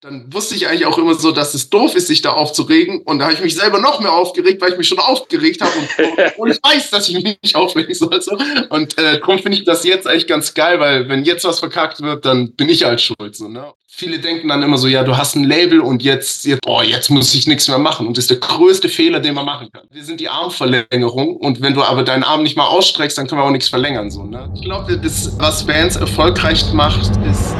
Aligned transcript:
dann 0.00 0.32
wusste 0.32 0.54
ich 0.54 0.66
eigentlich 0.66 0.86
auch 0.86 0.96
immer 0.96 1.14
so, 1.14 1.30
dass 1.30 1.52
es 1.52 1.68
doof 1.68 1.94
ist, 1.94 2.06
sich 2.06 2.22
da 2.22 2.32
aufzuregen. 2.32 3.02
Und 3.02 3.18
da 3.18 3.26
habe 3.26 3.34
ich 3.34 3.42
mich 3.42 3.54
selber 3.54 3.80
noch 3.80 4.00
mehr 4.00 4.12
aufgeregt, 4.12 4.62
weil 4.62 4.72
ich 4.72 4.78
mich 4.78 4.88
schon 4.88 4.98
aufgeregt 4.98 5.60
habe 5.60 5.72
und, 5.76 6.38
und 6.38 6.50
ich 6.52 6.58
weiß, 6.62 6.90
dass 6.90 7.08
ich 7.08 7.14
mich 7.16 7.38
nicht 7.42 7.54
aufregen 7.54 7.94
sollte. 7.94 8.38
Und 8.70 8.96
äh, 8.96 9.20
darum 9.20 9.38
finde 9.38 9.58
ich 9.58 9.64
das 9.64 9.84
jetzt 9.84 10.06
eigentlich 10.06 10.26
ganz 10.26 10.54
geil, 10.54 10.80
weil 10.80 11.08
wenn 11.10 11.24
jetzt 11.24 11.44
was 11.44 11.60
verkackt 11.60 12.00
wird, 12.00 12.24
dann 12.24 12.52
bin 12.52 12.70
ich 12.70 12.84
halt 12.84 13.02
schuld. 13.02 13.36
So, 13.36 13.48
ne? 13.48 13.72
Viele 13.88 14.20
denken 14.20 14.48
dann 14.48 14.62
immer 14.62 14.78
so, 14.78 14.88
ja, 14.88 15.04
du 15.04 15.18
hast 15.18 15.36
ein 15.36 15.44
Label 15.44 15.80
und 15.80 16.02
jetzt, 16.02 16.46
jetzt, 16.46 16.62
boah, 16.62 16.82
jetzt 16.82 17.10
muss 17.10 17.34
ich 17.34 17.46
nichts 17.46 17.68
mehr 17.68 17.78
machen. 17.78 18.06
Und 18.06 18.16
das 18.16 18.24
ist 18.24 18.30
der 18.30 18.38
größte 18.38 18.88
Fehler, 18.88 19.20
den 19.20 19.34
man 19.34 19.44
machen 19.44 19.68
kann. 19.70 19.82
Wir 19.90 20.04
sind 20.04 20.20
die 20.20 20.30
Armverlängerung 20.30 21.36
und 21.36 21.60
wenn 21.60 21.74
du 21.74 21.82
aber 21.82 22.04
deinen 22.04 22.22
Arm 22.22 22.42
nicht 22.42 22.56
mal 22.56 22.68
ausstreckst, 22.68 23.18
dann 23.18 23.26
können 23.26 23.42
wir 23.42 23.44
auch 23.44 23.50
nichts 23.50 23.68
verlängern. 23.68 24.10
So, 24.10 24.24
ne? 24.24 24.50
Ich 24.54 24.62
glaube, 24.62 24.96
das, 24.96 25.38
was 25.38 25.66
Bands 25.66 25.96
erfolgreich 25.96 26.72
macht, 26.72 27.10
ist 27.26 27.54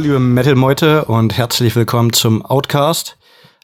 liebe 0.00 0.18
Metal-Meute 0.18 1.04
und 1.04 1.36
herzlich 1.36 1.76
willkommen 1.76 2.14
zum 2.14 2.42
Outcast. 2.44 3.18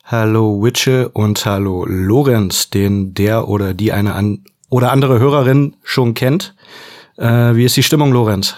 Hallo 0.05 0.63
Witche 0.63 1.09
und 1.09 1.47
hallo 1.47 1.87
Lorenz, 1.89 2.69
den 2.69 3.15
der 3.15 3.49
oder 3.49 3.73
die 3.73 3.91
eine 3.91 4.15
an 4.15 4.45
oder 4.69 4.93
andere 4.93 5.19
Hörerin 5.19 5.77
schon 5.83 6.13
kennt. 6.13 6.55
Äh, 7.17 7.57
wie 7.57 7.65
ist 7.65 7.77
die 7.79 7.83
Stimmung, 7.83 8.13
Lorenz? 8.13 8.55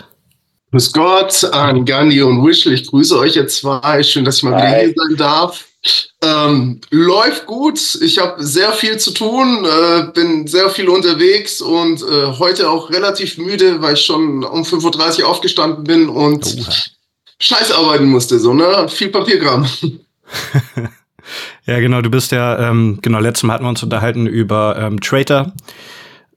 Grüß 0.72 0.92
Gott 0.92 1.45
an 1.52 1.84
Gandhi 1.84 2.20
und 2.20 2.45
Witche. 2.45 2.70
Ich 2.74 2.88
grüße 2.88 3.16
euch 3.16 3.36
jetzt 3.36 3.59
zwei. 3.59 4.02
Schön, 4.02 4.24
dass 4.24 4.38
ich 4.38 4.42
mal 4.42 4.56
wieder 4.56 4.80
hier 4.80 4.95
sein 4.97 5.16
darf. 5.16 5.64
Ähm, 6.20 6.80
läuft 6.91 7.47
gut. 7.47 7.78
Ich 8.02 8.19
habe 8.19 8.45
sehr 8.45 8.72
viel 8.72 8.98
zu 8.98 9.12
tun, 9.12 9.64
äh, 9.64 10.10
bin 10.12 10.48
sehr 10.48 10.69
viel 10.70 10.88
unterwegs 10.88 11.60
und 11.60 12.03
äh, 12.03 12.27
heute 12.41 12.70
auch 12.70 12.91
relativ 12.91 13.38
müde, 13.38 13.81
weil 13.81 13.94
ich 13.94 14.05
schon 14.05 14.42
um 14.42 14.64
5.30 14.64 15.22
Uhr 15.22 15.28
aufgestanden 15.28 15.84
bin 15.84 16.08
und 16.08 16.44
Oha. 16.44 16.97
Scheiß 17.41 17.72
arbeiten 17.72 18.06
musste, 18.06 18.39
so, 18.39 18.53
ne? 18.53 18.89
Viel 18.89 19.08
Papierkram. 19.08 19.67
ja, 21.67 21.81
genau, 21.81 22.03
du 22.03 22.11
bist 22.11 22.33
ja, 22.33 22.70
ähm, 22.70 22.98
genau, 23.00 23.20
letztes 23.20 23.44
Mal 23.44 23.55
hatten 23.55 23.64
wir 23.64 23.70
uns 23.70 23.83
unterhalten 23.83 24.27
über 24.27 24.77
ähm, 24.78 25.00
Traitor. 25.00 25.53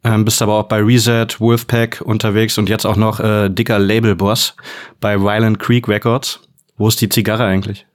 Ähm, 0.03 0.25
bist 0.25 0.41
aber 0.41 0.55
auch 0.55 0.67
bei 0.67 0.81
Reset, 0.81 1.27
Wolfpack 1.39 2.01
unterwegs 2.01 2.57
und 2.57 2.69
jetzt 2.69 2.85
auch 2.85 2.95
noch 2.95 3.19
äh, 3.19 3.49
dicker 3.49 3.77
Labelboss 3.77 4.55
bei 4.99 5.19
Violent 5.19 5.59
Creek 5.59 5.87
Records. 5.87 6.39
Wo 6.77 6.87
ist 6.87 7.01
die 7.01 7.09
Zigarre 7.09 7.45
eigentlich? 7.45 7.85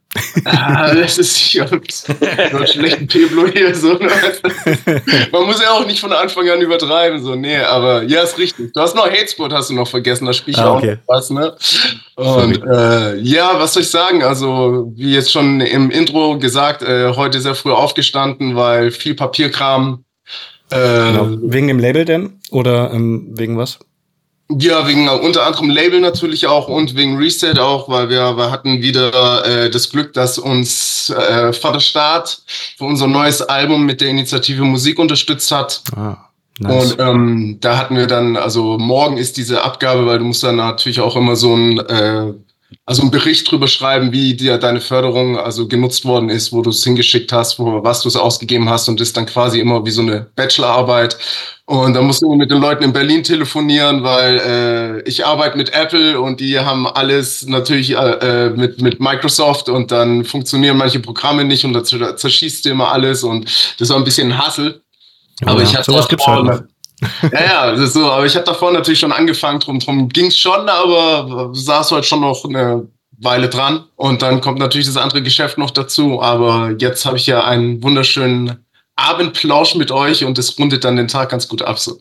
Ah, 0.45 0.93
das 0.93 1.17
ist 1.17 1.53
ja 1.53 1.67
so 1.67 1.75
ein 1.75 2.67
schlechten 2.67 3.07
Peblo 3.07 3.47
hier. 3.47 3.75
So, 3.75 3.93
ne? 3.93 4.09
Man 5.31 5.45
muss 5.45 5.61
ja 5.61 5.71
auch 5.71 5.85
nicht 5.85 5.99
von 5.99 6.11
Anfang 6.11 6.49
an 6.49 6.61
übertreiben. 6.61 7.21
So, 7.23 7.35
nee, 7.35 7.57
aber 7.57 8.03
ja, 8.03 8.21
ist 8.21 8.37
richtig. 8.37 8.73
Du 8.73 8.81
hast 8.81 8.95
noch 8.95 9.07
Hatespot, 9.07 9.53
hast 9.53 9.69
du 9.69 9.73
noch 9.73 9.87
vergessen, 9.87 10.25
da 10.25 10.33
spiele 10.33 10.57
ich 10.57 10.63
ah, 10.63 10.75
okay. 10.75 10.97
auch 11.05 11.15
was, 11.15 11.29
ne? 11.29 11.55
Und 12.15 12.63
äh, 12.65 13.17
ja, 13.17 13.59
was 13.59 13.73
soll 13.73 13.83
ich 13.83 13.89
sagen? 13.89 14.23
Also, 14.23 14.91
wie 14.95 15.13
jetzt 15.13 15.31
schon 15.31 15.61
im 15.61 15.91
Intro 15.91 16.37
gesagt, 16.39 16.81
äh, 16.81 17.13
heute 17.15 17.39
sehr 17.41 17.55
früh 17.55 17.71
aufgestanden, 17.71 18.55
weil 18.55 18.91
viel 18.91 19.15
Papierkram. 19.15 20.03
Äh, 20.69 20.75
genau. 20.75 21.27
Wegen 21.41 21.67
dem 21.67 21.79
Label 21.79 22.05
denn? 22.05 22.39
Oder 22.51 22.91
ähm, 22.93 23.29
wegen 23.37 23.57
was? 23.57 23.79
Ja, 24.49 24.87
wegen 24.87 25.09
unter 25.09 25.45
anderem 25.45 25.69
Label 25.69 25.99
natürlich 25.99 26.47
auch 26.47 26.69
und 26.69 26.95
wegen 26.95 27.17
Reset 27.17 27.59
auch, 27.59 27.89
weil 27.89 28.07
wir, 28.09 28.37
wir 28.37 28.49
hatten 28.49 28.81
wieder 28.81 29.45
äh, 29.45 29.69
das 29.69 29.89
Glück, 29.89 30.13
dass 30.13 30.37
uns 30.37 31.09
äh, 31.09 31.51
Vaterstaat 31.51 32.41
für 32.77 32.85
unser 32.85 33.07
neues 33.07 33.41
Album 33.41 33.85
mit 33.85 33.99
der 33.99 34.07
Initiative 34.07 34.63
Musik 34.63 34.99
unterstützt 34.99 35.51
hat. 35.51 35.81
Ah, 35.93 36.15
nice. 36.59 36.93
Und 36.93 36.99
ähm, 37.01 37.57
da 37.59 37.77
hatten 37.77 37.97
wir 37.97 38.07
dann, 38.07 38.37
also 38.37 38.77
morgen 38.77 39.17
ist 39.17 39.35
diese 39.35 39.63
Abgabe, 39.63 40.05
weil 40.05 40.19
du 40.19 40.25
musst 40.25 40.43
dann 40.43 40.55
natürlich 40.55 41.01
auch 41.01 41.17
immer 41.17 41.35
so 41.35 41.53
ein 41.53 41.79
äh, 41.79 42.33
also 42.85 43.01
einen 43.01 43.11
Bericht 43.11 43.49
drüber 43.49 43.67
schreiben, 43.67 44.11
wie 44.11 44.33
dir 44.33 44.57
deine 44.57 44.81
Förderung 44.81 45.37
also 45.37 45.67
genutzt 45.67 46.03
worden 46.03 46.29
ist, 46.29 46.51
wo 46.51 46.61
du 46.61 46.69
es 46.69 46.83
hingeschickt 46.83 47.31
hast, 47.31 47.59
wo 47.59 47.83
was 47.83 48.01
du 48.01 48.09
es 48.09 48.15
ausgegeben 48.15 48.69
hast 48.69 48.89
und 48.89 48.99
das 48.99 49.09
ist 49.09 49.17
dann 49.17 49.25
quasi 49.25 49.59
immer 49.59 49.85
wie 49.85 49.91
so 49.91 50.01
eine 50.01 50.27
Bachelorarbeit. 50.35 51.17
Und 51.65 51.93
da 51.95 52.01
musst 52.01 52.21
du 52.21 52.33
mit 52.33 52.49
den 52.49 52.61
Leuten 52.61 52.83
in 52.83 52.93
Berlin 52.93 53.23
telefonieren, 53.23 54.01
weil 54.03 54.39
äh, 54.39 55.09
ich 55.09 55.25
arbeite 55.25 55.57
mit 55.57 55.73
Apple 55.73 56.19
und 56.19 56.39
die 56.39 56.57
haben 56.59 56.87
alles 56.87 57.45
natürlich 57.45 57.91
äh, 57.91 57.95
äh 57.95 58.49
mit, 58.51 58.81
mit 58.81 59.01
Microsoft 59.01 59.67
und 59.67 59.91
dann 59.91 60.23
funktionieren 60.23 60.77
manche 60.77 61.01
Programme 61.01 61.43
nicht 61.43 61.65
und 61.65 61.73
da 61.73 61.83
zerschießt 61.83 62.65
du 62.65 62.69
immer 62.69 62.91
alles 62.91 63.23
und 63.23 63.49
das 63.79 63.89
war 63.89 63.97
ein 63.97 64.05
bisschen 64.05 64.31
ein 64.31 64.37
Hassel. 64.37 64.81
Aber 65.45 65.61
ja, 65.61 65.67
ich 65.67 65.75
hatte 65.75 65.91
sowas 65.91 66.07
gibt's 66.07 66.25
halt 66.25 66.63
ja, 67.31 67.43
ja, 67.43 67.71
das 67.71 67.81
ist 67.81 67.93
so. 67.93 68.11
Aber 68.11 68.25
ich 68.25 68.35
habe 68.35 68.45
davor 68.45 68.71
natürlich 68.71 68.99
schon 68.99 69.11
angefangen, 69.11 69.59
drum, 69.59 69.79
drum 69.79 70.09
ging 70.09 70.27
es 70.27 70.37
schon, 70.37 70.67
aber 70.67 71.49
saß 71.53 71.91
halt 71.91 72.05
schon 72.05 72.21
noch 72.21 72.43
eine 72.45 72.87
Weile 73.19 73.49
dran. 73.49 73.85
Und 73.95 74.21
dann 74.21 74.41
kommt 74.41 74.59
natürlich 74.59 74.87
das 74.87 74.97
andere 74.97 75.21
Geschäft 75.21 75.57
noch 75.57 75.71
dazu. 75.71 76.21
Aber 76.21 76.71
jetzt 76.77 77.05
habe 77.05 77.17
ich 77.17 77.27
ja 77.27 77.43
einen 77.43 77.83
wunderschönen 77.83 78.65
Abendplausch 78.95 79.75
mit 79.75 79.91
euch 79.91 80.23
und 80.23 80.37
das 80.37 80.57
rundet 80.57 80.83
dann 80.83 80.95
den 80.95 81.07
Tag 81.07 81.29
ganz 81.29 81.47
gut 81.47 81.61
ab. 81.61 81.77
So. 81.79 81.99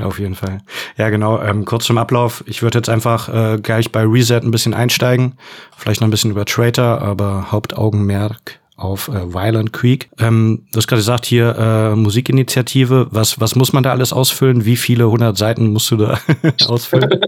Auf 0.00 0.18
jeden 0.18 0.34
Fall. 0.34 0.60
Ja, 0.98 1.08
genau. 1.08 1.40
Ähm, 1.40 1.64
kurz 1.64 1.86
zum 1.86 1.96
Ablauf. 1.96 2.44
Ich 2.46 2.62
würde 2.62 2.78
jetzt 2.78 2.90
einfach 2.90 3.28
äh, 3.28 3.58
gleich 3.58 3.90
bei 3.90 4.02
Reset 4.02 4.40
ein 4.42 4.50
bisschen 4.50 4.74
einsteigen. 4.74 5.38
Vielleicht 5.76 6.00
noch 6.00 6.08
ein 6.08 6.10
bisschen 6.10 6.30
über 6.30 6.44
Trader, 6.44 7.00
aber 7.00 7.50
Hauptaugenmerk 7.50 8.60
auf 8.76 9.08
äh, 9.08 9.32
Violent 9.32 9.72
Creek. 9.72 10.10
Ähm, 10.18 10.66
du 10.70 10.76
hast 10.76 10.86
gerade 10.86 11.00
gesagt, 11.00 11.26
hier 11.26 11.56
äh, 11.56 11.96
Musikinitiative. 11.96 13.08
Was, 13.10 13.40
was 13.40 13.54
muss 13.54 13.72
man 13.72 13.82
da 13.82 13.90
alles 13.90 14.12
ausfüllen? 14.12 14.64
Wie 14.64 14.76
viele 14.76 15.08
hundert 15.10 15.38
Seiten 15.38 15.72
musst 15.72 15.90
du 15.90 15.96
da 15.96 16.20
ausfüllen? 16.66 17.20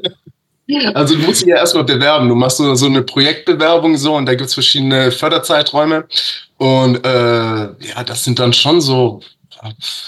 Also 0.95 1.15
du 1.15 1.23
musst 1.23 1.41
dich 1.41 1.49
ja 1.49 1.57
erstmal 1.57 1.85
bewerben. 1.85 2.29
Du 2.29 2.35
machst 2.35 2.59
so, 2.59 2.75
so 2.75 2.87
eine 2.87 3.03
Projektbewerbung 3.03 3.97
so 3.97 4.15
und 4.15 4.27
da 4.27 4.35
gibt's 4.35 4.55
verschiedene 4.55 5.11
Förderzeiträume. 5.11 6.07
Und 6.59 7.07
äh, 7.07 7.09
ja, 7.09 8.05
das 8.05 8.25
sind 8.25 8.39
dann 8.39 8.53
schon 8.53 8.81
so, 8.83 9.23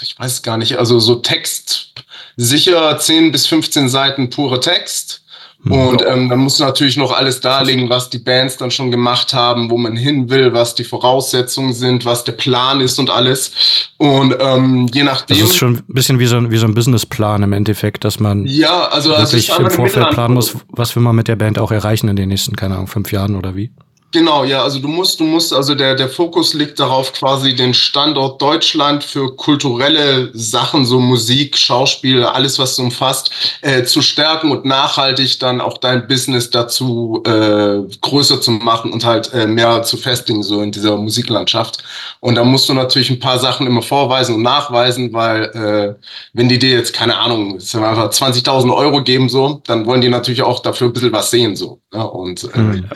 ich 0.01 0.19
weiß 0.19 0.43
gar 0.43 0.57
nicht, 0.57 0.77
also 0.77 0.99
so 0.99 1.15
Text, 1.15 1.93
sicher 2.37 2.97
10 2.97 3.31
bis 3.31 3.47
15 3.47 3.89
Seiten 3.89 4.29
pure 4.29 4.59
Text 4.59 5.20
und 5.69 6.03
ähm, 6.07 6.29
dann 6.29 6.39
muss 6.39 6.57
natürlich 6.57 6.97
noch 6.97 7.11
alles 7.11 7.39
darlegen, 7.39 7.89
was 7.89 8.09
die 8.09 8.17
Bands 8.17 8.57
dann 8.57 8.71
schon 8.71 8.89
gemacht 8.89 9.33
haben, 9.33 9.69
wo 9.69 9.77
man 9.77 9.95
hin 9.95 10.29
will, 10.29 10.53
was 10.53 10.73
die 10.73 10.83
Voraussetzungen 10.83 11.73
sind, 11.73 12.03
was 12.03 12.23
der 12.23 12.31
Plan 12.31 12.81
ist 12.81 12.97
und 12.97 13.11
alles. 13.11 13.51
Und 13.97 14.35
ähm, 14.39 14.87
je 14.91 15.03
nachdem. 15.03 15.37
Das 15.37 15.49
ist 15.49 15.55
schon 15.55 15.75
ein 15.75 15.83
bisschen 15.93 16.17
wie 16.17 16.25
so 16.25 16.37
ein, 16.37 16.49
wie 16.49 16.57
so 16.57 16.65
ein 16.65 16.73
Businessplan 16.73 17.43
im 17.43 17.53
Endeffekt, 17.53 18.03
dass 18.03 18.19
man 18.19 18.45
ja, 18.45 18.87
also, 18.87 19.13
also 19.13 19.33
wirklich 19.33 19.49
im 19.57 19.69
Vorfeld 19.69 20.09
planen 20.09 20.33
muss, 20.33 20.55
was 20.69 20.95
will 20.95 21.03
man 21.03 21.15
mit 21.15 21.27
der 21.27 21.35
Band 21.35 21.59
auch 21.59 21.71
erreichen 21.71 22.07
in 22.07 22.15
den 22.15 22.29
nächsten, 22.29 22.55
keine 22.55 22.75
Ahnung, 22.75 22.87
fünf 22.87 23.11
Jahren 23.11 23.35
oder 23.35 23.55
wie? 23.55 23.71
Genau, 24.11 24.43
ja, 24.43 24.61
also 24.61 24.79
du 24.79 24.89
musst, 24.89 25.21
du 25.21 25.23
musst, 25.23 25.53
also 25.53 25.73
der, 25.73 25.95
der 25.95 26.09
Fokus 26.09 26.53
liegt 26.53 26.79
darauf, 26.81 27.13
quasi 27.13 27.55
den 27.55 27.73
Standort 27.73 28.41
Deutschland 28.41 29.05
für 29.05 29.33
kulturelle 29.37 30.31
Sachen, 30.33 30.85
so 30.85 30.99
Musik, 30.99 31.57
Schauspiel, 31.57 32.25
alles, 32.25 32.59
was 32.59 32.77
umfasst, 32.77 33.31
äh, 33.61 33.83
zu 33.83 34.01
stärken 34.01 34.51
und 34.51 34.65
nachhaltig 34.65 35.39
dann 35.39 35.61
auch 35.61 35.77
dein 35.77 36.07
Business 36.07 36.49
dazu 36.49 37.23
äh, 37.25 37.83
größer 38.01 38.41
zu 38.41 38.51
machen 38.51 38.91
und 38.91 39.05
halt 39.05 39.33
äh, 39.33 39.47
mehr 39.47 39.81
zu 39.83 39.95
festigen, 39.95 40.43
so 40.43 40.61
in 40.61 40.73
dieser 40.73 40.97
Musiklandschaft. 40.97 41.81
Und 42.19 42.35
da 42.35 42.43
musst 42.43 42.67
du 42.67 42.73
natürlich 42.73 43.11
ein 43.11 43.19
paar 43.19 43.39
Sachen 43.39 43.65
immer 43.65 43.81
vorweisen 43.81 44.35
und 44.35 44.41
nachweisen, 44.41 45.13
weil 45.13 45.43
äh, 45.43 46.03
wenn 46.33 46.49
die 46.49 46.59
dir 46.59 46.71
jetzt, 46.71 46.91
keine 46.91 47.17
Ahnung, 47.17 47.53
einfach 47.53 48.09
20.000 48.09 48.75
Euro 48.75 49.03
geben, 49.03 49.29
so, 49.29 49.61
dann 49.67 49.85
wollen 49.85 50.01
die 50.01 50.09
natürlich 50.09 50.41
auch 50.41 50.59
dafür 50.59 50.87
ein 50.87 50.93
bisschen 50.93 51.13
was 51.13 51.31
sehen, 51.31 51.55
so. 51.55 51.79
Ja, 51.93 52.01
und 52.01 52.43
äh, 52.53 52.57
mhm. 52.57 52.89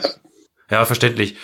Ja, 0.70 0.84
verständlich. 0.84 1.36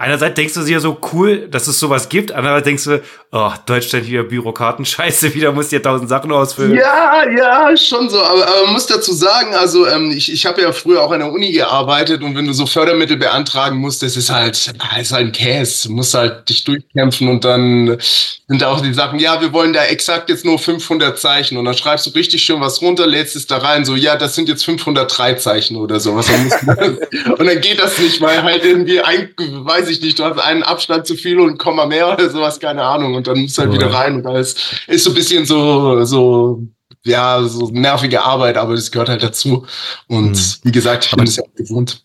Einerseits 0.00 0.36
denkst 0.36 0.54
du 0.54 0.62
dir 0.62 0.78
so 0.78 0.96
cool, 1.12 1.48
dass 1.50 1.66
es 1.66 1.80
sowas 1.80 2.08
gibt, 2.08 2.30
andererseits 2.30 2.64
denkst 2.66 2.84
du, 2.84 3.02
oh, 3.32 3.50
Deutschland 3.66 4.06
wieder 4.06 4.22
Bürokraten, 4.22 4.84
scheiße, 4.86 5.34
wieder 5.34 5.50
musst 5.50 5.72
du 5.72 5.76
ja 5.76 5.82
tausend 5.82 6.08
Sachen 6.08 6.30
ausfüllen. 6.30 6.76
Ja, 6.76 7.28
ja, 7.28 7.76
schon 7.76 8.08
so. 8.08 8.22
Aber, 8.22 8.46
aber 8.46 8.64
man 8.66 8.74
muss 8.74 8.86
dazu 8.86 9.12
sagen, 9.12 9.56
also 9.56 9.88
ähm, 9.88 10.12
ich, 10.12 10.32
ich 10.32 10.46
habe 10.46 10.62
ja 10.62 10.70
früher 10.70 11.02
auch 11.02 11.10
an 11.10 11.18
der 11.18 11.32
Uni 11.32 11.50
gearbeitet 11.50 12.22
und 12.22 12.36
wenn 12.36 12.46
du 12.46 12.52
so 12.52 12.64
Fördermittel 12.64 13.16
beantragen 13.16 13.78
musst, 13.78 14.04
das 14.04 14.16
ist 14.16 14.30
halt, 14.30 14.72
ist 15.00 15.12
halt 15.12 15.26
ein 15.26 15.32
Käse. 15.32 15.88
Du 15.88 15.94
musst 15.94 16.14
halt 16.14 16.48
dich 16.48 16.62
durchkämpfen 16.62 17.28
und 17.28 17.44
dann 17.44 17.98
sind 18.00 18.62
auch 18.62 18.80
die 18.80 18.94
Sachen, 18.94 19.18
ja, 19.18 19.40
wir 19.40 19.52
wollen 19.52 19.72
da 19.72 19.84
exakt 19.84 20.30
jetzt 20.30 20.44
nur 20.44 20.60
500 20.60 21.18
Zeichen 21.18 21.58
und 21.58 21.64
dann 21.64 21.74
schreibst 21.74 22.06
du 22.06 22.10
richtig 22.10 22.44
schön 22.44 22.60
was 22.60 22.80
runter, 22.80 23.04
lädst 23.04 23.34
es 23.34 23.48
da 23.48 23.58
rein, 23.58 23.84
so, 23.84 23.96
ja, 23.96 24.14
das 24.14 24.36
sind 24.36 24.48
jetzt 24.48 24.64
503 24.64 25.34
Zeichen 25.34 25.76
oder 25.76 25.98
sowas. 25.98 26.28
und 27.38 27.46
dann 27.46 27.60
geht 27.60 27.80
das 27.80 27.98
nicht, 27.98 28.20
weil 28.20 28.44
halt 28.44 28.64
irgendwie 28.64 29.00
ein, 29.00 29.30
weiß 29.36 29.87
weiß 29.88 29.96
ich 29.96 30.02
nicht, 30.02 30.18
du 30.18 30.24
hast 30.24 30.38
einen 30.38 30.62
Abstand 30.62 31.06
zu 31.06 31.14
viel 31.14 31.40
und 31.40 31.58
Komma 31.58 31.86
mehr 31.86 32.12
oder 32.12 32.28
sowas, 32.30 32.60
keine 32.60 32.82
Ahnung. 32.82 33.14
Und 33.14 33.26
dann 33.26 33.40
musst 33.40 33.56
du 33.58 33.62
halt 33.62 33.72
wieder 33.72 33.92
rein 33.92 34.16
und 34.16 34.26
alles 34.26 34.54
ist 34.86 35.04
so 35.04 35.10
ein 35.10 35.14
bisschen 35.14 35.46
so, 35.46 36.04
so, 36.04 36.62
ja, 37.04 37.42
so 37.42 37.70
nervige 37.72 38.22
Arbeit, 38.22 38.56
aber 38.56 38.74
das 38.74 38.90
gehört 38.90 39.08
halt 39.08 39.22
dazu. 39.22 39.66
Und 40.06 40.32
mhm. 40.32 40.54
wie 40.64 40.72
gesagt, 40.72 41.06
ich 41.06 41.12
bin 41.12 41.26
es 41.26 41.36
ja 41.36 41.42
auch 41.42 41.54
gewohnt. 41.54 42.02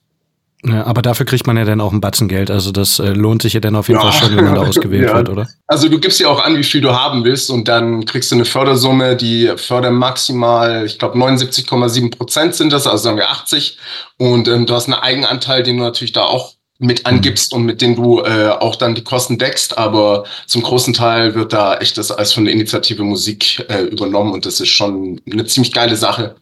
Ja, 0.66 0.86
aber 0.86 1.02
dafür 1.02 1.26
kriegt 1.26 1.46
man 1.46 1.58
ja 1.58 1.66
dann 1.66 1.82
auch 1.82 1.92
ein 1.92 2.00
Batzen 2.00 2.30
Geld. 2.30 2.50
Also 2.50 2.72
das 2.72 2.98
äh, 2.98 3.10
lohnt 3.10 3.42
sich 3.42 3.52
ja 3.52 3.60
dann 3.60 3.76
auf 3.76 3.90
jeden 3.90 4.00
ja. 4.00 4.10
Fall 4.10 4.28
schon, 4.28 4.38
wenn 4.38 4.46
man 4.46 4.56
da 4.56 4.62
ausgewählt 4.68 5.10
ja. 5.10 5.16
wird, 5.18 5.28
oder? 5.28 5.50
Also 5.68 5.90
du 5.90 6.00
gibst 6.00 6.22
ja 6.22 6.30
auch 6.30 6.42
an, 6.42 6.58
wie 6.58 6.64
viel 6.64 6.80
du 6.80 6.98
haben 6.98 7.26
willst 7.26 7.50
und 7.50 7.68
dann 7.68 8.06
kriegst 8.06 8.32
du 8.32 8.36
eine 8.36 8.46
Fördersumme, 8.46 9.18
die 9.18 9.52
fördern 9.58 9.96
maximal, 9.96 10.86
ich 10.86 11.00
glaube 11.00 11.18
79,7 11.18 12.16
Prozent 12.16 12.56
sind 12.56 12.72
das, 12.72 12.88
also 12.88 13.04
sagen 13.04 13.18
wir 13.18 13.30
80. 13.30 13.78
Und 14.18 14.48
ähm, 14.48 14.66
du 14.66 14.74
hast 14.74 14.86
einen 14.86 14.94
Eigenanteil, 14.94 15.64
den 15.64 15.80
du 15.80 15.84
natürlich 15.84 16.14
da 16.14 16.24
auch 16.24 16.54
mit 16.84 17.06
angibst 17.06 17.54
und 17.54 17.64
mit 17.64 17.82
dem 17.82 17.96
du 17.96 18.20
äh, 18.20 18.50
auch 18.50 18.76
dann 18.76 18.94
die 18.94 19.04
Kosten 19.04 19.38
deckst. 19.38 19.78
Aber 19.78 20.26
zum 20.48 20.62
großen 20.62 20.94
Teil 20.94 21.34
wird 21.34 21.54
da 21.54 21.78
echt 21.78 21.98
das 21.98 22.12
als 22.12 22.34
von 22.34 22.46
der 22.46 22.54
Initiative 22.54 23.04
Musik 23.04 23.66
äh, 23.70 23.84
übernommen 23.84 24.34
und 24.34 24.46
das 24.46 24.60
ist 24.60 24.70
schon 24.70 25.22
eine 25.32 25.46
ziemlich 25.46 25.74
geile 25.74 25.96
Sache. 25.96 26.36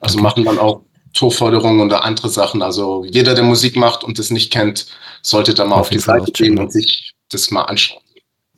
Also 0.00 0.18
okay. 0.18 0.22
machen 0.22 0.44
dann 0.44 0.58
auch 0.58 0.82
Torforderungen 1.14 1.80
oder 1.80 2.04
andere 2.04 2.28
Sachen. 2.28 2.60
Also 2.60 3.04
jeder, 3.08 3.34
der 3.34 3.44
Musik 3.44 3.76
macht 3.76 4.04
und 4.04 4.18
das 4.18 4.30
nicht 4.30 4.52
kennt, 4.52 4.86
sollte 5.22 5.54
da 5.54 5.64
mal 5.64 5.76
auf, 5.76 5.80
auf 5.80 5.88
die 5.88 5.98
Seite 5.98 6.30
gehen 6.32 6.58
und 6.58 6.70
sich 6.70 7.14
das 7.30 7.50
mal 7.50 7.62
anschauen. 7.62 8.02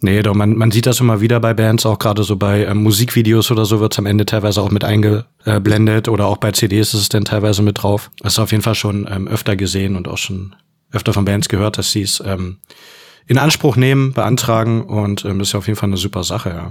Nee, 0.02 0.22
doch, 0.22 0.34
man, 0.34 0.56
man 0.56 0.70
sieht 0.70 0.86
das 0.86 0.98
immer 0.98 1.20
wieder 1.20 1.40
bei 1.40 1.52
Bands, 1.52 1.84
auch 1.84 1.98
gerade 1.98 2.24
so 2.24 2.36
bei 2.36 2.64
ähm, 2.64 2.82
Musikvideos 2.82 3.50
oder 3.50 3.66
so 3.66 3.80
wird's 3.80 3.98
am 3.98 4.06
Ende 4.06 4.24
teilweise 4.24 4.62
auch 4.62 4.70
mit 4.70 4.82
eingeblendet 4.82 6.08
oder 6.08 6.26
auch 6.26 6.38
bei 6.38 6.52
CDs 6.52 6.94
ist 6.94 7.00
es 7.00 7.08
dann 7.10 7.26
teilweise 7.26 7.62
mit 7.62 7.82
drauf. 7.82 8.10
Das 8.20 8.32
ist 8.32 8.38
auf 8.38 8.50
jeden 8.50 8.62
Fall 8.62 8.74
schon 8.74 9.06
ähm, 9.10 9.28
öfter 9.28 9.56
gesehen 9.56 9.96
und 9.96 10.08
auch 10.08 10.18
schon 10.18 10.54
öfter 10.92 11.12
von 11.12 11.25
Bands 11.25 11.48
gehört, 11.48 11.78
dass 11.78 11.92
sie 11.92 12.02
es 12.02 12.22
ähm, 12.25 12.58
in 13.26 13.38
Anspruch 13.38 13.76
nehmen, 13.76 14.12
beantragen 14.12 14.82
und 14.82 15.25
ähm, 15.25 15.40
ist 15.40 15.52
ja 15.52 15.58
auf 15.58 15.66
jeden 15.66 15.78
Fall 15.78 15.88
eine 15.88 15.96
super 15.96 16.25
Sache, 16.25 16.50
ja. 16.50 16.70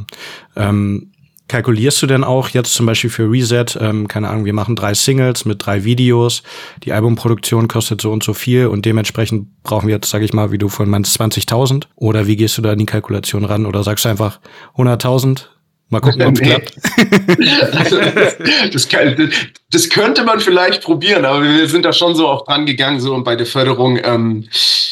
Ähm, 0.55 1.11
kalkulierst 1.47 2.01
du 2.01 2.07
denn 2.07 2.23
auch 2.23 2.49
jetzt 2.49 2.73
zum 2.73 2.85
Beispiel 2.85 3.09
für 3.09 3.29
Reset, 3.29 3.65
ähm, 3.79 4.07
keine 4.07 4.29
Ahnung, 4.29 4.45
wir 4.45 4.53
machen 4.53 4.75
drei 4.75 4.93
Singles 4.93 5.45
mit 5.45 5.65
drei 5.65 5.83
Videos, 5.83 6.43
die 6.83 6.93
Albumproduktion 6.93 7.67
kostet 7.67 8.01
so 8.01 8.11
und 8.11 8.23
so 8.23 8.33
viel 8.33 8.67
und 8.67 8.85
dementsprechend 8.85 9.47
brauchen 9.63 9.87
wir 9.87 9.95
jetzt, 9.95 10.09
sage 10.09 10.25
ich 10.25 10.33
mal, 10.33 10.51
wie 10.51 10.57
du 10.57 10.69
vorhin 10.69 10.91
meinst, 10.91 11.19
20.000? 11.19 11.85
Oder 11.95 12.27
wie 12.27 12.37
gehst 12.37 12.57
du 12.57 12.61
da 12.61 12.71
in 12.71 12.79
die 12.79 12.85
Kalkulation 12.85 13.43
ran? 13.43 13.65
Oder 13.65 13.83
sagst 13.83 14.05
du 14.05 14.09
einfach 14.09 14.39
100.000? 14.77 15.47
Mal 15.89 16.01
gucken, 16.01 16.21
ob 16.21 16.35
es 16.35 16.41
klappt. 16.47 16.73
also, 17.75 17.99
das, 18.71 18.87
kann, 18.87 19.31
das, 19.71 19.89
könnte 19.89 20.23
man 20.23 20.39
vielleicht 20.39 20.83
probieren, 20.83 21.25
aber 21.25 21.41
wir 21.41 21.67
sind 21.67 21.83
da 21.83 21.93
schon 21.93 22.13
so 22.13 22.27
auch 22.27 22.45
dran 22.45 22.67
gegangen, 22.67 22.99
so 22.99 23.19
bei 23.23 23.35
der 23.35 23.47
Förderung. 23.47 23.99
Ähm, 24.03 24.47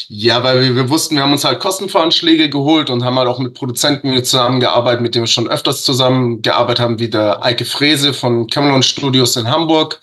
ja, 0.08 0.42
weil 0.42 0.60
wir, 0.62 0.74
wir, 0.74 0.90
wussten, 0.90 1.14
wir 1.14 1.22
haben 1.22 1.32
uns 1.32 1.44
halt 1.44 1.60
Kostenvoranschläge 1.60 2.48
geholt 2.50 2.90
und 2.90 3.04
haben 3.04 3.16
halt 3.16 3.28
auch 3.28 3.38
mit 3.38 3.54
Produzenten 3.54 4.12
zusammengearbeitet, 4.24 5.02
mit 5.02 5.14
denen 5.14 5.24
wir 5.24 5.28
schon 5.28 5.48
öfters 5.48 5.84
zusammengearbeitet 5.84 6.80
haben, 6.80 6.98
wie 6.98 7.08
der 7.08 7.44
Eike 7.44 7.64
Frese 7.64 8.12
von 8.12 8.48
Cameron 8.48 8.82
Studios 8.82 9.36
in 9.36 9.48
Hamburg 9.48 10.00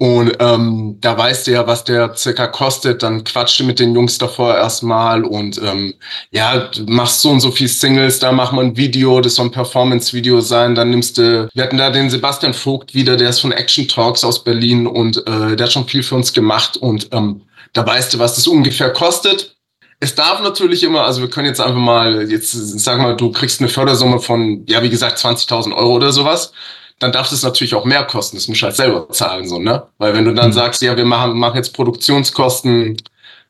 und 0.00 0.36
ähm, 0.38 0.96
da 1.00 1.18
weißt 1.18 1.48
du 1.48 1.50
ja, 1.50 1.66
was 1.66 1.82
der 1.82 2.14
circa 2.14 2.46
kostet. 2.46 3.02
Dann 3.02 3.24
quatscht 3.24 3.58
du 3.58 3.64
mit 3.64 3.80
den 3.80 3.96
Jungs 3.96 4.16
davor 4.16 4.54
erstmal 4.54 5.24
und 5.24 5.60
ähm, 5.60 5.94
ja, 6.30 6.70
machst 6.86 7.20
so 7.20 7.30
und 7.30 7.40
so 7.40 7.50
viel 7.50 7.66
Singles, 7.66 8.20
da 8.20 8.30
macht 8.30 8.52
man 8.52 8.66
ein 8.66 8.76
Video, 8.76 9.20
das 9.20 9.34
soll 9.34 9.46
ein 9.46 9.50
Performance-Video 9.50 10.40
sein. 10.40 10.76
Dann 10.76 10.90
nimmst 10.90 11.18
du, 11.18 11.48
wir 11.52 11.64
hatten 11.64 11.78
da 11.78 11.90
den 11.90 12.10
Sebastian 12.10 12.54
Vogt 12.54 12.94
wieder, 12.94 13.16
der 13.16 13.30
ist 13.30 13.40
von 13.40 13.50
Action 13.50 13.88
Talks 13.88 14.22
aus 14.22 14.44
Berlin 14.44 14.86
und 14.86 15.16
äh, 15.26 15.56
der 15.56 15.66
hat 15.66 15.72
schon 15.72 15.88
viel 15.88 16.04
für 16.04 16.14
uns 16.14 16.32
gemacht 16.32 16.76
und 16.76 17.08
ähm, 17.10 17.42
da 17.72 17.84
weißt 17.84 18.14
du, 18.14 18.20
was 18.20 18.36
das 18.36 18.46
ungefähr 18.46 18.92
kostet. 18.92 19.56
Es 19.98 20.14
darf 20.14 20.40
natürlich 20.42 20.84
immer, 20.84 21.02
also 21.06 21.22
wir 21.22 21.28
können 21.28 21.48
jetzt 21.48 21.60
einfach 21.60 21.74
mal, 21.74 22.30
jetzt 22.30 22.52
sag 22.52 23.00
mal, 23.00 23.16
du 23.16 23.32
kriegst 23.32 23.60
eine 23.60 23.68
Fördersumme 23.68 24.20
von, 24.20 24.64
ja, 24.68 24.80
wie 24.84 24.90
gesagt, 24.90 25.18
20.000 25.18 25.74
Euro 25.74 25.96
oder 25.96 26.12
sowas 26.12 26.52
dann 26.98 27.12
darf 27.12 27.30
es 27.30 27.42
natürlich 27.42 27.74
auch 27.74 27.84
mehr 27.84 28.04
kosten. 28.04 28.36
Das 28.36 28.48
musst 28.48 28.60
du 28.60 28.66
halt 28.66 28.76
selber 28.76 29.08
zahlen, 29.10 29.48
so, 29.48 29.58
ne? 29.58 29.84
Weil 29.98 30.14
wenn 30.14 30.24
du 30.24 30.34
dann 30.34 30.48
mhm. 30.48 30.54
sagst, 30.54 30.82
ja, 30.82 30.96
wir 30.96 31.04
machen, 31.04 31.38
machen 31.38 31.56
jetzt 31.56 31.74
Produktionskosten 31.74 32.96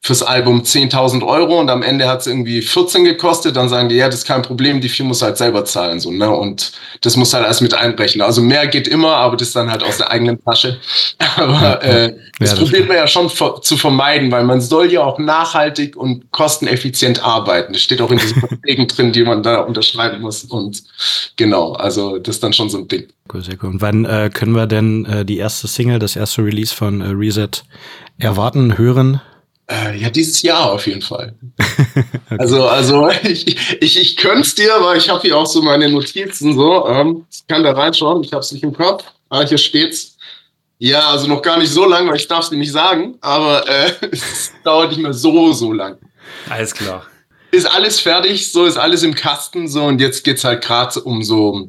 fürs 0.00 0.22
Album 0.22 0.62
10.000 0.62 1.26
Euro 1.26 1.58
und 1.58 1.70
am 1.70 1.82
Ende 1.82 2.08
hat 2.08 2.20
es 2.20 2.28
irgendwie 2.28 2.62
14 2.62 3.04
gekostet, 3.04 3.56
dann 3.56 3.68
sagen 3.68 3.88
die, 3.88 3.96
ja, 3.96 4.06
das 4.06 4.20
ist 4.20 4.26
kein 4.26 4.42
Problem, 4.42 4.80
die 4.80 4.88
Firma 4.88 5.08
muss 5.08 5.22
halt 5.22 5.36
selber 5.36 5.64
zahlen, 5.64 5.98
so, 5.98 6.12
ne? 6.12 6.30
Und 6.30 6.72
das 7.00 7.16
muss 7.16 7.34
halt 7.34 7.44
alles 7.44 7.60
mit 7.60 7.74
einbrechen. 7.74 8.20
Also 8.22 8.40
mehr 8.40 8.66
geht 8.66 8.86
immer, 8.86 9.16
aber 9.16 9.36
das 9.36 9.52
dann 9.52 9.70
halt 9.70 9.82
aus 9.82 9.96
der 9.96 10.10
eigenen 10.10 10.42
Tasche. 10.44 10.78
Aber 11.36 11.82
äh, 11.82 12.14
das, 12.38 12.50
ja, 12.50 12.56
das 12.56 12.58
probiert 12.58 12.88
man 12.88 12.96
ja 12.96 13.06
schon 13.06 13.28
zu 13.28 13.76
vermeiden, 13.76 14.30
weil 14.30 14.44
man 14.44 14.60
soll 14.60 14.92
ja 14.92 15.02
auch 15.02 15.18
nachhaltig 15.18 15.96
und 15.96 16.30
kosteneffizient 16.32 17.24
arbeiten. 17.24 17.72
Das 17.72 17.82
steht 17.82 18.00
auch 18.00 18.10
in 18.10 18.18
diesen 18.18 18.40
Verträgen 18.40 18.86
drin, 18.88 19.12
die 19.12 19.22
man 19.22 19.42
da 19.42 19.60
unterschreiben 19.60 20.20
muss. 20.20 20.44
Und 20.44 20.82
genau, 21.36 21.72
also 21.72 22.18
das 22.18 22.36
ist 22.36 22.42
dann 22.42 22.52
schon 22.52 22.70
so 22.70 22.78
ein 22.78 22.88
Ding. 22.88 23.06
Cool, 23.32 23.42
sehr 23.42 23.56
cool. 23.62 23.70
Und 23.70 23.80
wann 23.80 24.04
äh, 24.04 24.30
können 24.32 24.52
wir 24.52 24.66
denn 24.66 25.04
äh, 25.04 25.24
die 25.24 25.38
erste 25.38 25.68
Single, 25.68 25.98
das 25.98 26.16
erste 26.16 26.44
Release 26.44 26.74
von 26.74 27.00
äh, 27.00 27.08
Reset 27.08 27.50
erwarten, 28.18 28.78
hören? 28.78 29.20
Äh, 29.70 29.98
ja, 29.98 30.08
dieses 30.08 30.40
Jahr 30.42 30.72
auf 30.72 30.86
jeden 30.86 31.02
Fall. 31.02 31.34
okay. 31.58 32.04
Also, 32.38 32.66
also 32.66 33.10
ich, 33.22 33.56
ich, 33.82 34.00
ich 34.00 34.16
könnte 34.16 34.40
es 34.40 34.54
dir, 34.54 34.72
weil 34.80 34.96
ich 34.96 35.08
habe 35.10 35.20
hier 35.20 35.36
auch 35.36 35.46
so 35.46 35.60
meine 35.60 35.88
Notizen 35.88 36.54
so. 36.54 36.88
Ähm, 36.88 37.26
ich 37.30 37.46
kann 37.46 37.62
da 37.62 37.72
reinschauen, 37.72 38.24
ich 38.24 38.32
habe 38.32 38.40
es 38.40 38.52
nicht 38.52 38.64
im 38.64 38.72
Kopf. 38.72 39.04
Aber 39.28 39.46
hier 39.46 39.58
steht's. 39.58 40.16
Ja, 40.78 41.10
also 41.10 41.26
noch 41.26 41.42
gar 41.42 41.58
nicht 41.58 41.72
so 41.72 41.84
lang, 41.84 42.08
weil 42.08 42.16
ich 42.16 42.28
darf 42.28 42.44
es 42.44 42.50
dir 42.50 42.56
nicht 42.56 42.72
sagen, 42.72 43.16
aber 43.20 43.68
äh, 43.68 43.92
es 44.12 44.52
dauert 44.64 44.90
nicht 44.90 45.00
mehr 45.00 45.12
so, 45.12 45.52
so 45.52 45.72
lang. 45.72 45.98
Alles 46.48 46.72
klar. 46.72 47.04
Ist 47.50 47.66
alles 47.66 48.00
fertig, 48.00 48.52
so 48.52 48.64
ist 48.64 48.76
alles 48.76 49.02
im 49.02 49.14
Kasten, 49.14 49.68
so 49.68 49.84
und 49.84 50.00
jetzt 50.00 50.22
geht's 50.22 50.44
halt 50.44 50.62
gerade 50.62 51.00
um 51.00 51.22
so, 51.22 51.68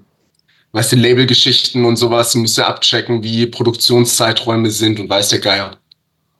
weißt 0.73 0.91
du, 0.91 0.95
Labelgeschichten 0.97 1.85
und 1.85 1.95
sowas. 1.95 2.33
Du 2.33 2.39
musst 2.39 2.57
ja 2.57 2.67
abchecken, 2.67 3.23
wie 3.23 3.47
Produktionszeiträume 3.47 4.69
sind 4.69 4.99
und 4.99 5.09
weiß 5.09 5.29
der 5.29 5.39
Geier. 5.39 5.77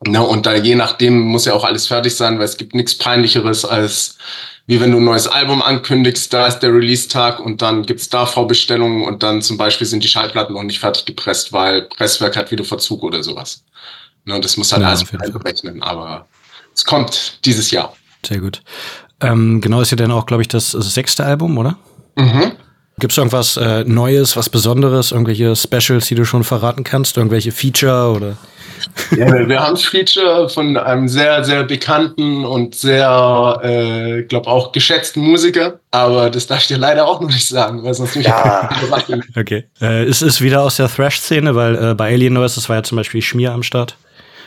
Ne, 0.06 0.22
und 0.22 0.46
da 0.46 0.56
je 0.56 0.76
nachdem 0.76 1.20
muss 1.20 1.46
ja 1.46 1.54
auch 1.54 1.66
alles 1.66 1.88
fertig 1.88 2.16
sein, 2.16 2.40
weil 2.40 2.46
es 2.46 2.56
gibt 2.56 2.74
nichts 2.74 2.98
peinlicheres 2.98 3.66
als 3.66 4.18
wie 4.66 4.80
wenn 4.80 4.92
du 4.92 4.98
ein 4.98 5.04
neues 5.04 5.28
Album 5.28 5.64
ankündigst, 5.64 6.32
da 6.32 6.46
ist 6.46 6.60
der 6.60 6.72
Release-Tag 6.72 7.40
und 7.40 7.64
dann 7.64 7.88
gibt's 7.88 8.08
da 8.08 8.28
Vorbestellungen 8.28 9.04
und 9.04 9.24
dann 9.24 9.42
zum 9.42 9.58
Beispiel 9.58 9.88
sind 9.88 10.04
die 10.04 10.08
Schallplatten 10.08 10.54
noch 10.54 10.62
nicht 10.62 10.80
fertig 10.80 11.06
gepresst, 11.06 11.52
weil 11.52 11.82
Presswerk 11.82 12.38
hat 12.38 12.52
wieder 12.52 12.64
Verzug 12.64 13.02
oder 13.02 13.24
sowas. 13.24 13.64
Ne, 14.26 14.36
und 14.36 14.46
das 14.46 14.58
muss 14.58 14.72
halt 14.72 14.84
ja, 14.84 14.90
alles 14.90 15.06
berechnen, 15.06 15.82
aber 15.82 16.28
es 16.76 16.86
kommt 16.86 17.40
dieses 17.46 17.72
Jahr. 17.72 17.96
Sehr 18.24 18.40
gut. 18.40 18.62
Ähm, 19.22 19.60
genau 19.60 19.82
ist 19.82 19.90
ja 19.90 19.98
dann 19.98 20.12
auch, 20.12 20.28
glaube 20.28 20.44
ich, 20.44 20.48
das, 20.48 20.74
das 20.74 20.94
sechste 20.94 21.26
Album, 21.26 21.58
oder? 21.58 21.76
Mhm. 22.16 22.52
Gibt 23.00 23.14
es 23.14 23.18
irgendwas 23.18 23.58
äh, 23.58 23.84
Neues, 23.86 24.36
was 24.36 24.50
Besonderes, 24.50 25.12
irgendwelche 25.12 25.56
Specials, 25.56 26.08
die 26.08 26.16
du 26.16 26.26
schon 26.26 26.44
verraten 26.44 26.84
kannst, 26.84 27.18
irgendwelche 27.18 27.52
Feature 27.52 28.12
oder? 28.12 28.38
Ja, 29.16 29.48
wir 29.48 29.60
haben 29.60 29.78
Feature 29.78 30.50
von 30.50 30.78
einem 30.78 31.08
sehr, 31.08 31.44
sehr 31.44 31.64
bekannten 31.64 32.46
und 32.46 32.76
sehr, 32.76 33.60
äh, 33.64 34.24
glaube 34.24 34.48
auch 34.48 34.72
geschätzten 34.72 35.24
Musiker, 35.24 35.80
aber 35.92 36.30
das 36.30 36.48
darf 36.48 36.62
ich 36.62 36.68
dir 36.68 36.78
leider 36.78 37.08
auch 37.08 37.20
noch 37.22 37.30
nicht 37.30 37.48
sagen, 37.48 37.84
weil 37.84 37.94
sonst 37.94 38.16
mich 38.16 38.28
ja. 38.28 38.70
Okay. 39.38 39.66
Äh, 39.82 40.06
ist 40.06 40.22
es 40.22 40.42
wieder 40.42 40.62
aus 40.62 40.78
der 40.78 40.88
Thrash-Szene, 40.88 41.56
weil 41.56 41.76
äh, 41.76 41.94
bei 41.94 42.14
Alien 42.14 42.34
Noise, 42.34 42.56
das 42.56 42.70
war 42.70 42.78
ja 42.78 42.84
zum 42.84 42.98
Beispiel 42.98 43.22
Schmier 43.22 43.52
am 43.52 43.64
Start? 43.64 43.96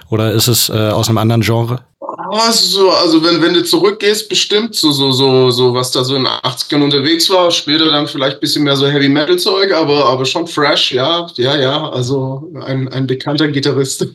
Oder 0.08 0.32
ist 0.32 0.48
es 0.48 0.68
äh, 0.68 0.72
aus 0.72 1.08
einem 1.08 1.18
anderen 1.18 1.40
Genre? 1.40 1.80
Also, 2.16 2.90
also 2.90 3.24
wenn, 3.24 3.40
wenn 3.40 3.54
du 3.54 3.64
zurückgehst, 3.64 4.28
bestimmt 4.28 4.74
so, 4.74 4.92
so, 4.92 5.12
so, 5.12 5.50
so, 5.50 5.72
was 5.72 5.92
da 5.92 6.04
so 6.04 6.14
in 6.16 6.24
den 6.24 6.32
80ern 6.32 6.82
unterwegs 6.82 7.30
war, 7.30 7.50
später 7.50 7.90
dann 7.90 8.06
vielleicht 8.06 8.36
ein 8.36 8.40
bisschen 8.40 8.64
mehr 8.64 8.76
so 8.76 8.86
Heavy 8.86 9.08
Metal 9.08 9.38
Zeug, 9.38 9.72
aber, 9.72 10.04
aber 10.06 10.26
schon 10.26 10.46
fresh, 10.46 10.92
ja, 10.92 11.26
ja, 11.36 11.56
ja, 11.56 11.88
also 11.88 12.50
ein, 12.66 12.88
ein 12.88 13.06
bekannter 13.06 13.48
Gitarrist. 13.48 14.06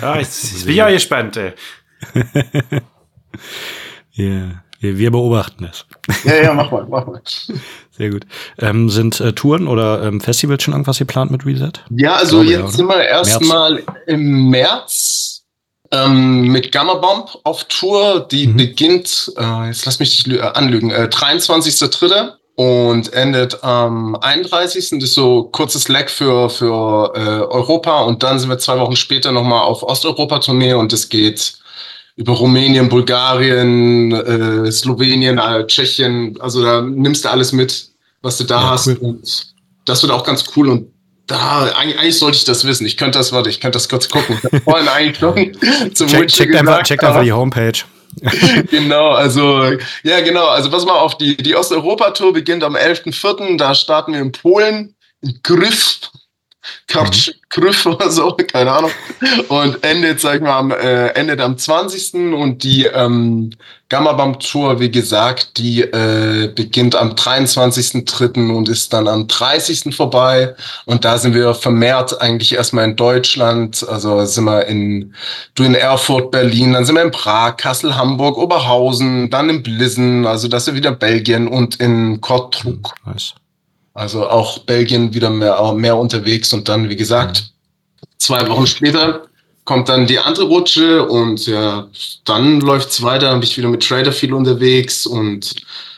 Ja, 0.00 0.18
ich, 0.20 0.28
ich 0.56 0.64
bin 0.64 0.74
ja 0.74 0.90
gespannt, 0.90 1.36
ey. 1.36 1.52
Ja, 4.14 4.62
wir, 4.80 4.98
wir 4.98 5.10
beobachten 5.10 5.70
es. 5.70 5.86
Ja, 6.24 6.34
ja, 6.42 6.54
mach 6.54 6.70
mal, 6.70 6.86
mach 6.88 7.06
mal. 7.06 7.22
Sehr 7.90 8.10
gut. 8.10 8.26
Ähm, 8.58 8.88
sind 8.90 9.20
äh, 9.20 9.32
Touren 9.32 9.68
oder 9.68 10.02
ähm, 10.02 10.20
Festivals 10.20 10.62
schon 10.62 10.74
irgendwas 10.74 10.98
geplant 10.98 11.30
mit 11.30 11.46
Reset? 11.46 11.72
Ja, 11.90 12.16
also 12.16 12.42
jetzt 12.42 12.60
ja, 12.60 12.68
sind 12.68 12.86
wir 12.86 13.02
erstmal 13.02 13.82
im 14.06 14.50
März 14.50 15.21
ähm, 15.92 16.48
mit 16.48 16.72
Gamma 16.72 16.94
Bomb 16.94 17.38
auf 17.44 17.64
Tour. 17.64 18.26
Die 18.30 18.48
mhm. 18.48 18.56
beginnt, 18.56 19.32
äh, 19.36 19.66
jetzt 19.68 19.84
lass 19.84 19.98
mich 19.98 20.26
nicht 20.26 20.40
anlügen, 20.40 20.90
äh, 20.90 21.08
23.3. 21.10 22.32
und 22.56 23.12
endet 23.12 23.62
am 23.62 24.16
31. 24.16 24.90
Das 24.90 25.10
ist 25.10 25.14
so 25.14 25.44
kurzes 25.44 25.88
Leg 25.88 26.10
für, 26.10 26.50
für 26.50 27.12
äh, 27.14 27.20
Europa 27.52 28.02
und 28.02 28.22
dann 28.22 28.38
sind 28.38 28.48
wir 28.48 28.58
zwei 28.58 28.78
Wochen 28.78 28.96
später 28.96 29.32
nochmal 29.32 29.62
auf 29.62 29.82
Osteuropa-Tournee 29.82 30.74
und 30.74 30.92
es 30.92 31.08
geht 31.08 31.54
über 32.16 32.32
Rumänien, 32.32 32.88
Bulgarien, 32.88 34.12
äh, 34.12 34.70
Slowenien, 34.70 35.38
äh, 35.38 35.66
Tschechien. 35.66 36.38
Also 36.40 36.62
da 36.62 36.82
nimmst 36.82 37.24
du 37.24 37.30
alles 37.30 37.52
mit, 37.52 37.88
was 38.20 38.38
du 38.38 38.44
da 38.44 38.60
ja, 38.60 38.70
hast. 38.70 38.88
Cool. 38.88 38.96
Und 39.00 39.54
das 39.84 40.02
wird 40.02 40.12
auch 40.12 40.24
ganz 40.24 40.44
cool. 40.56 40.68
Und 40.68 40.88
da, 41.26 41.72
eigentlich, 41.76 42.18
sollte 42.18 42.36
ich 42.36 42.44
das 42.44 42.64
wissen. 42.64 42.86
Ich 42.86 42.96
könnte 42.96 43.18
das, 43.18 43.32
warte, 43.32 43.50
ich 43.50 43.60
könnte 43.60 43.76
das 43.76 43.88
kurz 43.88 44.08
gucken. 44.08 44.38
Vorhin 44.64 44.88
eigentlich 44.88 45.18
zum 45.94 46.08
check, 46.08 46.28
check, 46.28 46.54
einfach, 46.54 46.82
check 46.82 47.02
einfach 47.02 47.22
die 47.22 47.32
Homepage. 47.32 47.78
genau, 48.70 49.10
also, 49.10 49.72
ja, 50.02 50.20
genau. 50.20 50.46
Also, 50.46 50.70
pass 50.70 50.84
mal 50.84 50.98
auf, 50.98 51.16
die, 51.16 51.36
die 51.36 51.56
Osteuropa-Tour 51.56 52.32
beginnt 52.32 52.62
am 52.62 52.76
11.04. 52.76 53.56
Da 53.56 53.74
starten 53.74 54.12
wir 54.12 54.20
in 54.20 54.32
Polen, 54.32 54.94
in 55.22 55.40
Gryf. 55.42 56.00
Kurt 56.90 57.34
Krüff 57.48 57.86
oder 57.86 58.10
so, 58.10 58.36
keine 58.52 58.72
Ahnung. 58.72 58.90
Und 59.48 59.84
endet, 59.84 60.20
sag 60.20 60.36
ich 60.36 60.42
mal, 60.42 60.58
am, 60.58 60.70
äh, 60.70 61.08
endet 61.08 61.40
am 61.40 61.58
20. 61.58 62.14
Und 62.34 62.62
die 62.62 62.84
ähm, 62.86 63.50
Gamma 63.88 64.14
Tour, 64.34 64.80
wie 64.80 64.90
gesagt, 64.90 65.58
die 65.58 65.82
äh, 65.82 66.50
beginnt 66.54 66.94
am 66.94 67.12
23.3. 67.12 68.50
und 68.50 68.68
ist 68.68 68.92
dann 68.92 69.06
am 69.06 69.28
30. 69.28 69.94
vorbei. 69.94 70.54
Und 70.86 71.04
da 71.04 71.18
sind 71.18 71.34
wir 71.34 71.52
vermehrt 71.54 72.20
eigentlich 72.20 72.54
erstmal 72.54 72.84
in 72.84 72.96
Deutschland. 72.96 73.86
Also 73.86 74.24
sind 74.24 74.44
wir 74.44 74.66
in, 74.66 75.14
du 75.54 75.64
in 75.64 75.74
Erfurt, 75.74 76.30
Berlin, 76.30 76.72
dann 76.72 76.86
sind 76.86 76.94
wir 76.94 77.02
in 77.02 77.10
Prag, 77.10 77.58
Kassel, 77.58 77.96
Hamburg, 77.96 78.38
Oberhausen, 78.38 79.28
dann 79.28 79.50
in 79.50 79.62
Blissen, 79.62 80.26
also 80.26 80.48
das 80.48 80.68
ist 80.68 80.74
wieder 80.74 80.92
Belgien 80.92 81.46
und 81.48 81.76
in 81.76 82.20
Kortruk. 82.20 82.94
Nice. 83.04 83.34
Also 83.94 84.28
auch 84.28 84.60
Belgien 84.60 85.12
wieder 85.12 85.30
mehr, 85.30 85.72
mehr 85.74 85.96
unterwegs 85.96 86.52
und 86.52 86.68
dann, 86.68 86.88
wie 86.88 86.96
gesagt, 86.96 87.52
zwei 88.18 88.48
Wochen 88.48 88.66
später 88.66 89.26
kommt 89.64 89.88
dann 89.88 90.06
die 90.06 90.18
andere 90.18 90.46
Rutsche 90.46 91.06
und 91.06 91.46
ja, 91.46 91.88
dann 92.24 92.60
läuft's 92.60 93.02
weiter. 93.02 93.26
Dann 93.26 93.40
bin 93.40 93.48
ich 93.48 93.56
wieder 93.56 93.68
mit 93.68 93.86
Trader 93.86 94.12
viel 94.12 94.32
unterwegs 94.32 95.06
und 95.06 95.54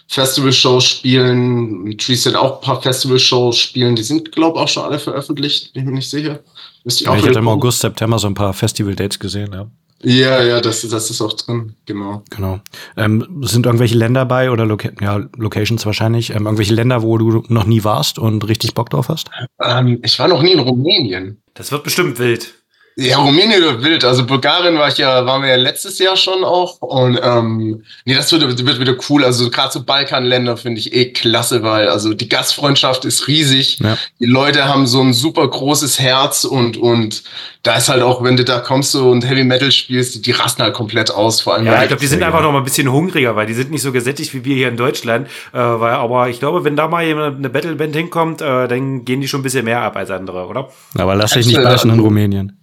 Festival-Shows 0.09 0.85
spielen. 0.85 1.83
Mit 1.83 2.07
Reset 2.09 2.35
auch 2.35 2.57
ein 2.57 2.61
paar 2.61 2.83
Festival-Shows 2.83 3.57
spielen. 3.57 3.97
Die 3.97 4.03
sind, 4.03 4.33
glaube 4.33 4.59
ich, 4.59 4.65
auch 4.65 4.69
schon 4.69 4.85
alle 4.85 4.99
veröffentlicht. 4.99 5.73
Bin 5.73 5.83
ich 5.83 5.89
mir 5.89 5.95
nicht 5.95 6.11
sicher. 6.11 6.41
ich, 6.85 7.01
ja, 7.01 7.17
ich 7.17 7.27
hatte 7.27 7.39
im 7.39 7.49
August, 7.49 7.81
September 7.81 8.19
so 8.19 8.27
ein 8.27 8.35
paar 8.35 8.53
Festival-Dates 8.53 9.19
gesehen, 9.19 9.53
ja. 9.53 9.67
Ja, 10.05 10.43
ja, 10.43 10.61
das, 10.61 10.83
das 10.83 11.11
ist 11.11 11.21
auch 11.23 11.33
drin, 11.33 11.75
genau. 11.87 12.23
Genau. 12.31 12.61
Ähm, 12.97 13.43
sind 13.43 13.67
irgendwelche 13.67 13.97
Länder 13.97 14.27
bei 14.27 14.51
oder 14.51 14.67
Loca 14.67 14.91
ja, 15.01 15.21
Locations 15.37 15.85
wahrscheinlich? 15.87 16.31
Ähm, 16.31 16.45
irgendwelche 16.45 16.75
Länder, 16.75 17.03
wo 17.03 17.17
du 17.17 17.43
noch 17.49 17.65
nie 17.65 17.85
warst 17.85 18.19
und 18.19 18.47
richtig 18.47 18.75
Bock 18.75 18.91
drauf 18.91 19.09
hast? 19.09 19.31
Ähm, 19.63 20.01
ich 20.03 20.19
war 20.19 20.29
noch 20.29 20.43
nie 20.43 20.53
in 20.53 20.61
Rumänien. 20.61 21.43
Das 21.55 21.73
wird 21.73 21.85
bestimmt 21.85 22.19
wild. 22.19 22.64
Ja, 22.97 23.19
Rumänien 23.19 23.61
wird 23.61 23.83
wild. 23.83 24.05
Also 24.05 24.25
Bulgarien 24.25 24.79
war 24.79 24.89
ich 24.89 24.99
ja, 24.99 25.27
waren 25.27 25.43
wir 25.43 25.49
ja 25.49 25.57
letztes 25.57 25.99
Jahr 25.99 26.17
schon 26.17 26.45
auch. 26.45 26.81
Und 26.81 27.19
ähm, 27.21 27.83
nee, 28.05 28.15
das 28.15 28.31
wird, 28.31 28.43
wird 28.65 28.81
wieder 28.81 28.95
cool. 29.09 29.25
Also 29.25 29.51
gerade 29.51 29.73
so 29.73 29.83
Balkanländer 29.83 30.57
finde 30.57 30.79
ich 30.79 30.95
eh 30.95 31.11
klasse, 31.11 31.65
weil 31.65 31.89
also 31.89 32.15
die 32.15 32.29
Gastfreundschaft 32.29 33.05
ist 33.05 33.27
riesig. 33.27 33.81
Ja. 33.81 33.99
Die 34.21 34.27
Leute 34.27 34.69
haben 34.69 34.87
so 34.87 35.01
ein 35.01 35.13
super 35.13 35.49
großes 35.49 35.99
Herz 35.99 36.45
und 36.45 36.77
und 36.77 37.25
da 37.65 37.77
ist 37.77 37.89
halt 37.89 38.03
auch, 38.03 38.23
wenn 38.23 38.37
du 38.37 38.45
da 38.45 38.61
kommst 38.61 38.93
so 38.93 39.11
und 39.11 39.29
Heavy 39.29 39.43
Metal 39.43 39.73
spielst, 39.73 40.15
die, 40.15 40.23
die 40.23 40.31
rasten 40.31 40.63
halt 40.63 40.75
komplett 40.75 41.11
aus. 41.11 41.41
Vor 41.41 41.55
allem. 41.55 41.67
Ja, 41.67 41.83
ich 41.83 41.89
glaube, 41.89 42.01
die 42.01 42.07
sind 42.07 42.23
einfach 42.23 42.43
noch 42.43 42.53
mal 42.53 42.59
ein 42.59 42.65
bisschen 42.65 42.93
hungriger, 42.93 43.35
weil 43.35 43.47
die 43.47 43.55
sind 43.55 43.73
nicht 43.73 43.83
so 43.83 43.91
gesättigt 43.91 44.35
wie 44.35 44.45
wir 44.45 44.55
hier 44.55 44.69
in 44.69 44.77
Deutschland. 44.77 45.27
Äh, 45.53 45.59
weil, 45.59 45.95
aber 45.95 46.29
ich 46.29 46.39
glaube, 46.39 46.63
wenn 46.63 46.77
da 46.77 46.87
mal 46.87 47.05
jemand 47.05 47.39
eine 47.39 47.51
Battleband 47.51 47.97
hinkommt, 47.97 48.41
äh, 48.41 48.69
dann 48.69 49.05
gehen 49.05 49.21
die 49.21 49.27
schon 49.27 49.41
ein 49.41 49.43
bisschen 49.43 49.65
mehr 49.65 49.81
ab 49.81 49.97
als 49.97 50.11
andere, 50.11 50.47
oder? 50.47 50.69
Aber 50.97 51.17
lass 51.17 51.33
dich 51.33 51.47
nicht 51.47 51.57
bashen 51.57 51.91
in 51.91 51.99
Rumänien. 51.99 52.57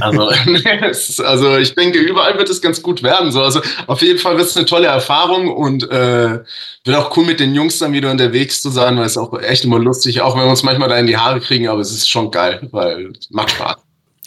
Also, 0.00 0.28
also 1.24 1.56
ich 1.56 1.74
denke, 1.74 1.98
überall 1.98 2.38
wird 2.38 2.48
es 2.48 2.60
ganz 2.60 2.82
gut 2.82 3.02
werden. 3.02 3.32
So. 3.32 3.42
Also 3.42 3.60
auf 3.86 4.02
jeden 4.02 4.18
Fall 4.18 4.36
wird 4.36 4.46
es 4.46 4.56
eine 4.56 4.66
tolle 4.66 4.86
Erfahrung 4.86 5.48
und 5.48 5.90
äh, 5.90 6.40
wird 6.84 6.96
auch 6.96 7.16
cool 7.16 7.24
mit 7.24 7.40
den 7.40 7.54
Jungs 7.54 7.78
dann 7.78 7.92
wieder 7.92 8.10
unterwegs 8.10 8.62
zu 8.62 8.70
sein, 8.70 8.96
weil 8.96 9.06
es 9.06 9.18
auch 9.18 9.38
echt 9.40 9.64
immer 9.64 9.78
lustig, 9.78 10.20
auch 10.20 10.36
wenn 10.36 10.44
wir 10.44 10.50
uns 10.50 10.62
manchmal 10.62 10.88
da 10.88 10.98
in 10.98 11.06
die 11.06 11.16
Haare 11.16 11.40
kriegen, 11.40 11.68
aber 11.68 11.80
es 11.80 11.90
ist 11.90 12.08
schon 12.08 12.30
geil, 12.30 12.68
weil 12.70 13.12
es 13.18 13.30
macht 13.30 13.50
Spaß. 13.50 13.76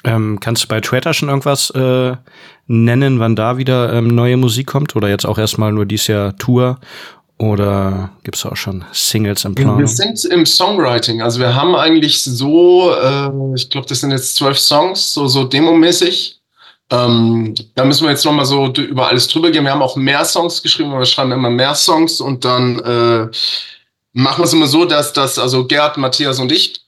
Ähm, 0.04 0.40
kannst 0.40 0.64
du 0.64 0.68
bei 0.68 0.82
Twitter 0.82 1.14
schon 1.14 1.30
irgendwas 1.30 1.70
äh, 1.72 2.16
nennen, 2.68 3.20
wann 3.20 3.36
da 3.36 3.58
wieder 3.58 3.94
ähm, 3.94 4.08
neue 4.08 4.38
Musik 4.38 4.68
kommt? 4.68 4.96
Oder 4.96 5.10
jetzt 5.10 5.26
auch 5.26 5.38
erstmal 5.38 5.72
nur 5.72 5.86
dieses 5.86 6.08
Jahr 6.08 6.36
Tour? 6.38 6.80
Oder 7.42 8.12
gibt 8.24 8.38
es 8.38 8.46
auch 8.46 8.56
schon 8.56 8.86
Singles 8.92 9.46
im 9.46 9.56
Plan? 9.56 9.80
Wir 9.80 9.88
sind 9.88 10.24
im 10.26 10.46
Songwriting. 10.46 11.24
Also 11.24 11.40
wir 11.40 11.56
haben 11.56 11.76
eigentlich 11.76 12.22
so, 12.22 12.94
äh, 12.94 13.32
ich 13.56 13.68
glaube, 13.68 13.88
das 13.88 14.02
sind 14.02 14.12
jetzt 14.12 14.36
zwölf 14.36 14.60
Songs, 14.60 15.12
so, 15.12 15.28
so 15.28 15.46
demomäßig. 15.46 16.40
Ähm, 16.92 17.56
da 17.74 17.84
müssen 17.84 18.04
wir 18.04 18.12
jetzt 18.12 18.26
nochmal 18.26 18.46
so 18.46 18.68
über 18.68 19.08
alles 19.08 19.28
drüber 19.28 19.50
gehen. 19.50 19.64
Wir 19.64 19.72
haben 19.72 19.82
auch 19.82 19.96
mehr 19.96 20.24
Songs 20.24 20.62
geschrieben, 20.62 20.92
wir 20.92 21.04
schreiben 21.04 21.32
immer 21.32 21.50
mehr 21.50 21.74
Songs 21.74 22.22
und 22.22 22.46
dann 22.46 22.78
äh, 22.78 23.28
machen 24.14 24.38
wir 24.38 24.46
es 24.46 24.54
immer 24.54 24.68
so, 24.68 24.86
dass 24.86 25.12
das, 25.12 25.40
also 25.40 25.66
Gerd, 25.66 25.98
Matthias 25.98 26.40
und 26.40 26.52
ich, 26.52 26.81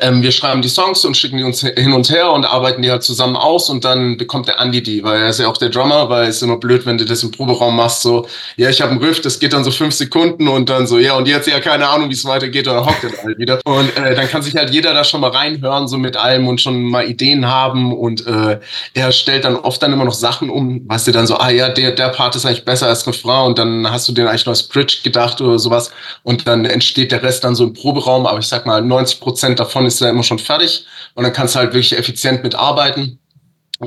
ähm, 0.00 0.22
wir 0.22 0.32
schreiben 0.32 0.62
die 0.62 0.70
Songs 0.70 1.04
und 1.04 1.16
schicken 1.16 1.36
die 1.36 1.44
uns 1.44 1.60
hin 1.60 1.92
und 1.92 2.08
her 2.08 2.32
und 2.32 2.46
arbeiten 2.46 2.80
die 2.80 2.90
halt 2.90 3.02
zusammen 3.02 3.36
aus 3.36 3.68
und 3.68 3.84
dann 3.84 4.16
bekommt 4.16 4.48
der 4.48 4.58
Andi 4.58 4.82
die, 4.82 5.02
weil 5.02 5.20
er 5.20 5.28
ist 5.28 5.38
ja 5.38 5.48
auch 5.48 5.58
der 5.58 5.68
Drummer, 5.68 6.08
weil 6.08 6.28
es 6.28 6.36
ist 6.36 6.42
immer 6.42 6.56
blöd, 6.56 6.86
wenn 6.86 6.96
du 6.96 7.04
das 7.04 7.22
im 7.22 7.30
Proberaum 7.30 7.76
machst, 7.76 8.00
so, 8.00 8.26
ja, 8.56 8.70
ich 8.70 8.80
habe 8.80 8.92
einen 8.92 9.02
Riff, 9.02 9.20
das 9.20 9.38
geht 9.38 9.52
dann 9.52 9.64
so 9.64 9.70
fünf 9.70 9.94
Sekunden 9.94 10.48
und 10.48 10.70
dann 10.70 10.86
so, 10.86 10.98
ja, 10.98 11.14
und 11.14 11.28
jetzt 11.28 11.46
ja 11.46 11.60
keine 11.60 11.88
Ahnung, 11.88 12.08
wie 12.08 12.14
es 12.14 12.24
weitergeht, 12.24 12.66
und 12.68 12.74
dann 12.74 12.86
hockt 12.86 13.04
er 13.04 13.22
halt 13.22 13.38
wieder. 13.38 13.60
Und 13.64 13.94
äh, 13.98 14.14
dann 14.14 14.28
kann 14.28 14.42
sich 14.42 14.56
halt 14.56 14.70
jeder 14.70 14.94
da 14.94 15.04
schon 15.04 15.20
mal 15.20 15.30
reinhören, 15.30 15.86
so 15.88 15.98
mit 15.98 16.16
allem 16.16 16.48
und 16.48 16.60
schon 16.60 16.82
mal 16.84 17.06
Ideen 17.06 17.46
haben 17.46 17.92
und 17.92 18.26
äh, 18.26 18.60
er 18.94 19.12
stellt 19.12 19.44
dann 19.44 19.56
oft 19.56 19.82
dann 19.82 19.92
immer 19.92 20.06
noch 20.06 20.14
Sachen 20.14 20.48
um, 20.48 20.88
weißt 20.88 21.08
du, 21.08 21.12
dann 21.12 21.26
so, 21.26 21.36
ah 21.36 21.50
ja, 21.50 21.68
der, 21.68 21.92
der 21.92 22.08
Part 22.08 22.34
ist 22.34 22.46
eigentlich 22.46 22.64
besser 22.64 22.86
als 22.86 23.06
Refrain 23.06 23.46
und 23.46 23.58
dann 23.58 23.90
hast 23.90 24.08
du 24.08 24.12
den 24.12 24.26
eigentlich 24.26 24.46
noch 24.46 24.52
als 24.52 24.62
Bridge 24.62 25.00
gedacht 25.04 25.42
oder 25.42 25.58
sowas 25.58 25.90
und 26.22 26.48
dann 26.48 26.64
entsteht 26.64 27.12
der 27.12 27.22
Rest 27.22 27.44
dann 27.44 27.54
so 27.54 27.64
im 27.64 27.74
Proberaum, 27.74 28.26
aber 28.26 28.38
ich 28.38 28.46
sag 28.46 28.64
mal, 28.64 28.80
90 28.80 29.20
Prozent 29.20 29.60
davon 29.60 29.81
davon 29.82 29.86
ist 29.86 30.00
er 30.00 30.10
immer 30.10 30.22
schon 30.22 30.38
fertig 30.38 30.86
und 31.14 31.24
dann 31.24 31.32
kannst 31.32 31.54
du 31.54 31.58
halt 31.58 31.72
wirklich 31.72 31.96
effizient 31.96 32.42
mitarbeiten. 32.42 33.18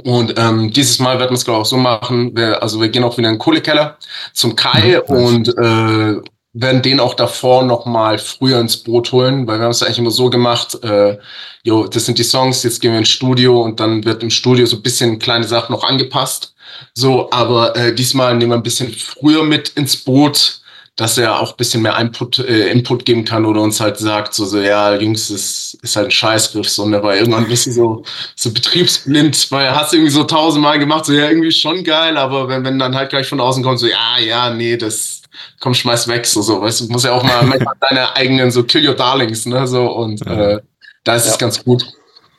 Und 0.03 0.37
ähm, 0.37 0.71
dieses 0.71 0.99
Mal 0.99 1.19
werden 1.19 1.31
wir 1.31 1.37
es, 1.37 1.45
glaube 1.45 1.59
ich, 1.59 1.61
auch 1.61 1.69
so 1.69 1.77
machen. 1.77 2.35
Wir, 2.35 2.61
also 2.61 2.81
wir 2.81 2.89
gehen 2.89 3.03
auch 3.03 3.17
wieder 3.17 3.29
in 3.29 3.35
den 3.35 3.39
Kohlekeller 3.39 3.97
zum 4.33 4.55
Kai 4.55 5.01
mhm, 5.07 5.15
und 5.15 5.47
äh, 5.57 6.21
werden 6.57 6.81
den 6.81 6.99
auch 6.99 7.13
davor 7.13 7.63
noch 7.63 7.85
mal 7.85 8.17
früher 8.17 8.59
ins 8.59 8.77
Boot 8.77 9.11
holen, 9.13 9.47
weil 9.47 9.59
wir 9.59 9.63
haben 9.63 9.71
es 9.71 9.83
eigentlich 9.83 9.99
immer 9.99 10.11
so 10.11 10.29
gemacht, 10.29 10.77
äh, 10.83 11.17
jo, 11.63 11.87
das 11.87 12.05
sind 12.05 12.17
die 12.17 12.23
Songs, 12.23 12.63
jetzt 12.63 12.81
gehen 12.81 12.91
wir 12.91 12.99
ins 12.99 13.09
Studio 13.09 13.61
und 13.61 13.79
dann 13.79 14.03
wird 14.03 14.21
im 14.21 14.29
Studio 14.29 14.65
so 14.65 14.77
ein 14.77 14.81
bisschen 14.81 15.19
kleine 15.19 15.45
Sachen 15.45 15.73
noch 15.73 15.83
angepasst. 15.83 16.55
So, 16.93 17.29
aber 17.31 17.75
äh, 17.77 17.95
diesmal 17.95 18.35
nehmen 18.35 18.51
wir 18.51 18.57
ein 18.57 18.63
bisschen 18.63 18.91
früher 18.91 19.43
mit 19.43 19.69
ins 19.69 19.95
Boot, 19.95 20.61
dass 20.95 21.17
er 21.17 21.41
auch 21.41 21.53
bisschen 21.53 21.81
mehr 21.81 21.97
Input, 21.99 22.39
äh, 22.39 22.69
Input 22.69 23.05
geben 23.05 23.25
kann 23.25 23.45
oder 23.45 23.61
uns 23.61 23.81
halt 23.81 23.97
sagt, 23.97 24.33
so, 24.33 24.45
so 24.45 24.59
ja, 24.59 24.95
Jungs, 24.95 25.29
ist, 25.29 25.77
ist 25.81 25.95
halt 25.97 26.07
ein 26.07 26.11
Scheißgriff, 26.11 26.69
so, 26.69 26.87
ne, 26.87 27.03
weil 27.03 27.19
irgendwann 27.19 27.47
bist 27.47 27.67
du 27.67 27.71
so, 27.71 28.03
so 28.35 28.51
betriebsblind, 28.51 29.51
weil 29.51 29.65
er 29.65 29.75
hast 29.75 29.93
irgendwie 29.93 30.11
so 30.11 30.23
tausendmal 30.23 30.79
gemacht, 30.79 31.05
so, 31.05 31.13
ja, 31.13 31.27
irgendwie 31.27 31.51
schon 31.51 31.83
geil, 31.83 32.15
aber 32.17 32.47
wenn, 32.47 32.63
wenn 32.63 32.79
dann 32.79 32.95
halt 32.95 33.09
gleich 33.09 33.27
von 33.27 33.41
außen 33.41 33.61
kommt, 33.61 33.79
so, 33.79 33.87
ja, 33.87 34.17
ja, 34.25 34.49
nee, 34.53 34.77
das, 34.77 35.23
komm, 35.59 35.73
schmeiß 35.73 36.07
weg, 36.07 36.25
so, 36.25 36.41
so, 36.41 36.61
weißt 36.61 36.81
du, 36.81 36.85
muss 36.85 37.03
ja 37.03 37.11
auch 37.11 37.23
mal 37.23 37.43
manchmal 37.43 37.75
deine 37.81 38.15
eigenen, 38.15 38.51
so, 38.51 38.63
kill 38.63 38.87
your 38.87 38.95
darlings, 38.95 39.45
ne, 39.45 39.67
so, 39.67 39.91
und, 39.91 40.25
ja. 40.25 40.51
äh, 40.51 40.61
da 41.03 41.15
ist 41.15 41.25
ja. 41.25 41.33
es 41.33 41.37
ganz 41.37 41.63
gut. 41.63 41.85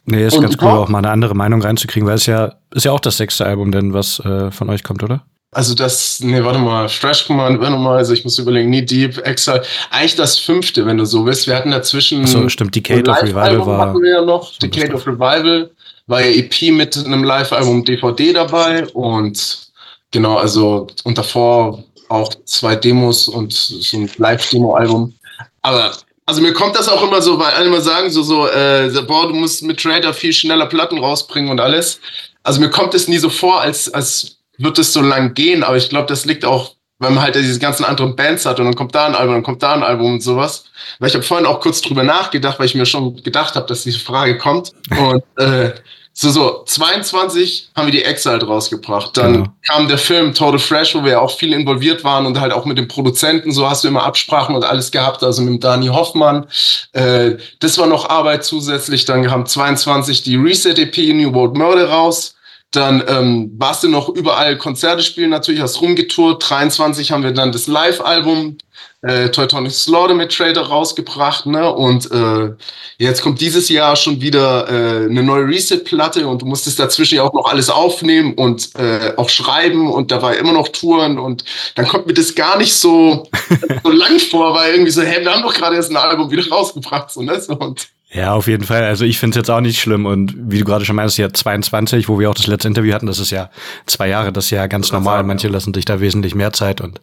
Nee, 0.07 0.25
ist 0.25 0.35
und 0.35 0.43
ganz 0.43 0.57
cool, 0.63 0.69
auch 0.69 0.89
mal 0.89 0.99
eine 0.99 1.11
andere 1.11 1.35
Meinung 1.35 1.61
reinzukriegen, 1.61 2.09
weil 2.09 2.15
es 2.15 2.27
ja, 2.27 2.55
ist 2.73 2.85
ja 2.85 2.93
auch 2.93 3.01
das 3.01 3.19
sechste 3.19 3.45
Album 3.45 3.71
denn, 3.71 3.93
was 3.93 4.19
äh, 4.21 4.51
von 4.51 4.71
euch 4.71 4.83
kommt, 4.83 5.03
oder? 5.03 5.25
Also 5.53 5.75
das, 5.75 6.21
nee, 6.21 6.43
warte 6.43 6.59
mal, 6.59 6.89
Fresh 6.89 7.27
Command, 7.27 7.61
warte 7.61 7.77
mal, 7.77 7.97
also 7.97 8.13
ich 8.13 8.25
muss 8.25 8.39
überlegen, 8.39 8.69
Knee 8.69 8.83
Deep, 8.83 9.19
Exile, 9.25 9.63
eigentlich 9.91 10.17
das 10.17 10.39
fünfte, 10.39 10.85
wenn 10.85 10.99
du 10.99 11.05
so 11.05 11.25
willst. 11.25 11.47
Wir 11.47 11.57
hatten 11.57 11.71
dazwischen. 11.71 12.25
Ach 12.25 12.29
so, 12.29 12.49
stimmt, 12.49 12.75
Decade 12.75 13.11
of 13.11 13.23
Revival 13.23 13.67
war. 13.67 13.79
hatten 13.79 14.03
wir 14.03 14.11
ja 14.11 14.23
noch, 14.23 14.59
Decade 14.59 14.93
of 14.93 15.07
Revival 15.07 15.71
war 16.07 16.21
ja 16.21 16.37
EP 16.37 16.73
mit 16.73 16.97
einem 16.97 17.25
Live-Album 17.25 17.85
DVD 17.85 18.33
dabei 18.33 18.87
und 18.89 19.71
genau, 20.11 20.37
also 20.37 20.87
und 21.05 21.19
davor 21.19 21.83
auch 22.09 22.33
zwei 22.45 22.77
Demos 22.77 23.29
und 23.29 23.53
so 23.53 23.97
ein 23.97 24.11
Live-Demo-Album. 24.17 25.15
Aber 25.63 25.93
also 26.27 26.41
mir 26.41 26.53
kommt 26.53 26.77
das 26.77 26.89
auch 26.89 27.03
immer 27.03 27.23
so, 27.23 27.39
weil 27.39 27.53
alle 27.53 27.67
immer 27.67 27.81
sagen 27.81 28.11
so, 28.11 28.23
so, 28.23 28.49
äh, 28.49 28.91
boah, 29.07 29.29
du 29.29 29.35
musst 29.35 29.63
mit 29.63 29.81
Trader 29.81 30.13
viel 30.13 30.33
schneller 30.33 30.67
Platten 30.67 30.99
rausbringen 30.99 31.51
und 31.51 31.61
alles. 31.61 32.01
Also 32.43 32.61
mir 32.61 32.71
kommt 32.71 32.95
es 32.95 33.09
nie 33.09 33.19
so 33.19 33.29
vor, 33.31 33.61
als, 33.61 33.93
als 33.93 34.36
wird 34.59 34.79
es 34.79 34.93
so 34.93 35.01
lang 35.01 35.35
gehen, 35.35 35.63
aber 35.63 35.77
ich 35.77 35.89
glaube, 35.89 36.07
das 36.07 36.25
liegt 36.25 36.45
auch, 36.45 36.73
wenn 36.99 37.15
man 37.15 37.23
halt 37.23 37.35
diese 37.35 37.59
ganzen 37.59 37.85
anderen 37.85 38.17
Bands 38.17 38.47
hat 38.47 38.59
und 38.59 38.65
dann 38.65 38.75
kommt 38.75 38.95
da 38.95 39.07
ein 39.07 39.15
Album, 39.15 39.35
dann 39.35 39.43
kommt 39.43 39.63
da 39.63 39.75
ein 39.75 39.83
Album 39.83 40.15
und 40.15 40.23
sowas. 40.23 40.65
Weil 40.99 41.09
ich 41.09 41.15
habe 41.15 41.25
vorhin 41.25 41.47
auch 41.47 41.61
kurz 41.61 41.83
drüber 41.83 42.03
nachgedacht, 42.03 42.59
weil 42.59 42.67
ich 42.67 42.75
mir 42.75 42.87
schon 42.87 43.23
gedacht 43.23 43.55
habe, 43.55 43.67
dass 43.67 43.83
diese 43.83 44.01
Frage 44.01 44.39
kommt. 44.39 44.73
Und 44.99 45.23
äh, 45.37 45.73
so, 46.19 46.31
so, 46.31 46.63
22 46.65 47.73
haben 47.77 47.89
wir 47.89 47.93
die 47.93 48.03
Exile 48.03 48.43
rausgebracht. 48.43 49.15
Dann 49.19 49.33
genau. 49.35 49.47
kam 49.67 49.87
der 49.87 49.99
Film 49.99 50.33
Total 50.33 50.59
Fresh, 50.59 50.95
wo 50.95 51.05
wir 51.05 51.13
ja 51.13 51.21
auch 51.21 51.37
viel 51.37 51.53
involviert 51.53 52.05
waren 52.05 52.25
und 52.25 52.41
halt 52.41 52.55
auch 52.55 52.65
mit 52.65 52.79
den 52.79 52.89
Produzenten, 52.89 53.53
so 53.53 53.69
hast 53.69 53.85
du 53.85 53.89
immer 53.89 54.03
Absprachen 54.03 54.55
und 54.55 54.65
alles 54.65 54.91
gehabt, 54.91 55.23
also 55.23 55.43
mit 55.43 55.53
dem 55.53 55.61
Dani 55.61 55.89
Hoffmann. 55.89 56.47
Äh, 56.93 57.33
das 57.61 57.77
war 57.77 57.87
noch 57.87 58.09
Arbeit 58.09 58.47
zusätzlich. 58.47 59.05
Dann 59.05 59.27
kam 59.27 59.45
22 59.45 60.23
die 60.23 60.37
Reset-EP 60.37 61.13
New 61.13 61.35
World 61.35 61.55
Murder 61.55 61.91
raus. 61.91 62.36
Dann 62.77 63.03
ähm, 63.09 63.53
warst 63.57 63.83
du 63.85 63.89
noch 63.89 64.11
überall 64.11 64.59
Konzerte 64.59 65.03
spielen, 65.03 65.31
natürlich 65.31 65.63
hast 65.63 65.81
rumgetourt. 65.81 66.45
23 66.47 67.11
haben 67.11 67.23
wir 67.23 67.33
dann 67.33 67.51
das 67.51 67.67
Live-Album 67.67 68.59
äh, 69.01 69.31
Teutonic 69.31 69.73
Slaughter 69.73 70.13
mit 70.13 70.37
Trader 70.37 70.61
rausgebracht. 70.61 71.47
Ne? 71.47 71.73
Und 71.73 72.11
äh, 72.11 72.51
jetzt 72.99 73.23
kommt 73.23 73.41
dieses 73.41 73.71
Jahr 73.71 73.97
schon 73.97 74.21
wieder 74.21 74.69
äh, 74.69 75.07
eine 75.07 75.23
neue 75.23 75.47
Reset-Platte 75.47 76.27
und 76.27 76.43
du 76.43 76.47
musstest 76.47 76.79
dazwischen 76.79 77.17
ja 77.17 77.23
auch 77.23 77.33
noch 77.33 77.51
alles 77.51 77.71
aufnehmen 77.71 78.35
und 78.35 78.75
äh, 78.75 79.15
auch 79.17 79.31
schreiben 79.31 79.91
und 79.91 80.11
da 80.11 80.21
war 80.21 80.37
immer 80.37 80.53
noch 80.53 80.69
Touren 80.69 81.19
und 81.19 81.45
dann 81.77 81.87
kommt 81.87 82.07
mir 82.07 82.15
das 82.15 82.35
gar 82.35 82.59
nicht 82.59 82.75
so, 82.75 83.27
so 83.85 83.91
lang 83.91 84.19
vor, 84.19 84.55
weil 84.55 84.73
irgendwie 84.73 84.93
so, 84.93 85.01
hey, 85.01 85.25
wir 85.25 85.33
haben 85.33 85.43
doch 85.43 85.55
gerade 85.55 85.77
erst 85.77 85.91
ein 85.91 85.97
Album 85.97 86.31
wieder 86.31 86.47
rausgebracht. 86.47 87.11
So, 87.11 87.23
ne? 87.23 87.41
so, 87.41 87.55
und 87.55 87.89
Ja, 88.17 88.33
auf 88.33 88.47
jeden 88.47 88.65
Fall. 88.65 88.83
Also 88.83 89.05
ich 89.05 89.19
finde 89.19 89.35
es 89.35 89.43
jetzt 89.43 89.51
auch 89.51 89.61
nicht 89.61 89.79
schlimm. 89.79 90.07
Und 90.07 90.35
wie 90.39 90.59
du 90.59 90.65
gerade 90.65 90.87
schon 90.87 90.97
meinst, 90.97 91.19
ja 91.19 91.31
22, 91.31 92.09
wo 92.09 92.19
wir 92.19 92.31
auch 92.31 92.35
das 92.35 92.47
letzte 92.47 92.67
Interview 92.67 92.95
hatten, 92.95 93.07
das 93.07 93.19
ist 93.19 93.31
ja 93.31 93.51
zwei 93.85 94.09
Jahre, 94.09 94.33
das 94.33 94.47
ist 94.47 94.53
ja 94.53 94.67
ganz 94.69 94.91
normal. 94.91 95.19
Sagen, 95.19 95.29
Manche 95.29 95.49
ja. 95.49 95.53
lassen 95.53 95.75
sich 95.75 95.85
da 95.85 96.01
wesentlich 96.01 96.35
mehr 96.35 96.55
Zeit 96.55 96.81
und 96.81 97.03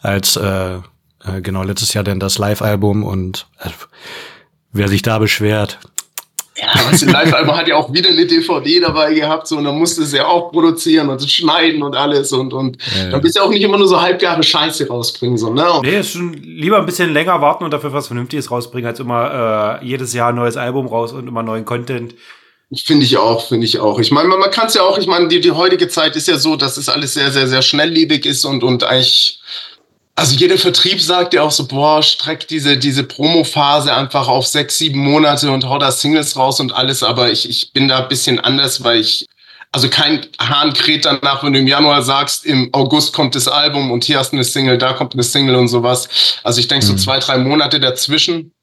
als 0.00 0.36
äh, 0.36 0.76
äh, 0.76 0.80
genau 1.42 1.64
letztes 1.64 1.92
Jahr 1.92 2.02
dann 2.02 2.18
das 2.18 2.38
Live-Album 2.38 3.04
und 3.04 3.46
äh, 3.60 3.68
wer 4.72 4.88
sich 4.88 5.02
da 5.02 5.18
beschwert, 5.18 5.80
ja, 6.56 6.68
weißt 6.88 7.02
du, 7.02 7.06
Live-Album 7.06 7.56
hat 7.56 7.66
ja 7.66 7.76
auch 7.76 7.92
wieder 7.92 8.10
eine 8.10 8.26
DVD 8.26 8.80
dabei 8.80 9.12
gehabt, 9.12 9.48
so, 9.48 9.56
und 9.56 9.64
dann 9.64 9.76
musste 9.76 10.02
es 10.02 10.12
ja 10.12 10.26
auch 10.26 10.52
produzieren 10.52 11.08
und 11.08 11.28
schneiden 11.28 11.82
und 11.82 11.96
alles 11.96 12.32
und, 12.32 12.52
und 12.52 12.78
ja, 12.94 13.04
ja. 13.04 13.10
dann 13.10 13.20
bist 13.20 13.36
du 13.36 13.40
auch 13.40 13.50
nicht 13.50 13.62
immer 13.62 13.76
nur 13.76 13.88
so 13.88 14.00
halbgare 14.00 14.42
Scheiße 14.42 14.86
rausbringen, 14.86 15.36
so, 15.36 15.52
ne? 15.52 15.66
Nee, 15.82 15.98
ist 15.98 16.12
schon 16.12 16.32
lieber 16.32 16.78
ein 16.78 16.86
bisschen 16.86 17.12
länger 17.12 17.40
warten 17.40 17.64
und 17.64 17.72
dafür 17.72 17.92
was 17.92 18.06
Vernünftiges 18.06 18.52
rausbringen, 18.52 18.88
als 18.88 19.00
immer 19.00 19.80
äh, 19.82 19.84
jedes 19.84 20.12
Jahr 20.12 20.28
ein 20.28 20.36
neues 20.36 20.56
Album 20.56 20.86
raus 20.86 21.12
und 21.12 21.26
immer 21.26 21.42
neuen 21.42 21.64
Content. 21.64 22.14
Finde 22.72 23.04
ich 23.04 23.16
auch, 23.16 23.46
finde 23.46 23.66
ich 23.66 23.78
auch. 23.78 23.98
Ich 23.98 24.10
meine, 24.10 24.28
man, 24.28 24.38
man 24.38 24.50
kann 24.50 24.68
es 24.68 24.74
ja 24.74 24.82
auch, 24.82 24.96
ich 24.98 25.06
meine, 25.06 25.28
die, 25.28 25.40
die 25.40 25.52
heutige 25.52 25.88
Zeit 25.88 26.16
ist 26.16 26.28
ja 26.28 26.38
so, 26.38 26.56
dass 26.56 26.76
es 26.76 26.88
alles 26.88 27.14
sehr, 27.14 27.30
sehr, 27.30 27.46
sehr 27.46 27.62
schnelllebig 27.62 28.26
ist 28.26 28.44
und, 28.44 28.62
und 28.64 28.84
eigentlich 28.84 29.40
also 30.16 30.36
jeder 30.36 30.58
Vertrieb 30.58 31.00
sagt 31.00 31.34
ja 31.34 31.42
auch 31.42 31.50
so, 31.50 31.66
boah, 31.66 32.02
streck 32.02 32.46
diese, 32.46 32.76
diese 32.78 33.02
Promo-Phase 33.02 33.92
einfach 33.92 34.28
auf 34.28 34.46
sechs, 34.46 34.78
sieben 34.78 35.00
Monate 35.00 35.50
und 35.50 35.64
hau 35.64 35.78
da 35.78 35.90
Singles 35.90 36.36
raus 36.36 36.60
und 36.60 36.72
alles. 36.72 37.02
Aber 37.02 37.32
ich, 37.32 37.48
ich 37.48 37.72
bin 37.72 37.88
da 37.88 38.02
ein 38.02 38.08
bisschen 38.08 38.38
anders, 38.38 38.84
weil 38.84 39.00
ich, 39.00 39.26
also 39.72 39.88
kein 39.88 40.24
Hahn 40.38 40.72
kräht 40.72 41.04
danach, 41.04 41.42
wenn 41.42 41.52
du 41.52 41.58
im 41.58 41.66
Januar 41.66 42.02
sagst, 42.02 42.46
im 42.46 42.72
August 42.72 43.12
kommt 43.12 43.34
das 43.34 43.48
Album 43.48 43.90
und 43.90 44.04
hier 44.04 44.20
hast 44.20 44.30
du 44.30 44.36
eine 44.36 44.44
Single, 44.44 44.78
da 44.78 44.92
kommt 44.92 45.14
eine 45.14 45.24
Single 45.24 45.56
und 45.56 45.66
sowas. 45.66 46.08
Also 46.44 46.60
ich 46.60 46.68
denke, 46.68 46.86
so 46.86 46.92
mhm. 46.92 46.98
zwei, 46.98 47.18
drei 47.18 47.38
Monate 47.38 47.80
dazwischen 47.80 48.53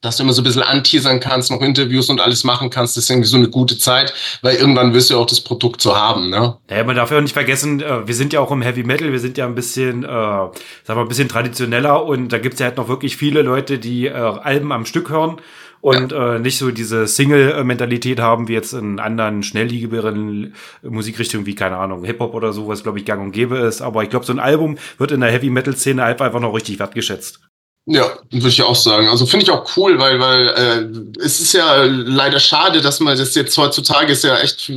dass 0.00 0.16
du 0.16 0.22
immer 0.22 0.32
so 0.32 0.40
ein 0.40 0.44
bisschen 0.44 0.62
anteasern 0.62 1.20
kannst, 1.20 1.50
noch 1.50 1.60
Interviews 1.60 2.08
und 2.08 2.20
alles 2.20 2.44
machen 2.44 2.70
kannst, 2.70 2.96
das 2.96 3.04
ist 3.04 3.10
irgendwie 3.10 3.28
so 3.28 3.36
eine 3.36 3.48
gute 3.48 3.78
Zeit, 3.78 4.14
weil 4.42 4.56
irgendwann 4.56 4.94
wirst 4.94 5.10
du 5.10 5.18
auch 5.18 5.26
das 5.26 5.40
Produkt 5.40 5.80
so 5.82 5.96
haben, 5.96 6.30
ne? 6.30 6.56
Naja, 6.68 6.84
man 6.84 6.96
darf 6.96 7.10
ja 7.10 7.18
auch 7.18 7.22
nicht 7.22 7.34
vergessen, 7.34 7.80
äh, 7.80 8.06
wir 8.06 8.14
sind 8.14 8.32
ja 8.32 8.40
auch 8.40 8.50
im 8.50 8.62
Heavy 8.62 8.82
Metal, 8.82 9.12
wir 9.12 9.20
sind 9.20 9.36
ja 9.36 9.46
ein 9.46 9.54
bisschen, 9.54 10.04
äh, 10.04 10.06
sagen 10.06 10.52
wir 10.86 11.00
ein 11.00 11.08
bisschen 11.08 11.28
traditioneller 11.28 12.04
und 12.04 12.28
da 12.28 12.38
gibt's 12.38 12.60
ja 12.60 12.66
halt 12.66 12.76
noch 12.78 12.88
wirklich 12.88 13.16
viele 13.16 13.42
Leute, 13.42 13.78
die 13.78 14.06
äh, 14.06 14.12
Alben 14.12 14.72
am 14.72 14.86
Stück 14.86 15.10
hören 15.10 15.40
und 15.80 16.12
ja. 16.12 16.36
äh, 16.36 16.38
nicht 16.38 16.58
so 16.58 16.70
diese 16.70 17.06
Single-Mentalität 17.06 18.20
haben 18.20 18.48
wie 18.48 18.52
jetzt 18.52 18.72
in 18.72 19.00
anderen 19.00 19.42
schnellliegeren 19.42 20.54
Musikrichtungen 20.82 21.46
wie, 21.46 21.54
keine 21.54 21.78
Ahnung, 21.78 22.04
Hip-Hop 22.04 22.34
oder 22.34 22.52
so, 22.52 22.68
was 22.68 22.82
glaube 22.82 22.98
ich 22.98 23.04
gang 23.04 23.22
und 23.22 23.32
gäbe 23.32 23.58
ist. 23.58 23.80
Aber 23.80 24.02
ich 24.02 24.10
glaube, 24.10 24.26
so 24.26 24.32
ein 24.32 24.40
Album 24.40 24.78
wird 24.98 25.12
in 25.12 25.20
der 25.20 25.30
Heavy-Metal-Szene 25.30 26.02
einfach 26.02 26.40
noch 26.40 26.54
richtig 26.54 26.78
wertgeschätzt. 26.78 27.40
Ja, 27.86 28.04
würde 28.30 28.48
ich 28.48 28.62
auch 28.62 28.76
sagen. 28.76 29.08
Also 29.08 29.26
finde 29.26 29.44
ich 29.44 29.50
auch 29.50 29.76
cool, 29.76 29.98
weil, 29.98 30.20
weil 30.20 30.48
äh, 30.48 31.24
es 31.24 31.40
ist 31.40 31.54
ja 31.54 31.82
leider 31.84 32.38
schade, 32.38 32.80
dass 32.82 33.00
man 33.00 33.16
das 33.16 33.34
jetzt 33.34 33.56
heutzutage 33.56 34.12
ist 34.12 34.22
ja 34.22 34.36
echt 34.38 34.70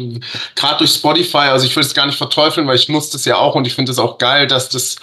gerade 0.56 0.78
durch 0.80 0.92
Spotify, 0.92 1.50
also 1.50 1.66
ich 1.66 1.76
will 1.76 1.84
es 1.84 1.94
gar 1.94 2.06
nicht 2.06 2.18
verteufeln, 2.18 2.66
weil 2.66 2.78
ich 2.78 2.90
nutze 2.90 3.12
das 3.12 3.26
ja 3.26 3.38
auch 3.38 3.56
und 3.56 3.68
ich 3.68 3.76
finde 3.76 3.92
es 3.92 4.00
auch 4.00 4.18
geil, 4.18 4.48
dass 4.48 4.70
das 4.70 4.96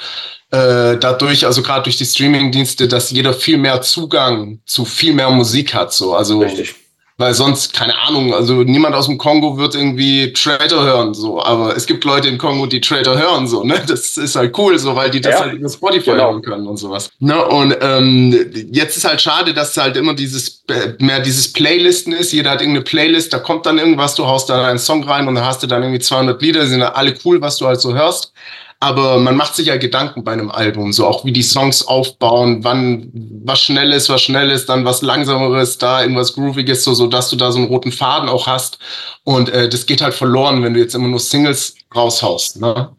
äh, 0.50 0.96
dadurch, 0.98 1.46
also 1.46 1.62
gerade 1.62 1.84
durch 1.84 1.98
die 1.98 2.06
Streaming-Dienste, 2.06 2.88
dass 2.88 3.10
jeder 3.10 3.34
viel 3.34 3.58
mehr 3.58 3.82
Zugang 3.82 4.60
zu 4.66 4.84
viel 4.84 5.12
mehr 5.12 5.30
Musik 5.30 5.74
hat. 5.74 5.92
So. 5.92 6.14
Also 6.14 6.40
Richtig 6.40 6.74
weil 7.20 7.34
sonst, 7.34 7.74
keine 7.74 7.96
Ahnung, 7.98 8.32
also 8.32 8.64
niemand 8.64 8.94
aus 8.94 9.06
dem 9.06 9.18
Kongo 9.18 9.58
wird 9.58 9.74
irgendwie 9.74 10.32
Traitor 10.32 10.82
hören, 10.82 11.12
so, 11.12 11.42
aber 11.42 11.76
es 11.76 11.84
gibt 11.86 12.02
Leute 12.04 12.28
im 12.28 12.38
Kongo, 12.38 12.64
die 12.64 12.80
Traitor 12.80 13.18
hören, 13.18 13.46
so, 13.46 13.62
ne, 13.62 13.80
das 13.86 14.16
ist 14.16 14.36
halt 14.36 14.56
cool, 14.58 14.78
so, 14.78 14.96
weil 14.96 15.10
die 15.10 15.20
das 15.20 15.34
ja, 15.34 15.40
halt 15.40 15.52
über 15.52 15.68
Spotify 15.68 16.12
genau. 16.12 16.30
hören 16.32 16.42
können 16.42 16.66
und 16.66 16.78
sowas, 16.78 17.10
ne, 17.18 17.44
und 17.46 17.76
ähm, 17.82 18.50
jetzt 18.72 18.96
ist 18.96 19.04
halt 19.04 19.20
schade, 19.20 19.52
dass 19.52 19.76
halt 19.76 19.98
immer 19.98 20.14
dieses, 20.14 20.64
äh, 20.68 20.94
mehr 20.98 21.20
dieses 21.20 21.52
Playlisten 21.52 22.14
ist, 22.14 22.32
jeder 22.32 22.52
hat 22.52 22.62
irgendeine 22.62 22.84
Playlist, 22.84 23.34
da 23.34 23.38
kommt 23.38 23.66
dann 23.66 23.76
irgendwas, 23.76 24.14
du 24.14 24.26
haust 24.26 24.48
da 24.48 24.66
einen 24.66 24.78
Song 24.78 25.04
rein 25.04 25.28
und 25.28 25.34
dann 25.34 25.44
hast 25.44 25.62
du 25.62 25.66
dann 25.66 25.82
irgendwie 25.82 26.00
200 26.00 26.40
Lieder, 26.40 26.66
sind 26.66 26.82
alle 26.82 27.14
cool, 27.26 27.42
was 27.42 27.58
du 27.58 27.66
halt 27.66 27.82
so 27.82 27.94
hörst, 27.94 28.32
aber 28.82 29.18
man 29.18 29.36
macht 29.36 29.54
sich 29.54 29.66
ja 29.66 29.76
Gedanken 29.76 30.24
bei 30.24 30.32
einem 30.32 30.50
Album, 30.50 30.92
so 30.94 31.06
auch 31.06 31.26
wie 31.26 31.32
die 31.32 31.42
Songs 31.42 31.86
aufbauen, 31.86 32.64
wann 32.64 33.10
was 33.44 33.60
schnell 33.60 33.92
ist, 33.92 34.08
was 34.08 34.22
schnell 34.22 34.50
ist, 34.50 34.70
dann 34.70 34.86
was 34.86 35.02
langsameres, 35.02 35.76
da 35.76 36.00
irgendwas 36.00 36.32
grooviges, 36.32 36.82
so, 36.82 36.94
so 36.94 37.06
dass 37.06 37.28
du 37.28 37.36
da 37.36 37.52
so 37.52 37.58
einen 37.58 37.68
roten 37.68 37.92
Faden 37.92 38.30
auch 38.30 38.46
hast. 38.46 38.78
Und 39.22 39.50
äh, 39.50 39.68
das 39.68 39.84
geht 39.84 40.00
halt 40.00 40.14
verloren, 40.14 40.62
wenn 40.62 40.72
du 40.72 40.80
jetzt 40.80 40.94
immer 40.94 41.08
nur 41.08 41.18
Singles 41.18 41.74
raushaust. 41.94 42.62
Ne? 42.62 42.90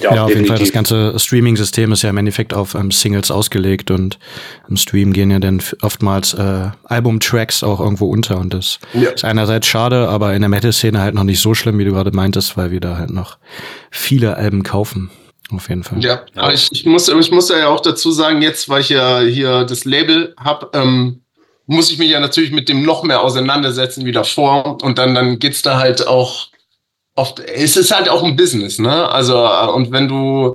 Ja, 0.00 0.16
ja 0.16 0.24
auf 0.24 0.30
jeden 0.30 0.46
Fall. 0.46 0.58
Das 0.58 0.72
ganze 0.72 1.16
Streaming-System 1.16 1.92
ist 1.92 2.02
ja 2.02 2.10
im 2.10 2.16
Endeffekt 2.16 2.52
auf 2.52 2.74
ähm, 2.74 2.90
Singles 2.90 3.30
ausgelegt 3.30 3.92
und 3.92 4.18
im 4.68 4.76
Stream 4.76 5.12
gehen 5.12 5.30
ja 5.30 5.38
dann 5.38 5.62
oftmals 5.82 6.34
äh, 6.34 6.70
Album-Tracks 6.82 7.62
auch 7.62 7.78
irgendwo 7.78 8.06
unter 8.06 8.38
und 8.38 8.52
das 8.52 8.80
ja. 8.92 9.10
ist 9.10 9.24
einerseits 9.24 9.68
schade, 9.68 10.08
aber 10.08 10.34
in 10.34 10.42
der 10.42 10.48
Metal-Szene 10.48 11.00
halt 11.00 11.14
noch 11.14 11.22
nicht 11.24 11.40
so 11.40 11.54
schlimm, 11.54 11.78
wie 11.78 11.84
du 11.84 11.92
gerade 11.92 12.10
meintest, 12.10 12.56
weil 12.56 12.72
wir 12.72 12.80
da 12.80 12.96
halt 12.96 13.10
noch 13.10 13.38
viele 13.92 14.36
Alben 14.36 14.64
kaufen. 14.64 15.10
Auf 15.50 15.68
jeden 15.68 15.82
Fall. 15.82 16.02
Ja, 16.04 16.24
aber 16.34 16.52
ich, 16.52 16.68
ich, 16.70 16.84
muss, 16.84 17.08
ich 17.08 17.30
muss 17.30 17.48
ja 17.48 17.68
auch 17.68 17.80
dazu 17.80 18.10
sagen, 18.10 18.42
jetzt, 18.42 18.68
weil 18.68 18.82
ich 18.82 18.90
ja 18.90 19.20
hier 19.20 19.64
das 19.64 19.84
Label 19.84 20.34
habe, 20.38 20.70
ähm, 20.74 21.22
muss 21.66 21.90
ich 21.90 21.98
mich 21.98 22.10
ja 22.10 22.20
natürlich 22.20 22.50
mit 22.50 22.68
dem 22.68 22.82
noch 22.82 23.02
mehr 23.02 23.22
auseinandersetzen 23.22 24.04
wie 24.04 24.12
davor. 24.12 24.82
Und 24.82 24.98
dann, 24.98 25.14
dann 25.14 25.38
geht's 25.38 25.62
da 25.62 25.78
halt 25.78 26.06
auch 26.06 26.48
oft, 27.14 27.40
es 27.40 27.76
ist 27.76 27.94
halt 27.94 28.08
auch 28.08 28.22
ein 28.22 28.36
Business, 28.36 28.78
ne? 28.78 29.08
Also, 29.10 29.38
und 29.74 29.90
wenn 29.90 30.08
du 30.08 30.54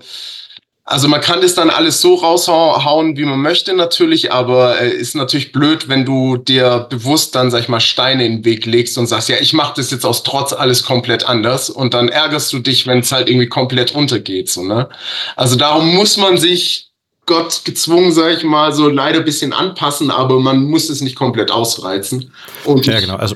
also 0.86 1.08
man 1.08 1.22
kann 1.22 1.42
das 1.42 1.56
dann 1.56 1.70
alles 1.70 2.02
so 2.02 2.16
raushauen, 2.16 3.16
wie 3.16 3.24
man 3.24 3.40
möchte 3.40 3.74
natürlich, 3.74 4.34
aber 4.34 4.82
äh, 4.82 4.90
ist 4.90 5.16
natürlich 5.16 5.54
blöd, 5.54 5.88
wenn 5.88 6.04
du 6.04 6.36
dir 6.36 6.88
bewusst 6.90 7.36
dann, 7.36 7.52
sag 7.52 7.62
ich 7.62 7.70
mal, 7.70 7.80
Steine 7.80 8.26
in 8.26 8.38
den 8.38 8.46
Weg 8.46 8.66
legst 8.66 8.98
und 8.98 9.08
sagst, 9.08 9.30
ja, 9.30 9.38
ich 9.40 9.54
mache 9.54 9.76
das 9.78 9.92
jetzt 9.92 10.06
aus 10.06 10.24
Trotz 10.24 10.52
alles 10.52 10.84
komplett 10.84 11.24
anders 11.24 11.70
und 11.70 11.94
dann 11.94 12.10
ärgerst 12.10 12.52
du 12.52 12.60
dich, 12.60 12.86
wenn 12.86 13.00
es 13.00 13.14
halt 13.14 13.30
irgendwie 13.30 13.48
komplett 13.48 13.96
untergeht. 13.96 14.50
So, 14.50 14.64
ne? 14.64 14.90
Also 15.38 15.56
darum 15.56 15.96
muss 15.96 16.18
man 16.18 16.38
sich 16.38 16.90
Gott 17.26 17.62
gezwungen, 17.64 18.12
sag 18.12 18.38
ich 18.38 18.44
mal, 18.44 18.74
so 18.74 18.90
leider 18.90 19.20
ein 19.20 19.26
bisschen 19.26 19.54
anpassen, 19.54 20.12
aber 20.12 20.42
man 20.42 20.66
muss 20.66 20.90
es 20.90 21.00
nicht 21.00 21.16
komplett 21.16 21.50
ausreizen. 21.50 22.34
Und 22.66 22.86
ja, 22.86 23.00
genau. 23.00 23.16
Also 23.16 23.36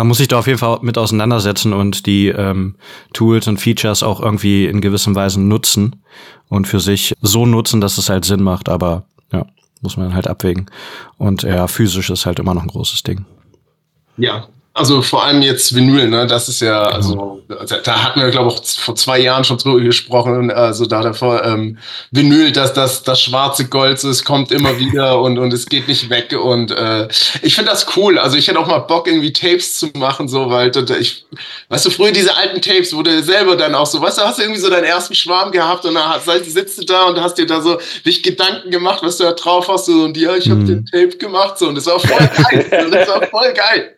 man 0.00 0.08
muss 0.08 0.16
sich 0.16 0.28
da 0.28 0.38
auf 0.38 0.46
jeden 0.46 0.58
Fall 0.58 0.78
mit 0.80 0.96
auseinandersetzen 0.96 1.74
und 1.74 2.06
die 2.06 2.28
ähm, 2.28 2.76
Tools 3.12 3.46
und 3.48 3.58
Features 3.58 4.02
auch 4.02 4.20
irgendwie 4.20 4.64
in 4.64 4.80
gewissen 4.80 5.14
Weisen 5.14 5.46
nutzen 5.46 6.02
und 6.48 6.66
für 6.66 6.80
sich 6.80 7.14
so 7.20 7.44
nutzen, 7.44 7.82
dass 7.82 7.98
es 7.98 8.08
halt 8.08 8.24
Sinn 8.24 8.42
macht. 8.42 8.70
Aber 8.70 9.04
ja, 9.30 9.44
muss 9.82 9.98
man 9.98 10.14
halt 10.14 10.26
abwägen. 10.26 10.70
Und 11.18 11.42
ja, 11.42 11.66
physisch 11.66 12.08
ist 12.08 12.24
halt 12.24 12.38
immer 12.38 12.54
noch 12.54 12.62
ein 12.62 12.68
großes 12.68 13.02
Ding. 13.02 13.26
Ja, 14.16 14.48
also 14.72 15.02
vor 15.02 15.24
allem 15.24 15.42
jetzt 15.42 15.74
Vinyl, 15.74 16.08
ne? 16.08 16.28
Das 16.28 16.48
ist 16.48 16.60
ja, 16.60 16.82
also 16.82 17.42
da 17.84 18.04
hatten 18.04 18.20
wir, 18.20 18.30
glaube 18.30 18.52
ich, 18.54 18.78
vor 18.78 18.94
zwei 18.94 19.18
Jahren 19.18 19.42
schon 19.42 19.58
drüber 19.58 19.80
gesprochen, 19.80 20.52
also 20.52 20.86
da 20.86 21.02
davor, 21.02 21.44
ähm, 21.44 21.76
Vinyl, 22.12 22.52
dass 22.52 22.72
das, 22.72 23.02
das 23.02 23.20
schwarze 23.20 23.66
Gold 23.66 24.02
ist, 24.04 24.24
kommt 24.24 24.52
immer 24.52 24.78
wieder 24.78 25.20
und, 25.22 25.38
und 25.38 25.52
es 25.52 25.66
geht 25.66 25.88
nicht 25.88 26.08
weg. 26.08 26.32
Und 26.40 26.70
äh, 26.70 27.08
ich 27.42 27.56
finde 27.56 27.72
das 27.72 27.96
cool. 27.96 28.18
Also 28.18 28.36
ich 28.36 28.46
hätte 28.46 28.60
auch 28.60 28.68
mal 28.68 28.78
Bock, 28.78 29.08
irgendwie 29.08 29.32
Tapes 29.32 29.76
zu 29.76 29.88
machen, 29.94 30.28
so, 30.28 30.50
weil 30.50 30.70
ich, 31.00 31.24
weißt 31.68 31.86
du, 31.86 31.90
früher 31.90 32.12
diese 32.12 32.36
alten 32.36 32.62
Tapes, 32.62 32.94
wo 32.94 33.02
du 33.02 33.22
selber 33.24 33.56
dann 33.56 33.74
auch 33.74 33.86
so, 33.86 34.00
weißt 34.00 34.18
du, 34.18 34.22
hast 34.22 34.38
du 34.38 34.42
irgendwie 34.42 34.60
so 34.60 34.70
deinen 34.70 34.84
ersten 34.84 35.16
Schwarm 35.16 35.50
gehabt 35.50 35.84
und 35.84 35.94
dann 35.94 36.20
sitzt 36.44 36.78
du 36.78 36.84
da 36.84 37.06
und 37.06 37.20
hast 37.20 37.34
dir 37.34 37.46
da 37.46 37.60
so 37.60 37.78
dich 38.06 38.22
Gedanken 38.22 38.70
gemacht, 38.70 39.00
was 39.02 39.16
du 39.16 39.24
da 39.24 39.32
drauf 39.32 39.68
hast, 39.68 39.86
so, 39.86 40.04
und 40.04 40.16
ja, 40.16 40.36
ich 40.36 40.48
habe 40.48 40.60
mhm. 40.60 40.66
den 40.66 40.86
Tape 40.86 41.16
gemacht, 41.18 41.58
so, 41.58 41.68
und 41.68 41.74
das 41.74 41.86
war 41.86 41.98
voll 41.98 42.18
geil. 42.18 42.88
das 42.92 43.08
war 43.08 43.22
voll 43.26 43.52
geil. 43.52 43.96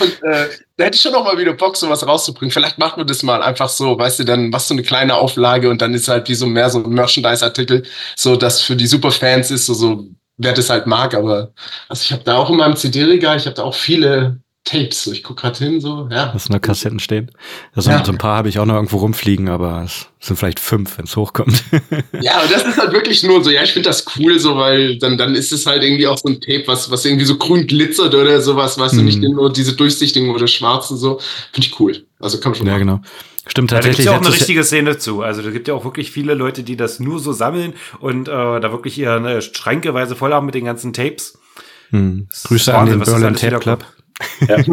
Und 0.00 0.22
äh, 0.22 0.48
da 0.76 0.84
hätte 0.84 0.96
ich 0.96 1.00
schon 1.00 1.12
noch 1.12 1.24
mal 1.24 1.38
wieder 1.38 1.52
Bock, 1.52 1.76
sowas 1.76 2.06
rauszubringen. 2.06 2.50
Vielleicht 2.50 2.78
machen 2.78 2.98
wir 2.98 3.04
das 3.04 3.22
mal 3.22 3.42
einfach 3.42 3.68
so, 3.68 3.96
weißt 3.96 4.20
du, 4.20 4.24
dann 4.24 4.50
machst 4.50 4.68
du 4.70 4.74
eine 4.74 4.82
kleine 4.82 5.14
Auflage 5.14 5.70
und 5.70 5.80
dann 5.80 5.94
ist 5.94 6.08
halt 6.08 6.28
wie 6.28 6.34
so 6.34 6.46
mehr 6.46 6.70
so 6.70 6.82
ein 6.82 6.90
Merchandise-Artikel, 6.90 7.84
so 8.16 8.36
dass 8.36 8.62
für 8.62 8.74
die 8.74 8.86
Superfans 8.86 9.50
ist, 9.50 9.66
so, 9.66 9.74
so 9.74 10.08
wer 10.38 10.52
das 10.52 10.70
halt 10.70 10.86
mag. 10.86 11.14
Aber 11.14 11.52
also 11.88 12.02
ich 12.02 12.12
habe 12.12 12.24
da 12.24 12.36
auch 12.36 12.50
in 12.50 12.56
meinem 12.56 12.76
CD-Regal, 12.76 13.36
ich 13.36 13.46
habe 13.46 13.54
da 13.54 13.62
auch 13.62 13.74
viele 13.74 14.40
Tapes. 14.64 15.06
Ich 15.08 15.22
gucke 15.22 15.42
gerade 15.42 15.58
hin, 15.58 15.80
so, 15.80 16.08
ja. 16.10 16.32
Hast 16.32 16.48
nur 16.48 16.58
Kassetten 16.58 16.98
stehen. 16.98 17.30
Also 17.74 17.90
ja. 17.90 18.02
so 18.02 18.12
ein 18.12 18.18
paar 18.18 18.38
habe 18.38 18.48
ich 18.48 18.58
auch 18.58 18.64
noch 18.64 18.74
irgendwo 18.74 18.96
rumfliegen, 18.96 19.48
aber 19.48 19.82
es 19.84 20.06
sind 20.20 20.36
vielleicht 20.38 20.58
fünf, 20.58 20.96
wenn 20.96 21.04
es 21.04 21.16
hochkommt. 21.16 21.62
ja, 22.20 22.36
aber 22.38 22.48
das 22.48 22.64
ist 22.64 22.78
halt 22.78 22.92
wirklich 22.92 23.22
nur 23.22 23.44
so, 23.44 23.50
ja, 23.50 23.62
ich 23.62 23.72
finde 23.72 23.90
das 23.90 24.06
cool, 24.16 24.38
so, 24.38 24.56
weil 24.56 24.98
dann, 24.98 25.18
dann 25.18 25.34
ist 25.34 25.52
es 25.52 25.66
halt 25.66 25.82
irgendwie 25.82 26.06
auch 26.06 26.16
so 26.16 26.28
ein 26.28 26.40
Tape, 26.40 26.64
was, 26.66 26.90
was 26.90 27.04
irgendwie 27.04 27.26
so 27.26 27.36
grün 27.36 27.66
glitzert 27.66 28.14
oder 28.14 28.40
sowas, 28.40 28.78
weißt 28.78 28.94
mm. 28.94 28.96
du, 28.96 29.02
nicht 29.02 29.20
mhm. 29.20 29.34
nur 29.34 29.52
diese 29.52 29.74
durchsichtigen 29.74 30.30
oder 30.30 30.46
schwarzen, 30.46 30.96
so. 30.96 31.20
Finde 31.52 31.68
ich 31.68 31.78
cool. 31.78 32.06
Also 32.18 32.40
kann 32.40 32.52
man 32.52 32.58
schon 32.58 32.66
Ja, 32.66 32.72
machen. 32.72 32.86
genau. 32.86 33.00
Stimmt 33.46 33.70
tatsächlich. 33.70 34.06
Ja, 34.06 34.12
da 34.12 34.16
gibt 34.16 34.24
ja 34.24 34.28
auch 34.28 34.32
eine 34.32 34.40
richtige 34.40 34.64
Szene 34.64 34.96
zu. 34.96 35.20
Also 35.20 35.42
da 35.42 35.50
gibt 35.50 35.68
ja 35.68 35.74
auch 35.74 35.84
wirklich 35.84 36.10
viele 36.10 36.32
Leute, 36.32 36.62
die 36.62 36.76
das 36.76 36.98
nur 37.00 37.18
so 37.18 37.32
sammeln 37.32 37.74
und 38.00 38.28
äh, 38.28 38.32
da 38.32 38.72
wirklich 38.72 38.96
ihre 38.96 39.42
Schränkeweise 39.42 40.16
voll 40.16 40.32
haben 40.32 40.46
mit 40.46 40.54
den 40.54 40.64
ganzen 40.64 40.94
Tapes. 40.94 41.38
Hm. 41.90 42.28
Grüße 42.44 42.74
an 42.74 42.86
den 42.86 43.00
Berlin 43.00 43.34
Tape 43.34 43.58
Club. 43.58 43.84
Ja. 44.48 44.56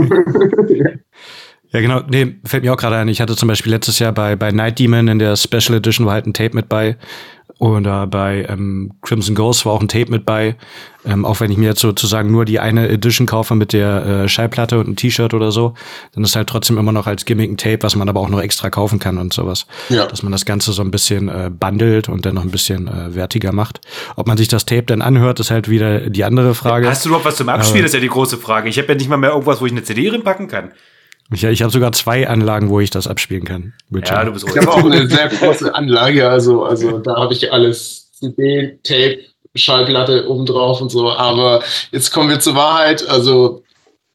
Ja, 1.73 1.79
genau. 1.79 2.01
Nee, 2.09 2.35
fällt 2.43 2.63
mir 2.63 2.73
auch 2.73 2.77
gerade 2.77 2.97
ein. 2.97 3.07
Ich 3.07 3.21
hatte 3.21 3.35
zum 3.37 3.47
Beispiel 3.47 3.71
letztes 3.71 3.97
Jahr 3.99 4.11
bei, 4.11 4.35
bei 4.35 4.51
Night 4.51 4.77
Demon 4.77 5.07
in 5.07 5.19
der 5.19 5.37
Special 5.37 5.77
Edition 5.77 6.05
war 6.05 6.13
halt 6.13 6.27
ein 6.27 6.33
Tape 6.33 6.53
mit 6.53 6.67
bei. 6.67 6.97
Oder 7.59 8.07
bei 8.07 8.45
ähm, 8.49 8.93
Crimson 9.01 9.35
Ghost 9.35 9.65
war 9.65 9.73
auch 9.73 9.81
ein 9.81 9.87
Tape 9.87 10.09
mit 10.09 10.25
bei. 10.25 10.55
Ähm, 11.03 11.25
auch 11.25 11.39
wenn 11.39 11.51
ich 11.51 11.57
mir 11.57 11.69
jetzt 11.69 11.79
sozusagen 11.79 12.31
nur 12.31 12.45
die 12.45 12.59
eine 12.59 12.87
Edition 12.89 13.25
kaufe 13.25 13.55
mit 13.55 13.73
der 13.73 14.05
äh, 14.05 14.29
Schallplatte 14.29 14.79
und 14.79 14.87
ein 14.87 14.95
T-Shirt 14.95 15.33
oder 15.33 15.51
so, 15.51 15.73
dann 16.13 16.23
ist 16.23 16.35
halt 16.35 16.47
trotzdem 16.47 16.77
immer 16.77 16.91
noch 16.91 17.07
als 17.07 17.25
Gimmick 17.25 17.49
ein 17.49 17.57
Tape, 17.57 17.79
was 17.81 17.95
man 17.95 18.07
aber 18.07 18.19
auch 18.19 18.29
noch 18.29 18.41
extra 18.41 18.69
kaufen 18.69 18.99
kann 18.99 19.17
und 19.17 19.33
sowas. 19.33 19.65
Ja. 19.89 20.05
Dass 20.05 20.21
man 20.21 20.31
das 20.31 20.45
Ganze 20.45 20.73
so 20.73 20.81
ein 20.81 20.91
bisschen 20.91 21.27
äh, 21.27 21.49
bundelt 21.51 22.07
und 22.07 22.25
dann 22.25 22.35
noch 22.35 22.43
ein 22.43 22.51
bisschen 22.51 22.87
äh, 22.87 23.15
wertiger 23.15 23.51
macht. 23.51 23.81
Ob 24.15 24.27
man 24.27 24.37
sich 24.37 24.47
das 24.47 24.65
Tape 24.65 24.83
dann 24.83 25.01
anhört, 25.01 25.39
ist 25.39 25.49
halt 25.49 25.69
wieder 25.69 26.09
die 26.09 26.23
andere 26.23 26.53
Frage. 26.53 26.87
Hast 26.87 27.05
du 27.05 27.09
überhaupt 27.09 27.25
was 27.25 27.35
zum 27.35 27.49
Abspielen? 27.49 27.83
das 27.83 27.91
ist 27.91 27.95
ja 27.95 28.01
die 28.01 28.07
große 28.07 28.37
Frage. 28.37 28.69
Ich 28.69 28.77
habe 28.77 28.89
ja 28.89 28.95
nicht 28.95 29.09
mal 29.09 29.17
mehr 29.17 29.31
irgendwas, 29.31 29.59
wo 29.59 29.65
ich 29.65 29.71
eine 29.71 29.83
CD 29.83 30.09
reinpacken 30.09 30.47
kann. 30.47 30.71
Ich, 31.33 31.43
ich 31.43 31.61
habe 31.61 31.71
sogar 31.71 31.91
zwei 31.93 32.27
Anlagen, 32.27 32.69
wo 32.69 32.79
ich 32.79 32.89
das 32.89 33.07
abspielen 33.07 33.45
kann. 33.45 33.73
Ja, 33.91 34.25
du 34.25 34.33
bist 34.33 34.47
ich 34.47 34.57
habe 34.57 34.71
auch 34.71 34.83
eine 34.83 35.07
sehr 35.07 35.29
große 35.29 35.73
Anlage, 35.73 36.29
also, 36.29 36.63
also 36.63 36.99
da 36.99 37.15
habe 37.15 37.33
ich 37.33 37.51
alles 37.51 38.11
CD, 38.11 38.79
Tape, 38.83 39.19
Schallplatte 39.55 40.29
oben 40.29 40.45
drauf 40.45 40.81
und 40.81 40.89
so. 40.89 41.09
Aber 41.11 41.63
jetzt 41.91 42.11
kommen 42.11 42.29
wir 42.29 42.39
zur 42.39 42.55
Wahrheit. 42.55 43.07
Also 43.07 43.63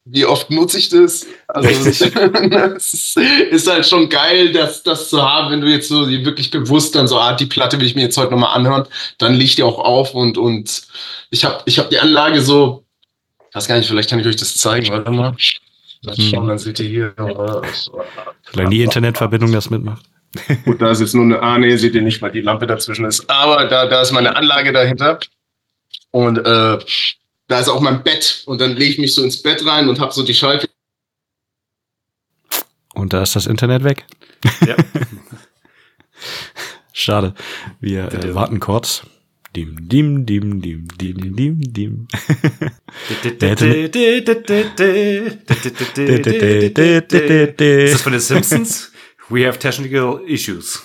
wie 0.05 0.25
oft 0.25 0.49
nutze 0.49 0.79
ich 0.79 0.89
das? 0.89 1.25
Also 1.47 1.69
es 1.69 2.01
ist 3.51 3.67
halt 3.69 3.85
schon 3.85 4.09
geil, 4.09 4.51
das, 4.53 4.83
das 4.83 5.09
zu 5.09 5.21
haben, 5.21 5.51
wenn 5.51 5.61
du 5.61 5.67
jetzt 5.67 5.89
so 5.89 6.07
wirklich 6.09 6.49
bewusst 6.49 6.95
dann 6.95 7.07
so, 7.07 7.19
ah, 7.19 7.33
die 7.33 7.45
Platte 7.45 7.79
will 7.79 7.87
ich 7.87 7.95
mir 7.95 8.03
jetzt 8.03 8.17
heute 8.17 8.31
nochmal 8.31 8.55
anhören, 8.55 8.87
dann 9.17 9.33
liegt 9.33 9.57
die 9.57 9.63
auch 9.63 9.79
auf 9.79 10.13
und, 10.13 10.37
und 10.37 10.83
ich 11.29 11.43
habe 11.43 11.61
ich 11.65 11.77
hab 11.77 11.89
die 11.89 11.99
Anlage 11.99 12.41
so, 12.41 12.85
ich 13.49 13.55
weiß 13.55 13.67
gar 13.67 13.77
nicht, 13.77 13.87
vielleicht 13.87 14.09
kann 14.09 14.19
ich 14.19 14.27
euch 14.27 14.37
das 14.37 14.55
zeigen, 14.55 14.87
warte 14.89 15.11
mal. 15.11 15.35
Hm. 16.05 16.47
dann 16.47 16.57
seht 16.57 16.79
ihr 16.79 16.87
hier. 16.87 17.13
Solange 18.51 18.69
die 18.69 18.83
Internetverbindung 18.83 19.51
das 19.51 19.69
mitmacht. 19.69 20.05
Gut, 20.65 20.81
da 20.81 20.91
ist 20.91 20.99
jetzt 20.99 21.15
nur 21.15 21.23
eine, 21.23 21.41
ah 21.41 21.57
nee, 21.57 21.75
seht 21.77 21.95
ihr 21.95 22.01
nicht, 22.01 22.21
weil 22.21 22.31
die 22.31 22.41
Lampe 22.41 22.67
dazwischen 22.67 23.05
ist. 23.05 23.29
Aber 23.29 23.65
da, 23.65 23.87
da 23.87 24.01
ist 24.01 24.11
meine 24.11 24.35
Anlage 24.35 24.71
dahinter. 24.71 25.19
Und 26.11 26.37
äh, 26.37 26.77
da 27.47 27.59
ist 27.59 27.69
auch 27.69 27.81
mein 27.81 28.03
Bett. 28.03 28.43
Und 28.45 28.61
dann 28.61 28.75
lege 28.75 28.91
ich 28.91 28.99
mich 28.99 29.15
so 29.15 29.23
ins 29.23 29.41
Bett 29.41 29.65
rein 29.65 29.89
und 29.89 29.99
habe 29.99 30.13
so 30.13 30.23
die 30.23 30.33
Schalke. 30.33 30.67
Und 32.93 33.13
da 33.13 33.21
ist 33.21 33.35
das 33.35 33.47
Internet 33.47 33.83
weg. 33.83 34.05
Ja. 34.65 34.75
Schade. 36.93 37.33
Wir 37.79 38.11
äh, 38.11 38.33
warten 38.33 38.59
kurz. 38.59 39.03
Dim, 39.55 39.87
dim, 39.87 40.25
dim, 40.25 40.61
dim, 40.61 40.87
dim, 40.97 41.35
dim, 41.35 41.61
dim. 41.73 42.07
Ist 47.57 47.93
das 47.93 48.01
von 48.01 48.11
den 48.11 48.21
Simpsons? 48.21 48.91
We 49.29 49.45
have 49.47 49.57
technical 49.57 50.21
issues. 50.27 50.83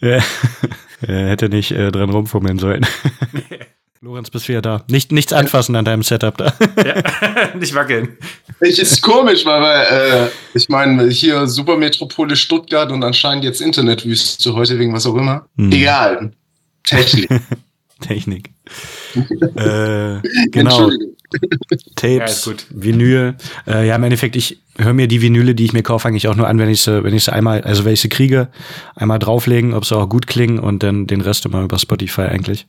Ja, 0.00 0.20
er 1.00 1.28
hätte 1.28 1.48
nicht 1.48 1.70
äh, 1.72 1.90
dran 1.90 2.10
rumfummeln 2.10 2.58
sollen. 2.58 2.86
Lorenz, 4.00 4.30
bist 4.30 4.48
wieder 4.48 4.62
da. 4.62 4.84
Nicht, 4.88 5.12
nichts 5.12 5.32
anfassen 5.32 5.76
an 5.76 5.84
deinem 5.84 6.02
Setup 6.02 6.36
da. 6.36 6.52
ja, 6.84 7.54
nicht 7.56 7.72
wackeln. 7.72 8.18
Ich 8.60 8.80
ist 8.80 9.00
komisch, 9.00 9.46
weil, 9.46 9.62
weil 9.62 10.26
äh, 10.26 10.28
ich 10.54 10.68
meine, 10.68 11.08
hier 11.08 11.46
Supermetropole 11.46 12.34
Stuttgart 12.34 12.90
und 12.90 13.04
anscheinend 13.04 13.44
jetzt 13.44 13.60
Internetwüste 13.60 14.54
heute 14.54 14.78
wegen 14.78 14.92
was 14.92 15.06
auch 15.06 15.14
immer. 15.14 15.46
Hm. 15.56 15.70
Egal. 15.70 16.32
Technik. 16.82 17.30
Technik. 18.02 18.50
äh, 19.56 20.20
genau. 20.50 20.90
Tapes, 21.96 22.44
ja, 22.44 22.52
Vinyl. 22.70 23.36
Äh, 23.66 23.88
ja, 23.88 23.96
im 23.96 24.02
Endeffekt, 24.04 24.36
ich 24.36 24.62
höre 24.76 24.92
mir 24.92 25.08
die 25.08 25.22
Vinyle, 25.22 25.54
die 25.54 25.64
ich 25.64 25.72
mir 25.72 25.82
kaufe, 25.82 26.08
eigentlich 26.08 26.28
auch 26.28 26.36
nur 26.36 26.48
an, 26.48 26.58
wenn 26.58 26.68
ich 26.68 26.82
sie, 26.82 27.02
wenn 27.02 27.14
ich 27.14 27.24
sie 27.24 27.32
einmal, 27.32 27.62
also 27.62 27.84
wenn 27.84 27.94
ich 27.94 28.00
sie 28.00 28.08
kriege, 28.08 28.48
einmal 28.94 29.18
drauflegen, 29.18 29.72
ob 29.74 29.86
sie 29.86 29.96
auch 29.96 30.08
gut 30.08 30.26
klingen 30.26 30.58
und 30.58 30.82
dann 30.82 31.06
den 31.06 31.20
Rest 31.20 31.46
immer 31.46 31.62
über 31.62 31.78
Spotify 31.78 32.22
eigentlich. 32.22 32.66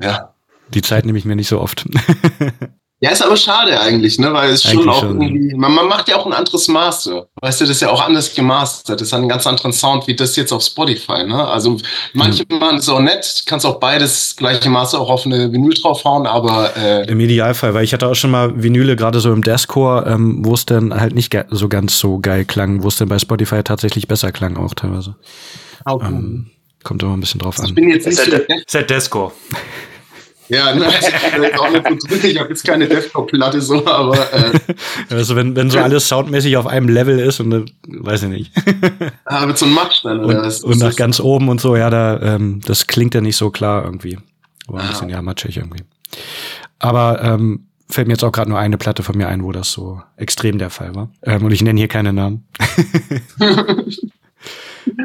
Ja. 0.00 0.34
Die 0.72 0.82
Zeit 0.82 1.04
nehme 1.04 1.18
ich 1.18 1.24
mir 1.24 1.36
nicht 1.36 1.48
so 1.48 1.60
oft. 1.60 1.84
Ja, 3.02 3.10
ist 3.12 3.24
aber 3.24 3.36
schade 3.36 3.80
eigentlich, 3.80 4.18
ne? 4.18 4.30
Weil 4.34 4.50
es 4.50 4.62
schon 4.62 4.86
auch 4.86 5.00
schon, 5.00 5.22
irgendwie, 5.22 5.54
man, 5.54 5.72
man, 5.72 5.88
macht 5.88 6.08
ja 6.08 6.16
auch 6.16 6.26
ein 6.26 6.34
anderes 6.34 6.68
Master. 6.68 7.28
Weißt 7.40 7.58
du, 7.58 7.64
das 7.64 7.76
ist 7.76 7.80
ja 7.80 7.88
auch 7.88 8.06
anders 8.06 8.34
gemastert. 8.34 9.00
Das 9.00 9.10
hat 9.10 9.20
einen 9.20 9.28
ganz 9.30 9.46
anderen 9.46 9.72
Sound 9.72 10.06
wie 10.06 10.14
das 10.14 10.36
jetzt 10.36 10.52
auf 10.52 10.62
Spotify, 10.62 11.24
ne? 11.24 11.48
Also 11.48 11.78
manche 12.12 12.44
mhm. 12.50 12.58
machen 12.58 12.76
es 12.76 12.90
auch 12.90 13.00
nett, 13.00 13.44
kannst 13.46 13.64
auch 13.64 13.80
beides 13.80 14.36
gleiche 14.36 14.68
Master 14.68 15.00
auch 15.00 15.08
auf 15.08 15.24
eine 15.24 15.50
Vinyl 15.50 15.72
draufhauen, 15.72 16.26
aber 16.26 16.76
äh 16.76 17.10
im 17.10 17.20
Idealfall, 17.20 17.72
weil 17.72 17.84
ich 17.84 17.94
hatte 17.94 18.06
auch 18.06 18.14
schon 18.14 18.30
mal 18.30 18.62
Vinyle 18.62 18.96
gerade 18.96 19.18
so 19.20 19.32
im 19.32 19.42
Deathcore, 19.42 20.04
ähm, 20.06 20.44
wo 20.44 20.52
es 20.52 20.66
dann 20.66 20.92
halt 20.92 21.14
nicht 21.14 21.34
so 21.50 21.70
ganz 21.70 21.98
so 21.98 22.18
geil 22.18 22.44
klang, 22.44 22.82
wo 22.82 22.88
es 22.88 22.96
dann 22.96 23.08
bei 23.08 23.18
Spotify 23.18 23.62
tatsächlich 23.62 24.08
besser 24.08 24.30
klang 24.30 24.58
auch 24.58 24.74
teilweise. 24.74 25.16
Okay. 25.86 26.06
Ähm, 26.06 26.50
kommt 26.84 27.02
immer 27.02 27.14
ein 27.14 27.20
bisschen 27.20 27.40
drauf 27.40 27.58
an. 27.60 27.66
Ich 27.66 27.74
bin 27.74 27.88
jetzt 27.88 28.06
nicht 28.06 28.18
so 28.18 28.30
Set 28.66 28.90
Deathcore. 28.90 29.32
Ja, 30.50 30.74
ne, 30.74 30.84
also 31.32 31.62
auch 31.62 31.70
nicht 31.70 32.02
so 32.02 32.08
drin. 32.08 32.18
Ich 32.24 32.38
habe 32.38 32.48
jetzt 32.48 32.64
keine 32.64 32.88
Desktop-Platte 32.88 33.60
so, 33.60 33.86
aber. 33.86 34.16
Äh, 34.32 34.52
also, 35.10 35.36
wenn, 35.36 35.54
wenn 35.54 35.70
so 35.70 35.78
alles 35.78 36.08
soundmäßig 36.08 36.56
auf 36.56 36.66
einem 36.66 36.88
Level 36.88 37.20
ist 37.20 37.38
und 37.38 37.52
äh, 37.52 37.64
weiß 37.86 38.24
ich 38.24 38.28
nicht. 38.28 38.52
ah, 39.24 39.46
mit 39.46 39.56
so 39.56 39.66
einem 39.66 39.76
Matschstein 39.76 40.18
oder 40.18 40.42
was? 40.42 40.62
Und, 40.64 40.72
und 40.72 40.78
nach 40.80 40.96
ganz 40.96 41.20
oben 41.20 41.48
und 41.48 41.60
so, 41.60 41.76
ja, 41.76 41.88
da, 41.88 42.20
ähm, 42.20 42.60
das 42.64 42.88
klingt 42.88 43.14
ja 43.14 43.20
nicht 43.20 43.36
so 43.36 43.50
klar 43.50 43.84
irgendwie. 43.84 44.18
War 44.66 44.80
ein 44.80 44.86
ah. 44.86 44.90
bisschen 44.90 45.08
ja 45.08 45.22
matschig 45.22 45.56
irgendwie. 45.56 45.84
Aber 46.80 47.22
ähm, 47.22 47.66
fällt 47.88 48.08
mir 48.08 48.14
jetzt 48.14 48.24
auch 48.24 48.32
gerade 48.32 48.50
nur 48.50 48.58
eine 48.58 48.76
Platte 48.76 49.04
von 49.04 49.16
mir 49.16 49.28
ein, 49.28 49.44
wo 49.44 49.52
das 49.52 49.70
so 49.70 50.02
extrem 50.16 50.58
der 50.58 50.70
Fall 50.70 50.96
war. 50.96 51.10
Ähm, 51.22 51.44
und 51.44 51.52
ich 51.52 51.62
nenne 51.62 51.78
hier 51.78 51.88
keine 51.88 52.12
Namen. 52.12 52.48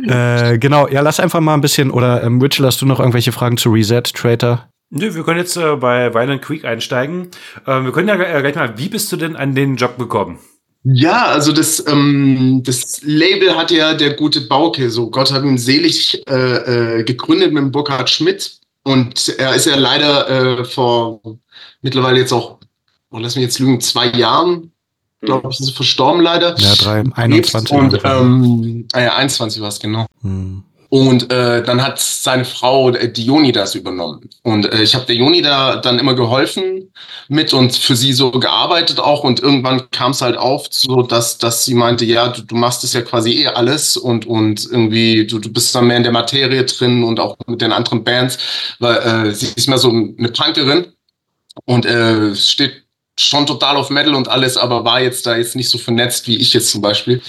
äh, 0.08 0.58
genau, 0.58 0.88
ja, 0.88 1.02
lass 1.02 1.20
einfach 1.20 1.40
mal 1.40 1.54
ein 1.54 1.62
bisschen, 1.62 1.92
oder 1.92 2.24
ähm, 2.24 2.42
Rachel, 2.42 2.66
hast 2.66 2.82
du 2.82 2.88
noch 2.88 3.00
irgendwelche 3.00 3.32
Fragen 3.32 3.58
zu 3.58 3.70
Reset, 3.70 4.02
Traitor? 4.02 4.68
Nö, 4.90 5.14
wir 5.14 5.24
können 5.24 5.40
jetzt 5.40 5.58
äh, 5.58 5.76
bei 5.76 6.14
Violent 6.14 6.42
Creek 6.42 6.64
einsteigen. 6.64 7.30
Äh, 7.66 7.84
wir 7.84 7.92
können 7.92 8.08
ja 8.08 8.16
äh, 8.16 8.42
gleich 8.42 8.56
mal, 8.56 8.78
wie 8.78 8.90
bist 8.90 9.12
du 9.12 9.18
denn 9.18 9.36
an 9.36 9.56
den 9.56 9.76
Job 9.76 9.98
gekommen? 9.98 10.40
Ja, 10.84 11.26
also 11.26 11.52
das, 11.52 11.86
ähm, 11.88 12.62
das 12.64 13.02
Label 13.02 13.56
hat 13.56 13.72
ja 13.72 13.96
der 13.96 14.14
gute 14.14 14.42
Bauke, 14.42 14.92
so 14.92 15.10
Gott 15.10 15.32
hat 15.32 15.44
ihn 15.44 15.58
selig 15.58 16.22
äh, 16.30 17.00
äh, 17.00 17.04
gegründet 17.04 17.52
mit 17.52 17.64
dem 17.64 17.72
Burkhard 17.72 18.10
Schmidt. 18.10 18.60
Und 18.84 19.30
er 19.40 19.56
ist 19.56 19.66
ja 19.66 19.76
leider 19.76 20.60
äh, 20.60 20.64
vor 20.64 21.22
mittlerweile 21.82 22.20
jetzt 22.20 22.32
auch, 22.32 22.60
oh, 23.10 23.18
lass 23.18 23.36
mich 23.36 23.44
jetzt 23.44 23.58
lügen, 23.58 23.82
zwei 23.82 24.10
Jahren, 24.10 24.72
glaube 25.22 25.50
ich, 25.50 25.60
ist 25.60 25.72
verstorben 25.72 26.22
leider. 26.22 26.56
Ja, 26.60 26.76
drei, 26.76 27.04
21. 27.16 27.72
Und 27.76 28.00
ähm, 28.04 28.88
ah 28.94 29.02
ja, 29.02 29.16
21 29.16 29.60
war 29.62 29.70
es, 29.70 29.80
genau. 29.80 30.06
Hm. 30.22 30.64
Und 30.90 31.32
äh, 31.32 31.64
dann 31.64 31.82
hat 31.82 32.00
seine 32.00 32.46
Frau 32.46 32.90
äh, 32.92 33.12
das 33.52 33.76
übernommen. 33.76 34.30
Und 34.44 34.72
äh, 34.72 34.84
ich 34.84 34.96
habe 34.96 35.06
der 35.06 35.16
Joni 35.16 35.42
da 35.42 35.78
dann 35.78 36.00
immer 36.00 36.14
geholfen 36.14 36.92
mit 37.28 37.54
und 37.54 37.76
für 37.76 37.96
sie 37.96 38.14
so 38.14 38.32
gearbeitet 38.32 39.00
auch. 39.00 39.24
Und 39.24 39.40
irgendwann 39.40 39.90
kam 39.92 40.12
es 40.12 40.22
halt 40.22 40.38
auf, 40.38 40.68
so 40.70 41.02
dass, 41.02 41.38
dass 41.38 41.66
sie 41.66 41.74
meinte, 41.74 42.06
ja, 42.06 42.28
du, 42.30 42.42
du 42.42 42.56
machst 42.56 42.84
es 42.84 42.94
ja 42.94 43.02
quasi 43.02 43.44
eh 43.44 43.48
alles 43.48 43.98
und, 43.98 44.26
und 44.26 44.66
irgendwie, 44.66 45.26
du, 45.28 45.40
du 45.40 45.52
bist 45.52 45.74
dann 45.74 45.88
mehr 45.88 45.98
in 45.98 46.04
der 46.04 46.12
Materie 46.12 46.64
drin 46.66 47.04
und 47.04 47.20
auch 47.20 47.36
mit 47.48 47.62
den 47.62 47.72
anderen 47.72 48.04
Bands, 48.04 48.38
weil 48.80 48.98
äh, 48.98 49.34
sie 49.34 49.48
ist 49.56 49.68
mehr 49.68 49.78
so 49.78 49.90
eine 49.90 50.30
Punkerin 50.30 50.88
und 51.66 51.86
äh, 51.86 52.36
steht 52.36 52.85
schon 53.20 53.46
total 53.46 53.78
auf 53.78 53.90
Metal 53.90 54.16
und 54.16 54.28
alles, 54.28 54.58
aber 54.58 54.84
war 54.84 55.02
jetzt 55.02 55.26
da 55.26 55.38
jetzt 55.38 55.56
nicht 55.56 55.70
so 55.70 55.78
vernetzt 55.78 56.28
wie 56.28 56.38
ich 56.38 56.54
jetzt 56.54 56.70
zum 56.70 56.82
Beispiel. 56.82 57.22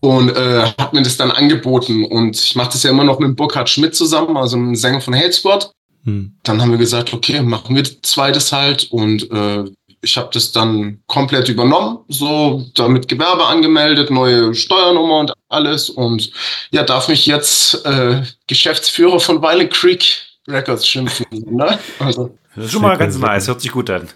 Und 0.00 0.36
äh, 0.36 0.62
hat 0.78 0.92
mir 0.92 1.02
das 1.02 1.16
dann 1.16 1.30
angeboten. 1.30 2.04
Und 2.04 2.36
ich 2.36 2.54
mache 2.56 2.72
das 2.72 2.82
ja 2.82 2.90
immer 2.90 3.04
noch 3.04 3.18
mit 3.18 3.36
Burkhard 3.36 3.68
Schmidt 3.68 3.94
zusammen, 3.94 4.36
also 4.36 4.56
einem 4.56 4.76
Sänger 4.76 5.00
von 5.00 5.14
Hate 5.14 5.32
Squad. 5.32 5.72
Hm. 6.04 6.32
Dann 6.42 6.60
haben 6.60 6.70
wir 6.70 6.78
gesagt, 6.78 7.12
okay, 7.12 7.40
machen 7.40 7.74
wir 7.74 7.84
zweites 8.02 8.52
halt. 8.52 8.90
Und 8.90 9.30
äh, 9.30 9.64
ich 10.02 10.16
habe 10.16 10.30
das 10.32 10.52
dann 10.52 11.02
komplett 11.06 11.48
übernommen, 11.48 11.98
so 12.08 12.64
damit 12.74 13.08
Gewerbe 13.08 13.46
angemeldet, 13.46 14.10
neue 14.10 14.54
Steuernummer 14.54 15.18
und 15.18 15.32
alles. 15.48 15.90
Und 15.90 16.30
ja, 16.70 16.82
darf 16.82 17.08
mich 17.08 17.26
jetzt 17.26 17.84
äh, 17.84 18.22
Geschäftsführer 18.46 19.20
von 19.20 19.42
Violent 19.42 19.72
Creek 19.72 20.22
Records 20.48 20.86
schimpfen. 20.86 21.26
Ne? 21.30 21.78
Also, 21.98 22.36
das 22.56 22.66
ist 22.66 22.72
schon 22.72 22.82
mal 22.82 22.96
ganz 22.96 23.18
nice, 23.18 23.48
hört 23.48 23.60
sich 23.60 23.70
gut 23.70 23.90
an. 23.90 24.08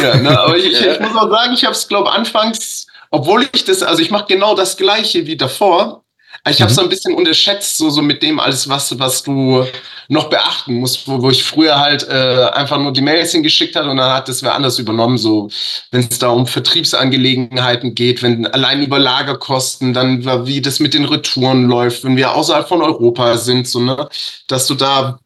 Ja, 0.00 0.16
ne, 0.16 0.38
aber 0.38 0.56
ich, 0.56 0.80
ich 0.80 1.00
muss 1.00 1.16
auch 1.16 1.30
sagen, 1.30 1.54
ich 1.54 1.64
habe 1.64 1.74
es, 1.74 1.88
glaube 1.88 2.10
anfangs, 2.10 2.86
obwohl 3.10 3.48
ich 3.52 3.64
das, 3.64 3.82
also 3.82 4.02
ich 4.02 4.10
mache 4.10 4.26
genau 4.28 4.54
das 4.54 4.76
Gleiche 4.76 5.26
wie 5.26 5.36
davor. 5.36 6.04
Ich 6.48 6.60
habe 6.60 6.70
es 6.70 6.76
mhm. 6.76 6.84
ein 6.84 6.88
bisschen 6.88 7.14
unterschätzt, 7.14 7.78
so, 7.78 7.90
so 7.90 8.00
mit 8.00 8.22
dem 8.22 8.38
alles, 8.38 8.68
was, 8.68 8.98
was 8.98 9.22
du 9.22 9.66
noch 10.08 10.30
beachten 10.30 10.74
musst, 10.74 11.06
wo, 11.06 11.22
wo 11.22 11.30
ich 11.30 11.42
früher 11.42 11.78
halt 11.78 12.08
äh, 12.08 12.48
einfach 12.52 12.78
nur 12.78 12.92
die 12.92 13.02
Mails 13.02 13.32
hingeschickt 13.32 13.76
hatte 13.76 13.90
und 13.90 13.96
dann 13.98 14.12
hat 14.12 14.28
das 14.28 14.42
wer 14.42 14.54
anders 14.54 14.78
übernommen, 14.78 15.18
so 15.18 15.50
wenn 15.90 16.06
es 16.08 16.18
da 16.18 16.28
um 16.28 16.46
Vertriebsangelegenheiten 16.46 17.94
geht, 17.94 18.22
wenn 18.22 18.46
allein 18.46 18.82
über 18.82 18.98
Lagerkosten, 18.98 19.92
dann 19.92 20.46
wie 20.46 20.62
das 20.62 20.80
mit 20.80 20.94
den 20.94 21.04
Retouren 21.04 21.64
läuft, 21.68 22.04
wenn 22.04 22.16
wir 22.16 22.34
außerhalb 22.34 22.68
von 22.68 22.82
Europa 22.82 23.36
sind, 23.36 23.68
so, 23.68 23.80
ne, 23.80 24.08
dass 24.46 24.66
du 24.66 24.74
da 24.74 25.18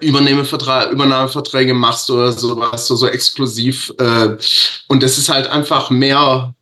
Übernahmevertrag, 0.00 0.92
Übernahmeverträge 0.92 1.74
machst 1.74 2.10
oder 2.10 2.32
sowas, 2.32 2.86
so, 2.86 2.94
so 2.94 3.08
exklusiv. 3.08 3.92
Äh, 3.98 4.36
und 4.88 5.02
das 5.02 5.18
ist 5.18 5.28
halt 5.28 5.48
einfach 5.48 5.90
mehr 5.90 6.54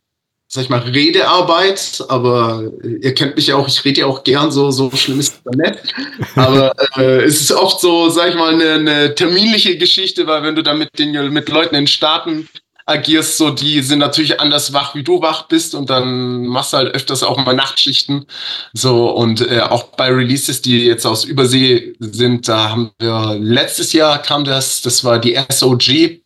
sag 0.53 0.63
ich 0.63 0.69
mal, 0.69 0.79
Redearbeit, 0.79 2.03
aber 2.09 2.69
ihr 2.83 3.13
kennt 3.13 3.37
mich 3.37 3.47
ja 3.47 3.55
auch, 3.55 3.69
ich 3.69 3.85
rede 3.85 4.01
ja 4.01 4.07
auch 4.07 4.25
gern, 4.25 4.51
so, 4.51 4.69
so 4.69 4.91
schlimm 4.91 5.21
ist 5.21 5.41
es 5.45 5.55
nicht. 5.55 5.95
Aber 6.35 6.73
äh, 6.97 7.23
es 7.23 7.39
ist 7.39 7.53
oft 7.53 7.79
so, 7.79 8.09
sag 8.09 8.31
ich 8.31 8.35
mal, 8.35 8.53
eine, 8.53 8.73
eine 8.73 9.15
terminliche 9.15 9.77
Geschichte, 9.77 10.27
weil 10.27 10.43
wenn 10.43 10.57
du 10.57 10.61
dann 10.61 10.77
mit, 10.77 10.99
den, 10.99 11.31
mit 11.31 11.47
Leuten 11.47 11.75
in 11.75 11.87
Staaten 11.87 12.49
agierst, 12.85 13.37
so 13.37 13.49
die 13.49 13.81
sind 13.81 13.99
natürlich 13.99 14.39
anders 14.39 14.73
wach, 14.73 14.95
wie 14.95 15.03
du 15.03 15.21
wach 15.21 15.47
bist 15.47 15.75
und 15.75 15.89
dann 15.89 16.45
machst 16.47 16.73
du 16.73 16.77
halt 16.77 16.93
öfters 16.93 17.23
auch 17.23 17.37
mal 17.37 17.55
Nachtschichten. 17.55 18.25
So 18.73 19.09
und 19.11 19.41
äh, 19.41 19.61
auch 19.61 19.83
bei 19.83 20.09
Releases, 20.09 20.61
die 20.61 20.85
jetzt 20.85 21.05
aus 21.05 21.23
Übersee 21.23 21.93
sind, 21.99 22.47
da 22.47 22.69
haben 22.69 22.91
wir 22.99 23.37
letztes 23.39 23.93
Jahr 23.93 24.21
kam 24.21 24.43
das, 24.43 24.81
das 24.81 25.03
war 25.03 25.19
die 25.19 25.39
SOG. 25.49 26.21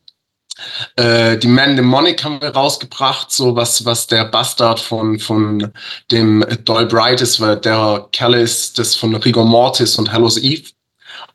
Äh, 0.95 1.37
die 1.37 1.47
Man 1.47 1.75
Demonic 1.75 2.23
haben 2.23 2.41
wir 2.41 2.49
rausgebracht, 2.49 3.31
so 3.31 3.55
was, 3.55 3.83
was 3.85 4.07
der 4.07 4.25
Bastard 4.25 4.79
von, 4.79 5.19
von 5.19 5.73
dem 6.11 6.45
Doyle 6.63 6.87
Bright 6.87 7.21
ist, 7.21 7.41
weil 7.41 7.57
der 7.57 8.07
Kerl 8.11 8.35
ist 8.35 8.79
das 8.79 8.95
von 8.95 9.13
Rigor 9.15 9.45
Mortis 9.45 9.97
und 9.97 10.11
Hallows 10.11 10.37
Eve. 10.37 10.69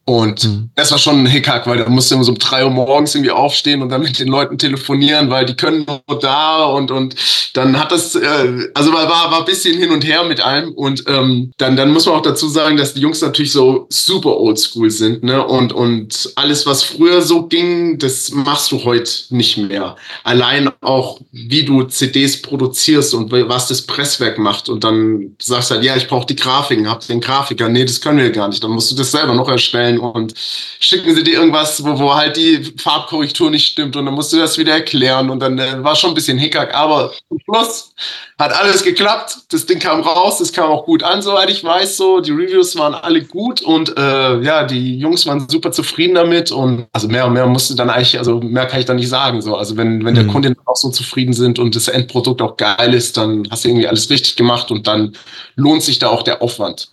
Und 0.06 0.44
mhm. 0.44 0.70
das 0.74 0.90
war 0.90 0.98
schon 0.98 1.22
ein 1.22 1.26
Hickhack, 1.26 1.66
weil 1.66 1.78
da 1.78 1.88
musste 1.88 2.14
immer 2.14 2.24
so 2.24 2.32
um 2.32 2.38
drei 2.38 2.64
Uhr 2.64 2.70
morgens 2.70 3.14
irgendwie 3.14 3.30
aufstehen 3.30 3.80
und 3.80 3.90
dann 3.90 4.02
mit 4.02 4.18
den 4.18 4.28
Leuten 4.28 4.58
telefonieren, 4.58 5.30
weil 5.30 5.44
die 5.44 5.54
können 5.54 5.86
nur 5.86 6.18
da 6.18 6.64
und, 6.64 6.90
und 6.90 7.14
dann 7.54 7.78
hat 7.78 7.92
das, 7.92 8.16
äh, 8.16 8.68
also 8.74 8.92
war, 8.92 9.08
war, 9.08 9.30
war 9.30 9.38
ein 9.40 9.44
bisschen 9.44 9.78
hin 9.78 9.90
und 9.90 10.04
her 10.04 10.24
mit 10.24 10.40
allem 10.40 10.72
und 10.72 11.04
ähm, 11.06 11.52
dann, 11.58 11.76
dann 11.76 11.92
muss 11.92 12.06
man 12.06 12.16
auch 12.16 12.22
dazu 12.22 12.48
sagen, 12.48 12.76
dass 12.76 12.94
die 12.94 13.00
Jungs 13.00 13.20
natürlich 13.20 13.52
so 13.52 13.86
super 13.88 14.36
oldschool 14.38 14.90
sind, 14.90 15.22
ne? 15.22 15.46
Und, 15.46 15.72
und 15.72 16.32
alles, 16.34 16.66
was 16.66 16.82
früher 16.82 17.22
so 17.22 17.46
ging, 17.46 17.98
das 17.98 18.30
machst 18.30 18.72
du 18.72 18.82
heute 18.84 19.10
nicht 19.28 19.58
mehr. 19.58 19.96
Allein 20.24 20.70
auch, 20.80 21.20
wie 21.30 21.64
du 21.64 21.84
CDs 21.84 22.40
produzierst 22.42 23.14
und 23.14 23.30
was 23.30 23.68
das 23.68 23.82
Presswerk 23.82 24.38
macht 24.38 24.68
und 24.68 24.82
dann 24.82 25.36
sagst 25.40 25.70
halt, 25.70 25.84
ja, 25.84 25.94
ich 25.96 26.08
brauche 26.08 26.26
die 26.26 26.36
Grafiken, 26.36 26.88
hab 26.88 27.06
den 27.06 27.20
Grafiker, 27.20 27.68
nee, 27.68 27.84
das 27.84 28.00
können 28.00 28.18
wir 28.18 28.30
gar 28.30 28.48
nicht, 28.48 28.64
dann 28.64 28.72
musst 28.72 28.90
du 28.90 28.96
das 28.96 29.12
selber 29.12 29.34
noch 29.34 29.48
erstellen 29.48 29.89
und 29.98 30.34
schicken 30.36 31.14
sie 31.14 31.22
dir 31.22 31.34
irgendwas, 31.34 31.84
wo, 31.84 31.98
wo 31.98 32.14
halt 32.14 32.36
die 32.36 32.72
Farbkorrektur 32.76 33.50
nicht 33.50 33.66
stimmt 33.66 33.96
und 33.96 34.06
dann 34.06 34.14
musst 34.14 34.32
du 34.32 34.38
das 34.38 34.58
wieder 34.58 34.72
erklären 34.72 35.30
und 35.30 35.40
dann 35.40 35.58
äh, 35.58 35.82
war 35.82 35.96
schon 35.96 36.10
ein 36.10 36.14
bisschen 36.14 36.38
Hickhack, 36.38 36.74
aber 36.74 37.12
zum 37.28 37.38
Schluss 37.40 37.92
hat 38.38 38.52
alles 38.52 38.82
geklappt, 38.82 39.38
das 39.50 39.66
Ding 39.66 39.78
kam 39.78 40.00
raus, 40.00 40.38
das 40.38 40.52
kam 40.52 40.70
auch 40.70 40.84
gut 40.84 41.02
an, 41.02 41.22
soweit 41.22 41.50
ich 41.50 41.62
weiß, 41.62 41.96
so, 41.96 42.20
die 42.20 42.32
Reviews 42.32 42.76
waren 42.76 42.94
alle 42.94 43.22
gut 43.22 43.60
und 43.60 43.96
äh, 43.96 44.40
ja, 44.40 44.64
die 44.64 44.98
Jungs 44.98 45.26
waren 45.26 45.48
super 45.48 45.72
zufrieden 45.72 46.14
damit 46.14 46.50
und 46.50 46.86
also 46.92 47.08
mehr 47.08 47.26
und 47.26 47.34
mehr 47.34 47.46
musste 47.46 47.74
dann 47.74 47.90
eigentlich, 47.90 48.18
also 48.18 48.40
mehr 48.40 48.66
kann 48.66 48.80
ich 48.80 48.86
da 48.86 48.94
nicht 48.94 49.08
sagen, 49.08 49.42
so, 49.42 49.56
also 49.56 49.76
wenn, 49.76 50.04
wenn 50.04 50.14
der 50.14 50.24
mhm. 50.24 50.32
Kunde 50.32 50.56
auch 50.64 50.76
so 50.76 50.90
zufrieden 50.90 51.32
sind 51.32 51.58
und 51.58 51.76
das 51.76 51.88
Endprodukt 51.88 52.40
auch 52.42 52.56
geil 52.56 52.94
ist, 52.94 53.16
dann 53.16 53.46
hast 53.50 53.64
du 53.64 53.68
irgendwie 53.68 53.88
alles 53.88 54.08
richtig 54.10 54.36
gemacht 54.36 54.70
und 54.70 54.86
dann 54.86 55.16
lohnt 55.56 55.82
sich 55.82 55.98
da 55.98 56.08
auch 56.08 56.22
der 56.22 56.42
Aufwand. 56.42 56.92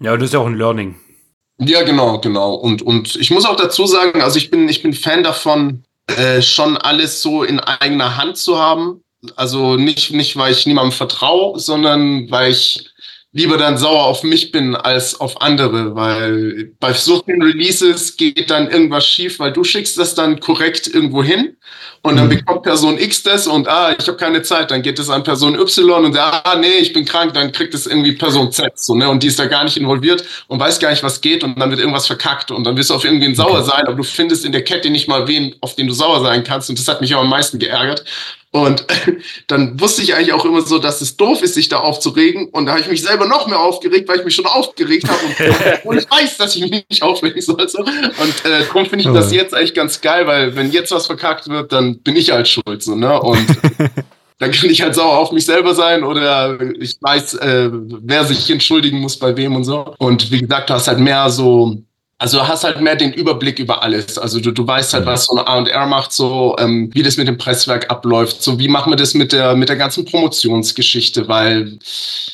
Ja, 0.00 0.16
das 0.16 0.26
ist 0.26 0.32
ja 0.32 0.40
auch 0.40 0.46
ein 0.46 0.56
Learning. 0.56 0.96
Ja, 1.60 1.82
genau, 1.82 2.18
genau. 2.20 2.54
Und, 2.54 2.82
und 2.82 3.16
ich 3.16 3.30
muss 3.30 3.44
auch 3.44 3.56
dazu 3.56 3.86
sagen, 3.86 4.22
also 4.22 4.38
ich 4.38 4.50
bin, 4.50 4.68
ich 4.68 4.82
bin 4.82 4.94
Fan 4.94 5.22
davon, 5.22 5.84
äh, 6.06 6.40
schon 6.40 6.76
alles 6.76 7.22
so 7.22 7.44
in 7.44 7.60
eigener 7.60 8.16
Hand 8.16 8.38
zu 8.38 8.58
haben. 8.58 9.02
Also 9.36 9.76
nicht, 9.76 10.12
nicht, 10.12 10.36
weil 10.36 10.52
ich 10.52 10.66
niemandem 10.66 10.92
vertraue, 10.92 11.58
sondern 11.58 12.30
weil 12.30 12.52
ich 12.52 12.88
lieber 13.32 13.58
dann 13.58 13.76
sauer 13.76 14.04
auf 14.06 14.22
mich 14.22 14.50
bin 14.50 14.74
als 14.74 15.20
auf 15.20 15.40
andere, 15.42 15.94
weil 15.94 16.72
bei 16.80 16.92
so 16.94 17.22
vielen 17.24 17.42
Releases 17.42 18.16
geht 18.16 18.50
dann 18.50 18.70
irgendwas 18.70 19.06
schief, 19.06 19.38
weil 19.38 19.52
du 19.52 19.62
schickst 19.62 19.98
das 19.98 20.14
dann 20.14 20.40
korrekt 20.40 20.88
irgendwo 20.88 21.22
hin 21.22 21.56
und 22.02 22.16
dann 22.16 22.26
mhm. 22.26 22.30
bekommt 22.30 22.62
Person 22.62 22.98
X 22.98 23.22
das 23.22 23.46
und 23.46 23.68
ah, 23.68 23.94
ich 23.98 24.06
habe 24.06 24.16
keine 24.16 24.42
Zeit, 24.42 24.70
dann 24.70 24.82
geht 24.82 24.98
es 24.98 25.10
an 25.10 25.22
Person 25.22 25.58
Y 25.58 26.04
und 26.04 26.16
ah, 26.18 26.56
nee, 26.58 26.78
ich 26.80 26.92
bin 26.92 27.04
krank, 27.04 27.34
dann 27.34 27.52
kriegt 27.52 27.74
es 27.74 27.86
irgendwie 27.86 28.12
Person 28.12 28.52
Z 28.52 28.78
so, 28.78 28.94
ne, 28.94 29.08
und 29.08 29.22
die 29.22 29.26
ist 29.26 29.38
da 29.38 29.46
gar 29.46 29.64
nicht 29.64 29.76
involviert 29.76 30.24
und 30.48 30.58
weiß 30.60 30.78
gar 30.78 30.90
nicht, 30.90 31.02
was 31.02 31.20
geht 31.20 31.44
und 31.44 31.58
dann 31.58 31.70
wird 31.70 31.80
irgendwas 31.80 32.06
verkackt 32.06 32.50
und 32.50 32.64
dann 32.64 32.76
wirst 32.76 32.90
du 32.90 32.94
auf 32.94 33.04
irgendwen 33.04 33.34
sauer 33.34 33.62
sein, 33.62 33.86
aber 33.86 33.94
du 33.94 34.02
findest 34.02 34.44
in 34.44 34.52
der 34.52 34.64
Kette 34.64 34.90
nicht 34.90 35.08
mal 35.08 35.28
wen, 35.28 35.54
auf 35.60 35.76
den 35.76 35.86
du 35.86 35.92
sauer 35.92 36.20
sein 36.20 36.44
kannst 36.44 36.70
und 36.70 36.78
das 36.78 36.88
hat 36.88 37.00
mich 37.00 37.14
auch 37.14 37.20
am 37.20 37.30
meisten 37.30 37.58
geärgert 37.58 38.04
und 38.52 38.84
dann 39.46 39.78
wusste 39.80 40.02
ich 40.02 40.14
eigentlich 40.14 40.32
auch 40.32 40.44
immer 40.44 40.62
so, 40.62 40.78
dass 40.78 41.00
es 41.00 41.16
doof 41.16 41.42
ist, 41.42 41.54
sich 41.54 41.68
da 41.68 41.78
aufzuregen. 41.78 42.48
Und 42.48 42.66
da 42.66 42.72
habe 42.72 42.80
ich 42.80 42.88
mich 42.88 43.02
selber 43.02 43.26
noch 43.26 43.46
mehr 43.46 43.60
aufgeregt, 43.60 44.08
weil 44.08 44.18
ich 44.18 44.24
mich 44.24 44.34
schon 44.34 44.46
aufgeregt 44.46 45.06
habe. 45.08 45.80
Und, 45.84 45.98
ich 45.98 46.10
weiß, 46.10 46.36
dass 46.36 46.56
ich 46.56 46.62
mich 46.62 46.84
nicht 46.88 47.02
aufregen 47.02 47.40
soll. 47.40 47.68
So. 47.68 47.78
Und 47.78 48.44
äh, 48.44 48.64
darum 48.66 48.86
finde 48.86 49.04
ich 49.04 49.14
das 49.14 49.32
jetzt 49.32 49.54
eigentlich 49.54 49.74
ganz 49.74 50.00
geil, 50.00 50.26
weil 50.26 50.56
wenn 50.56 50.72
jetzt 50.72 50.90
was 50.90 51.06
verkackt 51.06 51.48
wird, 51.48 51.59
dann 51.68 52.00
bin 52.00 52.16
ich 52.16 52.30
halt 52.32 52.48
schuld. 52.48 52.82
So, 52.82 52.94
ne? 52.94 53.20
Und 53.20 53.46
dann 54.38 54.52
kann 54.52 54.70
ich 54.70 54.82
halt 54.82 54.94
sauer 54.94 55.18
auf 55.18 55.32
mich 55.32 55.44
selber 55.44 55.74
sein 55.74 56.04
oder 56.04 56.58
ich 56.78 56.96
weiß, 57.00 57.34
äh, 57.34 57.70
wer 57.72 58.24
sich 58.24 58.50
entschuldigen 58.50 59.00
muss 59.00 59.18
bei 59.18 59.36
wem 59.36 59.56
und 59.56 59.64
so. 59.64 59.94
Und 59.98 60.30
wie 60.30 60.40
gesagt, 60.40 60.70
du 60.70 60.74
hast 60.74 60.88
halt 60.88 60.98
mehr 60.98 61.30
so 61.30 61.82
also 62.20 62.36
du 62.36 62.46
hast 62.46 62.64
halt 62.64 62.78
mehr 62.82 62.96
den 62.96 63.14
Überblick 63.14 63.58
über 63.58 63.82
alles. 63.82 64.18
Also 64.18 64.40
du, 64.40 64.50
du 64.50 64.66
weißt 64.66 64.92
halt, 64.92 65.06
was 65.06 65.24
so 65.24 65.36
eine 65.36 65.46
A&R 65.48 65.86
macht, 65.86 66.12
so 66.12 66.54
ähm, 66.58 66.90
wie 66.92 67.02
das 67.02 67.16
mit 67.16 67.26
dem 67.26 67.38
Presswerk 67.38 67.90
abläuft, 67.90 68.42
so 68.42 68.58
wie 68.58 68.68
machen 68.68 68.92
wir 68.92 68.96
das 68.96 69.14
mit 69.14 69.32
der 69.32 69.56
mit 69.56 69.70
der 69.70 69.76
ganzen 69.76 70.04
Promotionsgeschichte, 70.04 71.28
weil 71.28 71.78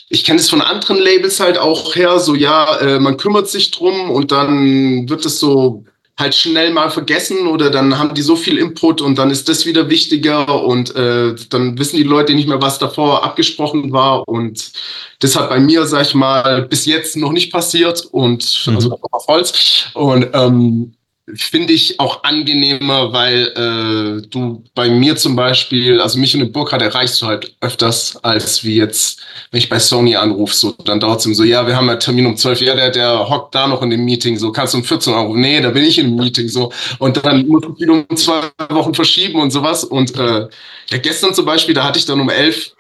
ich 0.09 0.25
kenne 0.25 0.41
es 0.41 0.51
von 0.51 0.61
anderen 0.61 0.99
Labels 0.99 1.39
halt 1.39 1.57
auch 1.57 1.95
her, 1.95 2.19
so 2.19 2.35
ja, 2.35 2.79
äh, 2.79 2.99
man 2.99 3.17
kümmert 3.17 3.49
sich 3.49 3.71
drum 3.71 4.11
und 4.11 4.33
dann 4.33 5.09
wird 5.09 5.25
es 5.25 5.39
so 5.39 5.85
halt 6.18 6.35
schnell 6.35 6.72
mal 6.72 6.90
vergessen 6.90 7.46
oder 7.46 7.70
dann 7.70 7.98
haben 7.98 8.14
die 8.14 8.22
so 8.22 8.37
viel 8.37 8.57
Input 8.57 9.02
und 9.02 9.18
dann 9.18 9.31
ist 9.31 9.48
das 9.48 9.66
wieder 9.66 9.90
wichtiger 9.90 10.64
und 10.64 10.94
äh, 10.96 11.35
dann 11.50 11.79
wissen 11.79 11.96
die 11.96 12.05
Leute 12.05 12.35
nicht 12.35 12.48
mehr, 12.48 12.62
was 12.62 12.79
davor 12.79 13.22
abgesprochen 13.22 13.92
war 13.92 14.26
und 14.26 14.72
das 15.20 15.37
hat 15.37 15.50
bei 15.50 15.61
mir, 15.61 15.87
sag 15.87 16.07
ich 16.07 16.14
mal, 16.14 16.62
bis 16.62 16.87
jetzt 16.87 17.16
noch 17.16 17.33
nicht 17.33 17.52
passiert 17.52 18.07
und 18.11 18.66
mhm. 18.66 18.74
also 18.76 18.98
auf 19.11 19.26
Holz 19.29 19.90
und 19.94 20.29
ähm, 20.33 20.94
finde 21.35 21.73
ich 21.73 21.99
auch 21.99 22.23
angenehmer, 22.23 23.12
weil 23.12 23.49
äh, 23.57 24.27
du 24.29 24.62
bei 24.75 24.89
mir 24.89 25.17
zum 25.17 25.35
Beispiel, 25.35 26.01
also 26.01 26.21
mich 26.21 26.35
und 26.35 26.41
den 26.41 26.53
Burkhardt 26.53 26.83
erreichst 26.83 27.21
du 27.21 27.27
halt 27.27 27.57
öfters, 27.61 28.17
als 28.23 28.62
wie 28.62 28.77
jetzt, 28.77 29.21
wenn 29.51 29.59
ich 29.59 29.69
bei 29.69 29.81
Sony 29.81 30.15
anrufe, 30.15 30.55
so, 30.55 30.73
dann 30.85 31.01
dauert 31.01 31.21
es 31.21 31.27
ihm 31.27 31.35
so, 31.35 31.43
ja, 31.43 31.67
wir 31.67 31.77
haben 31.77 31.89
ja 31.89 31.97
Termin 31.97 32.27
um 32.27 32.37
12, 32.37 32.61
ja, 32.61 32.77
der, 32.77 32.91
der 32.91 33.29
hockt 33.29 33.57
da 33.57 33.67
noch 33.67 33.83
in 33.83 33.91
dem 33.91 34.05
Meeting, 34.05 34.39
so, 34.39 34.53
kannst 34.53 34.75
du 34.75 34.79
um 34.79 34.85
14 34.85 35.12
Uhr 35.12 35.19
anrufen? 35.19 35.41
Nee, 35.41 35.61
da 35.61 35.71
bin 35.71 35.83
ich 35.83 35.97
dem 35.97 36.15
Meeting, 36.15 36.49
so, 36.49 36.73
und 36.99 37.17
dann 37.25 37.47
muss 37.49 37.65
ich 37.65 37.81
wieder 37.81 38.05
um 38.09 38.17
zwei 38.17 38.43
Wochen 38.69 38.95
verschieben 38.95 39.41
und 39.41 39.51
sowas 39.51 39.83
und 39.83 40.15
äh, 40.17 40.49
ja, 40.91 40.99
gestern 40.99 41.35
zum 41.35 41.45
Beispiel, 41.45 41.75
da 41.75 41.83
hatte 41.83 41.99
ich 41.99 42.05
dann 42.07 42.21
um 42.21 42.31
11 42.31 42.73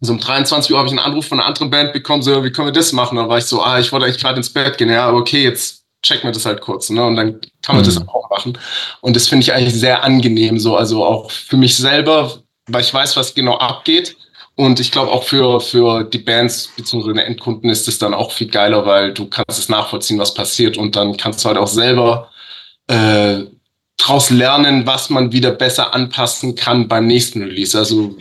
so 0.00 0.12
um 0.12 0.18
23 0.18 0.72
Uhr 0.72 0.78
habe 0.78 0.88
ich 0.88 0.92
einen 0.92 0.98
Anruf 0.98 1.28
von 1.28 1.38
einer 1.38 1.46
anderen 1.46 1.70
Band 1.70 1.92
bekommen, 1.92 2.22
so, 2.22 2.42
wie 2.42 2.50
können 2.50 2.66
wir 2.66 2.72
das 2.72 2.92
machen? 2.92 3.16
Da 3.16 3.28
war 3.28 3.38
ich 3.38 3.44
so, 3.44 3.62
ah, 3.62 3.78
ich 3.78 3.92
wollte 3.92 4.06
eigentlich 4.06 4.20
gerade 4.20 4.36
ins 4.36 4.50
Bett 4.50 4.76
gehen, 4.76 4.90
ja, 4.90 5.06
aber 5.06 5.18
okay, 5.18 5.44
jetzt 5.44 5.83
checken 6.04 6.28
wir 6.28 6.32
das 6.32 6.46
halt 6.46 6.60
kurz, 6.60 6.90
ne? 6.90 7.04
Und 7.04 7.16
dann 7.16 7.40
kann 7.62 7.76
man 7.76 7.84
mhm. 7.84 7.86
das 7.86 8.08
auch 8.08 8.30
machen. 8.30 8.58
Und 9.00 9.16
das 9.16 9.26
finde 9.26 9.42
ich 9.42 9.52
eigentlich 9.52 9.74
sehr 9.74 10.04
angenehm, 10.04 10.58
so, 10.58 10.76
also 10.76 11.04
auch 11.04 11.30
für 11.30 11.56
mich 11.56 11.76
selber, 11.76 12.38
weil 12.68 12.82
ich 12.82 12.94
weiß, 12.94 13.16
was 13.16 13.34
genau 13.34 13.56
abgeht. 13.56 14.16
Und 14.56 14.78
ich 14.78 14.92
glaube 14.92 15.10
auch 15.10 15.24
für, 15.24 15.60
für 15.60 16.04
die 16.04 16.18
Bands 16.18 16.70
bzw. 16.76 17.08
den 17.08 17.18
Endkunden 17.18 17.70
ist 17.70 17.88
es 17.88 17.98
dann 17.98 18.14
auch 18.14 18.30
viel 18.30 18.48
geiler, 18.48 18.86
weil 18.86 19.12
du 19.12 19.26
kannst 19.26 19.58
es 19.58 19.68
nachvollziehen, 19.68 20.20
was 20.20 20.32
passiert 20.32 20.76
und 20.76 20.94
dann 20.94 21.16
kannst 21.16 21.44
du 21.44 21.48
halt 21.48 21.58
auch 21.58 21.66
selber 21.66 22.30
äh, 22.86 23.38
daraus 23.96 24.30
lernen, 24.30 24.86
was 24.86 25.10
man 25.10 25.32
wieder 25.32 25.50
besser 25.50 25.92
anpassen 25.92 26.54
kann 26.54 26.86
beim 26.86 27.08
nächsten 27.08 27.42
Release. 27.42 27.76
Also 27.76 28.16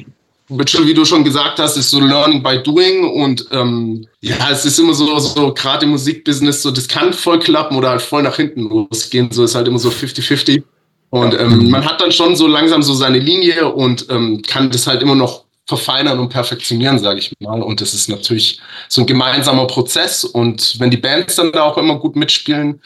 Mitchell, 0.56 0.86
wie 0.86 0.94
du 0.94 1.06
schon 1.06 1.24
gesagt 1.24 1.60
hast, 1.60 1.78
ist 1.78 1.90
so 1.90 2.00
Learning 2.00 2.42
by 2.42 2.62
Doing 2.62 3.04
und 3.06 3.46
ähm, 3.52 4.08
ja, 4.22 4.50
es 4.52 4.66
ist 4.66 4.80
immer 4.80 4.94
so, 4.94 5.20
so 5.20 5.54
gerade 5.54 5.86
im 5.86 5.92
Musikbusiness, 5.92 6.62
so 6.62 6.72
das 6.72 6.88
kann 6.88 7.14
voll 7.14 7.40
klappen 7.40 7.78
oder 7.78 7.90
halt 7.90 8.02
voll 8.02 8.24
nach 8.24 8.36
hinten 8.36 8.70
losgehen. 8.70 9.32
So 9.32 9.44
ist 9.44 9.56
halt 9.56 9.68
immer 9.68 9.80
so 9.80 9.90
50-50. 9.90 10.64
Und 11.10 11.40
ähm, 11.40 11.70
man 11.70 11.86
hat 11.86 12.02
dann 12.02 12.12
schon 12.12 12.36
so 12.36 12.48
langsam 12.48 12.82
so 12.82 12.94
seine 12.94 13.20
Linie 13.20 13.72
und 13.72 14.08
ähm, 14.10 14.42
kann 14.42 14.72
das 14.72 14.88
halt 14.88 15.02
immer 15.04 15.16
noch 15.16 15.44
verfeinern 15.66 16.20
und 16.20 16.30
perfektionieren, 16.30 17.00
sage 17.00 17.20
ich 17.20 17.32
mal. 17.40 17.62
Und 17.62 17.82
das 17.82 17.94
ist 17.94 18.10
natürlich 18.10 18.60
so 18.90 19.02
ein 19.02 19.08
gemeinsamer 19.08 19.68
Prozess. 19.68 20.24
Und 20.24 20.80
wenn 20.80 20.90
die 20.90 20.98
Bands 20.98 21.36
dann 21.36 21.52
da 21.52 21.64
auch 21.64 21.78
immer 21.78 22.00
gut 22.00 22.16
mitspielen, 22.16 22.82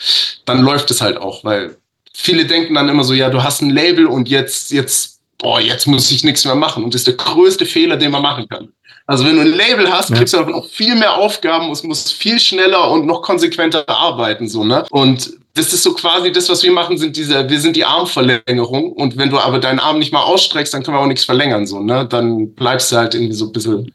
dann 0.45 0.62
läuft 0.62 0.91
es 0.91 1.01
halt 1.01 1.17
auch, 1.17 1.43
weil 1.43 1.77
viele 2.13 2.45
denken 2.45 2.73
dann 2.73 2.89
immer 2.89 3.03
so, 3.03 3.13
ja, 3.13 3.30
du 3.30 3.43
hast 3.43 3.62
ein 3.62 3.69
Label 3.69 4.08
und 4.08 4.27
jetzt, 4.27 4.71
jetzt 4.71 5.16
boah, 5.39 5.60
jetzt 5.60 5.88
muss 5.88 6.12
ich 6.12 6.23
nichts 6.23 6.45
mehr 6.45 6.56
machen. 6.56 6.84
Und 6.84 6.93
das 6.93 7.02
ist 7.02 7.08
der 7.08 7.15
größte 7.15 7.65
Fehler, 7.65 7.97
den 7.97 8.12
man 8.12 8.21
machen 8.21 8.47
kann. 8.50 8.69
Also 9.06 9.23
wenn 9.26 9.36
du 9.36 9.41
ein 9.41 9.54
Label 9.54 9.89
hast, 9.91 10.13
kriegst 10.13 10.34
du 10.34 10.41
noch 10.41 10.67
viel 10.67 10.95
mehr 10.95 11.15
Aufgaben 11.15 11.69
und 11.69 11.84
musst 11.86 12.13
viel 12.13 12.39
schneller 12.39 12.91
und 12.91 13.06
noch 13.06 13.21
konsequenter 13.21 13.88
arbeiten, 13.88 14.50
so, 14.50 14.65
ne? 14.65 14.86
Und 14.89 15.32
das 15.54 15.73
ist 15.73 15.84
so 15.84 15.93
quasi 15.93 16.32
das, 16.32 16.50
was 16.50 16.62
wir 16.62 16.71
machen, 16.71 16.97
sind 16.97 17.15
diese, 17.15 17.50
wir 17.50 17.60
sind 17.60 17.78
die 17.78 17.86
Armverlängerung. 17.86 18.91
Und 18.91 19.17
wenn 19.17 19.30
du 19.30 19.39
aber 19.39 19.60
deinen 19.60 19.80
Arm 19.80 20.00
nicht 20.00 20.12
mal 20.12 20.23
ausstreckst, 20.23 20.73
dann 20.73 20.84
können 20.84 20.97
wir 20.97 21.02
auch 21.02 21.08
nichts 21.08 21.23
verlängern, 21.23 21.65
so, 21.65 21.80
ne? 21.80 22.06
Dann 22.06 22.54
bleibst 22.54 22.91
du 22.91 22.97
halt 22.97 23.15
irgendwie 23.15 23.34
so 23.34 23.45
ein 23.45 23.54
bisschen 23.54 23.93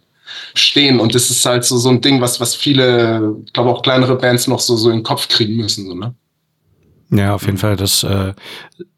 stehen. 0.55 0.99
Und 0.99 1.15
das 1.15 1.31
ist 1.31 1.45
halt 1.45 1.65
so, 1.65 1.77
so 1.77 1.91
ein 1.91 2.01
Ding, 2.01 2.23
was, 2.23 2.41
was 2.41 2.55
viele, 2.55 3.37
ich 3.45 3.53
glaube 3.53 3.71
auch 3.71 3.83
kleinere 3.83 4.17
Bands 4.17 4.47
noch 4.47 4.61
so, 4.61 4.77
so 4.77 4.89
in 4.89 4.99
den 4.99 5.03
Kopf 5.03 5.29
kriegen 5.29 5.57
müssen, 5.57 5.87
so, 5.87 5.95
ne? 5.95 6.15
Ja, 7.13 7.35
auf 7.35 7.45
jeden 7.45 7.59
Fall. 7.59 7.77
Das, 7.77 8.03
äh, 8.03 8.33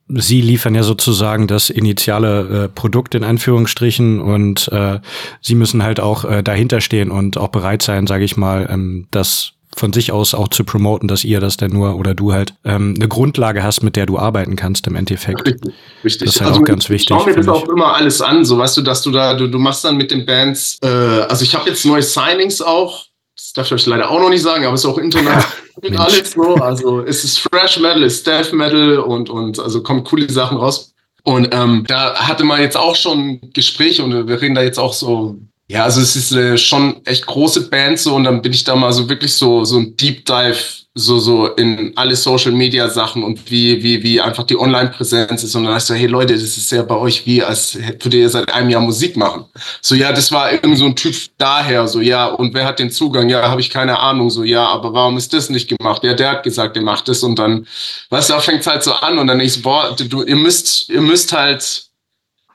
Sie 0.09 0.41
liefern 0.41 0.75
ja 0.75 0.83
sozusagen 0.83 1.47
das 1.47 1.71
initiale 1.71 2.65
äh, 2.65 2.69
Produkt 2.69 3.15
in 3.15 3.25
Anführungsstrichen 3.25 4.21
und 4.21 4.69
äh, 4.69 5.01
Sie 5.41 5.55
müssen 5.55 5.83
halt 5.83 5.99
auch 5.99 6.25
äh, 6.25 6.43
dahinter 6.43 6.81
stehen 6.81 7.11
und 7.11 7.39
auch 7.39 7.49
bereit 7.49 7.83
sein, 7.83 8.07
sage 8.07 8.25
ich 8.25 8.37
mal, 8.37 8.69
ähm, 8.71 9.07
das 9.11 9.53
von 9.77 9.93
sich 9.93 10.13
aus 10.13 10.35
auch 10.35 10.49
zu 10.49 10.63
promoten, 10.63 11.09
dass 11.09 11.25
ihr 11.25 11.41
das 11.41 11.57
denn 11.57 11.73
nur 11.73 11.97
oder 11.97 12.15
du 12.15 12.33
halt 12.33 12.55
ähm, 12.65 12.95
eine 12.97 13.09
Grundlage 13.09 13.65
hast, 13.65 13.83
mit 13.83 13.97
der 13.97 14.07
du 14.07 14.19
arbeiten 14.19 14.55
kannst 14.55 14.87
im 14.87 14.95
Endeffekt. 14.95 15.45
Richtig, 15.47 15.75
richtig. 16.05 16.27
Das 16.27 16.37
ist 16.37 16.41
halt 16.43 16.51
also, 16.51 16.61
auch 16.61 16.65
ganz 16.65 16.89
wichtig. 16.89 17.17
Schau 17.19 17.27
mir 17.27 17.35
das 17.35 17.49
auch 17.49 17.69
immer 17.69 17.95
alles 17.95 18.21
an, 18.21 18.45
so 18.45 18.57
weißt 18.57 18.77
du, 18.77 18.83
dass 18.83 19.03
du 19.03 19.11
da, 19.11 19.35
du, 19.35 19.49
du 19.49 19.59
machst 19.59 19.85
dann 19.85 19.97
mit 19.97 20.13
den 20.13 20.27
Bands, 20.27 20.79
äh, 20.83 20.87
also 20.87 21.43
ich 21.43 21.55
habe 21.55 21.69
jetzt 21.69 21.85
neue 21.85 22.03
Signings 22.03 22.63
auch, 22.63 23.07
darf 23.55 23.67
ich 23.67 23.73
euch 23.73 23.87
leider 23.87 24.11
auch 24.11 24.21
noch 24.21 24.31
nicht 24.31 24.43
sagen, 24.43 24.65
aber 24.65 24.75
es 24.75 24.81
ist 24.81 24.87
auch 24.87 24.99
international 24.99 25.45
und 25.83 25.99
alles 25.99 26.33
so. 26.33 26.55
Also 26.57 27.01
es 27.01 27.25
ist 27.25 27.39
Fresh 27.39 27.79
Metal, 27.79 28.03
es 28.03 28.15
ist 28.15 28.27
Death 28.27 28.53
Metal 28.53 28.99
und, 28.99 29.31
und 29.31 29.59
also 29.59 29.83
kommen 29.83 30.05
coole 30.05 30.31
Sachen 30.31 30.59
raus. 30.59 30.93
Und 31.23 31.55
ähm, 31.55 31.85
da 31.89 32.15
hatte 32.15 32.45
man 32.45 32.61
jetzt 32.61 32.77
auch 32.77 32.95
schon 32.95 33.41
Gespräche 33.53 34.05
und 34.05 34.29
wir 34.29 34.41
reden 34.41 34.55
da 34.55 34.63
jetzt 34.63 34.79
auch 34.79 34.93
so 34.93 35.37
ja, 35.67 35.85
also 35.85 36.03
es 36.03 36.15
ist 36.15 36.33
äh, 36.33 36.59
schon 36.59 37.01
echt 37.07 37.25
große 37.25 37.71
Band 37.71 37.99
so 37.99 38.15
und 38.15 38.25
dann 38.25 38.43
bin 38.43 38.53
ich 38.53 38.65
da 38.65 38.77
mal 38.77 38.93
so 38.93 39.09
wirklich 39.09 39.35
so 39.35 39.65
so 39.65 39.79
ein 39.79 39.97
Deep 39.97 40.27
Dive 40.27 40.84
so 40.97 41.19
so 41.19 41.49
in 41.49 41.93
alle 41.97 42.15
Social 42.15 42.53
Media 42.53 42.89
Sachen 42.89 43.25
und 43.25 43.51
wie 43.51 43.83
wie 43.83 44.01
wie 44.05 44.21
einfach 44.21 44.45
die 44.45 44.57
Online 44.57 44.91
Präsenz 44.91 45.43
ist 45.43 45.57
und 45.57 45.65
dann 45.65 45.75
heißt 45.75 45.89
so 45.89 45.95
hey 45.95 46.07
Leute, 46.07 46.35
das 46.35 46.43
ist 46.43 46.71
ja 46.71 46.85
bei 46.85 46.95
euch 46.95 47.27
wie 47.27 47.43
als 47.43 47.75
würdet 47.75 48.15
ihr 48.15 48.31
seit 48.31 48.53
einem 48.55 48.71
Jahr 48.71 48.81
Musik 48.81 49.17
machen. 49.17 49.45
So 49.81 49.97
ja, 49.97 50.13
das 50.13 50.31
war 50.31 50.53
irgend 50.53 50.79
so 50.79 50.85
ein 50.85 50.95
Typ 50.95 51.17
daher 51.37 51.89
so 51.89 52.01
ja 52.01 52.27
und 52.27 52.55
wer 52.55 52.65
hat 52.65 52.79
den 52.79 52.93
Zugang? 52.93 53.29
Ja, 53.29 53.51
habe 53.51 53.61
ich 53.61 53.71
keine 53.71 53.99
Ahnung 53.99 54.31
so 54.31 54.45
ja, 54.45 54.69
aber 54.69 54.93
warum 54.93 55.17
ist 55.17 55.33
das 55.33 55.51
nicht 55.51 55.69
gemacht? 55.69 56.05
Ja, 56.05 56.15
der 56.15 56.31
hat 56.31 56.45
gesagt, 56.45 56.77
der 56.77 56.85
macht 56.85 57.09
das 57.09 57.25
und 57.25 57.41
dann 57.41 57.67
weißt 58.11 58.31
du, 58.31 58.35
da 58.35 58.41
fängt's 58.41 58.69
halt 58.69 58.85
so 58.85 58.93
an 58.93 59.19
und 59.19 59.27
dann 59.27 59.41
ich 59.41 59.55
so 59.55 59.63
boah, 59.63 59.97
du 59.97 60.23
ihr 60.23 60.37
müsst 60.37 60.89
ihr 60.91 61.01
müsst 61.01 61.33
halt 61.33 61.91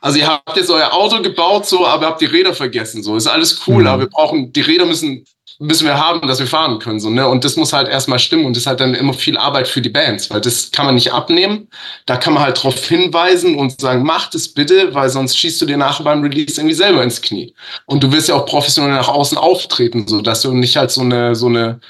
also 0.02 0.18
ihr 0.18 0.28
habt 0.28 0.56
jetzt 0.56 0.70
euer 0.70 0.94
Auto 0.94 1.22
gebaut, 1.22 1.66
so, 1.66 1.86
aber 1.86 2.06
habt 2.06 2.22
die 2.22 2.26
Räder 2.26 2.54
vergessen. 2.54 3.04
So, 3.04 3.18
ist 3.18 3.28
alles 3.28 3.60
cool, 3.68 3.82
mhm. 3.82 3.88
aber 3.88 4.02
wir 4.04 4.10
brauchen, 4.10 4.54
die 4.54 4.62
Räder 4.62 4.86
müssen, 4.86 5.26
müssen 5.60 5.86
wir 5.86 6.00
haben, 6.00 6.26
dass 6.26 6.40
wir 6.40 6.48
fahren 6.48 6.80
können. 6.80 7.02
So, 7.02 7.10
ne? 7.10 7.28
Und 7.28 7.44
das 7.44 7.58
muss 7.58 7.74
halt 7.74 7.90
erstmal 7.90 8.18
stimmen 8.18 8.46
und 8.46 8.56
das 8.56 8.64
ist 8.64 8.68
halt 8.68 8.80
dann 8.80 8.94
immer 8.94 9.14
viel 9.14 9.38
Arbeit 9.38 9.68
für 9.68 9.82
die 9.82 9.90
Bands, 9.90 10.30
weil 10.30 10.40
das 10.40 10.72
kann 10.72 10.86
man 10.86 10.96
nicht 10.96 11.12
abnehmen. 11.12 11.68
Da 12.06 12.16
kann 12.16 12.34
man 12.34 12.44
halt 12.44 12.64
drauf 12.64 12.88
hinweisen 12.88 13.56
und 13.56 13.80
sagen, 13.80 14.04
macht 14.04 14.34
es 14.36 14.54
bitte, 14.54 14.94
weil 14.96 15.10
sonst 15.10 15.38
schießt 15.38 15.62
du 15.62 15.66
dir 15.66 15.78
nachher 15.78 16.04
beim 16.04 16.22
Release 16.24 16.60
irgendwie 16.60 16.76
selber 16.76 17.04
ins 17.04 17.22
Knie. 17.22 17.54
Und 17.86 18.04
du 18.04 18.12
wirst 18.12 18.30
ja 18.30 18.36
auch 18.36 18.46
professionell 18.46 18.94
nach 18.94 19.10
außen 19.10 19.38
auftreten, 19.38 20.08
so 20.08 20.22
dass 20.22 20.42
du 20.42 20.54
nicht 20.54 20.78
halt 20.78 20.92
so 20.92 21.02
eine, 21.02 21.36
so 21.36 21.48
eine 21.48 21.82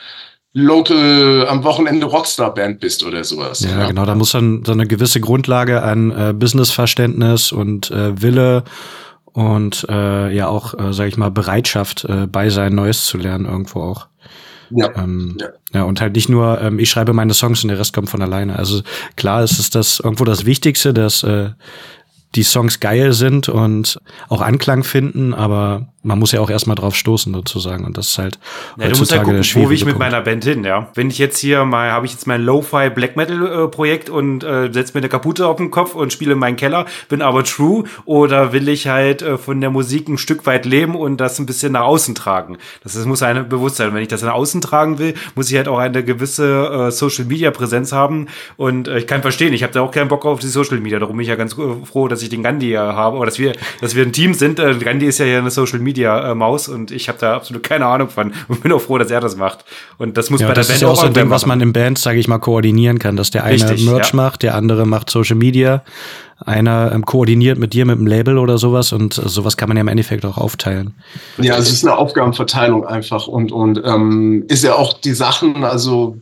Local 0.53 1.45
am 1.47 1.63
Wochenende 1.63 2.07
Rockstar-Band 2.07 2.79
bist 2.79 3.03
oder 3.03 3.23
sowas. 3.23 3.59
Ja, 3.59 3.81
ja, 3.81 3.87
genau, 3.87 4.05
da 4.05 4.15
muss 4.15 4.31
dann 4.31 4.63
so 4.65 4.71
eine 4.71 4.87
gewisse 4.87 5.21
Grundlage 5.21 5.83
an 5.83 6.09
äh, 6.09 6.33
Businessverständnis 6.33 7.51
und 7.51 7.91
äh, 7.91 8.19
Wille 8.19 8.63
und 9.39 9.85
äh, 9.89 10.35
ja 10.35 10.47
auch, 10.47 10.73
äh, 10.73 10.91
sag 10.91 11.07
ich 11.07 11.15
mal, 11.15 11.31
Bereitschaft 11.31 12.03
äh, 12.03 12.27
bei 12.27 12.49
sein, 12.49 12.75
Neues 12.75 13.05
zu 13.05 13.17
lernen 13.17 13.45
irgendwo 13.45 13.81
auch. 13.81 14.07
Ja. 14.69 14.89
Ähm, 14.95 15.37
ja. 15.39 15.47
ja, 15.73 15.83
und 15.83 16.01
halt 16.01 16.13
nicht 16.15 16.27
nur, 16.27 16.59
ähm, 16.61 16.77
ich 16.77 16.89
schreibe 16.89 17.13
meine 17.13 17.33
Songs 17.33 17.63
und 17.63 17.69
der 17.69 17.79
Rest 17.79 17.93
kommt 17.93 18.09
von 18.09 18.21
alleine. 18.21 18.57
Also 18.57 18.81
klar 19.15 19.43
ist 19.43 19.57
es 19.57 19.69
das 19.69 20.01
irgendwo 20.01 20.25
das 20.25 20.45
Wichtigste, 20.45 20.93
dass 20.93 21.23
äh, 21.23 21.51
die 22.35 22.43
Songs 22.43 22.81
geil 22.81 23.13
sind 23.13 23.47
und 23.49 23.99
auch 24.27 24.41
Anklang 24.41 24.83
finden, 24.83 25.33
aber 25.33 25.87
man 26.01 26.17
muss 26.17 26.31
ja 26.31 26.39
auch 26.39 26.49
erstmal 26.49 26.75
drauf 26.75 26.95
stoßen 26.95 27.33
sozusagen 27.33 27.83
und 27.85 27.97
das 27.97 28.09
ist 28.09 28.17
halt 28.17 28.39
ja, 28.77 28.87
du 28.87 28.97
musst 28.97 29.11
ja 29.11 29.21
gucken, 29.21 29.43
wo 29.53 29.69
will 29.69 29.75
ich 29.75 29.83
mit 29.83 29.95
Punkt. 29.95 29.99
meiner 29.99 30.21
Band 30.21 30.45
hin, 30.45 30.63
ja. 30.63 30.89
Wenn 30.95 31.09
ich 31.09 31.17
jetzt 31.17 31.39
hier 31.39 31.65
mal, 31.65 31.91
habe 31.91 32.05
ich 32.05 32.13
jetzt 32.13 32.25
mein 32.25 32.41
Lo-Fi 32.41 32.89
Black 32.89 33.17
Metal 33.17 33.65
äh, 33.65 33.67
Projekt 33.67 34.09
und 34.09 34.43
äh, 34.43 34.71
setze 34.71 34.93
mir 34.93 34.99
eine 34.99 35.09
Kaputte 35.09 35.47
auf 35.47 35.57
den 35.57 35.71
Kopf 35.71 35.95
und 35.95 36.13
spiele 36.13 36.33
in 36.33 36.39
meinen 36.39 36.55
Keller, 36.55 36.85
bin 37.09 37.21
aber 37.21 37.43
true 37.43 37.83
oder 38.05 38.53
will 38.53 38.69
ich 38.69 38.87
halt 38.87 39.21
äh, 39.21 39.37
von 39.37 39.59
der 39.59 39.71
Musik 39.71 40.07
ein 40.07 40.17
Stück 40.17 40.45
weit 40.45 40.65
leben 40.65 40.95
und 40.95 41.17
das 41.17 41.37
ein 41.37 41.45
bisschen 41.45 41.73
nach 41.73 41.81
außen 41.81 42.15
tragen. 42.15 42.57
Das, 42.83 42.93
das 42.93 43.05
muss 43.05 43.21
eine 43.21 43.43
Bewusstsein. 43.43 43.93
Wenn 43.93 44.01
ich 44.01 44.07
das 44.07 44.21
nach 44.21 44.33
außen 44.33 44.61
tragen 44.61 44.99
will, 44.99 45.15
muss 45.35 45.51
ich 45.51 45.57
halt 45.57 45.67
auch 45.67 45.79
eine 45.79 46.03
gewisse 46.03 46.87
äh, 46.87 46.91
Social 46.91 47.25
Media 47.25 47.51
Präsenz 47.51 47.91
haben 47.91 48.27
und 48.55 48.87
äh, 48.87 48.99
ich 48.99 49.07
kann 49.07 49.21
verstehen, 49.21 49.53
ich 49.53 49.63
habe 49.63 49.73
da 49.73 49.81
auch 49.81 49.91
keinen 49.91 50.07
Bock 50.07 50.25
auf 50.25 50.39
die 50.39 50.47
Social 50.47 50.79
Media, 50.79 50.99
darum 50.99 51.17
bin 51.17 51.23
ich 51.23 51.29
ja 51.29 51.35
ganz 51.35 51.57
äh, 51.57 51.85
froh, 51.85 52.07
dass 52.07 52.21
ich 52.21 52.29
den 52.29 52.41
Gandhi 52.41 52.67
hier 52.67 52.79
habe 52.79 53.17
oder 53.17 53.25
dass 53.25 53.37
wir 53.37 53.53
dass 53.81 53.95
wir 53.95 54.03
ein 54.03 54.13
Team 54.13 54.33
sind. 54.33 54.59
Äh, 54.59 54.75
Gandhi 54.75 55.07
ist 55.07 55.19
ja 55.19 55.25
hier 55.25 55.39
eine 55.39 55.51
Social 55.51 55.79
Media 55.79 55.88
Media 55.89 56.31
äh, 56.31 56.35
Maus 56.35 56.67
und 56.67 56.91
ich 56.91 57.09
habe 57.09 57.17
da 57.19 57.35
absolut 57.35 57.63
keine 57.63 57.87
Ahnung 57.87 58.09
von 58.09 58.31
und 58.47 58.61
bin 58.61 58.71
auch 58.71 58.81
froh, 58.81 58.97
dass 58.99 59.09
er 59.09 59.21
das 59.21 59.35
macht. 59.35 59.65
Und 59.97 60.17
das 60.17 60.29
muss 60.29 60.41
ja, 60.41 60.47
bei 60.47 60.53
der 60.53 60.61
das 60.61 60.67
Band 60.67 60.75
ist 60.75 60.81
ja 60.81 60.87
auch 60.87 60.95
so 60.95 61.07
ein 61.07 61.13
Ding, 61.13 61.29
was 61.29 61.45
man 61.45 61.59
in 61.61 61.73
Bands, 61.73 62.03
sage 62.03 62.19
ich 62.19 62.27
mal, 62.27 62.37
koordinieren 62.37 62.99
kann, 62.99 63.15
dass 63.15 63.31
der 63.31 63.43
eine 63.43 63.55
Richtig, 63.55 63.85
Merch 63.85 64.09
ja. 64.09 64.15
macht, 64.15 64.43
der 64.43 64.55
andere 64.55 64.85
macht 64.85 65.09
Social 65.09 65.35
Media, 65.35 65.83
einer 66.45 66.91
ähm, 66.93 67.05
koordiniert 67.05 67.57
mit 67.57 67.73
dir 67.73 67.85
mit 67.85 67.97
dem 67.97 68.05
Label 68.05 68.37
oder 68.37 68.57
sowas 68.57 68.93
und 68.93 69.13
sowas 69.13 69.57
kann 69.57 69.67
man 69.67 69.77
ja 69.77 69.81
im 69.81 69.87
Endeffekt 69.87 70.23
auch 70.25 70.37
aufteilen. 70.37 70.93
Ja, 71.37 71.57
es 71.57 71.71
ist 71.71 71.83
eine 71.83 71.97
Aufgabenverteilung 71.97 72.85
einfach 72.85 73.27
und 73.27 73.51
und 73.51 73.81
ähm, 73.83 74.45
ist 74.47 74.63
ja 74.63 74.75
auch 74.75 74.93
die 74.93 75.13
Sachen, 75.13 75.63
also 75.63 76.17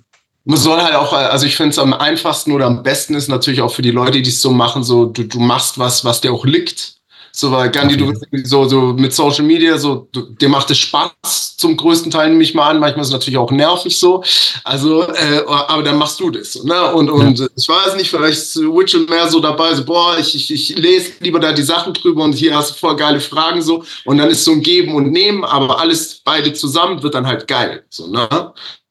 man 0.45 0.57
soll 0.57 0.81
halt 0.81 0.95
auch, 0.95 1.11
also 1.11 1.45
ich 1.45 1.57
finde 1.57 1.71
es 1.71 1.79
am 1.79 1.93
einfachsten 1.93 2.53
oder 2.53 2.67
am 2.67 2.81
besten 2.81 3.15
ist 3.15 3.27
natürlich 3.27 3.61
auch 3.61 3.71
für 3.71 3.81
die 3.81 3.91
Leute, 3.91 4.21
die 4.21 4.29
es 4.29 4.41
so 4.41 4.51
machen, 4.51 4.81
so 4.81 5.05
du, 5.05 5.23
du 5.23 5.39
machst 5.39 5.77
was, 5.77 6.05
was 6.05 6.21
dir 6.21 6.31
auch 6.31 6.45
liegt 6.45 6.96
so, 7.39 7.51
weil 7.51 7.69
Gandhi, 7.69 8.01
okay. 8.01 8.13
du 8.13 8.19
bist 8.31 8.47
so, 8.47 8.67
so 8.67 8.81
mit 8.93 9.13
Social 9.13 9.45
Media, 9.45 9.77
so, 9.77 10.07
du, 10.11 10.21
dir 10.21 10.49
macht 10.49 10.71
es 10.71 10.79
Spaß 10.79 11.55
zum 11.57 11.77
größten 11.77 12.09
Teil, 12.09 12.31
nehme 12.31 12.41
ich 12.41 12.55
mal 12.55 12.71
an. 12.71 12.79
Manchmal 12.79 13.01
ist 13.01 13.09
es 13.09 13.13
natürlich 13.13 13.37
auch 13.37 13.51
nervig 13.51 13.95
so. 13.99 14.23
Also, 14.63 15.03
äh, 15.03 15.43
aber 15.45 15.83
dann 15.83 15.99
machst 15.99 16.19
du 16.19 16.31
das. 16.31 16.63
Ne? 16.63 16.95
Und, 16.95 17.11
und 17.11 17.37
ja. 17.37 17.47
ich 17.55 17.69
weiß 17.69 17.95
nicht, 17.95 18.09
vielleicht 18.09 18.39
ist 18.39 18.57
Witchell 18.57 19.01
mehr 19.01 19.29
so 19.29 19.39
dabei, 19.39 19.75
so, 19.75 19.85
boah, 19.85 20.17
ich, 20.17 20.33
ich, 20.33 20.51
ich 20.51 20.79
lese 20.79 21.11
lieber 21.19 21.39
da 21.39 21.53
die 21.53 21.61
Sachen 21.61 21.93
drüber 21.93 22.23
und 22.23 22.33
hier 22.33 22.55
hast 22.55 22.71
du 22.71 22.79
voll 22.79 22.95
geile 22.95 23.19
Fragen 23.19 23.61
so. 23.61 23.83
Und 24.05 24.17
dann 24.17 24.31
ist 24.31 24.43
so 24.43 24.53
ein 24.53 24.63
Geben 24.63 24.95
und 24.95 25.11
Nehmen, 25.11 25.43
aber 25.43 25.79
alles 25.79 26.19
beide 26.25 26.53
zusammen 26.53 27.03
wird 27.03 27.13
dann 27.13 27.27
halt 27.27 27.47
geil. 27.47 27.85
So, 27.91 28.07
ne? 28.07 28.27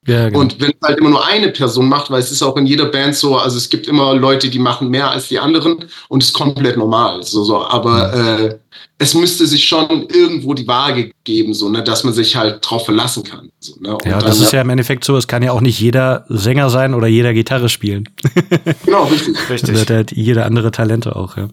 Ja, 0.06 0.28
genau. 0.28 0.40
Und 0.40 0.60
wenn 0.60 0.70
es 0.70 0.88
halt 0.88 0.98
immer 0.98 1.10
nur 1.10 1.26
eine 1.26 1.48
Person 1.48 1.88
macht, 1.88 2.10
weil 2.10 2.20
es 2.20 2.30
ist 2.30 2.42
auch 2.42 2.56
in 2.56 2.66
jeder 2.66 2.86
Band 2.86 3.16
so, 3.16 3.36
also 3.36 3.56
es 3.56 3.68
gibt 3.68 3.88
immer 3.88 4.14
Leute, 4.14 4.48
die 4.48 4.58
machen 4.58 4.88
mehr 4.88 5.10
als 5.10 5.28
die 5.28 5.38
anderen 5.38 5.84
und 6.08 6.22
es 6.22 6.28
ist 6.28 6.34
komplett 6.34 6.76
normal. 6.76 7.22
So, 7.24 7.42
so. 7.42 7.64
Aber 7.66 8.14
äh, 8.14 8.58
es 8.98 9.14
müsste 9.14 9.46
sich 9.46 9.66
schon 9.66 10.06
irgendwo 10.08 10.54
die 10.54 10.66
Waage 10.66 11.10
geben, 11.24 11.54
so, 11.54 11.68
ne, 11.68 11.82
dass 11.82 12.04
man 12.04 12.14
sich 12.14 12.36
halt 12.36 12.58
drauf 12.62 12.84
verlassen 12.84 13.24
kann. 13.24 13.50
So, 13.58 13.74
ne? 13.80 13.98
ja, 14.04 14.20
das 14.20 14.40
ist 14.40 14.52
ja 14.52 14.60
im 14.60 14.70
Endeffekt 14.70 15.04
so, 15.04 15.16
es 15.16 15.26
kann 15.26 15.42
ja 15.42 15.52
auch 15.52 15.60
nicht 15.60 15.80
jeder 15.80 16.24
Sänger 16.28 16.70
sein 16.70 16.94
oder 16.94 17.06
jeder 17.06 17.34
Gitarre 17.34 17.68
spielen. 17.68 18.08
genau, 18.84 19.04
richtig. 19.04 19.36
richtig. 19.50 19.72
Das 19.72 19.82
hat 19.82 19.90
halt 19.90 20.12
jeder 20.12 20.46
andere 20.46 20.70
Talente 20.70 21.16
auch, 21.16 21.36
ja. 21.36 21.48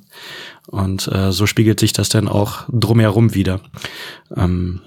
Und 0.68 1.10
äh, 1.10 1.32
so 1.32 1.46
spiegelt 1.46 1.80
sich 1.80 1.92
das 1.92 2.08
dann 2.08 2.30
auch 2.30 2.64
drumherum 2.70 3.34
wieder. 3.34 3.60
Ähm, 4.36 4.80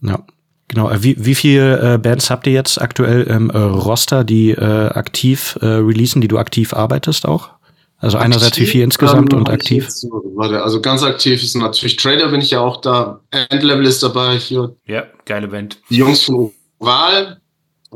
ja. 0.00 0.24
Genau, 0.68 0.90
äh, 0.90 1.02
wie, 1.02 1.16
wie 1.18 1.34
viele 1.34 1.94
äh, 1.94 1.98
Bands 1.98 2.30
habt 2.30 2.46
ihr 2.46 2.52
jetzt 2.52 2.80
aktuell 2.80 3.24
im 3.24 3.50
äh, 3.50 3.58
Roster, 3.58 4.24
die 4.24 4.50
äh, 4.50 4.88
aktiv 4.88 5.58
äh, 5.60 5.66
releasen, 5.66 6.20
die 6.20 6.28
du 6.28 6.38
aktiv 6.38 6.72
arbeitest 6.72 7.26
auch? 7.26 7.50
Also 7.98 8.18
aktiv, 8.18 8.24
einerseits 8.24 8.58
wie 8.58 8.66
viel 8.66 8.82
insgesamt 8.82 9.32
und 9.32 9.48
aktiv? 9.48 9.84
Jetzt, 9.84 10.04
warte, 10.34 10.62
also 10.62 10.80
ganz 10.80 11.02
aktiv 11.02 11.42
ist 11.42 11.56
natürlich 11.56 11.96
Trader, 11.96 12.28
bin 12.28 12.40
ich 12.40 12.50
ja 12.50 12.60
auch 12.60 12.80
da. 12.80 13.20
Endlevel 13.30 13.86
ist 13.86 14.02
dabei 14.02 14.36
hier. 14.36 14.76
Ja, 14.86 15.04
geile 15.24 15.48
Band. 15.48 15.78
Die 15.90 15.96
Jungs 15.96 16.22
von 16.22 16.52
Oval 16.78 17.40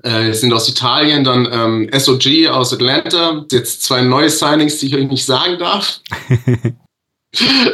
äh, 0.03 0.33
sind 0.33 0.53
aus 0.53 0.69
Italien, 0.69 1.25
dann 1.25 1.49
ähm, 1.51 1.91
SOG 1.93 2.49
aus 2.51 2.73
Atlanta. 2.73 3.45
Jetzt 3.51 3.83
zwei 3.83 4.03
neue 4.03 4.31
Signings, 4.31 4.79
die 4.79 4.87
ich 4.87 4.95
euch 4.95 5.09
nicht 5.09 5.25
sagen 5.25 5.59
darf. 5.59 6.01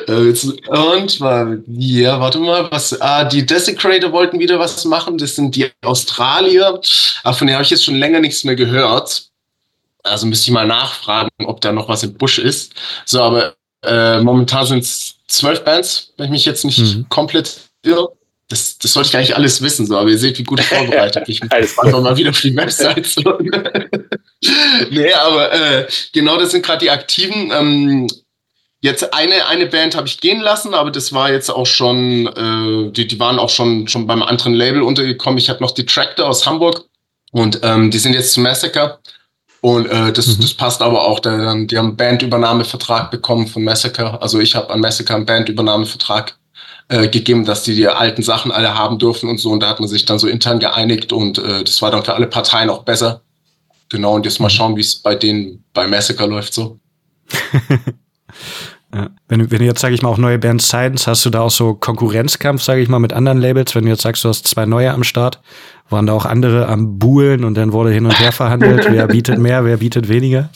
Äh, 0.08 0.34
und 0.68 1.20
ja, 1.68 2.20
warte 2.20 2.38
mal, 2.38 2.70
was? 2.70 3.00
Ah, 3.00 3.24
die 3.24 3.46
Desecrator 3.46 4.12
wollten 4.12 4.38
wieder 4.38 4.58
was 4.58 4.84
machen. 4.84 5.16
Das 5.18 5.36
sind 5.36 5.54
die 5.54 5.70
Australier. 5.82 6.66
Aber 6.66 6.80
ah, 7.22 7.32
von 7.32 7.46
denen 7.46 7.54
habe 7.54 7.64
ich 7.64 7.70
jetzt 7.70 7.84
schon 7.84 7.94
länger 7.94 8.20
nichts 8.20 8.44
mehr 8.44 8.56
gehört. 8.56 9.28
Also 10.02 10.26
müsste 10.26 10.50
ich 10.50 10.54
mal 10.54 10.66
nachfragen, 10.66 11.30
ob 11.44 11.60
da 11.60 11.72
noch 11.72 11.88
was 11.88 12.02
im 12.02 12.14
Busch 12.14 12.38
ist. 12.38 12.74
So, 13.06 13.22
aber 13.22 13.54
äh, 13.84 14.20
momentan 14.20 14.66
sind 14.66 14.80
es 14.80 15.14
zwölf 15.28 15.64
Bands, 15.64 16.12
wenn 16.16 16.26
ich 16.26 16.32
mich 16.32 16.44
jetzt 16.44 16.64
nicht 16.64 16.78
mhm. 16.78 17.06
komplett 17.08 17.60
irre. 17.82 18.12
Das, 18.48 18.76
das 18.78 18.92
sollte 18.92 19.08
ich 19.08 19.16
eigentlich 19.16 19.36
alles 19.36 19.62
wissen, 19.62 19.86
so, 19.86 19.96
aber 19.96 20.10
ihr 20.10 20.18
seht, 20.18 20.38
wie 20.38 20.44
gut 20.44 20.60
vorbereitet 20.60 21.28
ich 21.28 21.40
bin. 21.40 21.50
Alles 21.50 21.78
einfach 21.78 22.02
mal 22.02 22.16
wieder 22.16 22.34
für 22.34 22.50
die 22.50 22.56
Website. 22.56 23.06
So. 23.06 23.22
nee, 24.90 25.12
aber 25.14 25.52
äh, 25.52 25.88
genau 26.12 26.36
das 26.36 26.50
sind 26.50 26.64
gerade 26.64 26.84
die 26.84 26.90
Aktiven. 26.90 27.50
Ähm, 27.50 28.06
Jetzt 28.84 29.14
eine, 29.14 29.46
eine 29.46 29.64
Band 29.64 29.96
habe 29.96 30.06
ich 30.06 30.20
gehen 30.20 30.42
lassen, 30.42 30.74
aber 30.74 30.90
das 30.90 31.14
war 31.14 31.32
jetzt 31.32 31.48
auch 31.48 31.64
schon, 31.64 32.26
äh, 32.26 32.92
die, 32.92 33.06
die 33.06 33.18
waren 33.18 33.38
auch 33.38 33.48
schon, 33.48 33.88
schon 33.88 34.06
beim 34.06 34.22
anderen 34.22 34.52
Label 34.52 34.82
untergekommen. 34.82 35.38
Ich 35.38 35.48
habe 35.48 35.62
noch 35.62 35.70
die 35.70 35.86
Tractor 35.86 36.28
aus 36.28 36.44
Hamburg 36.44 36.84
und 37.32 37.60
ähm, 37.62 37.90
die 37.90 37.98
sind 37.98 38.12
jetzt 38.12 38.34
zu 38.34 38.40
Massacre. 38.40 38.98
Und 39.62 39.86
äh, 39.86 40.12
das, 40.12 40.26
mhm. 40.26 40.42
das 40.42 40.52
passt 40.52 40.82
aber 40.82 41.02
auch. 41.02 41.20
Da, 41.20 41.54
die 41.54 41.78
haben 41.78 41.86
einen 41.86 41.96
Bandübernahmevertrag 41.96 43.10
bekommen 43.10 43.46
von 43.46 43.64
Massacre. 43.64 44.20
Also 44.20 44.38
ich 44.38 44.54
habe 44.54 44.68
an 44.68 44.80
Massacre 44.80 45.14
einen 45.14 45.24
Bandübernahmevertrag 45.24 46.36
äh, 46.90 47.08
gegeben, 47.08 47.46
dass 47.46 47.62
die 47.62 47.74
die 47.74 47.88
alten 47.88 48.22
Sachen 48.22 48.52
alle 48.52 48.74
haben 48.74 48.98
dürfen 48.98 49.30
und 49.30 49.38
so. 49.38 49.50
Und 49.50 49.62
da 49.62 49.70
hat 49.70 49.80
man 49.80 49.88
sich 49.88 50.04
dann 50.04 50.18
so 50.18 50.28
intern 50.28 50.58
geeinigt 50.58 51.10
und 51.10 51.38
äh, 51.38 51.64
das 51.64 51.80
war 51.80 51.90
dann 51.90 52.04
für 52.04 52.12
alle 52.12 52.26
Parteien 52.26 52.68
auch 52.68 52.82
besser 52.82 53.22
genau, 53.88 54.14
und 54.14 54.26
jetzt 54.26 54.40
mal 54.40 54.50
schauen, 54.50 54.76
wie 54.76 54.82
es 54.82 54.96
bei 54.96 55.14
denen 55.14 55.64
bei 55.72 55.86
Massacre 55.86 56.26
läuft 56.26 56.52
so. 56.52 56.78
Ja. 58.94 59.10
Wenn, 59.28 59.50
wenn 59.50 59.58
du 59.58 59.64
jetzt, 59.64 59.80
sage 59.80 59.94
ich 59.94 60.02
mal, 60.02 60.08
auch 60.08 60.18
neue 60.18 60.38
Bands 60.38 60.68
signst, 60.68 61.06
hast 61.06 61.24
du 61.24 61.30
da 61.30 61.40
auch 61.40 61.50
so 61.50 61.74
Konkurrenzkampf, 61.74 62.62
sage 62.62 62.80
ich 62.80 62.88
mal, 62.88 63.00
mit 63.00 63.12
anderen 63.12 63.40
Labels? 63.40 63.74
Wenn 63.74 63.84
du 63.84 63.90
jetzt 63.90 64.02
sagst, 64.02 64.22
du 64.24 64.28
hast 64.28 64.46
zwei 64.46 64.66
neue 64.66 64.92
am 64.92 65.02
Start, 65.02 65.40
waren 65.90 66.06
da 66.06 66.12
auch 66.12 66.26
andere 66.26 66.68
am 66.68 66.98
Buhlen 66.98 67.44
und 67.44 67.54
dann 67.54 67.72
wurde 67.72 67.90
hin 67.90 68.06
und 68.06 68.18
her 68.18 68.32
verhandelt, 68.32 68.86
wer 68.90 69.08
bietet 69.08 69.38
mehr, 69.38 69.64
wer 69.64 69.78
bietet 69.78 70.08
weniger? 70.08 70.50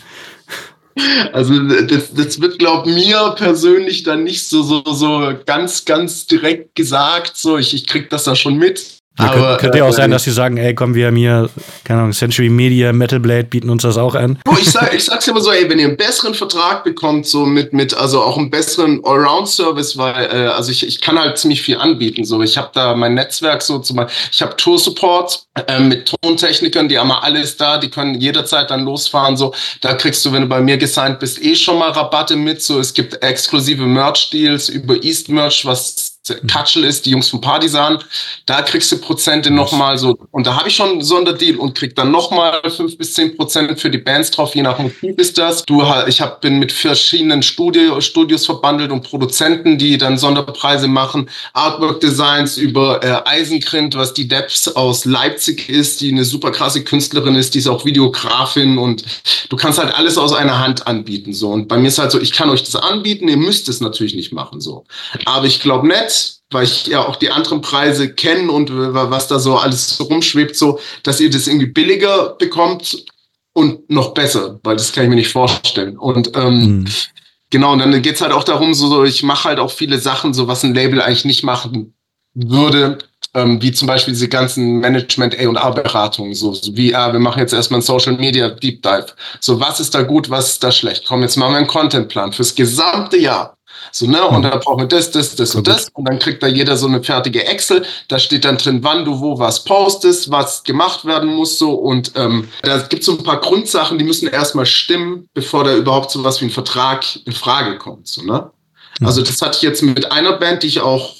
Also 1.32 1.58
das, 1.58 2.12
das 2.12 2.40
wird, 2.40 2.58
glaube 2.58 2.90
mir 2.90 3.34
persönlich 3.36 4.02
dann 4.02 4.24
nicht 4.24 4.46
so, 4.46 4.62
so, 4.62 4.82
so 4.86 5.32
ganz, 5.46 5.84
ganz 5.84 6.26
direkt 6.26 6.74
gesagt. 6.74 7.36
So, 7.36 7.58
ich, 7.58 7.74
ich 7.74 7.86
krieg 7.86 8.10
das 8.10 8.24
da 8.24 8.34
schon 8.34 8.56
mit. 8.56 8.97
Ja, 9.18 9.32
aber, 9.32 9.56
könnte 9.56 9.78
ja 9.78 9.84
auch 9.84 9.92
sein, 9.92 10.10
dass 10.10 10.24
sie 10.24 10.30
sagen, 10.30 10.56
ey, 10.56 10.74
komm, 10.74 10.94
wir 10.94 11.08
haben 11.08 11.16
hier, 11.16 11.50
keine 11.84 12.00
Ahnung, 12.00 12.12
Century 12.12 12.48
Media, 12.48 12.92
Metal 12.92 13.18
Blade 13.18 13.44
bieten 13.44 13.68
uns 13.68 13.82
das 13.82 13.96
auch 13.96 14.14
an. 14.14 14.38
Ich, 14.60 14.70
sag, 14.70 14.94
ich 14.94 15.04
sag's 15.04 15.26
immer 15.26 15.40
so, 15.40 15.50
ey, 15.50 15.68
wenn 15.68 15.78
ihr 15.78 15.88
einen 15.88 15.96
besseren 15.96 16.34
Vertrag 16.34 16.84
bekommt, 16.84 17.26
so 17.26 17.44
mit, 17.44 17.72
mit 17.72 17.94
also 17.94 18.22
auch 18.22 18.38
einen 18.38 18.50
besseren 18.50 19.04
Allround-Service, 19.04 19.98
weil, 19.98 20.14
äh, 20.14 20.46
also 20.48 20.70
ich, 20.70 20.86
ich 20.86 21.00
kann 21.00 21.18
halt 21.18 21.36
ziemlich 21.38 21.62
viel 21.62 21.76
anbieten. 21.76 22.24
So, 22.24 22.42
ich 22.42 22.56
habe 22.56 22.70
da 22.72 22.94
mein 22.94 23.14
Netzwerk 23.14 23.62
so 23.62 23.78
zum 23.80 23.96
Beispiel, 23.96 24.28
ich 24.30 24.42
habe 24.42 24.56
Tour-Support 24.56 25.46
äh, 25.66 25.80
mit 25.80 26.14
Tontechnikern, 26.22 26.88
die 26.88 26.98
haben 26.98 27.10
alles 27.10 27.56
da, 27.56 27.78
die 27.78 27.90
können 27.90 28.20
jederzeit 28.20 28.70
dann 28.70 28.84
losfahren. 28.84 29.36
So, 29.36 29.52
da 29.80 29.94
kriegst 29.94 30.24
du, 30.24 30.32
wenn 30.32 30.42
du 30.42 30.48
bei 30.48 30.60
mir 30.60 30.76
gesigned 30.76 31.18
bist, 31.18 31.42
eh 31.42 31.56
schon 31.56 31.78
mal 31.78 31.90
Rabatte 31.90 32.36
mit. 32.36 32.62
So, 32.62 32.78
es 32.78 32.94
gibt 32.94 33.20
exklusive 33.22 33.84
Merch-Deals 33.84 34.68
über 34.68 35.02
East 35.02 35.28
Merch, 35.28 35.64
was 35.64 36.17
Katschel 36.46 36.84
ist, 36.84 37.06
die 37.06 37.10
Jungs 37.10 37.28
von 37.28 37.40
Partisan, 37.40 37.98
da 38.46 38.62
kriegst 38.62 38.90
du 38.92 38.98
Prozente 38.98 39.50
nochmal 39.50 39.98
so, 39.98 40.18
und 40.30 40.46
da 40.46 40.56
habe 40.56 40.68
ich 40.68 40.76
schon 40.76 40.90
einen 40.90 41.02
Sonderdeal 41.02 41.56
und 41.56 41.74
krieg 41.74 41.94
dann 41.94 42.10
nochmal 42.10 42.60
fünf 42.70 42.96
bis 42.98 43.14
zehn 43.14 43.36
Prozent 43.36 43.78
für 43.80 43.90
die 43.90 43.98
Bands 43.98 44.30
drauf, 44.30 44.54
je 44.54 44.62
nach 44.62 44.78
Motiv 44.78 45.16
ist 45.16 45.38
das. 45.38 45.64
Du, 45.64 45.82
ich 46.06 46.20
hab, 46.20 46.40
bin 46.40 46.58
mit 46.58 46.72
verschiedenen 46.72 47.42
Studio, 47.42 48.00
Studios 48.00 48.46
verbandelt 48.46 48.90
und 48.90 49.02
Produzenten, 49.02 49.78
die 49.78 49.98
dann 49.98 50.18
Sonderpreise 50.18 50.88
machen, 50.88 51.28
Artwork 51.52 52.00
Designs 52.00 52.56
über 52.56 53.02
äh, 53.02 53.22
Eisenkrind, 53.24 53.96
was 53.96 54.14
die 54.14 54.28
Depths 54.28 54.68
aus 54.68 55.04
Leipzig 55.04 55.68
ist, 55.68 56.00
die 56.00 56.10
eine 56.12 56.24
super 56.24 56.50
krasse 56.50 56.84
Künstlerin 56.84 57.34
ist, 57.34 57.54
die 57.54 57.58
ist 57.58 57.68
auch 57.68 57.84
Videografin 57.84 58.78
und 58.78 59.04
du 59.48 59.56
kannst 59.56 59.78
halt 59.78 59.94
alles 59.94 60.18
aus 60.18 60.32
einer 60.32 60.58
Hand 60.58 60.86
anbieten, 60.86 61.32
so. 61.32 61.50
Und 61.50 61.68
bei 61.68 61.76
mir 61.76 61.88
ist 61.88 61.98
halt 61.98 62.10
so, 62.10 62.20
ich 62.20 62.32
kann 62.32 62.50
euch 62.50 62.62
das 62.62 62.76
anbieten, 62.76 63.28
ihr 63.28 63.36
müsst 63.36 63.68
es 63.68 63.80
natürlich 63.80 64.14
nicht 64.14 64.32
machen, 64.32 64.60
so. 64.60 64.84
Aber 65.24 65.46
ich 65.46 65.60
glaube 65.60 65.86
nicht, 65.86 66.17
weil 66.50 66.64
ich 66.64 66.86
ja 66.86 67.06
auch 67.06 67.16
die 67.16 67.30
anderen 67.30 67.60
Preise 67.60 68.12
kenne 68.12 68.50
und 68.50 68.70
was 68.72 69.28
da 69.28 69.38
so 69.38 69.56
alles 69.56 69.98
rumschwebt, 70.00 70.56
so, 70.56 70.78
dass 71.02 71.20
ihr 71.20 71.30
das 71.30 71.46
irgendwie 71.46 71.66
billiger 71.66 72.36
bekommt 72.38 73.04
und 73.52 73.90
noch 73.90 74.14
besser, 74.14 74.60
weil 74.62 74.76
das 74.76 74.92
kann 74.92 75.04
ich 75.04 75.10
mir 75.10 75.16
nicht 75.16 75.32
vorstellen. 75.32 75.98
Und 75.98 76.36
ähm, 76.36 76.60
mhm. 76.60 76.86
genau, 77.50 77.72
und 77.72 77.80
dann 77.80 78.02
geht's 78.02 78.20
halt 78.20 78.32
auch 78.32 78.44
darum, 78.44 78.72
so, 78.72 78.88
so 78.88 79.04
ich 79.04 79.22
mache 79.22 79.48
halt 79.48 79.58
auch 79.58 79.70
viele 79.70 79.98
Sachen, 79.98 80.32
so 80.32 80.48
was 80.48 80.62
ein 80.62 80.74
Label 80.74 81.02
eigentlich 81.02 81.24
nicht 81.24 81.42
machen 81.42 81.94
würde, 82.34 82.98
ähm, 83.34 83.60
wie 83.60 83.72
zum 83.72 83.86
Beispiel 83.86 84.14
diese 84.14 84.28
ganzen 84.28 84.78
Management 84.78 85.38
A 85.38 85.60
A 85.60 85.70
Beratungen, 85.70 86.34
so, 86.34 86.54
so 86.54 86.74
wie 86.76 86.94
ah, 86.94 87.12
wir 87.12 87.20
machen 87.20 87.40
jetzt 87.40 87.52
erstmal 87.52 87.80
ein 87.80 87.82
Social 87.82 88.16
Media 88.16 88.48
Deep 88.48 88.82
Dive. 88.82 89.08
So, 89.40 89.60
was 89.60 89.80
ist 89.80 89.94
da 89.94 90.02
gut, 90.02 90.30
was 90.30 90.50
ist 90.50 90.64
da 90.64 90.72
schlecht? 90.72 91.04
Komm, 91.06 91.22
jetzt 91.22 91.36
machen 91.36 91.52
wir 91.52 91.58
einen 91.58 91.66
Contentplan 91.66 92.32
fürs 92.32 92.54
gesamte 92.54 93.18
Jahr. 93.18 93.57
So, 93.92 94.06
ne? 94.06 94.26
Und 94.26 94.44
hm. 94.44 94.50
da 94.50 94.56
brauchen 94.56 94.80
wir 94.80 94.86
das, 94.86 95.10
das, 95.10 95.34
das 95.36 95.54
und 95.54 95.66
das. 95.66 95.88
Und 95.92 96.08
dann 96.08 96.18
kriegt 96.18 96.42
da 96.42 96.46
jeder 96.46 96.76
so 96.76 96.86
eine 96.86 97.02
fertige 97.02 97.46
Excel. 97.46 97.84
Da 98.08 98.18
steht 98.18 98.44
dann 98.44 98.58
drin, 98.58 98.82
wann 98.82 99.04
du 99.04 99.20
wo 99.20 99.38
was 99.38 99.64
postest, 99.64 100.30
was 100.30 100.64
gemacht 100.64 101.04
werden 101.04 101.34
muss. 101.34 101.58
So. 101.58 101.72
Und 101.72 102.12
ähm, 102.16 102.48
da 102.62 102.78
gibt 102.78 103.00
es 103.00 103.06
so 103.06 103.18
ein 103.18 103.24
paar 103.24 103.40
Grundsachen, 103.40 103.98
die 103.98 104.04
müssen 104.04 104.28
erstmal 104.28 104.66
stimmen, 104.66 105.28
bevor 105.34 105.64
da 105.64 105.74
überhaupt 105.74 106.10
so 106.10 106.24
was 106.24 106.40
wie 106.40 106.46
ein 106.46 106.50
Vertrag 106.50 107.04
in 107.24 107.32
Frage 107.32 107.78
kommt. 107.78 108.08
So, 108.08 108.22
ne? 108.22 108.50
Hm. 108.98 109.06
Also, 109.06 109.22
das 109.22 109.40
hatte 109.42 109.56
ich 109.56 109.62
jetzt 109.62 109.82
mit 109.82 110.10
einer 110.12 110.32
Band, 110.34 110.62
die 110.62 110.68
ich 110.68 110.80
auch 110.80 111.14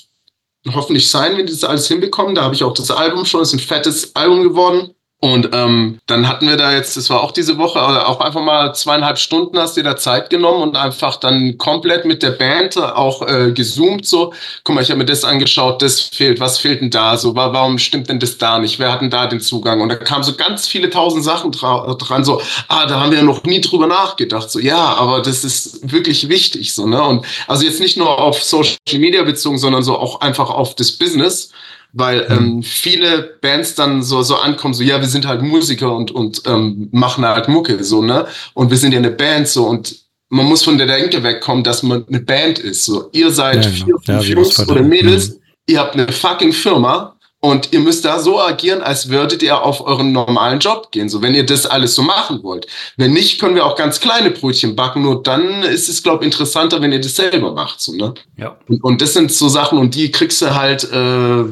hoffentlich 0.75 1.09
sein, 1.11 1.37
wenn 1.37 1.47
die 1.47 1.53
das 1.53 1.65
alles 1.65 1.89
hinbekommen. 1.89 2.35
Da 2.35 2.43
habe 2.43 2.55
ich 2.55 2.65
auch 2.65 2.75
das 2.75 2.91
Album 2.91 3.25
schon, 3.25 3.41
das 3.41 3.53
ist 3.53 3.61
ein 3.61 3.67
fettes 3.67 4.15
Album 4.15 4.43
geworden. 4.43 4.95
Und 5.21 5.51
ähm, 5.53 5.99
dann 6.07 6.29
hatten 6.29 6.47
wir 6.47 6.57
da 6.57 6.73
jetzt, 6.73 6.97
das 6.97 7.11
war 7.11 7.23
auch 7.25 7.33
diese 7.33 7.59
Woche, 7.59 7.81
auch 7.81 8.21
einfach 8.21 8.41
mal 8.41 8.73
zweieinhalb 8.73 9.19
Stunden 9.19 9.59
hast 9.59 9.77
du 9.77 9.83
dir 9.83 9.91
da 9.91 9.97
Zeit 9.97 10.31
genommen 10.31 10.63
und 10.63 10.77
einfach 10.77 11.17
dann 11.17 11.59
komplett 11.59 12.05
mit 12.05 12.23
der 12.23 12.31
Band 12.31 12.77
auch 12.79 13.27
äh, 13.27 13.51
gezoomt 13.51 14.07
so. 14.07 14.33
Guck 14.63 14.77
mal, 14.77 14.83
ich 14.83 14.91
habe 14.91 14.99
mir 14.99 15.07
das 15.07 15.25
angeschaut, 15.25 15.83
das 15.83 16.01
fehlt, 16.01 16.39
was 16.39 16.59
fehlt 16.59 16.83
denn 16.83 16.91
da? 16.91 17.17
So, 17.17 17.35
warum 17.35 17.79
stimmt 17.79 18.09
denn 18.09 18.21
das 18.21 18.39
da 18.39 18.61
nicht? 18.61 18.79
Wer 18.79 18.93
hat 18.93 19.01
denn 19.01 19.11
da 19.11 19.27
den 19.27 19.41
Zugang? 19.41 19.81
Und 19.81 19.89
da 19.89 19.97
kamen 19.97 20.23
so 20.23 20.37
ganz 20.37 20.69
viele 20.69 20.89
tausend 20.89 21.25
Sachen 21.25 21.51
dran, 21.51 22.25
so, 22.25 22.41
ah, 22.69 22.87
da 22.87 23.01
haben 23.01 23.11
wir 23.11 23.25
noch 23.25 23.43
nie 23.43 23.61
drüber 23.61 23.89
nachgedacht. 23.89 24.49
So, 24.49 24.61
ja, 24.61 24.95
aber 24.95 25.21
das 25.21 25.43
ist 25.43 25.91
wirklich 25.91 26.29
wichtig, 26.29 26.77
so, 26.77 26.87
ne? 26.87 27.03
Und 27.03 27.27
also 27.49 27.65
jetzt 27.65 27.81
nicht 27.81 27.97
nur 27.97 28.21
auf 28.21 28.45
Social 28.45 28.77
Media 28.93 29.25
bezogen, 29.25 29.59
sondern 29.59 29.83
so 29.83 29.99
auch 29.99 30.21
einfach 30.21 30.49
auf 30.49 30.77
das 30.77 30.93
Business 30.93 31.51
weil 31.93 32.29
mhm. 32.29 32.37
ähm, 32.37 32.63
viele 32.63 33.39
Bands 33.41 33.75
dann 33.75 34.03
so, 34.03 34.23
so 34.23 34.37
ankommen, 34.37 34.75
so, 34.75 34.83
ja, 34.83 35.01
wir 35.01 35.09
sind 35.09 35.27
halt 35.27 35.43
Musiker 35.43 35.95
und, 35.95 36.11
und 36.11 36.43
ähm, 36.47 36.89
machen 36.93 37.25
halt 37.25 37.49
Mucke, 37.49 37.83
so, 37.83 38.03
ne? 38.03 38.27
Und 38.55 38.71
wir 38.71 38.77
sind 38.77 38.93
ja 38.93 38.99
eine 38.99 39.11
Band, 39.11 39.49
so, 39.49 39.67
und 39.67 39.97
man 40.31 40.47
muss 40.47 40.63
von 40.63 40.77
der 40.77 40.87
Denke 40.87 41.23
wegkommen, 41.23 41.65
dass 41.65 41.83
man 41.83 42.07
eine 42.09 42.21
Band 42.21 42.59
ist, 42.59 42.85
so. 42.85 43.09
Ihr 43.13 43.31
seid 43.31 43.65
ja, 43.65 43.71
genau. 43.71 43.85
vier, 43.85 43.95
fünf 44.05 44.29
ja, 44.29 44.35
Jungs 44.35 44.69
oder 44.69 44.83
Mädels, 44.83 45.31
mhm. 45.31 45.37
ihr 45.67 45.81
habt 45.81 45.95
eine 45.95 46.13
fucking 46.13 46.53
Firma 46.53 47.18
und 47.41 47.73
ihr 47.73 47.81
müsst 47.81 48.05
da 48.05 48.19
so 48.19 48.41
agieren, 48.41 48.83
als 48.83 49.11
würdet 49.11 49.43
ihr 49.43 49.63
auf 49.63 49.81
euren 49.81 50.11
normalen 50.11 50.59
Job 50.59 50.91
gehen, 50.91 51.09
so, 51.09 51.23
wenn 51.23 51.35
ihr 51.35 51.47
das 51.47 51.67
alles 51.67 51.95
so 51.95 52.03
machen 52.03 52.43
wollt. 52.43 52.67
Wenn 52.97 53.13
nicht, 53.13 53.41
können 53.41 53.55
wir 53.55 53.65
auch 53.65 53.77
ganz 53.77 54.01
kleine 54.01 54.31
Brötchen 54.31 54.75
backen, 54.75 55.03
nur 55.03 55.23
dann 55.23 55.63
ist 55.63 55.89
es, 55.89 56.03
glaube 56.03 56.25
ich, 56.25 56.33
interessanter, 56.33 56.83
wenn 56.83 56.91
ihr 56.91 57.01
das 57.01 57.15
selber 57.15 57.53
macht, 57.53 57.81
so, 57.81 57.93
ne? 57.93 58.15
Ja. 58.37 58.57
Und, 58.69 58.83
und 58.83 59.01
das 59.01 59.15
sind 59.15 59.31
so 59.31 59.49
Sachen, 59.49 59.79
und 59.79 59.95
die 59.95 60.11
kriegst 60.11 60.43
du 60.43 60.55
halt, 60.55 60.91
äh, 60.93 61.45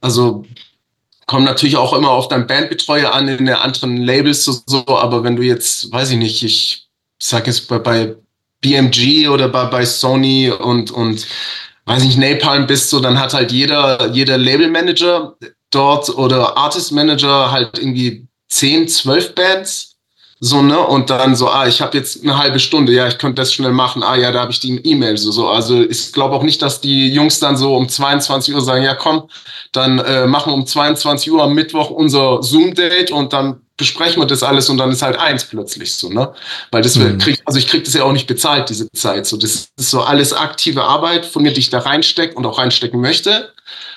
also 0.00 0.44
kommt 1.26 1.44
natürlich 1.44 1.76
auch 1.76 1.92
immer 1.92 2.10
auf 2.10 2.28
deinen 2.28 2.46
Bandbetreuer 2.46 3.12
an 3.12 3.28
in 3.28 3.46
der 3.46 3.62
anderen 3.62 3.98
Labels 3.98 4.44
so, 4.44 4.56
so, 4.64 4.86
aber 4.86 5.22
wenn 5.22 5.36
du 5.36 5.42
jetzt, 5.42 5.92
weiß 5.92 6.12
ich 6.12 6.18
nicht, 6.18 6.42
ich 6.44 6.88
sag 7.18 7.46
jetzt 7.46 7.68
bei, 7.68 7.78
bei 7.78 8.14
BMG 8.62 9.28
oder 9.28 9.48
bei, 9.48 9.66
bei 9.66 9.84
Sony 9.84 10.50
und, 10.50 10.90
und 10.90 11.26
weiß 11.86 12.04
nicht, 12.04 12.18
Napalm 12.18 12.66
bist, 12.66 12.90
so, 12.90 13.00
dann 13.00 13.18
hat 13.18 13.34
halt 13.34 13.52
jeder, 13.52 14.10
jeder 14.12 14.38
Labelmanager 14.38 15.36
dort 15.70 16.08
oder 16.10 16.56
Artist 16.56 16.92
Manager 16.92 17.50
halt 17.50 17.78
irgendwie 17.78 18.26
10, 18.48 18.88
12 18.88 19.34
Bands 19.34 19.96
so, 20.38 20.60
ne? 20.60 20.78
Und 20.78 21.08
dann 21.08 21.34
so, 21.34 21.48
ah, 21.48 21.66
ich 21.66 21.80
habe 21.80 21.96
jetzt 21.96 22.22
eine 22.22 22.36
halbe 22.36 22.58
Stunde, 22.60 22.92
ja, 22.92 23.08
ich 23.08 23.16
könnte 23.16 23.40
das 23.40 23.54
schnell 23.54 23.72
machen. 23.72 24.02
Ah 24.02 24.16
ja, 24.16 24.30
da 24.32 24.40
habe 24.40 24.52
ich 24.52 24.60
die 24.60 24.76
E-Mail 24.76 25.16
so, 25.16 25.30
so. 25.32 25.48
Also 25.48 25.82
ich 25.82 26.12
glaube 26.12 26.34
auch 26.34 26.42
nicht, 26.42 26.60
dass 26.60 26.82
die 26.82 27.08
Jungs 27.08 27.40
dann 27.40 27.56
so 27.56 27.74
um 27.74 27.88
22 27.88 28.54
Uhr 28.54 28.60
sagen, 28.60 28.84
ja 28.84 28.94
komm, 28.94 29.30
dann 29.72 29.98
äh, 29.98 30.26
machen 30.26 30.52
wir 30.52 30.54
um 30.54 30.66
22 30.66 31.32
Uhr 31.32 31.42
am 31.42 31.54
Mittwoch 31.54 31.88
unser 31.90 32.42
Zoom-Date 32.42 33.10
und 33.12 33.32
dann 33.32 33.62
besprechen 33.76 34.22
wir 34.22 34.26
das 34.26 34.42
alles 34.42 34.68
und 34.68 34.78
dann 34.78 34.90
ist 34.90 35.02
halt 35.02 35.18
eins 35.18 35.44
plötzlich 35.44 35.94
so, 35.94 36.08
ne? 36.08 36.32
Weil 36.70 36.82
das 36.82 36.96
mhm. 36.96 37.18
krieg, 37.18 37.40
also 37.44 37.58
ich 37.58 37.66
krieg 37.66 37.84
das 37.84 37.94
ja 37.94 38.04
auch 38.04 38.12
nicht 38.12 38.26
bezahlt, 38.26 38.68
diese 38.70 38.90
Zeit. 38.92 39.26
So, 39.26 39.36
das 39.36 39.68
ist 39.76 39.90
so 39.90 40.00
alles 40.00 40.32
aktive 40.32 40.84
Arbeit 40.84 41.26
von 41.26 41.42
mir, 41.42 41.52
die 41.52 41.60
ich 41.60 41.70
da 41.70 41.80
reinstecke 41.80 42.34
und 42.34 42.46
auch 42.46 42.58
reinstecken 42.58 43.00
möchte. 43.00 43.52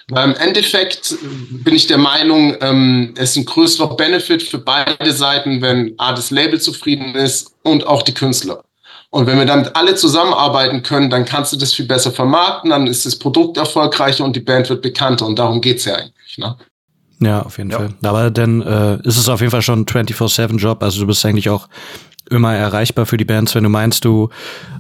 Im 0.09 0.36
Endeffekt 0.36 1.15
bin 1.21 1.75
ich 1.75 1.86
der 1.86 1.99
Meinung, 1.99 2.57
ähm, 2.61 3.13
es 3.15 3.32
ist 3.32 3.36
ein 3.38 3.45
größerer 3.45 3.95
Benefit 3.95 4.41
für 4.41 4.57
beide 4.57 5.13
Seiten, 5.13 5.61
wenn 5.61 5.93
A, 5.99 6.13
das 6.13 6.32
Label 6.32 6.59
zufrieden 6.59 7.13
ist 7.13 7.53
und 7.61 7.86
auch 7.86 8.01
die 8.01 8.15
Künstler. 8.15 8.63
Und 9.11 9.27
wenn 9.27 9.38
wir 9.38 9.45
dann 9.45 9.67
alle 9.73 9.95
zusammenarbeiten 9.95 10.82
können, 10.82 11.11
dann 11.11 11.25
kannst 11.25 11.53
du 11.53 11.57
das 11.57 11.73
viel 11.73 11.86
besser 11.86 12.11
vermarkten, 12.11 12.71
dann 12.71 12.88
ist 12.88 13.05
das 13.05 13.17
Produkt 13.17 13.57
erfolgreicher 13.57 14.23
und 14.23 14.36
die 14.36 14.39
Band 14.39 14.69
wird 14.69 14.82
bekannter. 14.82 15.27
Und 15.27 15.38
darum 15.38 15.61
geht's 15.61 15.86
ja 15.86 15.95
eigentlich. 15.95 16.38
Ne? 16.38 16.55
Ja, 17.20 17.41
auf 17.41 17.57
jeden 17.57 17.70
ja. 17.70 17.78
Fall. 17.78 17.93
Aber 18.03 18.32
dann 18.32 18.61
äh, 18.61 18.95
ist 19.03 19.17
es 19.17 19.28
auf 19.30 19.41
jeden 19.41 19.51
Fall 19.51 19.61
schon 19.61 19.82
ein 19.82 19.86
24-7-Job. 19.86 20.82
Also 20.82 21.01
du 21.01 21.07
bist 21.07 21.26
eigentlich 21.26 21.49
auch 21.49 21.67
immer 22.30 22.53
erreichbar 22.55 23.05
für 23.05 23.17
die 23.17 23.26
Bands, 23.26 23.55
wenn 23.55 23.63
du 23.63 23.70
meinst, 23.70 24.05
du 24.05 24.30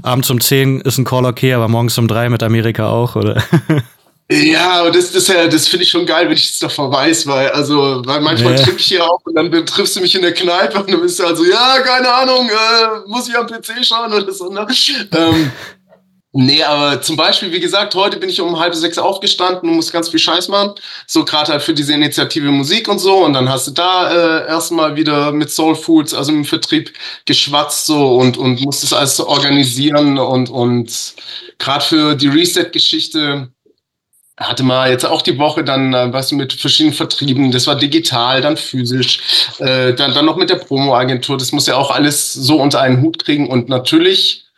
abends 0.03 0.29
um 0.29 0.39
10 0.39 0.81
ist 0.81 0.97
ein 0.97 1.05
Call 1.05 1.25
okay, 1.25 1.53
aber 1.53 1.67
morgens 1.67 1.97
um 1.97 2.07
3 2.07 2.29
mit 2.29 2.43
Amerika 2.43 2.89
auch, 2.89 3.15
oder? 3.15 3.41
Ja, 4.31 4.81
aber 4.81 4.91
das, 4.91 5.11
das, 5.11 5.25
das 5.25 5.67
finde 5.67 5.83
ich 5.83 5.89
schon 5.89 6.05
geil, 6.05 6.27
wenn 6.27 6.33
ich 6.33 6.51
es 6.51 6.59
davor 6.59 6.91
weiß, 6.91 7.25
weil, 7.25 7.49
also, 7.49 8.03
weil 8.05 8.21
manchmal 8.21 8.55
ja. 8.55 8.63
triff 8.63 8.77
ich 8.77 8.85
hier 8.85 9.03
auch 9.03 9.19
und 9.23 9.33
dann 9.33 9.51
triffst 9.65 9.95
du 9.95 10.01
mich 10.01 10.13
in 10.13 10.21
der 10.21 10.35
Kneipe 10.35 10.77
und 10.77 10.91
dann 10.91 11.01
bist 11.01 11.19
du 11.19 11.23
halt 11.23 11.35
so, 11.35 11.43
ja, 11.43 11.79
keine 11.79 12.13
Ahnung, 12.13 12.47
äh, 12.47 13.09
muss 13.09 13.27
ich 13.27 13.35
am 13.35 13.47
PC 13.47 13.83
schauen 13.83 14.13
oder 14.13 14.31
so, 14.31 14.51
ne? 14.51 14.67
ähm, 15.17 15.51
nee, 16.31 16.63
aber 16.63 17.01
zum 17.01 17.15
Beispiel, 17.15 17.51
wie 17.51 17.59
gesagt, 17.59 17.95
heute 17.95 18.17
bin 18.17 18.29
ich 18.29 18.39
um 18.41 18.59
halb 18.59 18.75
sechs 18.75 18.97
aufgestanden 18.97 19.69
und 19.69 19.75
muss 19.75 19.91
ganz 19.91 20.09
viel 20.09 20.19
Scheiß 20.19 20.47
machen. 20.47 20.75
So 21.07 21.25
gerade 21.25 21.51
halt 21.51 21.61
für 21.61 21.73
diese 21.73 21.93
Initiative 21.93 22.51
Musik 22.51 22.87
und 22.87 22.99
so. 22.99 23.17
Und 23.25 23.33
dann 23.33 23.49
hast 23.49 23.67
du 23.67 23.71
da 23.71 24.11
äh, 24.11 24.47
erstmal 24.47 24.95
wieder 24.95 25.31
mit 25.31 25.49
Soul 25.49 25.75
Foods, 25.75 26.13
also 26.13 26.31
im 26.31 26.45
Vertrieb, 26.45 26.93
geschwatzt 27.25 27.85
so 27.85 28.15
und, 28.17 28.37
und 28.37 28.61
musst 28.61 28.83
das 28.83 28.93
alles 28.93 29.19
organisieren 29.19 30.17
und, 30.17 30.49
und 30.49 31.15
gerade 31.57 31.83
für 31.83 32.15
die 32.15 32.27
Reset-Geschichte 32.27 33.49
hatte 34.39 34.63
mal 34.63 34.89
jetzt 34.89 35.05
auch 35.05 35.21
die 35.21 35.37
Woche 35.37 35.63
dann 35.63 35.93
äh, 35.93 36.13
was 36.13 36.31
mit 36.31 36.53
verschiedenen 36.53 36.95
Vertrieben, 36.95 37.51
das 37.51 37.67
war 37.67 37.75
digital, 37.75 38.41
dann 38.41 38.57
physisch, 38.57 39.19
äh, 39.59 39.93
dann, 39.93 40.13
dann 40.13 40.25
noch 40.25 40.37
mit 40.37 40.49
der 40.49 40.55
Promo-Agentur, 40.55 41.37
das 41.37 41.51
muss 41.51 41.67
ja 41.67 41.75
auch 41.75 41.91
alles 41.91 42.33
so 42.33 42.61
unter 42.61 42.79
einen 42.79 43.01
Hut 43.01 43.23
kriegen 43.23 43.49
und 43.49 43.67
natürlich 43.67 44.48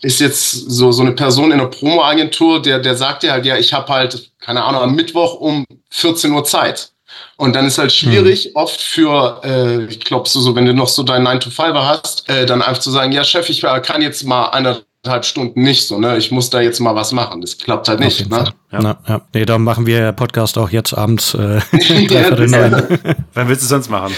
ist 0.00 0.20
jetzt 0.20 0.50
so, 0.50 0.92
so 0.92 1.02
eine 1.02 1.12
Person 1.12 1.50
in 1.50 1.58
der 1.58 1.66
Promo-Agentur, 1.66 2.62
der, 2.62 2.78
der 2.78 2.96
sagt 2.96 3.24
ja 3.24 3.32
halt, 3.32 3.46
ja, 3.46 3.56
ich 3.56 3.72
habe 3.72 3.92
halt, 3.92 4.30
keine 4.40 4.62
Ahnung, 4.64 4.82
am 4.82 4.94
Mittwoch 4.94 5.34
um 5.34 5.64
14 5.90 6.32
Uhr 6.32 6.44
Zeit. 6.44 6.92
Und 7.36 7.56
dann 7.56 7.66
ist 7.66 7.78
halt 7.78 7.92
schwierig, 7.92 8.46
hm. 8.46 8.50
oft 8.54 8.80
für, 8.80 9.40
äh, 9.44 9.84
ich 9.86 10.00
glaube, 10.00 10.28
so, 10.28 10.40
so, 10.40 10.54
wenn 10.54 10.66
du 10.66 10.74
noch 10.74 10.88
so 10.88 11.02
deinen 11.02 11.26
9-to-5er 11.26 11.86
hast, 11.86 12.28
äh, 12.28 12.46
dann 12.46 12.62
einfach 12.62 12.80
zu 12.80 12.90
sagen, 12.90 13.12
ja, 13.12 13.24
Chef, 13.24 13.48
ich 13.48 13.62
kann 13.82 14.02
jetzt 14.02 14.24
mal 14.24 14.46
eineinhalb 14.50 15.24
Stunden 15.24 15.62
nicht 15.62 15.86
so, 15.88 15.98
ne? 15.98 16.16
Ich 16.16 16.30
muss 16.30 16.50
da 16.50 16.60
jetzt 16.60 16.80
mal 16.80 16.94
was 16.94 17.12
machen. 17.12 17.40
Das 17.40 17.58
klappt 17.58 17.88
halt 17.88 18.00
nicht. 18.00 18.28
Ne? 18.28 18.44
Ja. 18.70 18.78
Na, 18.80 18.98
ja. 19.08 19.20
Nee, 19.32 19.44
darum 19.46 19.64
machen 19.64 19.86
wir 19.86 20.12
Podcast 20.12 20.58
auch 20.58 20.70
jetzt 20.70 20.92
abends 20.92 21.34
äh, 21.34 21.60
ja, 22.10 22.30
Wann 23.34 23.48
willst 23.48 23.62
du 23.62 23.66
sonst 23.66 23.88
machen? 23.88 24.14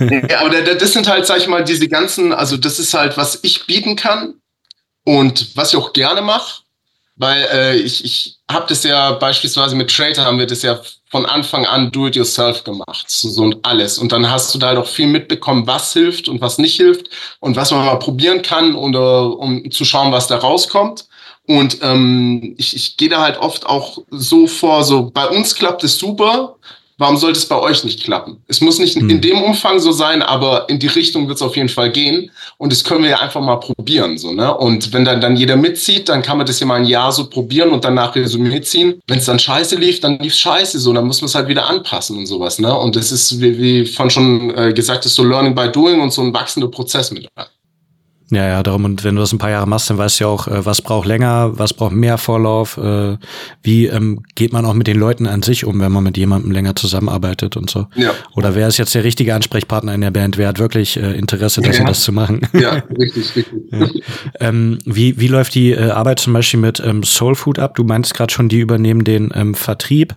ja, 0.00 0.40
aber 0.40 0.50
das 0.50 0.92
sind 0.92 1.08
halt, 1.08 1.26
sag 1.26 1.38
ich 1.38 1.48
mal, 1.48 1.64
diese 1.64 1.88
ganzen, 1.88 2.32
also 2.32 2.56
das 2.56 2.78
ist 2.78 2.94
halt, 2.94 3.16
was 3.16 3.38
ich 3.42 3.66
bieten 3.66 3.94
kann 3.94 4.34
und 5.06 5.56
was 5.56 5.72
ich 5.72 5.78
auch 5.78 5.92
gerne 5.92 6.20
mache. 6.20 6.62
Weil 7.18 7.48
äh, 7.50 7.76
ich, 7.76 8.04
ich 8.04 8.38
habe 8.50 8.66
das 8.68 8.84
ja 8.84 9.12
beispielsweise 9.12 9.74
mit 9.74 9.90
Trader 9.90 10.26
haben 10.26 10.38
wir 10.38 10.46
das 10.46 10.60
ja 10.60 10.78
von 11.08 11.24
Anfang 11.24 11.64
an 11.64 11.90
do-it-yourself 11.90 12.62
gemacht, 12.64 13.06
so, 13.08 13.30
so 13.30 13.42
und 13.42 13.64
alles. 13.64 13.96
Und 13.96 14.12
dann 14.12 14.30
hast 14.30 14.54
du 14.54 14.58
da 14.58 14.68
halt 14.68 14.78
auch 14.78 14.86
viel 14.86 15.06
mitbekommen, 15.06 15.66
was 15.66 15.94
hilft 15.94 16.28
und 16.28 16.42
was 16.42 16.58
nicht 16.58 16.76
hilft 16.76 17.08
und 17.40 17.56
was 17.56 17.70
man 17.70 17.86
mal 17.86 17.98
probieren 17.98 18.42
kann, 18.42 18.74
oder, 18.74 19.38
um 19.38 19.70
zu 19.70 19.86
schauen, 19.86 20.12
was 20.12 20.26
da 20.26 20.36
rauskommt. 20.36 21.06
Und 21.46 21.78
ähm, 21.80 22.54
ich, 22.58 22.76
ich 22.76 22.98
gehe 22.98 23.08
da 23.08 23.22
halt 23.22 23.38
oft 23.38 23.64
auch 23.64 23.98
so 24.10 24.46
vor, 24.46 24.84
so 24.84 25.10
bei 25.10 25.26
uns 25.26 25.54
klappt 25.54 25.84
es 25.84 25.98
super, 25.98 26.56
Warum 26.98 27.18
sollte 27.18 27.38
es 27.38 27.46
bei 27.46 27.58
euch 27.58 27.84
nicht 27.84 28.04
klappen? 28.04 28.42
Es 28.48 28.62
muss 28.62 28.78
nicht 28.78 28.96
hm. 28.96 29.10
in 29.10 29.20
dem 29.20 29.42
Umfang 29.42 29.78
so 29.80 29.92
sein, 29.92 30.22
aber 30.22 30.68
in 30.70 30.78
die 30.78 30.86
Richtung 30.86 31.28
wird 31.28 31.36
es 31.36 31.42
auf 31.42 31.54
jeden 31.54 31.68
Fall 31.68 31.90
gehen. 31.92 32.30
Und 32.56 32.72
das 32.72 32.84
können 32.84 33.02
wir 33.02 33.10
ja 33.10 33.20
einfach 33.20 33.42
mal 33.42 33.56
probieren. 33.56 34.16
So, 34.16 34.32
ne? 34.32 34.56
Und 34.56 34.94
wenn 34.94 35.04
dann, 35.04 35.20
dann 35.20 35.36
jeder 35.36 35.56
mitzieht, 35.56 36.08
dann 36.08 36.22
kann 36.22 36.38
man 36.38 36.46
das 36.46 36.58
ja 36.58 36.66
mal 36.66 36.76
ein 36.76 36.86
Jahr 36.86 37.12
so 37.12 37.28
probieren 37.28 37.70
und 37.70 37.84
danach 37.84 38.16
Resümee 38.16 38.62
ziehen. 38.62 39.02
Wenn 39.06 39.18
es 39.18 39.26
dann 39.26 39.38
scheiße 39.38 39.76
lief, 39.76 40.00
dann 40.00 40.18
lief 40.18 40.32
es 40.32 40.38
scheiße 40.38 40.78
so. 40.78 40.92
Dann 40.94 41.06
muss 41.06 41.20
man 41.20 41.26
es 41.26 41.34
halt 41.34 41.48
wieder 41.48 41.68
anpassen 41.68 42.16
und 42.16 42.26
sowas. 42.26 42.58
Ne? 42.58 42.74
Und 42.74 42.96
das 42.96 43.12
ist, 43.12 43.40
wie, 43.42 43.58
wie 43.58 43.86
von 43.86 44.08
schon 44.08 44.56
äh, 44.56 44.72
gesagt 44.72 45.04
ist, 45.04 45.14
so 45.14 45.22
Learning 45.22 45.54
by 45.54 45.68
Doing 45.70 46.00
und 46.00 46.12
so 46.12 46.22
ein 46.22 46.32
wachsender 46.32 46.68
Prozess 46.68 47.10
mit. 47.10 47.28
Ja, 48.30 48.44
ja, 48.44 48.62
darum. 48.62 48.84
Und 48.84 49.04
wenn 49.04 49.14
du 49.14 49.20
das 49.20 49.32
ein 49.32 49.38
paar 49.38 49.50
Jahre 49.50 49.68
machst, 49.68 49.88
dann 49.88 49.98
weißt 49.98 50.18
du 50.18 50.24
ja 50.24 50.28
auch, 50.28 50.48
äh, 50.48 50.66
was 50.66 50.82
braucht 50.82 51.06
länger, 51.06 51.56
was 51.58 51.72
braucht 51.72 51.92
mehr 51.92 52.18
Vorlauf, 52.18 52.76
äh, 52.76 53.16
wie 53.62 53.86
ähm, 53.86 54.22
geht 54.34 54.52
man 54.52 54.64
auch 54.64 54.74
mit 54.74 54.88
den 54.88 54.98
Leuten 54.98 55.26
an 55.26 55.42
sich 55.42 55.64
um, 55.64 55.80
wenn 55.80 55.92
man 55.92 56.02
mit 56.02 56.16
jemandem 56.16 56.50
länger 56.50 56.74
zusammenarbeitet 56.74 57.56
und 57.56 57.70
so. 57.70 57.86
Ja. 57.94 58.10
Oder 58.34 58.56
wer 58.56 58.66
ist 58.66 58.78
jetzt 58.78 58.94
der 58.96 59.04
richtige 59.04 59.32
Ansprechpartner 59.34 59.94
in 59.94 60.00
der 60.00 60.10
Band? 60.10 60.38
Wer 60.38 60.48
hat 60.48 60.58
wirklich 60.58 60.96
äh, 60.96 61.16
Interesse, 61.16 61.60
das 61.60 61.76
ja. 61.76 61.82
und 61.82 61.88
das 61.88 62.02
zu 62.02 62.10
machen? 62.12 62.40
Ja, 62.52 62.72
richtig, 62.98 63.36
richtig. 63.36 63.62
ja. 63.70 63.86
ähm, 64.40 64.78
wie, 64.84 65.20
wie 65.20 65.28
läuft 65.28 65.54
die 65.54 65.70
äh, 65.70 65.90
Arbeit 65.90 66.18
zum 66.18 66.32
Beispiel 66.32 66.58
mit 66.58 66.82
ähm, 66.84 67.04
Soul 67.04 67.36
Food 67.36 67.60
ab? 67.60 67.76
Du 67.76 67.84
meinst 67.84 68.14
gerade 68.14 68.32
schon, 68.32 68.48
die 68.48 68.58
übernehmen 68.58 69.04
den 69.04 69.30
ähm, 69.34 69.54
Vertrieb. 69.54 70.16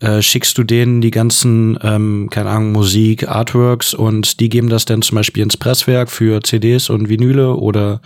Äh, 0.00 0.22
schickst 0.22 0.56
du 0.56 0.64
denen 0.64 1.02
die 1.02 1.10
ganzen, 1.10 1.78
ähm, 1.82 2.28
keine 2.30 2.48
Ahnung, 2.48 2.72
Musik, 2.72 3.28
Artworks 3.28 3.92
und 3.92 4.40
die 4.40 4.48
geben 4.48 4.70
das 4.70 4.86
dann 4.86 5.02
zum 5.02 5.16
Beispiel 5.16 5.42
ins 5.42 5.58
Presswerk 5.58 6.10
für 6.10 6.42
CDs 6.42 6.88
und 6.88 7.10
Vinyle 7.10 7.54
oder 7.54 8.00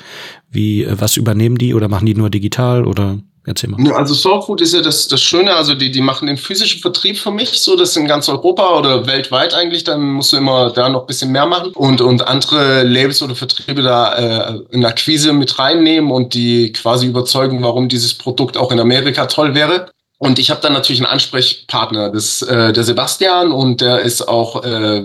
wie, 0.51 0.82
äh, 0.82 0.97
was 0.99 1.16
übernehmen 1.16 1.57
die 1.57 1.72
oder 1.72 1.88
machen 1.88 2.07
die 2.07 2.16
nur 2.16 2.30
digital 2.30 2.84
oder? 2.84 3.20
Erzähl 3.47 3.68
mal. 3.68 3.92
Also 3.92 4.14
Soulfood 4.14 4.62
ist 4.62 4.72
ja 4.72 4.80
das, 4.80 5.07
das 5.07 5.20
Schöne, 5.20 5.55
also 5.55 5.74
die, 5.74 5.90
die 5.90 6.01
machen 6.01 6.26
den 6.28 6.38
physischen 6.38 6.80
Vertrieb 6.80 7.18
für 7.18 7.30
mich, 7.30 7.51
so 7.51 7.76
das 7.76 7.95
in 7.95 8.07
ganz 8.07 8.26
Europa 8.26 8.78
oder 8.78 9.07
weltweit 9.07 9.53
eigentlich, 9.53 9.84
dann 9.84 10.01
musst 10.01 10.32
du 10.32 10.38
immer 10.38 10.70
da 10.70 10.88
noch 10.88 11.03
ein 11.03 11.07
bisschen 11.07 11.30
mehr 11.30 11.45
machen 11.45 11.72
und, 11.74 12.01
und 12.01 12.26
andere 12.26 12.84
Labels 12.84 13.20
oder 13.22 13.34
Vertriebe 13.34 13.82
da 13.82 14.14
äh, 14.14 14.61
in 14.70 14.84
Akquise 14.86 15.34
mit 15.34 15.59
reinnehmen 15.59 16.11
und 16.11 16.32
die 16.32 16.72
quasi 16.72 17.07
überzeugen, 17.07 17.62
warum 17.62 17.90
dieses 17.90 18.14
Produkt 18.14 18.57
auch 18.57 18.72
in 18.72 18.80
Amerika 18.80 19.26
toll 19.26 19.55
wäre. 19.55 19.90
Und 20.19 20.39
ich 20.39 20.51
habe 20.51 20.61
dann 20.61 20.73
natürlich 20.73 21.01
einen 21.01 21.12
Ansprechpartner, 21.12 22.11
das 22.11 22.43
äh, 22.43 22.73
der 22.73 22.85
Sebastian 22.85 23.53
und 23.53 23.81
der 23.81 24.01
ist 24.01 24.27
auch 24.27 24.65
äh, 24.65 25.03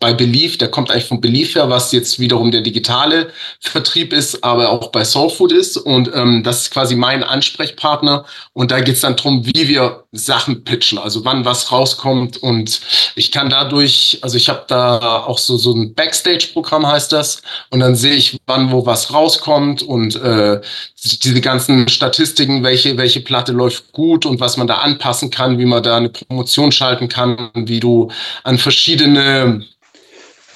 bei 0.00 0.14
Belief, 0.14 0.56
der 0.56 0.68
kommt 0.68 0.90
eigentlich 0.90 1.04
von 1.04 1.20
Belief 1.20 1.54
her, 1.54 1.68
was 1.68 1.92
jetzt 1.92 2.18
wiederum 2.18 2.50
der 2.50 2.62
digitale 2.62 3.30
Vertrieb 3.60 4.14
ist, 4.14 4.42
aber 4.42 4.70
auch 4.70 4.88
bei 4.88 5.04
Soulfood 5.04 5.52
ist. 5.52 5.76
Und 5.76 6.10
ähm, 6.14 6.42
das 6.42 6.62
ist 6.62 6.70
quasi 6.70 6.96
mein 6.96 7.22
Ansprechpartner. 7.22 8.24
Und 8.54 8.70
da 8.70 8.80
geht's 8.80 9.02
dann 9.02 9.16
drum, 9.16 9.44
wie 9.44 9.68
wir 9.68 10.04
Sachen 10.12 10.64
pitchen, 10.64 10.96
also 10.96 11.26
wann 11.26 11.44
was 11.44 11.70
rauskommt. 11.70 12.38
Und 12.38 12.80
ich 13.14 13.30
kann 13.30 13.50
dadurch, 13.50 14.18
also 14.22 14.38
ich 14.38 14.48
habe 14.48 14.64
da 14.68 15.18
auch 15.26 15.38
so, 15.38 15.58
so 15.58 15.74
ein 15.74 15.94
Backstage-Programm 15.94 16.86
heißt 16.86 17.12
das. 17.12 17.42
Und 17.68 17.80
dann 17.80 17.94
sehe 17.94 18.14
ich, 18.14 18.38
wann 18.46 18.72
wo 18.72 18.86
was 18.86 19.12
rauskommt 19.12 19.82
und 19.82 20.16
äh, 20.16 20.62
diese 21.02 21.42
ganzen 21.42 21.88
Statistiken, 21.88 22.62
welche, 22.62 22.96
welche 22.96 23.20
Platte 23.20 23.52
läuft 23.52 23.92
gut 23.92 24.24
und 24.24 24.40
was 24.40 24.56
man 24.56 24.66
da 24.66 24.76
anpassen 24.76 25.30
kann, 25.30 25.58
wie 25.58 25.66
man 25.66 25.82
da 25.82 25.98
eine 25.98 26.08
Promotion 26.08 26.72
schalten 26.72 27.10
kann, 27.10 27.50
wie 27.54 27.80
du 27.80 28.10
an 28.44 28.56
verschiedene 28.56 29.66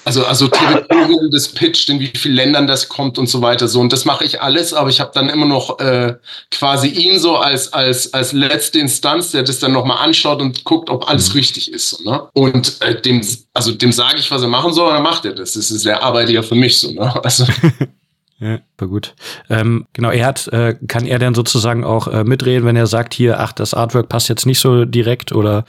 also, 0.05 0.23
also 0.25 0.47
Territorien 0.47 1.31
des 1.31 1.49
Pitch, 1.49 1.89
in 1.89 1.99
wie 1.99 2.11
vielen 2.15 2.35
Ländern 2.35 2.67
das 2.67 2.87
kommt 2.87 3.17
und 3.17 3.27
so 3.27 3.41
weiter. 3.41 3.67
So, 3.67 3.81
und 3.81 3.91
das 3.91 4.05
mache 4.05 4.23
ich 4.23 4.39
alles, 4.39 4.73
aber 4.73 4.89
ich 4.89 4.99
habe 4.99 5.11
dann 5.13 5.29
immer 5.29 5.47
noch 5.47 5.79
äh, 5.79 6.15
quasi 6.51 6.87
ihn 6.87 7.19
so 7.19 7.37
als, 7.37 7.73
als, 7.73 8.13
als 8.13 8.31
letzte 8.31 8.79
Instanz, 8.79 9.31
der 9.31 9.43
das 9.43 9.59
dann 9.59 9.73
nochmal 9.73 10.05
anschaut 10.05 10.41
und 10.41 10.63
guckt, 10.63 10.89
ob 10.91 11.09
alles 11.09 11.29
mhm. 11.29 11.39
richtig 11.39 11.71
ist. 11.71 11.89
So, 11.89 12.09
ne? 12.09 12.27
Und 12.33 12.81
äh, 12.81 13.01
dem, 13.01 13.21
also 13.53 13.71
dem 13.71 13.91
sage 13.91 14.19
ich, 14.19 14.29
was 14.29 14.43
er 14.43 14.47
machen 14.47 14.73
soll, 14.73 14.89
und 14.89 14.93
dann 14.93 15.03
macht 15.03 15.25
er 15.25 15.33
das. 15.33 15.53
Das 15.53 15.71
ist 15.71 15.85
der 15.85 16.03
Arbeit 16.03 16.29
ja 16.29 16.43
für 16.43 16.55
mich 16.55 16.79
so. 16.79 16.91
Ne? 16.91 17.23
Also. 17.23 17.45
Ja, 18.37 18.59
war 18.77 18.89
gut. 18.89 19.15
Ähm, 19.49 19.87
genau, 19.93 20.09
er 20.09 20.25
hat, 20.25 20.49
äh, 20.49 20.75
kann 20.89 21.05
er 21.05 21.19
denn 21.19 21.33
sozusagen 21.33 21.85
auch 21.85 22.09
äh, 22.09 22.25
mitreden, 22.25 22.65
wenn 22.65 22.75
er 22.75 22.85
sagt, 22.85 23.13
hier, 23.13 23.39
ach, 23.39 23.53
das 23.53 23.73
Artwork 23.73 24.09
passt 24.09 24.27
jetzt 24.27 24.45
nicht 24.45 24.59
so 24.59 24.83
direkt 24.83 25.31
oder 25.31 25.63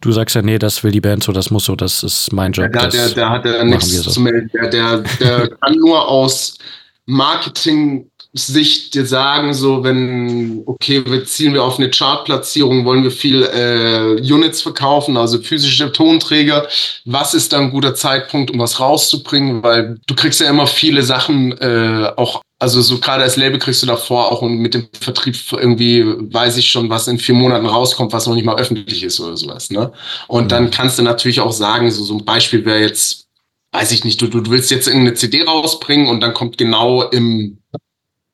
Du 0.00 0.12
sagst 0.12 0.34
ja, 0.34 0.42
nee, 0.42 0.58
das 0.58 0.82
will 0.82 0.92
die 0.92 1.00
Band 1.00 1.22
so, 1.22 1.32
das 1.32 1.50
muss 1.50 1.66
so, 1.66 1.76
das 1.76 2.02
ist 2.02 2.32
mein 2.32 2.52
Job. 2.52 2.74
Ja, 2.74 2.86
der, 2.86 3.08
der 3.10 3.30
hat 3.30 3.44
ja 3.44 3.62
nichts 3.64 3.90
so. 3.90 4.10
zu 4.10 4.20
melden. 4.20 4.50
Der, 4.54 4.68
der, 4.68 4.98
der 5.20 5.48
kann 5.60 5.74
nur 5.76 6.08
aus 6.08 6.56
Marketing-Sicht 7.04 8.94
dir 8.94 9.04
sagen, 9.04 9.52
so, 9.52 9.84
wenn, 9.84 10.62
okay, 10.64 11.02
wir 11.04 11.24
zielen 11.26 11.52
wir 11.52 11.64
auf 11.64 11.78
eine 11.78 11.90
Chartplatzierung, 11.90 12.86
wollen 12.86 13.02
wir 13.02 13.10
viel 13.10 13.42
äh, 13.42 14.20
Units 14.32 14.62
verkaufen, 14.62 15.18
also 15.18 15.38
physische 15.40 15.92
Tonträger. 15.92 16.66
Was 17.04 17.34
ist 17.34 17.52
da 17.52 17.58
ein 17.58 17.70
guter 17.70 17.94
Zeitpunkt, 17.94 18.50
um 18.50 18.58
was 18.58 18.80
rauszubringen? 18.80 19.62
Weil 19.62 19.98
du 20.06 20.14
kriegst 20.14 20.40
ja 20.40 20.48
immer 20.48 20.66
viele 20.66 21.02
Sachen 21.02 21.52
äh, 21.58 22.10
auch 22.16 22.40
also 22.60 22.82
so 22.82 23.00
gerade 23.00 23.22
als 23.22 23.36
Label 23.36 23.58
kriegst 23.58 23.82
du 23.82 23.86
davor 23.86 24.30
auch 24.30 24.42
und 24.42 24.58
mit 24.58 24.74
dem 24.74 24.86
Vertrieb 24.92 25.34
irgendwie 25.50 26.04
weiß 26.04 26.58
ich 26.58 26.70
schon, 26.70 26.90
was 26.90 27.08
in 27.08 27.18
vier 27.18 27.34
Monaten 27.34 27.64
rauskommt, 27.64 28.12
was 28.12 28.26
noch 28.26 28.34
nicht 28.34 28.44
mal 28.44 28.58
öffentlich 28.58 29.02
ist 29.02 29.18
oder 29.18 29.36
sowas. 29.36 29.70
Ne? 29.70 29.92
Und 30.28 30.44
mhm. 30.44 30.48
dann 30.48 30.70
kannst 30.70 30.98
du 30.98 31.02
natürlich 31.02 31.40
auch 31.40 31.52
sagen, 31.52 31.90
so, 31.90 32.04
so 32.04 32.18
ein 32.18 32.24
Beispiel 32.24 32.66
wäre 32.66 32.80
jetzt, 32.80 33.28
weiß 33.72 33.92
ich 33.92 34.04
nicht, 34.04 34.20
du, 34.20 34.26
du 34.26 34.50
willst 34.50 34.70
jetzt 34.70 34.88
irgendeine 34.88 35.14
CD 35.14 35.42
rausbringen 35.42 36.08
und 36.08 36.20
dann 36.20 36.34
kommt 36.34 36.58
genau 36.58 37.02
im 37.04 37.59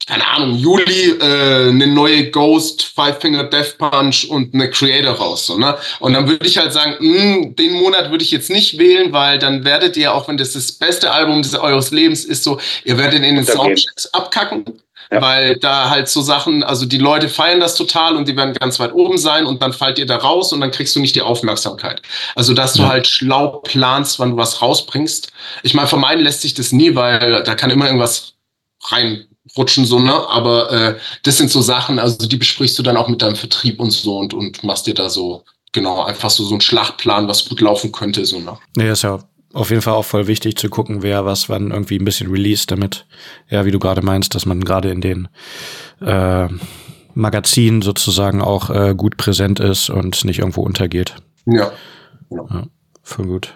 keine 0.06 0.24
Ahnung, 0.24 0.56
Juli 0.56 1.18
äh, 1.20 1.68
eine 1.68 1.86
neue 1.88 2.30
Ghost, 2.30 2.84
Five 2.94 3.20
Finger 3.20 3.42
Death 3.44 3.76
Punch 3.76 4.26
und 4.30 4.54
eine 4.54 4.70
Creator 4.70 5.14
raus. 5.14 5.46
So, 5.46 5.58
ne? 5.58 5.76
Und 5.98 6.12
dann 6.12 6.28
würde 6.28 6.46
ich 6.46 6.56
halt 6.58 6.72
sagen, 6.72 6.94
mh, 7.00 7.22
hm, 7.22 7.56
den 7.56 7.72
Monat 7.72 8.10
würde 8.10 8.22
ich 8.22 8.30
jetzt 8.30 8.48
nicht 8.48 8.78
wählen, 8.78 9.12
weil 9.12 9.40
dann 9.40 9.64
werdet 9.64 9.96
ihr, 9.96 10.14
auch 10.14 10.28
wenn 10.28 10.36
das 10.36 10.52
das 10.52 10.70
beste 10.70 11.10
Album 11.10 11.42
des, 11.42 11.56
eures 11.56 11.90
Lebens 11.90 12.24
ist, 12.24 12.44
so, 12.44 12.60
ihr 12.84 12.98
werdet 12.98 13.24
in 13.24 13.34
den 13.34 13.44
Soundchecks 13.44 14.06
abkacken. 14.14 14.64
Ja. 15.10 15.22
Weil 15.22 15.56
da 15.56 15.90
halt 15.90 16.08
so 16.08 16.20
Sachen, 16.20 16.64
also 16.64 16.84
die 16.84 16.98
Leute 16.98 17.28
feiern 17.28 17.60
das 17.60 17.76
total 17.76 18.16
und 18.16 18.26
die 18.26 18.36
werden 18.36 18.54
ganz 18.54 18.80
weit 18.80 18.92
oben 18.92 19.18
sein 19.18 19.46
und 19.46 19.62
dann 19.62 19.72
fallt 19.72 19.98
ihr 19.98 20.06
da 20.06 20.16
raus 20.16 20.52
und 20.52 20.60
dann 20.60 20.72
kriegst 20.72 20.96
du 20.96 21.00
nicht 21.00 21.14
die 21.14 21.22
Aufmerksamkeit. 21.22 22.02
Also, 22.34 22.54
dass 22.54 22.72
du 22.72 22.86
halt 22.86 23.06
schlau 23.06 23.60
planst, 23.64 24.18
wann 24.18 24.32
du 24.32 24.36
was 24.36 24.62
rausbringst. 24.62 25.32
Ich 25.62 25.74
meine, 25.74 25.86
vermeiden 25.86 26.24
lässt 26.24 26.42
sich 26.42 26.54
das 26.54 26.72
nie, 26.72 26.96
weil 26.96 27.44
da 27.44 27.54
kann 27.54 27.70
immer 27.70 27.86
irgendwas 27.86 28.34
rein 28.90 29.26
rutschen 29.56 29.84
so, 29.84 29.98
ne? 29.98 30.12
Aber 30.12 30.70
äh, 30.70 30.96
das 31.22 31.38
sind 31.38 31.50
so 31.50 31.60
Sachen, 31.60 31.98
also 31.98 32.26
die 32.26 32.36
besprichst 32.36 32.78
du 32.78 32.82
dann 32.82 32.96
auch 32.96 33.08
mit 33.08 33.22
deinem 33.22 33.36
Vertrieb 33.36 33.80
und 33.80 33.90
so 33.90 34.18
und, 34.18 34.34
und 34.34 34.62
machst 34.64 34.86
dir 34.86 34.94
da 34.94 35.08
so, 35.08 35.44
genau, 35.72 36.04
einfach 36.04 36.30
so, 36.30 36.44
so 36.44 36.54
einen 36.54 36.60
Schlachtplan, 36.60 37.28
was 37.28 37.48
gut 37.48 37.60
laufen 37.60 37.92
könnte, 37.92 38.24
so, 38.24 38.40
ne? 38.40 38.58
Nee, 38.76 38.90
ist 38.90 39.02
ja 39.02 39.20
auf 39.52 39.70
jeden 39.70 39.82
Fall 39.82 39.94
auch 39.94 40.04
voll 40.04 40.26
wichtig 40.26 40.58
zu 40.58 40.68
gucken, 40.68 41.02
wer 41.02 41.24
was 41.24 41.48
wann 41.48 41.70
irgendwie 41.70 41.98
ein 41.98 42.04
bisschen 42.04 42.30
release, 42.30 42.66
damit, 42.66 43.06
ja, 43.48 43.64
wie 43.64 43.70
du 43.70 43.78
gerade 43.78 44.02
meinst, 44.02 44.34
dass 44.34 44.44
man 44.44 44.62
gerade 44.62 44.90
in 44.90 45.00
den 45.00 45.28
äh, 46.00 46.48
Magazinen 47.14 47.80
sozusagen 47.80 48.42
auch 48.42 48.68
äh, 48.68 48.94
gut 48.94 49.16
präsent 49.16 49.58
ist 49.58 49.88
und 49.88 50.24
nicht 50.24 50.40
irgendwo 50.40 50.60
untergeht. 50.60 51.14
Ja. 51.46 51.72
ja. 52.30 52.44
ja 52.50 52.66
voll 53.02 53.26
gut. 53.26 53.54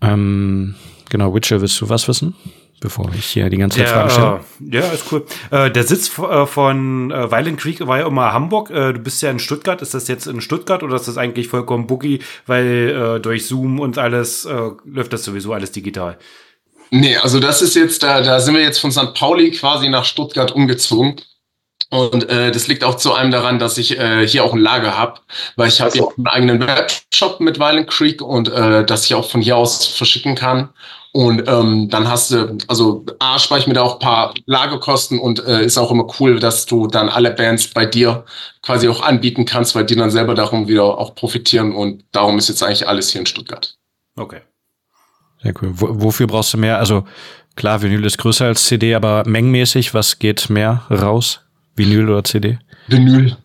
Ähm, 0.00 0.74
genau, 1.08 1.32
Witcher, 1.34 1.60
willst 1.60 1.80
du 1.80 1.88
was 1.88 2.08
wissen? 2.08 2.34
Bevor 2.80 3.10
ich 3.14 3.24
hier 3.26 3.48
die 3.50 3.56
ganze 3.56 3.78
Zeit 3.78 3.88
Fragen 3.88 4.10
stelle. 4.10 4.40
Äh, 4.72 4.76
ja, 4.76 4.92
ist 4.92 5.12
cool. 5.12 5.24
Äh, 5.50 5.70
der 5.70 5.84
Sitz 5.84 6.18
äh, 6.18 6.46
von 6.46 7.10
äh, 7.10 7.30
Violent 7.30 7.58
Creek 7.58 7.86
war 7.86 7.98
ja 7.98 8.06
immer 8.06 8.32
Hamburg. 8.32 8.70
Äh, 8.70 8.92
du 8.92 8.98
bist 9.00 9.22
ja 9.22 9.30
in 9.30 9.38
Stuttgart. 9.38 9.82
Ist 9.82 9.94
das 9.94 10.08
jetzt 10.08 10.26
in 10.26 10.40
Stuttgart 10.40 10.82
oder 10.82 10.96
ist 10.96 11.08
das 11.08 11.18
eigentlich 11.18 11.48
vollkommen 11.48 11.86
Boogie, 11.86 12.20
weil 12.46 13.16
äh, 13.16 13.20
durch 13.20 13.46
Zoom 13.46 13.80
und 13.80 13.98
alles 13.98 14.44
äh, 14.44 14.70
läuft 14.84 15.12
das 15.12 15.24
sowieso 15.24 15.52
alles 15.52 15.72
digital? 15.72 16.18
Nee, 16.90 17.16
also 17.16 17.40
das 17.40 17.62
ist 17.62 17.74
jetzt, 17.74 18.02
da, 18.02 18.20
da 18.20 18.38
sind 18.40 18.54
wir 18.54 18.62
jetzt 18.62 18.78
von 18.78 18.92
St. 18.92 19.14
Pauli 19.14 19.50
quasi 19.50 19.88
nach 19.88 20.04
Stuttgart 20.04 20.52
umgezogen. 20.52 21.16
Und 21.88 22.28
äh, 22.28 22.50
das 22.50 22.66
liegt 22.66 22.82
auch 22.82 22.96
zu 22.96 23.14
einem 23.14 23.30
daran, 23.30 23.58
dass 23.58 23.78
ich 23.78 23.98
äh, 23.98 24.26
hier 24.26 24.42
auch 24.42 24.52
ein 24.52 24.58
Lager 24.58 24.98
habe, 24.98 25.20
weil 25.54 25.68
ich 25.68 25.80
habe 25.80 25.92
also. 25.92 26.08
auch 26.08 26.16
einen 26.16 26.26
eigenen 26.26 26.66
Webshop 26.66 27.38
mit 27.38 27.60
Violent 27.60 27.88
Creek 27.88 28.20
und 28.20 28.48
äh, 28.48 28.84
dass 28.84 29.04
ich 29.04 29.14
auch 29.14 29.30
von 29.30 29.40
hier 29.40 29.56
aus 29.56 29.86
verschicken 29.86 30.34
kann. 30.34 30.70
Und 31.16 31.44
ähm, 31.48 31.88
dann 31.88 32.10
hast 32.10 32.30
du, 32.30 32.58
also 32.68 33.06
A, 33.20 33.38
spare 33.38 33.58
ich 33.58 33.66
mir 33.66 33.72
da 33.72 33.80
auch 33.80 33.94
ein 33.94 34.00
paar 34.00 34.34
Lagerkosten 34.44 35.18
und 35.18 35.42
äh, 35.46 35.64
ist 35.64 35.78
auch 35.78 35.90
immer 35.90 36.06
cool, 36.20 36.40
dass 36.40 36.66
du 36.66 36.88
dann 36.88 37.08
alle 37.08 37.30
Bands 37.30 37.68
bei 37.68 37.86
dir 37.86 38.26
quasi 38.60 38.86
auch 38.86 39.00
anbieten 39.00 39.46
kannst, 39.46 39.74
weil 39.74 39.86
die 39.86 39.96
dann 39.96 40.10
selber 40.10 40.34
darum 40.34 40.68
wieder 40.68 40.84
auch 40.84 41.14
profitieren. 41.14 41.74
Und 41.74 42.04
darum 42.12 42.36
ist 42.36 42.50
jetzt 42.50 42.62
eigentlich 42.62 42.86
alles 42.86 43.08
hier 43.08 43.22
in 43.22 43.26
Stuttgart. 43.26 43.78
Okay. 44.16 44.42
Sehr 45.42 45.54
cool. 45.62 45.70
W 45.80 45.86
wofür 45.88 46.26
brauchst 46.26 46.52
du 46.52 46.58
mehr? 46.58 46.76
Also 46.76 47.06
klar, 47.54 47.80
Vinyl 47.80 48.04
ist 48.04 48.18
größer 48.18 48.44
als 48.44 48.66
CD, 48.66 48.94
aber 48.94 49.22
mengenmäßig, 49.26 49.94
was 49.94 50.18
geht 50.18 50.50
mehr 50.50 50.82
raus? 50.90 51.40
Vinyl 51.76 52.10
oder 52.10 52.24
CD? 52.24 52.58
Vinyl. 52.88 53.38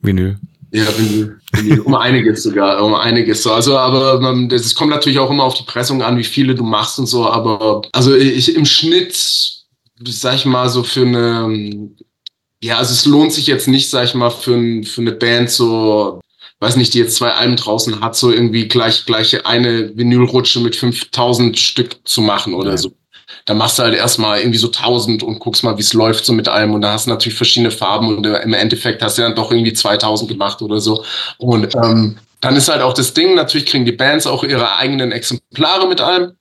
Vinyl. 0.00 0.40
Ja, 0.74 0.86
Vinyl. 0.98 1.38
Vinyl. 1.52 1.80
Um 1.80 1.94
einiges 1.94 2.42
sogar, 2.42 2.82
um 2.84 2.94
einiges 2.94 3.44
so. 3.44 3.52
Also, 3.52 3.78
aber 3.78 4.20
man, 4.20 4.48
das 4.48 4.74
kommt 4.74 4.90
natürlich 4.90 5.20
auch 5.20 5.30
immer 5.30 5.44
auf 5.44 5.54
die 5.54 5.62
Pressung 5.62 6.02
an, 6.02 6.18
wie 6.18 6.24
viele 6.24 6.56
du 6.56 6.64
machst 6.64 6.98
und 6.98 7.06
so. 7.06 7.28
Aber 7.28 7.82
also 7.92 8.16
ich 8.16 8.56
im 8.56 8.66
Schnitt, 8.66 9.14
sag 10.04 10.34
ich 10.34 10.46
mal, 10.46 10.68
so 10.68 10.82
für 10.82 11.02
eine, 11.02 11.90
ja, 12.60 12.78
also 12.78 12.92
es 12.92 13.06
lohnt 13.06 13.32
sich 13.32 13.46
jetzt 13.46 13.68
nicht, 13.68 13.88
sag 13.88 14.04
ich 14.04 14.14
mal, 14.14 14.30
für, 14.30 14.82
für 14.82 15.00
eine 15.00 15.12
Band 15.12 15.50
so 15.50 16.20
weiß 16.60 16.76
nicht, 16.76 16.94
die 16.94 16.98
jetzt 16.98 17.16
zwei 17.16 17.30
Alben 17.30 17.56
draußen 17.56 18.00
hat, 18.00 18.16
so 18.16 18.32
irgendwie 18.32 18.68
gleich, 18.68 19.04
gleich 19.04 19.44
eine 19.46 19.96
Vinylrutsche 19.96 20.60
mit 20.60 20.74
5000 20.74 21.58
Stück 21.58 21.96
zu 22.04 22.22
machen 22.22 22.54
oder 22.54 22.70
ja. 22.70 22.76
so. 22.78 22.92
Da 23.46 23.54
machst 23.54 23.78
du 23.78 23.82
halt 23.82 23.94
erstmal 23.94 24.40
irgendwie 24.40 24.58
so 24.58 24.68
1000 24.68 25.22
und 25.22 25.38
guckst 25.38 25.64
mal, 25.64 25.76
wie 25.76 25.82
es 25.82 25.92
läuft 25.92 26.24
so 26.24 26.32
mit 26.32 26.48
allem. 26.48 26.72
Und 26.72 26.80
da 26.80 26.92
hast 26.92 27.06
du 27.06 27.10
natürlich 27.10 27.36
verschiedene 27.36 27.70
Farben 27.70 28.16
und 28.16 28.26
im 28.26 28.54
Endeffekt 28.54 29.02
hast 29.02 29.18
du 29.18 29.22
dann 29.22 29.34
doch 29.34 29.50
irgendwie 29.50 29.72
2000 29.72 30.30
gemacht 30.30 30.62
oder 30.62 30.80
so. 30.80 31.04
Und 31.38 31.74
ähm, 31.74 32.16
dann 32.40 32.56
ist 32.56 32.68
halt 32.68 32.82
auch 32.82 32.94
das 32.94 33.14
Ding, 33.14 33.34
natürlich 33.34 33.66
kriegen 33.66 33.84
die 33.84 33.92
Bands 33.92 34.26
auch 34.26 34.44
ihre 34.44 34.76
eigenen 34.76 35.12
Exemplare 35.12 35.86
mit 35.88 36.00
allem 36.00 36.32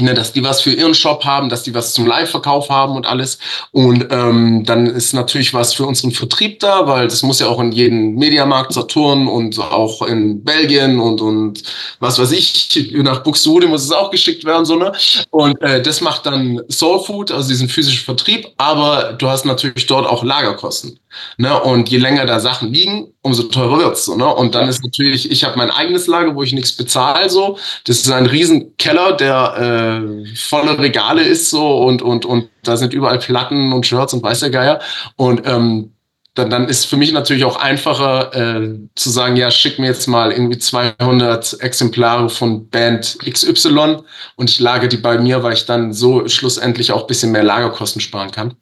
ne, 0.00 0.14
dass 0.14 0.32
die 0.32 0.42
was 0.42 0.60
für 0.60 0.72
ihren 0.72 0.94
Shop 0.94 1.24
haben, 1.24 1.48
dass 1.48 1.62
die 1.62 1.74
was 1.74 1.92
zum 1.92 2.06
Live-Verkauf 2.06 2.68
haben 2.68 2.96
und 2.96 3.06
alles. 3.06 3.38
Und 3.72 4.06
ähm, 4.10 4.64
dann 4.64 4.86
ist 4.86 5.12
natürlich 5.12 5.54
was 5.54 5.74
für 5.74 5.86
unseren 5.86 6.10
Vertrieb 6.10 6.60
da, 6.60 6.86
weil 6.86 7.08
das 7.08 7.22
muss 7.22 7.40
ja 7.40 7.48
auch 7.48 7.60
in 7.60 7.72
jeden 7.72 8.14
Mediamarkt, 8.14 8.72
Saturn 8.72 9.28
und 9.28 9.58
auch 9.58 10.02
in 10.02 10.44
Belgien 10.44 11.00
und, 11.00 11.20
und 11.20 11.62
was 11.98 12.18
weiß 12.18 12.32
ich, 12.32 12.90
nach 12.94 13.22
Buxtehude 13.22 13.68
muss 13.68 13.84
es 13.84 13.92
auch 13.92 14.10
geschickt 14.10 14.44
werden, 14.44 14.64
so, 14.64 14.76
ne? 14.76 14.92
Und 15.30 15.60
äh, 15.62 15.82
das 15.82 16.00
macht 16.00 16.26
dann 16.26 16.60
Soul 16.68 17.00
Food, 17.00 17.30
also 17.30 17.48
diesen 17.48 17.68
physischen 17.68 18.04
Vertrieb, 18.04 18.48
aber 18.56 19.14
du 19.14 19.28
hast 19.28 19.44
natürlich 19.44 19.86
dort 19.86 20.06
auch 20.06 20.24
Lagerkosten. 20.24 20.98
Ne? 21.36 21.60
Und 21.60 21.88
je 21.88 21.98
länger 21.98 22.26
da 22.26 22.40
Sachen 22.40 22.72
liegen, 22.72 23.12
umso 23.22 23.44
teurer 23.44 23.78
wird's. 23.78 24.04
So, 24.04 24.16
ne? 24.16 24.26
Und 24.26 24.54
dann 24.54 24.68
ist 24.68 24.82
natürlich, 24.82 25.30
ich 25.30 25.44
habe 25.44 25.56
mein 25.56 25.70
eigenes 25.70 26.06
Lager, 26.06 26.34
wo 26.34 26.42
ich 26.42 26.52
nichts 26.52 26.72
bezahle. 26.72 27.28
So. 27.28 27.58
Das 27.84 27.98
ist 27.98 28.10
ein 28.10 28.26
riesen 28.26 28.76
Keller, 28.76 29.12
der 29.12 30.02
äh, 30.04 30.36
voller 30.36 30.78
Regale 30.78 31.22
ist 31.22 31.50
so 31.50 31.78
und, 31.84 32.02
und, 32.02 32.24
und 32.24 32.48
da 32.62 32.76
sind 32.76 32.92
überall 32.92 33.18
Platten 33.18 33.72
und 33.72 33.86
Shirts 33.86 34.14
und 34.14 34.22
weiß 34.22 34.40
der 34.40 34.50
Geier. 34.50 34.80
Und 35.16 35.46
ähm, 35.46 35.92
dann, 36.34 36.48
dann 36.48 36.68
ist 36.68 36.84
für 36.84 36.96
mich 36.96 37.12
natürlich 37.12 37.44
auch 37.44 37.56
einfacher 37.56 38.34
äh, 38.34 38.78
zu 38.94 39.10
sagen, 39.10 39.36
ja, 39.36 39.50
schick 39.50 39.78
mir 39.78 39.86
jetzt 39.86 40.06
mal 40.06 40.30
irgendwie 40.30 40.58
200 40.58 41.60
Exemplare 41.60 42.28
von 42.28 42.68
Band 42.68 43.18
XY 43.28 43.98
und 44.36 44.50
ich 44.50 44.60
lage 44.60 44.88
die 44.88 44.96
bei 44.96 45.18
mir, 45.18 45.42
weil 45.42 45.54
ich 45.54 45.66
dann 45.66 45.92
so 45.92 46.28
schlussendlich 46.28 46.92
auch 46.92 47.06
bisschen 47.06 47.32
mehr 47.32 47.42
Lagerkosten 47.42 48.00
sparen 48.00 48.30
kann. 48.30 48.54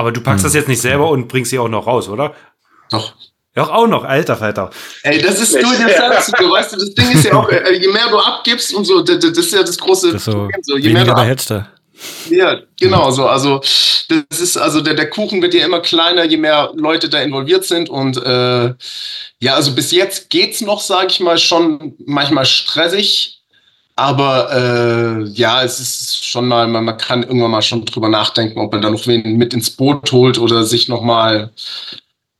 Aber 0.00 0.12
du 0.12 0.22
packst 0.22 0.44
hm. 0.44 0.46
das 0.46 0.54
jetzt 0.54 0.68
nicht 0.68 0.80
selber 0.80 1.10
und 1.10 1.28
bringst 1.28 1.50
sie 1.50 1.58
auch 1.58 1.68
noch 1.68 1.86
raus, 1.86 2.08
oder? 2.08 2.34
Doch. 2.90 3.12
Ja, 3.54 3.68
auch 3.68 3.86
noch, 3.86 4.04
alter 4.04 4.34
Falter. 4.34 4.70
Ey, 5.02 5.20
das 5.20 5.38
ist 5.40 5.60
nur 5.60 5.74
der 5.74 5.94
Satz. 5.94 6.32
Du 6.38 6.50
weißt, 6.50 6.72
das 6.72 6.94
Ding 6.94 7.10
ist 7.10 7.26
ja 7.26 7.34
auch, 7.34 7.46
äh, 7.50 7.76
je 7.78 7.88
mehr 7.88 8.08
du 8.08 8.18
abgibst 8.18 8.72
und 8.72 8.86
so, 8.86 9.02
das, 9.02 9.18
das 9.18 9.36
ist 9.36 9.52
ja 9.52 9.62
das 9.62 9.76
große 9.76 10.12
das 10.14 10.24
so, 10.24 10.32
Problem. 10.32 10.60
So, 10.62 10.78
je 10.78 10.88
mehr 10.88 11.04
du 11.04 11.12
du. 11.50 11.66
Ja, 12.30 12.60
genau 12.78 13.10
so. 13.10 13.26
Also 13.26 13.60
das 14.08 14.40
ist 14.40 14.56
also 14.56 14.80
der, 14.80 14.94
der 14.94 15.10
Kuchen 15.10 15.42
wird 15.42 15.52
ja 15.52 15.66
immer 15.66 15.80
kleiner, 15.80 16.24
je 16.24 16.38
mehr 16.38 16.72
Leute 16.74 17.10
da 17.10 17.20
involviert 17.20 17.66
sind. 17.66 17.90
Und 17.90 18.16
äh, 18.16 18.72
ja, 19.40 19.54
also 19.54 19.74
bis 19.74 19.90
jetzt 19.90 20.30
geht's 20.30 20.62
noch, 20.62 20.80
sage 20.80 21.08
ich 21.10 21.20
mal, 21.20 21.36
schon 21.36 21.96
manchmal 22.06 22.46
stressig. 22.46 23.39
Aber 24.00 24.50
äh, 24.50 25.28
ja, 25.32 25.62
es 25.62 25.78
ist 25.78 26.26
schon 26.26 26.48
mal, 26.48 26.66
man, 26.66 26.86
man 26.86 26.96
kann 26.96 27.22
irgendwann 27.22 27.50
mal 27.50 27.60
schon 27.60 27.84
drüber 27.84 28.08
nachdenken, 28.08 28.58
ob 28.58 28.72
man 28.72 28.80
da 28.80 28.88
noch 28.88 29.06
wen 29.06 29.36
mit 29.36 29.52
ins 29.52 29.68
Boot 29.70 30.10
holt 30.10 30.38
oder 30.38 30.64
sich 30.64 30.88
noch 30.88 31.02
mal 31.02 31.52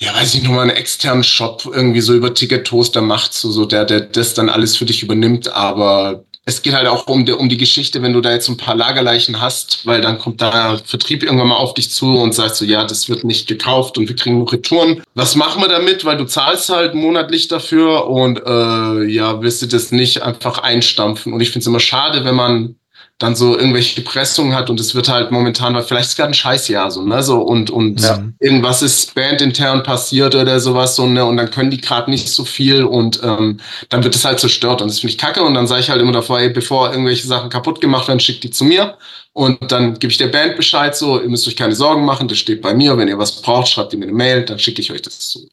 ja, 0.00 0.14
weiß 0.14 0.34
ich, 0.34 0.42
nochmal 0.42 0.62
einen 0.62 0.76
externen 0.78 1.22
Shop 1.22 1.68
irgendwie 1.70 2.00
so 2.00 2.14
über 2.14 2.32
Ticket 2.32 2.66
Toaster 2.66 3.02
macht, 3.02 3.34
so, 3.34 3.50
so 3.50 3.66
der, 3.66 3.84
der 3.84 4.00
das 4.00 4.32
dann 4.32 4.48
alles 4.48 4.74
für 4.78 4.86
dich 4.86 5.02
übernimmt. 5.02 5.52
Aber 5.52 6.24
es 6.46 6.62
geht 6.62 6.74
halt 6.74 6.88
auch 6.88 7.06
um 7.06 7.26
die, 7.26 7.32
um 7.32 7.48
die 7.48 7.56
Geschichte, 7.56 8.02
wenn 8.02 8.12
du 8.12 8.20
da 8.20 8.32
jetzt 8.32 8.48
ein 8.48 8.56
paar 8.56 8.74
Lagerleichen 8.74 9.40
hast, 9.40 9.86
weil 9.86 10.00
dann 10.00 10.18
kommt 10.18 10.40
da 10.40 10.78
Vertrieb 10.84 11.22
irgendwann 11.22 11.48
mal 11.48 11.56
auf 11.56 11.74
dich 11.74 11.90
zu 11.90 12.18
und 12.18 12.34
sagt 12.34 12.56
so, 12.56 12.64
ja, 12.64 12.84
das 12.84 13.08
wird 13.08 13.24
nicht 13.24 13.46
gekauft 13.46 13.98
und 13.98 14.08
wir 14.08 14.16
kriegen 14.16 14.38
nur 14.38 14.50
Retouren. 14.50 15.02
Was 15.14 15.36
machen 15.36 15.62
wir 15.62 15.68
damit? 15.68 16.04
Weil 16.04 16.16
du 16.16 16.24
zahlst 16.24 16.70
halt 16.70 16.94
monatlich 16.94 17.48
dafür 17.48 18.08
und 18.08 18.40
äh, 18.44 19.04
ja, 19.04 19.42
willst 19.42 19.62
du 19.62 19.66
das 19.66 19.92
nicht 19.92 20.22
einfach 20.22 20.58
einstampfen. 20.58 21.32
Und 21.32 21.40
ich 21.40 21.50
finde 21.50 21.60
es 21.60 21.66
immer 21.66 21.80
schade, 21.80 22.24
wenn 22.24 22.34
man 22.34 22.76
dann 23.20 23.36
so 23.36 23.56
irgendwelche 23.56 24.00
Pressungen 24.00 24.54
hat 24.54 24.70
und 24.70 24.80
es 24.80 24.94
wird 24.94 25.10
halt 25.10 25.30
momentan, 25.30 25.74
weil 25.74 25.82
vielleicht 25.82 26.08
ist 26.08 26.16
gerade 26.16 26.30
ein 26.30 26.34
Scheißjahr 26.34 26.90
so, 26.90 27.04
ne, 27.04 27.22
so 27.22 27.42
und 27.42 27.70
und 27.70 28.00
ja. 28.00 28.24
irgendwas 28.40 28.80
ist 28.80 29.14
bandintern 29.14 29.82
passiert 29.82 30.34
oder 30.34 30.58
sowas 30.58 30.96
so, 30.96 31.06
ne, 31.06 31.24
und 31.26 31.36
dann 31.36 31.50
können 31.50 31.70
die 31.70 31.82
gerade 31.82 32.10
nicht 32.10 32.30
so 32.30 32.46
viel 32.46 32.82
und 32.82 33.20
ähm, 33.22 33.60
dann 33.90 34.02
wird 34.02 34.16
es 34.16 34.24
halt 34.24 34.40
zerstört 34.40 34.80
und 34.80 34.88
das 34.88 35.00
finde 35.00 35.12
ich 35.12 35.18
kacke 35.18 35.42
und 35.42 35.52
dann 35.52 35.66
sage 35.66 35.82
ich 35.82 35.90
halt 35.90 36.00
immer 36.00 36.12
davor, 36.12 36.40
ey, 36.40 36.48
bevor 36.48 36.90
irgendwelche 36.90 37.26
Sachen 37.26 37.50
kaputt 37.50 37.82
gemacht 37.82 38.08
werden, 38.08 38.20
schickt 38.20 38.42
die 38.42 38.50
zu 38.50 38.64
mir 38.64 38.96
und 39.34 39.70
dann 39.70 39.98
gebe 39.98 40.10
ich 40.10 40.16
der 40.16 40.28
Band 40.28 40.56
Bescheid 40.56 40.96
so, 40.96 41.20
ihr 41.20 41.28
müsst 41.28 41.46
euch 41.46 41.56
keine 41.56 41.74
Sorgen 41.74 42.06
machen, 42.06 42.26
das 42.26 42.38
steht 42.38 42.62
bei 42.62 42.72
mir, 42.72 42.96
wenn 42.96 43.06
ihr 43.06 43.18
was 43.18 43.42
braucht, 43.42 43.68
schreibt 43.68 43.92
ihr 43.92 43.98
mir 43.98 44.06
eine 44.06 44.14
Mail, 44.14 44.46
dann 44.46 44.58
schicke 44.58 44.80
ich 44.80 44.90
euch 44.90 45.02
das 45.02 45.18
zu. 45.18 45.46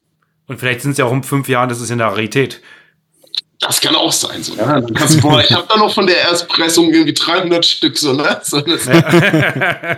Und 0.46 0.58
vielleicht 0.58 0.80
sind 0.80 0.92
es 0.92 0.98
ja 0.98 1.04
auch 1.04 1.12
um 1.12 1.22
fünf 1.22 1.50
Jahren, 1.50 1.68
das 1.68 1.82
ist 1.82 1.90
in 1.90 1.98
der 1.98 2.06
Rarität. 2.06 2.62
Das 3.60 3.80
kann 3.80 3.96
auch 3.96 4.12
sein. 4.12 4.42
So, 4.42 4.54
ne? 4.54 4.62
Dann 4.62 4.94
kannst 4.94 5.16
du, 5.16 5.20
boah, 5.20 5.40
ich 5.40 5.52
habe 5.52 5.66
da 5.68 5.76
noch 5.78 5.92
von 5.92 6.06
der 6.06 6.18
Erstpressung 6.18 6.92
irgendwie 6.92 7.14
300 7.14 7.64
Stück. 7.64 7.98
So, 7.98 8.12
ne? 8.12 8.40
So, 8.42 8.58
ja. 8.58 9.96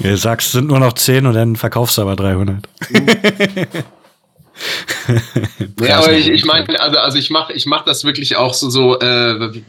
du 0.00 0.16
sagst, 0.16 0.48
es 0.48 0.52
sind 0.52 0.66
nur 0.66 0.80
noch 0.80 0.94
10 0.94 1.26
und 1.26 1.34
dann 1.34 1.54
verkaufst 1.54 1.96
du 1.96 2.02
aber 2.02 2.16
300. 2.16 2.68
ja, 5.80 5.98
aber 5.98 6.12
ich, 6.12 6.28
ich 6.28 6.44
meine, 6.44 6.80
also, 6.80 6.98
also 6.98 7.18
ich 7.18 7.30
mache 7.30 7.52
ich 7.52 7.66
mach 7.66 7.84
das 7.84 8.04
wirklich 8.04 8.34
auch 8.36 8.54
so, 8.54 8.68
so 8.68 8.98
äh, 8.98 9.62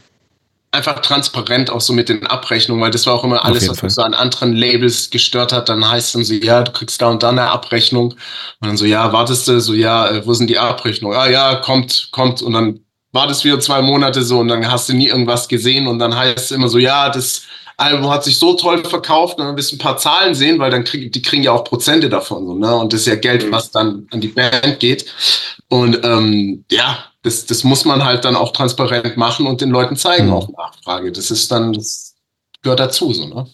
einfach 0.76 1.00
transparent 1.00 1.70
auch 1.70 1.80
so 1.80 1.92
mit 1.92 2.08
den 2.08 2.26
Abrechnungen, 2.26 2.82
weil 2.82 2.90
das 2.90 3.06
war 3.06 3.14
auch 3.14 3.24
immer 3.24 3.44
alles, 3.44 3.68
was 3.68 3.82
mich 3.82 3.94
so 3.94 4.02
an 4.02 4.14
anderen 4.14 4.54
Labels 4.54 5.10
gestört 5.10 5.52
hat. 5.52 5.68
Dann 5.68 5.88
heißt 5.88 6.14
dann 6.14 6.24
so, 6.24 6.34
ja, 6.34 6.62
du 6.62 6.72
kriegst 6.72 7.00
da 7.02 7.08
und 7.08 7.22
da 7.22 7.30
eine 7.30 7.50
Abrechnung. 7.50 8.12
Und 8.12 8.18
dann 8.60 8.76
so, 8.76 8.84
ja, 8.84 9.12
wartest 9.12 9.48
du, 9.48 9.60
so, 9.60 9.74
ja, 9.74 10.08
äh, 10.08 10.26
wo 10.26 10.34
sind 10.34 10.48
die 10.48 10.58
Abrechnungen? 10.58 11.16
Ah 11.16 11.28
ja, 11.28 11.56
kommt, 11.56 12.08
kommt. 12.12 12.42
Und 12.42 12.52
dann 12.52 12.80
wartest 13.12 13.44
wieder 13.44 13.58
zwei 13.60 13.82
Monate 13.82 14.22
so 14.22 14.38
und 14.38 14.48
dann 14.48 14.70
hast 14.70 14.88
du 14.88 14.92
nie 14.92 15.08
irgendwas 15.08 15.48
gesehen 15.48 15.86
und 15.86 15.98
dann 15.98 16.14
heißt 16.14 16.38
es 16.38 16.50
immer 16.50 16.68
so, 16.68 16.78
ja, 16.78 17.08
das 17.10 17.42
Album 17.78 18.10
hat 18.10 18.24
sich 18.24 18.38
so 18.38 18.54
toll 18.54 18.84
verkauft 18.84 19.38
und 19.38 19.46
dann 19.46 19.56
wirst 19.56 19.72
du 19.72 19.76
ein 19.76 19.80
paar 19.80 19.98
Zahlen 19.98 20.34
sehen, 20.34 20.58
weil 20.58 20.70
dann 20.70 20.84
kriegen 20.84 21.10
die 21.10 21.22
kriegen 21.22 21.42
ja 21.42 21.52
auch 21.52 21.64
Prozente 21.64 22.08
davon 22.08 22.46
so, 22.46 22.54
ne? 22.54 22.74
Und 22.74 22.92
das 22.92 23.00
ist 23.00 23.06
ja 23.06 23.16
Geld, 23.16 23.46
mhm. 23.46 23.52
was 23.52 23.70
dann 23.70 24.06
an 24.12 24.20
die 24.20 24.28
Band 24.28 24.80
geht. 24.80 25.06
Und 25.68 26.00
ähm, 26.04 26.64
ja, 26.70 26.98
das, 27.26 27.44
das 27.44 27.64
muss 27.64 27.84
man 27.84 28.04
halt 28.04 28.24
dann 28.24 28.36
auch 28.36 28.52
transparent 28.52 29.16
machen 29.16 29.46
und 29.46 29.60
den 29.60 29.70
Leuten 29.70 29.96
zeigen 29.96 30.28
mhm. 30.28 30.32
auf 30.32 30.48
Nachfrage. 30.48 31.10
Das 31.10 31.30
ist 31.30 31.50
dann, 31.50 31.72
das 31.72 32.14
gehört 32.62 32.80
dazu, 32.80 33.12
so, 33.12 33.26
ne? 33.26 33.46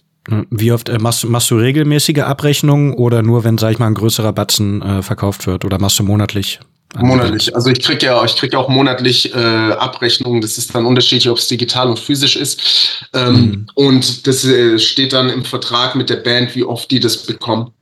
Wie 0.51 0.71
oft 0.71 0.89
äh, 0.89 0.99
machst, 0.99 1.25
machst 1.25 1.51
du 1.51 1.57
regelmäßige 1.57 2.21
Abrechnungen 2.21 2.95
oder 2.95 3.23
nur, 3.23 3.43
wenn, 3.43 3.59
sag 3.59 3.73
ich 3.73 3.79
mal, 3.81 3.89
ein 3.89 3.95
größerer 3.95 4.33
Batzen 4.33 4.81
äh, 4.81 5.03
verkauft 5.03 5.49
wird 5.49 5.65
oder 5.65 5.81
machst 5.81 5.99
du 5.99 6.05
monatlich? 6.05 6.61
Monatlich. 6.95 7.57
Also 7.57 7.71
ich 7.71 7.81
krieg 7.81 8.03
ja, 8.03 8.23
ich 8.25 8.37
krieg 8.37 8.53
ja 8.53 8.59
auch 8.61 8.69
monatlich 8.69 9.35
äh, 9.35 9.39
Abrechnungen. 9.39 10.41
Das 10.43 10.59
ist 10.59 10.75
dann 10.75 10.87
unterschiedlich, 10.87 11.29
ob 11.29 11.39
es 11.39 11.49
digital 11.49 11.89
und 11.89 11.99
physisch 11.99 12.37
ist. 12.37 13.09
Ähm, 13.15 13.35
mhm. 13.35 13.67
Und 13.75 14.27
das 14.27 14.45
äh, 14.45 14.79
steht 14.79 15.13
dann 15.13 15.29
im 15.29 15.45
Vertrag 15.45 15.97
mit 15.97 16.11
der 16.11 16.17
Band, 16.17 16.55
wie 16.55 16.63
oft 16.63 16.91
die 16.91 17.01
das 17.01 17.17
bekommen. 17.17 17.73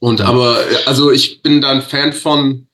Und 0.00 0.18
mhm. 0.18 0.26
aber, 0.26 0.58
also 0.84 1.12
ich 1.12 1.40
bin 1.42 1.62
da 1.62 1.70
ein 1.70 1.82
Fan 1.82 2.12
von, 2.12 2.66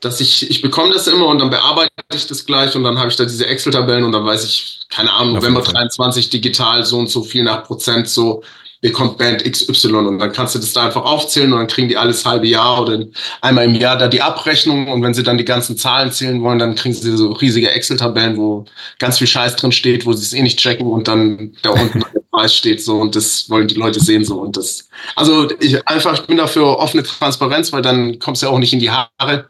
dass 0.00 0.20
ich, 0.20 0.48
ich 0.48 0.62
bekomme 0.62 0.92
das 0.92 1.06
immer 1.06 1.26
und 1.26 1.40
dann 1.40 1.50
bearbeite 1.50 1.90
ich 2.14 2.26
das 2.26 2.46
gleich 2.46 2.74
und 2.76 2.84
dann 2.84 2.98
habe 2.98 3.08
ich 3.08 3.16
da 3.16 3.24
diese 3.24 3.46
Excel-Tabellen 3.46 4.04
und 4.04 4.12
dann 4.12 4.24
weiß 4.24 4.44
ich, 4.44 4.80
keine 4.88 5.12
Ahnung, 5.12 5.34
November 5.34 5.62
23 5.62 6.30
digital 6.30 6.84
so 6.84 6.98
und 6.98 7.10
so 7.10 7.22
viel 7.22 7.42
nach 7.42 7.64
Prozent 7.64 8.08
so 8.08 8.42
bekommt 8.80 9.18
Band 9.18 9.42
XY 9.42 9.88
und 9.88 10.18
dann 10.20 10.32
kannst 10.32 10.54
du 10.54 10.60
das 10.60 10.72
da 10.72 10.86
einfach 10.86 11.04
aufzählen 11.04 11.52
und 11.52 11.58
dann 11.58 11.66
kriegen 11.66 11.88
die 11.88 11.96
alles 11.96 12.24
halbe 12.24 12.46
Jahr 12.46 12.80
oder 12.80 13.04
einmal 13.40 13.64
im 13.64 13.74
Jahr 13.74 13.98
da 13.98 14.06
die 14.06 14.22
Abrechnung 14.22 14.86
und 14.86 15.02
wenn 15.02 15.14
sie 15.14 15.24
dann 15.24 15.36
die 15.36 15.44
ganzen 15.44 15.76
Zahlen 15.76 16.12
zählen 16.12 16.40
wollen, 16.42 16.60
dann 16.60 16.76
kriegen 16.76 16.94
sie 16.94 17.16
so 17.16 17.32
riesige 17.32 17.72
Excel-Tabellen, 17.72 18.36
wo 18.36 18.66
ganz 19.00 19.18
viel 19.18 19.26
Scheiß 19.26 19.56
drin 19.56 19.72
steht, 19.72 20.06
wo 20.06 20.12
sie 20.12 20.22
es 20.22 20.32
eh 20.32 20.42
nicht 20.42 20.60
checken 20.60 20.86
und 20.86 21.08
dann 21.08 21.56
da 21.62 21.70
unten 21.70 21.98
der 21.98 22.22
Preis 22.30 22.54
steht 22.54 22.80
so 22.80 23.00
und 23.00 23.16
das 23.16 23.50
wollen 23.50 23.66
die 23.66 23.74
Leute 23.74 23.98
sehen 23.98 24.24
so 24.24 24.40
und 24.42 24.56
das, 24.56 24.88
also 25.16 25.48
ich 25.58 25.84
einfach, 25.88 26.14
ich 26.14 26.22
bin 26.22 26.36
dafür 26.36 26.78
offene 26.78 27.02
Transparenz, 27.02 27.72
weil 27.72 27.82
dann 27.82 28.20
kommst 28.20 28.42
du 28.42 28.46
ja 28.46 28.52
auch 28.52 28.60
nicht 28.60 28.72
in 28.72 28.80
die 28.80 28.92
Haare 28.92 29.48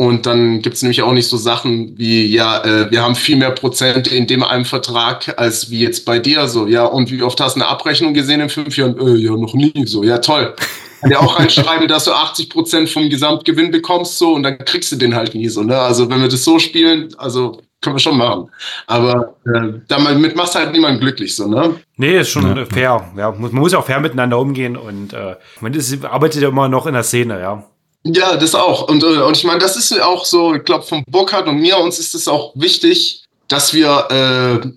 und 0.00 0.26
dann 0.26 0.62
gibt 0.62 0.76
es 0.76 0.82
nämlich 0.82 1.02
auch 1.02 1.12
nicht 1.12 1.26
so 1.26 1.36
Sachen 1.36 1.98
wie, 1.98 2.24
ja, 2.26 2.62
äh, 2.62 2.88
wir 2.88 3.02
haben 3.02 3.16
viel 3.16 3.34
mehr 3.34 3.50
Prozent 3.50 4.06
in 4.06 4.28
dem 4.28 4.44
einen 4.44 4.64
Vertrag 4.64 5.36
als 5.40 5.72
wie 5.72 5.80
jetzt 5.80 6.04
bei 6.04 6.20
dir. 6.20 6.46
So, 6.46 6.68
ja, 6.68 6.84
und 6.84 7.10
wie 7.10 7.20
oft 7.20 7.40
hast 7.40 7.56
du 7.56 7.60
eine 7.60 7.68
Abrechnung 7.68 8.14
gesehen 8.14 8.40
in 8.40 8.48
fünf 8.48 8.76
Jahren? 8.76 8.96
Äh, 8.96 9.16
ja, 9.16 9.32
noch 9.32 9.54
nie. 9.54 9.72
So, 9.86 10.04
ja, 10.04 10.18
toll. 10.18 10.54
Kann 11.00 11.10
dir 11.10 11.18
auch 11.18 11.36
reinschreiben, 11.40 11.88
dass 11.88 12.04
du 12.04 12.12
80 12.12 12.48
Prozent 12.48 12.88
vom 12.88 13.10
Gesamtgewinn 13.10 13.72
bekommst, 13.72 14.18
so, 14.18 14.34
und 14.34 14.44
dann 14.44 14.58
kriegst 14.58 14.92
du 14.92 14.96
den 14.96 15.16
halt 15.16 15.34
nie 15.34 15.48
so. 15.48 15.64
Ne? 15.64 15.76
Also, 15.76 16.08
wenn 16.08 16.20
wir 16.20 16.28
das 16.28 16.44
so 16.44 16.60
spielen, 16.60 17.08
also 17.18 17.60
können 17.80 17.96
wir 17.96 18.00
schon 18.00 18.18
machen. 18.18 18.52
Aber 18.86 19.34
äh, 19.46 19.80
damit 19.88 20.36
machst 20.36 20.54
du 20.54 20.60
halt 20.60 20.70
niemand 20.70 21.00
glücklich, 21.00 21.34
so, 21.34 21.48
ne? 21.48 21.74
Nee, 21.96 22.20
ist 22.20 22.28
schon 22.28 22.56
ja. 22.56 22.64
fair. 22.66 23.12
Ja, 23.16 23.32
man 23.32 23.52
muss 23.52 23.72
ja 23.72 23.80
auch 23.80 23.86
fair 23.86 23.98
miteinander 23.98 24.38
umgehen 24.38 24.76
und 24.76 25.12
äh, 25.12 25.34
man 25.60 25.74
ist, 25.74 26.04
arbeitet 26.04 26.42
ja 26.42 26.50
immer 26.50 26.68
noch 26.68 26.86
in 26.86 26.94
der 26.94 27.02
Szene, 27.02 27.40
ja. 27.40 27.64
Ja, 28.04 28.36
das 28.36 28.54
auch. 28.54 28.88
Und, 28.88 29.02
äh, 29.02 29.18
und 29.18 29.36
ich 29.36 29.44
meine, 29.44 29.58
das 29.58 29.76
ist 29.76 29.98
auch 30.00 30.24
so, 30.24 30.54
ich 30.54 30.64
glaube, 30.64 30.84
von 30.84 31.02
Burkhardt 31.08 31.48
und 31.48 31.58
mir, 31.58 31.78
uns 31.78 31.98
ist 31.98 32.14
es 32.14 32.28
auch 32.28 32.52
wichtig, 32.54 33.24
dass 33.48 33.74
wir, 33.74 34.06
äh, 34.10 34.68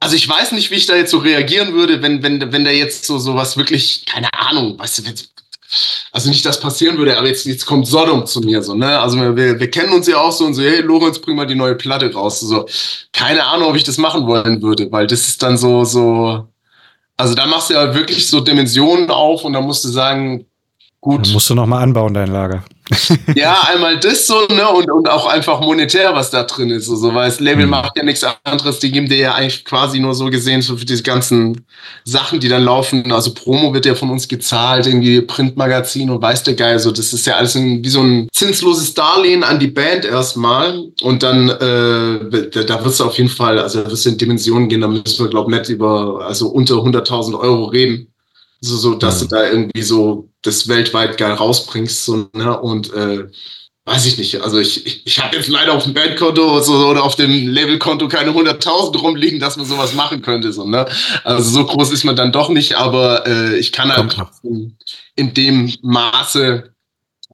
also 0.00 0.16
ich 0.16 0.28
weiß 0.28 0.52
nicht, 0.52 0.70
wie 0.70 0.76
ich 0.76 0.86
da 0.86 0.94
jetzt 0.96 1.10
so 1.10 1.18
reagieren 1.18 1.74
würde, 1.74 2.02
wenn, 2.02 2.22
wenn, 2.22 2.52
wenn 2.52 2.64
da 2.64 2.70
jetzt 2.70 3.04
so, 3.04 3.18
so 3.18 3.34
was 3.34 3.56
wirklich, 3.56 4.06
keine 4.06 4.32
Ahnung, 4.32 4.78
weißt 4.78 4.98
du, 4.98 5.02
also 6.12 6.30
nicht, 6.30 6.46
dass 6.46 6.60
passieren 6.60 6.96
würde, 6.96 7.18
aber 7.18 7.28
jetzt, 7.28 7.44
jetzt 7.44 7.66
kommt 7.66 7.86
Sodom 7.86 8.24
zu 8.24 8.40
mir, 8.40 8.62
so, 8.62 8.74
ne? 8.74 8.98
Also 8.98 9.18
wir, 9.18 9.60
wir 9.60 9.70
kennen 9.70 9.92
uns 9.92 10.06
ja 10.06 10.16
auch 10.16 10.32
so 10.32 10.46
und 10.46 10.54
so, 10.54 10.62
hey, 10.62 10.80
Lorenz, 10.80 11.18
bring 11.18 11.36
mal 11.36 11.46
die 11.46 11.54
neue 11.54 11.74
Platte 11.74 12.10
raus. 12.12 12.40
So, 12.40 12.66
keine 13.12 13.44
Ahnung, 13.44 13.68
ob 13.68 13.76
ich 13.76 13.84
das 13.84 13.98
machen 13.98 14.26
wollen 14.26 14.62
würde, 14.62 14.90
weil 14.90 15.06
das 15.06 15.28
ist 15.28 15.42
dann 15.42 15.58
so, 15.58 15.84
so, 15.84 16.48
also 17.18 17.34
da 17.34 17.46
machst 17.46 17.68
du 17.68 17.74
ja 17.74 17.94
wirklich 17.94 18.28
so 18.28 18.40
Dimensionen 18.40 19.10
auf 19.10 19.44
und 19.44 19.52
da 19.52 19.60
musst 19.60 19.84
du 19.84 19.88
sagen, 19.88 20.46
Gut. 21.00 21.26
Dann 21.26 21.32
musst 21.32 21.48
du 21.48 21.54
noch 21.54 21.66
mal 21.66 21.80
anbauen, 21.80 22.12
dein 22.12 22.28
Lager. 22.28 22.64
ja, 23.36 23.60
einmal 23.72 24.00
das 24.00 24.26
so, 24.26 24.46
ne, 24.48 24.66
und, 24.68 24.90
und 24.90 25.08
auch 25.08 25.26
einfach 25.26 25.60
monetär, 25.60 26.14
was 26.14 26.30
da 26.30 26.42
drin 26.42 26.70
ist. 26.70 26.86
So, 26.86 27.14
weil 27.14 27.28
das 27.28 27.38
Label 27.38 27.66
mhm. 27.66 27.70
macht 27.70 27.96
ja 27.96 28.02
nichts 28.02 28.24
anderes. 28.44 28.78
Die 28.80 28.90
geben 28.90 29.08
dir 29.08 29.18
ja 29.18 29.34
eigentlich 29.34 29.64
quasi 29.64 30.00
nur 30.00 30.14
so 30.14 30.26
gesehen 30.30 30.62
so 30.62 30.76
für 30.76 30.84
diese 30.84 31.02
ganzen 31.02 31.66
Sachen, 32.04 32.40
die 32.40 32.48
dann 32.48 32.64
laufen. 32.64 33.12
Also 33.12 33.32
Promo 33.32 33.72
wird 33.74 33.86
ja 33.86 33.94
von 33.94 34.10
uns 34.10 34.26
gezahlt, 34.26 34.86
irgendwie 34.86 35.20
Printmagazin 35.20 36.10
und 36.10 36.22
weiß 36.22 36.42
der 36.44 36.54
Geil. 36.54 36.78
So, 36.78 36.90
das 36.90 37.12
ist 37.12 37.26
ja 37.26 37.36
alles 37.36 37.54
ein, 37.54 37.84
wie 37.84 37.90
so 37.90 38.00
ein 38.00 38.28
zinsloses 38.32 38.94
Darlehen 38.94 39.44
an 39.44 39.60
die 39.60 39.68
Band 39.68 40.04
erstmal. 40.04 40.88
Und 41.02 41.22
dann, 41.22 41.50
äh, 41.50 42.48
da, 42.50 42.62
da 42.64 42.84
wirst 42.84 43.00
du 43.00 43.04
auf 43.04 43.18
jeden 43.18 43.30
Fall, 43.30 43.58
also 43.58 43.82
da 43.82 43.90
wirst 43.90 44.06
du 44.06 44.10
in 44.10 44.18
Dimensionen 44.18 44.68
gehen, 44.68 44.80
da 44.80 44.88
müssen 44.88 45.24
wir, 45.24 45.30
glaube 45.30 45.52
ich, 45.52 45.58
nicht 45.58 45.70
über, 45.70 46.24
also 46.26 46.48
unter 46.48 46.76
100.000 46.76 47.38
Euro 47.38 47.66
reden. 47.66 48.08
So, 48.60 48.76
so 48.76 48.94
dass 48.94 49.20
ja. 49.20 49.26
du 49.26 49.34
da 49.36 49.50
irgendwie 49.50 49.82
so 49.82 50.27
das 50.42 50.68
weltweit 50.68 51.18
geil 51.18 51.32
rausbringst. 51.32 52.04
So, 52.04 52.28
ne? 52.32 52.58
Und 52.60 52.92
äh, 52.92 53.26
weiß 53.88 54.06
ich 54.06 54.18
nicht. 54.18 54.40
Also 54.42 54.58
ich, 54.58 54.86
ich, 54.86 55.06
ich 55.06 55.18
habe 55.18 55.36
jetzt 55.36 55.48
leider 55.48 55.72
auf 55.72 55.84
dem 55.84 55.94
Bandkonto 55.94 56.60
so, 56.60 56.86
oder 56.86 57.02
auf 57.02 57.16
dem 57.16 57.48
Labelkonto 57.48 58.06
keine 58.08 58.30
100.000 58.30 58.98
rumliegen, 58.98 59.40
dass 59.40 59.56
man 59.56 59.66
sowas 59.66 59.94
machen 59.94 60.22
könnte. 60.22 60.52
So, 60.52 60.66
ne? 60.66 60.86
Also 61.24 61.50
so 61.50 61.64
groß 61.64 61.90
ist 61.92 62.04
man 62.04 62.14
dann 62.14 62.32
doch 62.32 62.50
nicht, 62.50 62.74
aber 62.74 63.26
äh, 63.26 63.58
ich 63.58 63.72
kann 63.72 63.90
halt 63.90 64.14
in, 64.42 64.76
in 65.16 65.34
dem 65.34 65.74
Maße 65.82 66.70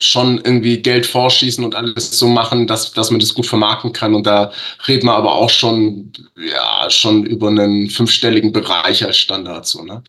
schon 0.01 0.39
irgendwie 0.39 0.79
Geld 0.79 1.07
vorschießen 1.07 1.65
und 1.65 1.75
alles 1.75 2.19
so 2.19 2.29
machen, 2.29 2.67
dass, 2.67 2.93
dass 2.93 3.11
man 3.11 3.21
das 3.21 3.35
gut 3.35 3.47
vermarkten 3.47 3.93
kann. 3.93 4.15
Und 4.15 4.27
da 4.27 4.53
reden 4.87 5.07
wir 5.07 5.15
aber 5.15 5.35
auch 5.35 5.51
schon, 5.51 6.13
ja, 6.37 6.89
schon 6.91 7.25
über 7.25 7.49
einen 7.49 7.91
fünfstelligen 7.91 8.53
Bereich 8.53 9.05
als 9.05 9.19
Standard. 9.19 9.67
So, 9.67 9.83
ne? 9.83 10.03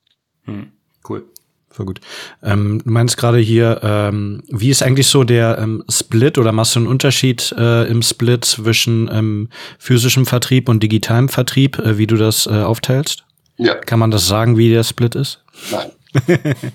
Hm. 0.43 0.71
Cool. 1.07 1.27
Voll 1.75 1.87
gut. 1.87 1.99
Ähm, 2.41 2.81
du 2.85 2.89
meinst 2.89 3.17
gerade 3.17 3.37
hier, 3.37 3.81
ähm, 3.83 4.41
wie 4.47 4.69
ist 4.69 4.81
eigentlich 4.81 5.07
so 5.07 5.25
der 5.25 5.57
ähm, 5.57 5.83
Split 5.89 6.37
oder 6.37 6.53
machst 6.53 6.73
du 6.73 6.79
einen 6.79 6.87
Unterschied 6.87 7.53
äh, 7.57 7.83
im 7.89 8.01
Split 8.01 8.45
zwischen 8.45 9.09
ähm, 9.11 9.49
physischem 9.77 10.25
Vertrieb 10.25 10.69
und 10.69 10.81
digitalem 10.81 11.27
Vertrieb, 11.27 11.77
äh, 11.79 11.97
wie 11.97 12.07
du 12.07 12.15
das 12.15 12.47
äh, 12.47 12.51
aufteilst? 12.51 13.25
Ja. 13.57 13.75
Kann 13.75 13.99
man 13.99 14.09
das 14.09 14.25
sagen, 14.25 14.57
wie 14.57 14.69
der 14.69 14.85
Split 14.85 15.15
ist? 15.15 15.43
Nein. 15.69 15.91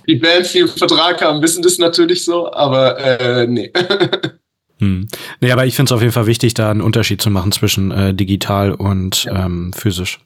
Die 0.07 0.16
Bands, 0.16 0.53
die 0.53 0.59
einen 0.59 0.68
Vertrag 0.68 1.22
haben, 1.22 1.40
wissen 1.40 1.62
das 1.62 1.78
natürlich 1.78 2.22
so, 2.26 2.53
aber 2.53 2.98
äh, 2.98 3.46
nee. 3.46 3.72
Hm. 4.81 5.09
Nee, 5.41 5.53
aber 5.53 5.66
ich 5.66 5.74
finde 5.74 5.91
es 5.91 5.93
auf 5.93 6.01
jeden 6.01 6.12
Fall 6.12 6.26
wichtig, 6.26 6.55
da 6.55 6.70
einen 6.70 6.81
Unterschied 6.81 7.20
zu 7.20 7.28
machen 7.28 7.53
zwischen 7.53 7.91
äh, 7.91 8.14
digital 8.14 8.72
und 8.72 9.24
ja. 9.24 9.45
ähm, 9.45 9.72
physisch. 9.74 10.20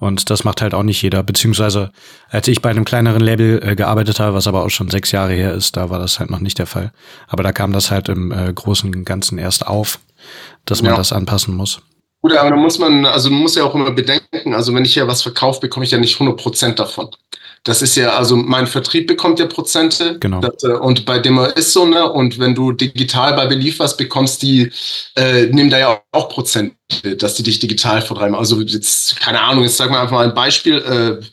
Und 0.00 0.30
das 0.30 0.44
macht 0.44 0.62
halt 0.62 0.72
auch 0.72 0.82
nicht 0.82 1.02
jeder. 1.02 1.22
Beziehungsweise, 1.22 1.92
als 2.30 2.48
ich 2.48 2.62
bei 2.62 2.70
einem 2.70 2.86
kleineren 2.86 3.20
Label 3.20 3.62
äh, 3.62 3.76
gearbeitet 3.76 4.18
habe, 4.18 4.34
was 4.34 4.46
aber 4.46 4.64
auch 4.64 4.70
schon 4.70 4.88
sechs 4.88 5.12
Jahre 5.12 5.34
her 5.34 5.52
ist, 5.52 5.76
da 5.76 5.90
war 5.90 5.98
das 5.98 6.18
halt 6.18 6.30
noch 6.30 6.40
nicht 6.40 6.58
der 6.58 6.66
Fall. 6.66 6.90
Aber 7.26 7.42
da 7.42 7.52
kam 7.52 7.72
das 7.72 7.90
halt 7.90 8.08
im 8.08 8.32
äh, 8.32 8.50
Großen 8.50 8.92
und 8.92 9.04
Ganzen 9.04 9.36
erst 9.36 9.66
auf, 9.66 9.98
dass 10.64 10.80
man 10.80 10.92
ja. 10.92 10.96
das 10.96 11.12
anpassen 11.12 11.54
muss. 11.54 11.82
Gut, 12.22 12.34
aber 12.36 12.50
da 12.50 12.56
muss 12.56 12.78
man, 12.78 13.04
also 13.04 13.30
man 13.30 13.40
muss 13.40 13.54
ja 13.54 13.64
auch 13.64 13.74
immer 13.74 13.90
bedenken, 13.92 14.54
also 14.54 14.74
wenn 14.74 14.84
ich 14.84 14.94
ja 14.94 15.06
was 15.06 15.22
verkaufe, 15.22 15.60
bekomme 15.60 15.84
ich 15.84 15.92
ja 15.92 15.98
nicht 15.98 16.14
100 16.14 16.36
Prozent 16.36 16.78
davon. 16.78 17.10
Das 17.64 17.82
ist 17.82 17.96
ja, 17.96 18.10
also 18.16 18.36
mein 18.36 18.66
Vertrieb 18.66 19.06
bekommt 19.06 19.38
ja 19.38 19.46
Prozente. 19.46 20.18
Genau. 20.18 20.40
Das, 20.40 20.62
äh, 20.62 20.68
und 20.68 21.04
bei 21.04 21.18
dem 21.18 21.38
ist 21.38 21.72
so, 21.72 21.86
ne? 21.86 22.10
Und 22.10 22.38
wenn 22.38 22.54
du 22.54 22.72
digital 22.72 23.34
bei 23.34 23.46
Belief 23.46 23.78
was 23.78 23.96
bekommst, 23.96 24.42
die 24.42 24.70
äh, 25.16 25.46
nehmen 25.46 25.70
da 25.70 25.78
ja 25.78 26.00
auch 26.12 26.28
Prozente, 26.28 26.76
dass 27.16 27.34
die 27.34 27.42
dich 27.42 27.58
digital 27.58 28.00
vertreiben. 28.02 28.34
Also 28.34 28.60
jetzt, 28.60 29.20
keine 29.20 29.40
Ahnung, 29.40 29.64
jetzt 29.64 29.76
sag 29.76 29.90
mal 29.90 30.00
einfach 30.00 30.16
mal 30.16 30.28
ein 30.28 30.34
Beispiel. 30.34 30.78
Äh, 30.78 31.24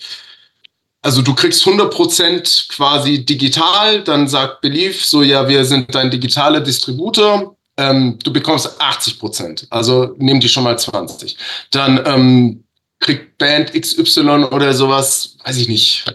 also 1.06 1.22
du 1.22 1.36
kriegst 1.36 1.66
100 1.68 1.94
Prozent 1.94 2.66
quasi 2.70 3.24
digital, 3.24 4.04
dann 4.04 4.28
sagt 4.28 4.62
Belief 4.62 5.06
so, 5.06 5.22
ja, 5.22 5.48
wir 5.48 5.64
sind 5.64 5.94
dein 5.94 6.10
digitaler 6.10 6.62
Distributor. 6.62 7.56
Ähm, 7.78 8.18
du 8.24 8.34
bekommst 8.34 8.82
80 8.82 9.20
Prozent, 9.20 9.68
also 9.70 10.16
nehmen 10.18 10.40
die 10.40 10.50
schon 10.50 10.64
mal 10.64 10.80
20. 10.80 11.38
Dann 11.70 12.02
ähm, 12.06 12.65
kriegt 13.06 13.38
Band 13.38 13.72
XY 13.74 14.46
oder 14.52 14.74
sowas, 14.74 15.38
weiß 15.46 15.58
ich 15.58 15.68
nicht, 15.68 16.06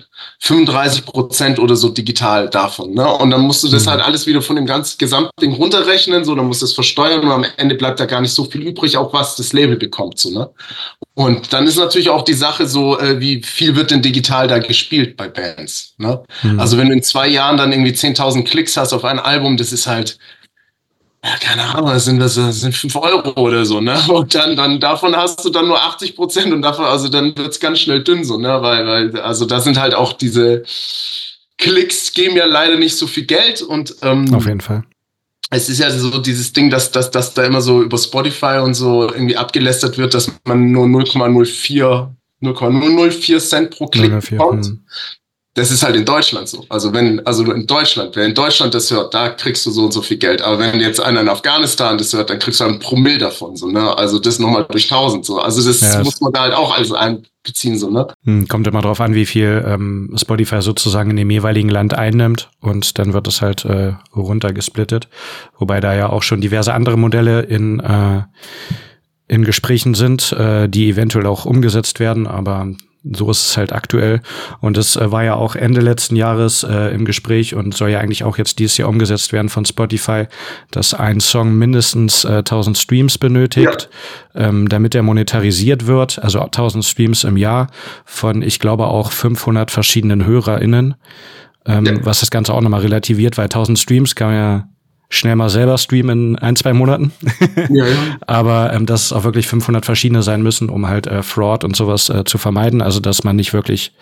35 0.41 1.05
Prozent 1.05 1.59
oder 1.61 1.76
so 1.76 1.88
digital 1.88 2.51
davon. 2.51 2.95
Ne? 2.95 3.07
Und 3.07 3.30
dann 3.30 3.43
musst 3.43 3.62
du 3.62 3.68
das 3.68 3.84
mhm. 3.86 3.91
halt 3.91 4.01
alles 4.03 4.26
wieder 4.26 4.43
von 4.43 4.57
dem 4.57 4.66
ganzen 4.66 4.99
Gesamtding 4.99 5.53
runterrechnen, 5.53 6.24
so, 6.24 6.34
dann 6.34 6.47
musst 6.47 6.62
du 6.62 6.66
es 6.66 6.72
versteuern 6.72 7.20
und 7.20 7.30
am 7.30 7.47
Ende 7.57 7.76
bleibt 7.76 8.01
da 8.01 8.07
gar 8.07 8.20
nicht 8.20 8.32
so 8.32 8.45
viel 8.45 8.62
übrig, 8.62 8.97
auch 8.97 9.12
was 9.12 9.36
das 9.36 9.53
Label 9.53 9.76
bekommt. 9.76 10.18
So, 10.18 10.30
ne? 10.30 10.51
Und 11.14 11.53
dann 11.53 11.68
ist 11.68 11.76
natürlich 11.76 12.11
auch 12.11 12.22
die 12.22 12.34
Sache 12.34 12.66
so, 12.66 12.99
äh, 12.99 13.20
wie 13.20 13.41
viel 13.41 13.76
wird 13.76 13.93
denn 13.93 14.03
digital 14.03 14.49
da 14.49 14.59
gespielt 14.59 15.16
bei 15.16 15.28
Bands? 15.28 15.95
Ne? 15.97 16.20
Mhm. 16.43 16.59
Also 16.59 16.76
wenn 16.76 16.88
du 16.88 16.95
in 16.95 17.05
zwei 17.05 17.28
Jahren 17.28 17.57
dann 17.57 17.70
irgendwie 17.70 17.93
10.000 17.93 18.45
Klicks 18.45 18.76
hast 18.76 18.93
auf 18.93 19.05
ein 19.05 19.20
Album, 19.20 19.57
das 19.57 19.72
ist 19.72 19.86
halt, 19.86 20.18
ja, 21.22 21.36
keine 21.38 21.62
Ahnung, 21.62 21.90
das 21.90 22.06
sind, 22.06 22.18
das 22.18 22.34
sind 22.34 22.74
fünf 22.74 22.96
Euro 22.96 23.38
oder 23.40 23.66
so, 23.66 23.80
ne? 23.80 23.98
Und 24.08 24.34
dann, 24.34 24.56
dann 24.56 24.80
davon 24.80 25.14
hast 25.14 25.44
du 25.44 25.50
dann 25.50 25.68
nur 25.68 25.82
80 25.82 26.16
Prozent 26.16 26.52
und 26.52 26.62
davon, 26.62 26.86
also 26.86 27.08
dann 27.08 27.36
wird's 27.36 27.60
ganz 27.60 27.80
schnell 27.80 28.02
dünn, 28.02 28.24
so, 28.24 28.38
ne? 28.38 28.62
Weil, 28.62 28.86
weil, 28.86 29.20
also 29.20 29.44
da 29.44 29.60
sind 29.60 29.78
halt 29.78 29.94
auch 29.94 30.14
diese 30.14 30.64
Klicks 31.58 32.14
geben 32.14 32.36
ja 32.36 32.46
leider 32.46 32.76
nicht 32.76 32.96
so 32.96 33.06
viel 33.06 33.24
Geld 33.24 33.60
und 33.60 33.96
ähm, 34.02 34.32
auf 34.34 34.46
jeden 34.46 34.62
Fall. 34.62 34.84
Es 35.50 35.68
ist 35.68 35.78
ja 35.78 35.90
so 35.90 36.18
dieses 36.20 36.52
Ding, 36.52 36.70
dass, 36.70 36.90
dass, 36.90 37.10
dass 37.10 37.34
da 37.34 37.44
immer 37.44 37.60
so 37.60 37.82
über 37.82 37.98
Spotify 37.98 38.60
und 38.62 38.74
so 38.74 39.02
irgendwie 39.12 39.36
abgelästert 39.36 39.98
wird, 39.98 40.14
dass 40.14 40.32
man 40.44 40.70
nur 40.70 40.86
0,04 40.86 42.08
0,004 42.40 43.38
Cent 43.38 43.70
pro 43.70 43.86
Klick 43.86 44.18
bekommt. 44.30 44.78
Das 45.55 45.72
ist 45.72 45.82
halt 45.82 45.96
in 45.96 46.05
Deutschland 46.05 46.48
so. 46.48 46.64
Also 46.68 46.92
wenn, 46.92 47.26
also 47.26 47.51
in 47.51 47.66
Deutschland, 47.66 48.14
wer 48.14 48.24
in 48.24 48.34
Deutschland 48.34 48.72
das 48.72 48.88
hört, 48.92 49.12
da 49.12 49.30
kriegst 49.30 49.66
du 49.66 49.72
so 49.72 49.84
und 49.84 49.92
so 49.92 50.01
viel 50.01 50.16
Geld. 50.16 50.42
Aber 50.42 50.61
wenn 50.61 50.78
jetzt 50.78 51.01
einer 51.01 51.22
in 51.22 51.28
Afghanistan 51.28 51.98
das 51.98 52.12
hört, 52.12 52.30
dann 52.30 52.38
kriegst 52.38 52.61
du 52.61 52.64
ein 52.64 52.78
Promille 52.78 53.18
davon, 53.18 53.57
so, 53.57 53.66
ne? 53.66 53.96
Also 53.98 54.20
das 54.20 54.38
nochmal 54.38 54.64
durch 54.70 54.86
tausend, 54.86 55.24
so. 55.24 55.40
Also 55.40 55.66
das 55.66 55.80
ja, 55.80 56.05
muss 56.05 56.20
man 56.20 56.32
da 56.32 56.42
halt 56.42 56.55
auch 56.55 56.76
alles 56.76 56.92
einbeziehen, 56.92 57.76
so, 57.76 57.90
ne? 57.90 58.07
Hm, 58.24 58.46
kommt 58.46 58.68
immer 58.68 58.80
drauf 58.80 59.01
an, 59.01 59.14
wie 59.14 59.26
viel 59.26 59.64
ähm, 59.66 60.14
Spotify 60.16 60.62
sozusagen 60.62 61.11
in 61.11 61.16
dem 61.16 61.30
jeweiligen 61.30 61.68
Land 61.68 61.94
einnimmt 61.94 62.48
und 62.61 63.01
dann 63.01 63.12
wird 63.12 63.26
es 63.26 63.42
halt 63.42 63.64
äh, 63.64 63.94
runtergesplittet. 64.14 65.09
Wobei 65.59 65.80
da 65.80 65.94
ja 65.96 66.11
auch 66.11 66.22
schon 66.22 66.40
diverse 66.40 66.72
andere 66.74 66.96
Modelle 66.96 67.40
in, 67.40 67.80
äh, 67.80 68.22
in 69.26 69.44
Gesprächen 69.44 69.94
sind, 69.94 70.30
äh, 70.30 70.68
die 70.68 70.90
eventuell 70.90 71.26
auch 71.26 71.44
umgesetzt 71.44 71.98
werden, 71.98 72.28
aber 72.28 72.68
so 73.03 73.30
ist 73.30 73.48
es 73.48 73.57
halt 73.57 73.72
aktuell. 73.72 74.20
Und 74.61 74.76
es 74.76 74.96
äh, 74.96 75.11
war 75.11 75.24
ja 75.24 75.34
auch 75.34 75.57
Ende 75.57 75.80
letzten 75.80 76.16
Jahres 76.16 76.62
äh, 76.62 76.94
im 76.94 77.05
Gespräch 77.05 77.55
und 77.55 77.74
soll 77.74 77.90
ja 77.90 78.01
eigentlich 78.01 78.24
auch 78.24 78.36
jetzt 78.36 78.59
dieses 78.59 78.76
Jahr 78.76 78.88
umgesetzt 78.88 79.32
werden 79.32 79.48
von 79.48 79.64
Spotify, 79.64 80.24
dass 80.70 80.92
ein 80.92 81.20
Song 81.20 81.57
mindestens 81.57 82.24
äh, 82.24 82.38
1000 82.38 82.76
Streams 82.76 83.18
benötigt, 83.18 83.88
ja. 84.34 84.48
ähm, 84.48 84.68
damit 84.68 84.94
er 84.94 85.03
monetarisiert 85.03 85.86
wird. 85.86 86.18
Also 86.22 86.40
1000 86.40 86.84
Streams 86.84 87.24
im 87.24 87.36
Jahr 87.36 87.68
von, 88.05 88.42
ich 88.42 88.59
glaube, 88.59 88.86
auch 88.86 89.12
500 89.12 89.70
verschiedenen 89.70 90.26
HörerInnen. 90.26 90.94
Ähm, 91.66 91.86
ja. 91.86 92.05
Was 92.05 92.20
das 92.20 92.30
Ganze 92.30 92.55
auch 92.55 92.61
nochmal 92.61 92.80
relativiert, 92.80 93.38
weil 93.38 93.44
1000 93.44 93.78
Streams 93.78 94.14
kann 94.14 94.28
man 94.28 94.36
ja 94.36 94.68
schnell 95.11 95.36
mal 95.36 95.50
selber 95.50 95.76
streamen 95.76 96.34
in 96.34 96.38
ein, 96.38 96.56
zwei 96.56 96.72
Monaten. 96.72 97.12
ja, 97.68 97.86
ja. 97.86 97.96
Aber 98.26 98.72
ähm, 98.72 98.86
dass 98.86 99.06
es 99.06 99.12
auch 99.12 99.24
wirklich 99.24 99.46
500 99.46 99.84
verschiedene 99.84 100.22
sein 100.22 100.42
müssen, 100.42 100.70
um 100.70 100.88
halt 100.88 101.06
äh, 101.06 101.22
Fraud 101.22 101.64
und 101.64 101.76
sowas 101.76 102.08
äh, 102.08 102.24
zu 102.24 102.38
vermeiden. 102.38 102.80
Also 102.80 103.00
dass 103.00 103.24
man 103.24 103.36
nicht 103.36 103.52
wirklich 103.52 103.92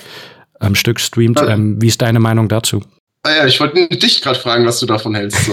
am 0.60 0.74
Stück 0.74 1.00
streamt. 1.00 1.40
Ähm, 1.40 1.80
wie 1.80 1.88
ist 1.88 2.02
deine 2.02 2.20
Meinung 2.20 2.48
dazu? 2.48 2.82
Ah 3.22 3.30
ja, 3.38 3.46
ich 3.46 3.58
wollte 3.58 3.88
dich 3.88 4.22
gerade 4.22 4.38
fragen, 4.38 4.66
was 4.66 4.80
du 4.80 4.86
davon 4.86 5.14
hältst. 5.14 5.44
So. 5.44 5.52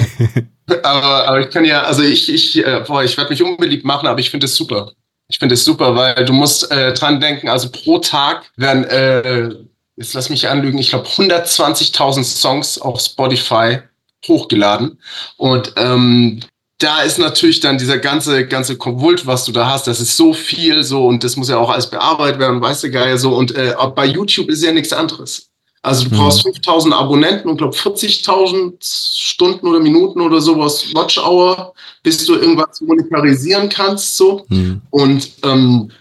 aber, 0.84 1.28
aber 1.28 1.40
ich 1.40 1.50
kann 1.50 1.66
ja, 1.66 1.84
also 1.84 2.04
ich, 2.04 2.32
ich, 2.32 2.58
äh, 2.58 2.84
boah, 2.86 3.04
ich 3.04 3.18
werde 3.18 3.32
mich 3.32 3.42
unbeliebt 3.42 3.86
machen, 3.86 4.08
aber 4.08 4.20
ich 4.20 4.30
finde 4.30 4.46
es 4.46 4.56
super. 4.56 4.92
Ich 5.28 5.40
finde 5.40 5.56
es 5.56 5.66
super, 5.66 5.96
weil 5.96 6.26
du 6.26 6.34
musst 6.34 6.70
äh, 6.70 6.94
dran 6.94 7.20
denken, 7.20 7.50
also 7.50 7.70
pro 7.72 7.98
Tag 7.98 8.52
werden, 8.58 8.84
äh, 8.84 9.50
jetzt 9.96 10.14
lass 10.14 10.30
mich 10.30 10.48
anlügen, 10.48 10.78
ich 10.78 10.90
glaube 10.90 11.08
120.000 11.08 12.24
Songs 12.24 12.80
auf 12.80 13.00
Spotify 13.00 13.80
hochgeladen. 14.28 15.00
Und 15.38 15.74
ähm, 15.78 16.42
da 16.80 17.02
ist 17.02 17.20
natürlich 17.20 17.62
dann 17.62 17.78
dieser 17.78 17.98
ganze, 17.98 18.48
ganze 18.48 18.78
Kovult, 18.78 19.26
was 19.26 19.46
du 19.46 19.52
da 19.52 19.70
hast, 19.70 19.88
das 19.88 20.02
ist 20.02 20.18
so 20.18 20.34
viel 20.34 20.84
so 20.84 21.08
und 21.08 21.24
das 21.24 21.38
muss 21.38 21.50
ja 21.50 21.58
auch 21.58 21.70
alles 21.70 21.90
bearbeitet 21.90 22.40
werden, 22.40 22.62
weißt 22.62 22.84
du, 22.84 22.92
geil, 22.92 23.18
so. 23.18 23.36
Und 23.36 23.56
äh, 23.56 23.74
bei 23.96 24.06
YouTube 24.06 24.50
ist 24.50 24.64
ja 24.64 24.72
nichts 24.72 24.92
anderes. 24.92 25.50
Also 25.82 26.10
du 26.10 26.18
brauchst 26.18 26.46
mhm. 26.46 26.54
5000 26.54 26.96
Abonnenten 26.96 27.48
und 27.48 27.58
glaube 27.58 27.78
40.000 27.78 28.74
Stunden 28.82 29.68
oder 29.68 29.80
Minuten 29.80 30.20
oder 30.20 30.42
sowas, 30.42 30.84
Watch 30.96 31.18
Hour, 31.20 31.74
bis 32.02 32.26
du 32.26 32.36
irgendwas 32.36 32.82
monetarisieren 32.82 33.70
kannst, 33.70 34.18
so. 34.18 34.46
Mhm. 34.50 34.82
Und 34.90 35.30
ähm, 35.44 35.92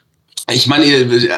ich 0.51 0.67
meine, 0.67 0.85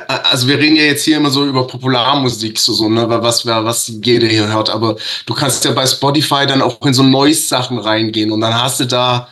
also 0.08 0.48
wir 0.48 0.58
reden 0.58 0.76
ja 0.76 0.82
jetzt 0.82 1.04
hier 1.04 1.18
immer 1.18 1.30
so 1.30 1.46
über 1.46 1.66
Popularmusik, 1.66 2.58
so, 2.58 2.72
so 2.72 2.88
ne, 2.88 3.06
was, 3.08 3.46
was 3.46 3.92
jeder 4.02 4.26
hier 4.26 4.48
hört, 4.48 4.68
aber 4.68 4.96
du 5.26 5.34
kannst 5.34 5.64
ja 5.64 5.70
bei 5.70 5.86
Spotify 5.86 6.44
dann 6.46 6.60
auch 6.60 6.84
in 6.84 6.92
so 6.92 7.04
Noise-Sachen 7.04 7.78
reingehen 7.78 8.32
und 8.32 8.40
dann 8.40 8.60
hast 8.60 8.80
du 8.80 8.84
da 8.84 9.28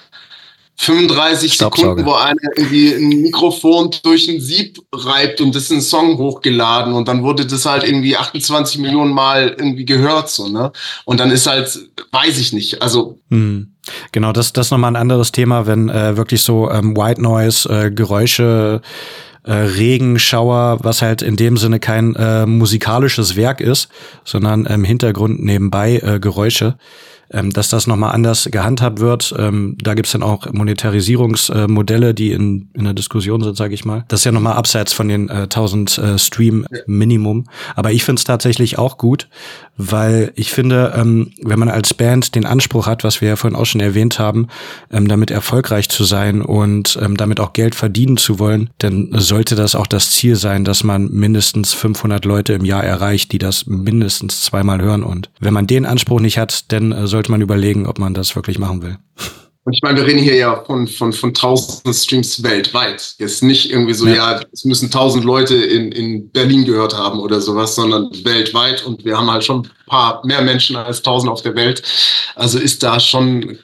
35 0.76 1.58
Sekunden, 1.58 2.04
wo 2.04 2.14
einer 2.14 2.36
irgendwie 2.56 2.92
ein 2.94 3.22
Mikrofon 3.22 3.90
durch 4.02 4.28
ein 4.28 4.40
Sieb 4.40 4.80
reibt 4.92 5.40
und 5.40 5.54
das 5.54 5.64
ist 5.64 5.70
ein 5.70 5.80
Song 5.80 6.18
hochgeladen 6.18 6.94
und 6.94 7.06
dann 7.06 7.22
wurde 7.22 7.46
das 7.46 7.64
halt 7.64 7.84
irgendwie 7.84 8.16
28 8.16 8.78
Millionen 8.80 9.12
Mal 9.12 9.54
irgendwie 9.56 9.84
gehört, 9.84 10.30
so, 10.30 10.48
ne? 10.48 10.72
Und 11.04 11.20
dann 11.20 11.30
ist 11.30 11.46
halt, 11.46 11.78
weiß 12.10 12.38
ich 12.38 12.52
nicht, 12.52 12.82
also. 12.82 13.18
Hm. 13.30 13.70
Genau, 14.12 14.32
das, 14.32 14.52
das 14.52 14.66
ist 14.66 14.70
nochmal 14.70 14.92
ein 14.92 14.96
anderes 14.96 15.30
Thema, 15.30 15.66
wenn 15.66 15.90
äh, 15.90 16.16
wirklich 16.16 16.42
so 16.42 16.70
ähm, 16.70 16.96
White 16.96 17.20
Noise, 17.20 17.68
äh, 17.68 17.90
Geräusche, 17.90 18.80
äh, 19.44 19.52
Regenschauer, 19.52 20.78
was 20.82 21.02
halt 21.02 21.22
in 21.22 21.36
dem 21.36 21.56
Sinne 21.56 21.80
kein 21.80 22.16
äh, 22.16 22.46
musikalisches 22.46 23.36
Werk 23.36 23.60
ist, 23.60 23.88
sondern 24.24 24.66
im 24.66 24.84
Hintergrund 24.84 25.42
nebenbei 25.42 25.98
äh, 25.98 26.18
Geräusche 26.18 26.76
ähm, 27.32 27.50
dass 27.50 27.68
das 27.68 27.86
nochmal 27.86 28.14
anders 28.14 28.48
gehandhabt 28.50 29.00
wird. 29.00 29.34
Ähm, 29.38 29.76
da 29.82 29.94
gibt's 29.94 30.12
dann 30.12 30.22
auch 30.22 30.52
Monetarisierungsmodelle, 30.52 32.14
die 32.14 32.32
in, 32.32 32.70
in 32.74 32.84
der 32.84 32.94
Diskussion 32.94 33.42
sind, 33.42 33.56
sage 33.56 33.74
ich 33.74 33.84
mal. 33.84 34.04
Das 34.08 34.20
ist 34.20 34.24
ja 34.24 34.32
nochmal 34.32 34.54
abseits 34.54 34.92
von 34.92 35.08
den 35.08 35.28
äh, 35.28 35.42
1000 35.44 35.98
äh, 35.98 36.18
Stream 36.18 36.66
Minimum. 36.86 37.44
Aber 37.74 37.92
ich 37.92 38.04
finde 38.04 38.20
es 38.20 38.24
tatsächlich 38.24 38.78
auch 38.78 38.98
gut, 38.98 39.28
weil 39.76 40.32
ich 40.36 40.52
finde, 40.52 40.92
ähm, 40.96 41.32
wenn 41.42 41.58
man 41.58 41.68
als 41.68 41.94
Band 41.94 42.34
den 42.34 42.46
Anspruch 42.46 42.86
hat, 42.86 43.04
was 43.04 43.20
wir 43.20 43.28
ja 43.28 43.36
vorhin 43.36 43.58
auch 43.58 43.66
schon 43.66 43.80
erwähnt 43.80 44.18
haben, 44.18 44.48
ähm, 44.92 45.08
damit 45.08 45.30
erfolgreich 45.30 45.88
zu 45.88 46.04
sein 46.04 46.42
und 46.42 46.98
ähm, 47.02 47.16
damit 47.16 47.40
auch 47.40 47.52
Geld 47.52 47.74
verdienen 47.74 48.16
zu 48.16 48.38
wollen, 48.38 48.70
dann 48.78 49.10
sollte 49.14 49.56
das 49.56 49.74
auch 49.74 49.86
das 49.86 50.12
Ziel 50.12 50.36
sein, 50.36 50.64
dass 50.64 50.84
man 50.84 51.10
mindestens 51.10 51.72
500 51.72 52.24
Leute 52.24 52.52
im 52.52 52.64
Jahr 52.64 52.84
erreicht, 52.84 53.32
die 53.32 53.38
das 53.38 53.66
mindestens 53.66 54.42
zweimal 54.42 54.80
hören. 54.80 55.02
Und 55.02 55.30
wenn 55.40 55.54
man 55.54 55.66
den 55.66 55.86
Anspruch 55.86 56.20
nicht 56.20 56.38
hat, 56.38 56.72
dann 56.72 56.92
äh, 56.92 57.06
sollte 57.14 57.30
man 57.30 57.40
überlegen, 57.40 57.86
ob 57.86 58.00
man 58.00 58.12
das 58.12 58.34
wirklich 58.34 58.58
machen 58.58 58.82
will. 58.82 58.98
Und 59.66 59.72
ich 59.72 59.80
meine, 59.82 59.96
wir 59.98 60.06
reden 60.06 60.18
hier 60.18 60.34
ja 60.34 60.62
von, 60.64 60.88
von, 60.88 61.12
von 61.12 61.32
tausend 61.32 61.94
Streams 61.94 62.42
weltweit. 62.42 63.14
Jetzt 63.18 63.42
nicht 63.42 63.70
irgendwie 63.70 63.94
so, 63.94 64.06
ja, 64.06 64.32
ja 64.32 64.40
es 64.52 64.64
müssen 64.64 64.90
tausend 64.90 65.24
Leute 65.24 65.54
in, 65.54 65.92
in 65.92 66.30
Berlin 66.32 66.64
gehört 66.64 66.92
haben 66.92 67.20
oder 67.20 67.40
sowas, 67.40 67.76
sondern 67.76 68.10
weltweit. 68.24 68.84
Und 68.84 69.04
wir 69.04 69.16
haben 69.16 69.30
halt 69.30 69.44
schon 69.44 69.60
ein 69.60 69.70
paar 69.86 70.26
mehr 70.26 70.42
Menschen 70.42 70.74
als 70.74 71.02
tausend 71.02 71.30
auf 71.30 71.40
der 71.40 71.54
Welt. 71.54 71.82
Also 72.34 72.58
ist 72.58 72.82
da 72.82 72.98
schon, 72.98 73.58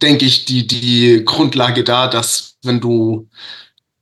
denke 0.00 0.24
ich, 0.24 0.44
die, 0.44 0.64
die 0.66 1.22
Grundlage 1.24 1.82
da, 1.82 2.06
dass 2.06 2.56
wenn 2.62 2.80
du 2.80 3.28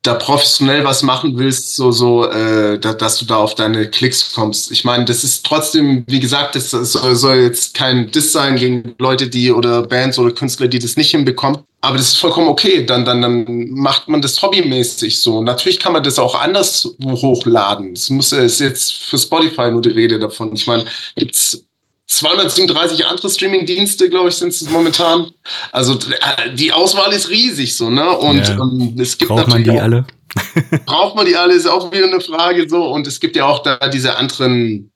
da 0.02 0.14
professionell 0.14 0.84
was 0.84 1.02
machen 1.02 1.36
willst, 1.36 1.76
so, 1.76 1.92
so, 1.92 2.26
äh, 2.30 2.78
da, 2.78 2.94
dass 2.94 3.18
du 3.18 3.26
da 3.26 3.36
auf 3.36 3.54
deine 3.54 3.90
Klicks 3.90 4.32
kommst. 4.32 4.70
Ich 4.70 4.84
meine, 4.84 5.04
das 5.04 5.24
ist 5.24 5.44
trotzdem, 5.44 6.04
wie 6.06 6.20
gesagt, 6.20 6.54
das 6.54 6.70
soll, 6.70 7.14
soll 7.16 7.36
jetzt 7.36 7.74
kein 7.74 8.10
Diss 8.10 8.32
sein 8.32 8.56
gegen 8.56 8.94
Leute, 8.98 9.28
die 9.28 9.52
oder 9.52 9.82
Bands 9.82 10.18
oder 10.18 10.32
Künstler, 10.32 10.68
die 10.68 10.78
das 10.78 10.96
nicht 10.96 11.10
hinbekommen. 11.10 11.60
Aber 11.82 11.98
das 11.98 12.08
ist 12.08 12.18
vollkommen 12.18 12.48
okay. 12.48 12.84
Dann, 12.84 13.04
dann, 13.04 13.20
dann 13.20 13.70
macht 13.70 14.08
man 14.08 14.22
das 14.22 14.40
hobbymäßig 14.40 15.20
so. 15.20 15.42
Natürlich 15.42 15.78
kann 15.78 15.92
man 15.92 16.02
das 16.02 16.18
auch 16.18 16.34
anders 16.34 16.94
hochladen. 17.02 17.92
Es 17.92 18.08
muss, 18.10 18.32
ist 18.32 18.60
jetzt 18.60 18.92
für 18.92 19.18
Spotify 19.18 19.70
nur 19.70 19.82
die 19.82 19.90
Rede 19.90 20.18
davon. 20.18 20.54
Ich 20.54 20.66
meine, 20.66 20.84
gibt's 21.16 21.62
237 22.10 23.06
andere 23.06 23.30
Streaming-Dienste, 23.30 24.10
glaube 24.10 24.30
ich, 24.30 24.34
sind 24.34 24.48
es 24.48 24.68
momentan. 24.68 25.30
Also 25.70 25.94
äh, 25.94 26.52
die 26.54 26.72
Auswahl 26.72 27.12
ist 27.12 27.30
riesig 27.30 27.76
so, 27.76 27.88
ne? 27.88 28.10
Und 28.10 28.48
ja. 28.48 28.54
ähm, 28.54 28.96
es 28.98 29.16
gibt 29.16 29.30
Braucht 29.30 29.46
man 29.46 29.62
die 29.62 29.70
alle? 29.70 30.04
braucht 30.86 31.14
man 31.14 31.26
die 31.26 31.36
alle, 31.36 31.54
ist 31.54 31.68
auch 31.68 31.92
wieder 31.92 32.06
eine 32.06 32.20
Frage 32.20 32.68
so. 32.68 32.84
Und 32.92 33.06
es 33.06 33.20
gibt 33.20 33.36
ja 33.36 33.46
auch 33.46 33.62
da 33.62 33.76
diese 33.88 34.16
anderen 34.16 34.90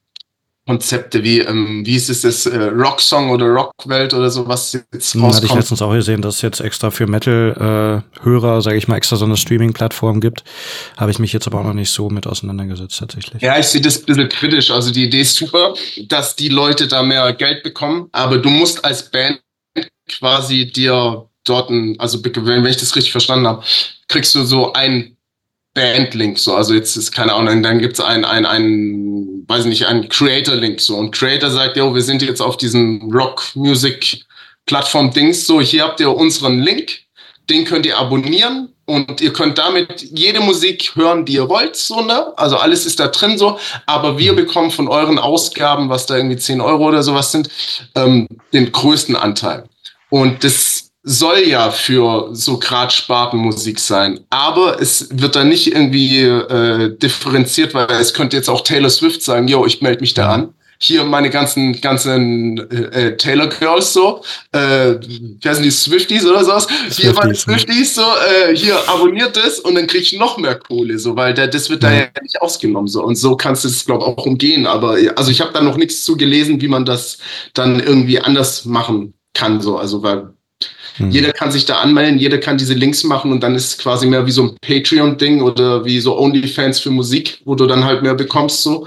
Konzepte 0.66 1.22
wie, 1.22 1.40
ähm, 1.40 1.84
wie 1.84 1.94
ist 1.94 2.08
es 2.08 2.22
das, 2.22 2.46
äh, 2.46 2.56
Rocksong 2.56 3.30
oder 3.30 3.46
Rockwelt 3.46 4.14
oder 4.14 4.30
so, 4.30 4.48
was 4.48 4.72
jetzt 4.72 5.14
rauskommt. 5.14 5.22
Hm, 5.22 5.36
hatte 5.36 5.46
ich 5.46 5.54
letztens 5.54 5.82
auch 5.82 5.92
gesehen, 5.92 6.22
dass 6.22 6.36
es 6.36 6.42
jetzt 6.42 6.60
extra 6.60 6.90
für 6.90 7.06
Metal-Hörer, 7.06 8.58
äh, 8.58 8.62
sage 8.62 8.76
ich 8.78 8.88
mal, 8.88 8.96
extra 8.96 9.16
so 9.16 9.26
eine 9.26 9.36
Streaming-Plattform 9.36 10.20
gibt. 10.20 10.42
Habe 10.96 11.10
ich 11.10 11.18
mich 11.18 11.34
jetzt 11.34 11.46
aber 11.46 11.60
auch 11.60 11.64
noch 11.64 11.74
nicht 11.74 11.90
so 11.90 12.08
mit 12.08 12.26
auseinandergesetzt 12.26 12.98
tatsächlich. 12.98 13.42
Ja, 13.42 13.58
ich 13.58 13.66
sehe 13.66 13.82
das 13.82 13.98
ein 13.98 14.06
bisschen 14.06 14.28
kritisch. 14.30 14.70
Also 14.70 14.90
die 14.90 15.04
Idee 15.04 15.20
ist 15.20 15.36
super, 15.36 15.74
dass 16.08 16.34
die 16.34 16.48
Leute 16.48 16.88
da 16.88 17.02
mehr 17.02 17.32
Geld 17.34 17.62
bekommen, 17.62 18.08
aber 18.12 18.38
du 18.38 18.48
musst 18.48 18.84
als 18.84 19.10
Band 19.10 19.40
quasi 20.08 20.70
dir 20.70 21.28
dort, 21.44 21.70
ein, 21.70 21.96
also 21.98 22.24
wenn 22.24 22.64
ich 22.64 22.76
das 22.78 22.96
richtig 22.96 23.12
verstanden 23.12 23.46
habe, 23.46 23.62
kriegst 24.08 24.34
du 24.34 24.44
so 24.44 24.72
ein 24.72 25.16
Bandlink, 25.74 26.38
so, 26.38 26.54
also 26.54 26.72
jetzt 26.72 26.96
ist 26.96 27.12
keine 27.12 27.34
Ahnung, 27.34 27.62
dann 27.62 27.80
gibt's 27.80 28.00
ein, 28.00 28.24
ein, 28.24 28.46
ein, 28.46 29.33
weiß 29.46 29.66
nicht, 29.66 29.86
ein 29.86 30.08
Creator-Link, 30.08 30.80
so, 30.80 30.96
und 30.96 31.12
Creator 31.12 31.50
sagt, 31.50 31.76
jo, 31.76 31.94
wir 31.94 32.02
sind 32.02 32.22
jetzt 32.22 32.40
auf 32.40 32.56
diesem 32.56 33.12
Rock-Music-Plattform-Dings, 33.12 35.46
so, 35.46 35.60
hier 35.60 35.84
habt 35.84 36.00
ihr 36.00 36.12
unseren 36.14 36.60
Link, 36.60 37.00
den 37.50 37.64
könnt 37.64 37.86
ihr 37.86 37.98
abonnieren. 37.98 38.70
Und 38.86 39.22
ihr 39.22 39.32
könnt 39.32 39.56
damit 39.56 40.02
jede 40.02 40.40
Musik 40.40 40.94
hören, 40.94 41.24
die 41.24 41.32
ihr 41.34 41.48
wollt, 41.48 41.74
so, 41.74 42.02
ne, 42.02 42.36
also 42.36 42.58
alles 42.58 42.84
ist 42.84 43.00
da 43.00 43.06
drin, 43.06 43.38
so, 43.38 43.58
aber 43.86 44.18
wir 44.18 44.34
bekommen 44.34 44.70
von 44.70 44.88
euren 44.88 45.18
Ausgaben, 45.18 45.88
was 45.88 46.04
da 46.04 46.18
irgendwie 46.18 46.36
10 46.36 46.60
Euro 46.60 46.88
oder 46.88 47.02
sowas 47.02 47.32
sind, 47.32 47.48
ähm, 47.94 48.28
den 48.52 48.70
größten 48.70 49.16
Anteil. 49.16 49.64
Und 50.10 50.44
das 50.44 50.83
soll 51.06 51.40
ja 51.40 51.70
für 51.70 52.30
so 52.32 52.58
grad 52.58 52.92
Spartenmusik 52.92 53.78
sein. 53.78 54.20
Aber 54.30 54.80
es 54.80 55.08
wird 55.12 55.36
dann 55.36 55.50
nicht 55.50 55.72
irgendwie 55.72 56.22
äh, 56.22 56.96
differenziert, 56.96 57.74
weil 57.74 57.90
es 57.90 58.14
könnte 58.14 58.36
jetzt 58.36 58.48
auch 58.48 58.62
Taylor 58.62 58.88
Swift 58.88 59.22
sagen, 59.22 59.46
yo, 59.46 59.66
ich 59.66 59.82
melde 59.82 60.00
mich 60.00 60.14
da 60.14 60.32
an. 60.32 60.54
Hier 60.78 61.04
meine 61.04 61.30
ganzen, 61.30 61.80
ganzen 61.80 62.58
äh, 62.70 63.08
äh 63.08 63.16
Taylor 63.16 63.48
Girls 63.48 63.92
so, 63.92 64.22
äh, 64.52 64.94
wie 65.00 65.38
heißen 65.46 65.62
die 65.62 65.70
Swifties 65.70 66.26
oder 66.26 66.44
sowas? 66.44 66.66
Hier 66.90 67.12
meine 67.12 67.34
Swifties 67.34 67.94
so, 67.94 68.02
äh, 68.02 68.56
hier 68.56 68.76
abonniert 68.88 69.36
das 69.36 69.60
und 69.60 69.76
dann 69.76 69.86
krieg 69.86 70.02
ich 70.02 70.18
noch 70.18 70.36
mehr 70.36 70.56
Kohle 70.56 70.98
so, 70.98 71.16
weil 71.16 71.32
der, 71.32 71.46
das 71.46 71.70
wird 71.70 71.82
ja. 71.82 71.90
da 71.90 71.94
ja 71.94 72.06
nicht 72.22 72.40
ausgenommen 72.40 72.88
so 72.88 73.04
und 73.04 73.16
so 73.16 73.36
kannst 73.36 73.64
du 73.64 73.68
es 73.68 73.84
glaube 73.84 74.04
auch 74.04 74.26
umgehen. 74.26 74.66
Aber 74.66 74.96
also 75.16 75.30
ich 75.30 75.40
habe 75.40 75.52
da 75.52 75.60
noch 75.60 75.76
nichts 75.76 76.04
zu 76.04 76.16
gelesen, 76.16 76.60
wie 76.60 76.68
man 76.68 76.84
das 76.84 77.18
dann 77.52 77.78
irgendwie 77.78 78.20
anders 78.20 78.64
machen 78.64 79.14
kann 79.32 79.60
so, 79.60 79.78
also 79.78 80.02
weil 80.02 80.34
hm. 80.96 81.10
Jeder 81.10 81.32
kann 81.32 81.50
sich 81.50 81.64
da 81.64 81.78
anmelden, 81.78 82.18
jeder 82.18 82.38
kann 82.38 82.56
diese 82.56 82.74
Links 82.74 83.02
machen 83.02 83.32
und 83.32 83.40
dann 83.40 83.54
ist 83.54 83.66
es 83.66 83.78
quasi 83.78 84.06
mehr 84.06 84.26
wie 84.26 84.30
so 84.30 84.42
ein 84.44 84.56
Patreon-Ding 84.60 85.42
oder 85.42 85.84
wie 85.84 85.98
so 85.98 86.16
OnlyFans 86.18 86.78
für 86.78 86.90
Musik, 86.90 87.40
wo 87.44 87.56
du 87.56 87.66
dann 87.66 87.84
halt 87.84 88.02
mehr 88.02 88.14
bekommst, 88.14 88.62
so 88.62 88.86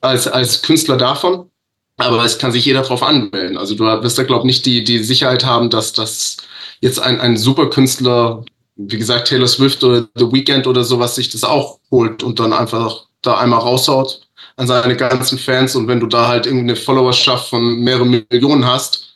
als, 0.00 0.26
als 0.26 0.62
Künstler 0.62 0.96
davon. 0.96 1.50
Aber 1.98 2.24
es 2.24 2.38
kann 2.38 2.52
sich 2.52 2.64
jeder 2.64 2.82
drauf 2.82 3.02
anmelden. 3.02 3.58
Also 3.58 3.74
du 3.74 3.84
wirst 3.84 4.18
da, 4.18 4.22
glaube 4.22 4.42
ich, 4.42 4.46
nicht 4.46 4.66
die, 4.66 4.82
die 4.82 4.98
Sicherheit 5.00 5.44
haben, 5.44 5.68
dass 5.68 5.92
das 5.92 6.38
jetzt 6.80 6.98
ein, 6.98 7.20
ein 7.20 7.36
Superkünstler, 7.36 8.44
wie 8.76 8.98
gesagt, 8.98 9.28
Taylor 9.28 9.46
Swift 9.46 9.84
oder 9.84 10.08
The 10.16 10.32
Weeknd 10.32 10.66
oder 10.66 10.84
sowas, 10.84 11.14
sich 11.14 11.28
das 11.28 11.44
auch 11.44 11.78
holt 11.90 12.22
und 12.22 12.40
dann 12.40 12.54
einfach 12.54 13.04
da 13.20 13.36
einmal 13.36 13.60
raushaut 13.60 14.22
an 14.56 14.66
seine 14.66 14.96
ganzen 14.96 15.38
Fans 15.38 15.76
und 15.76 15.86
wenn 15.86 16.00
du 16.00 16.06
da 16.06 16.28
halt 16.28 16.46
irgendeine 16.46 16.76
Followerschaft 16.76 17.50
von 17.50 17.80
mehreren 17.80 18.24
Millionen 18.30 18.66
hast, 18.66 19.11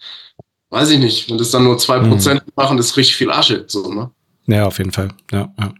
weiß 0.76 0.90
ich 0.90 0.98
nicht, 0.98 1.30
wenn 1.30 1.38
das 1.38 1.50
dann 1.50 1.64
nur 1.64 1.78
zwei 1.78 1.98
Prozent 2.00 2.42
mhm. 2.46 2.52
machen, 2.54 2.78
ist 2.78 2.96
richtig 2.96 3.16
viel 3.16 3.30
Asche, 3.30 3.64
so, 3.66 3.92
ne? 3.92 4.10
Ja, 4.46 4.66
auf 4.66 4.78
jeden 4.78 4.92
Fall, 4.92 5.08
ja, 5.32 5.52
ja. 5.58 5.72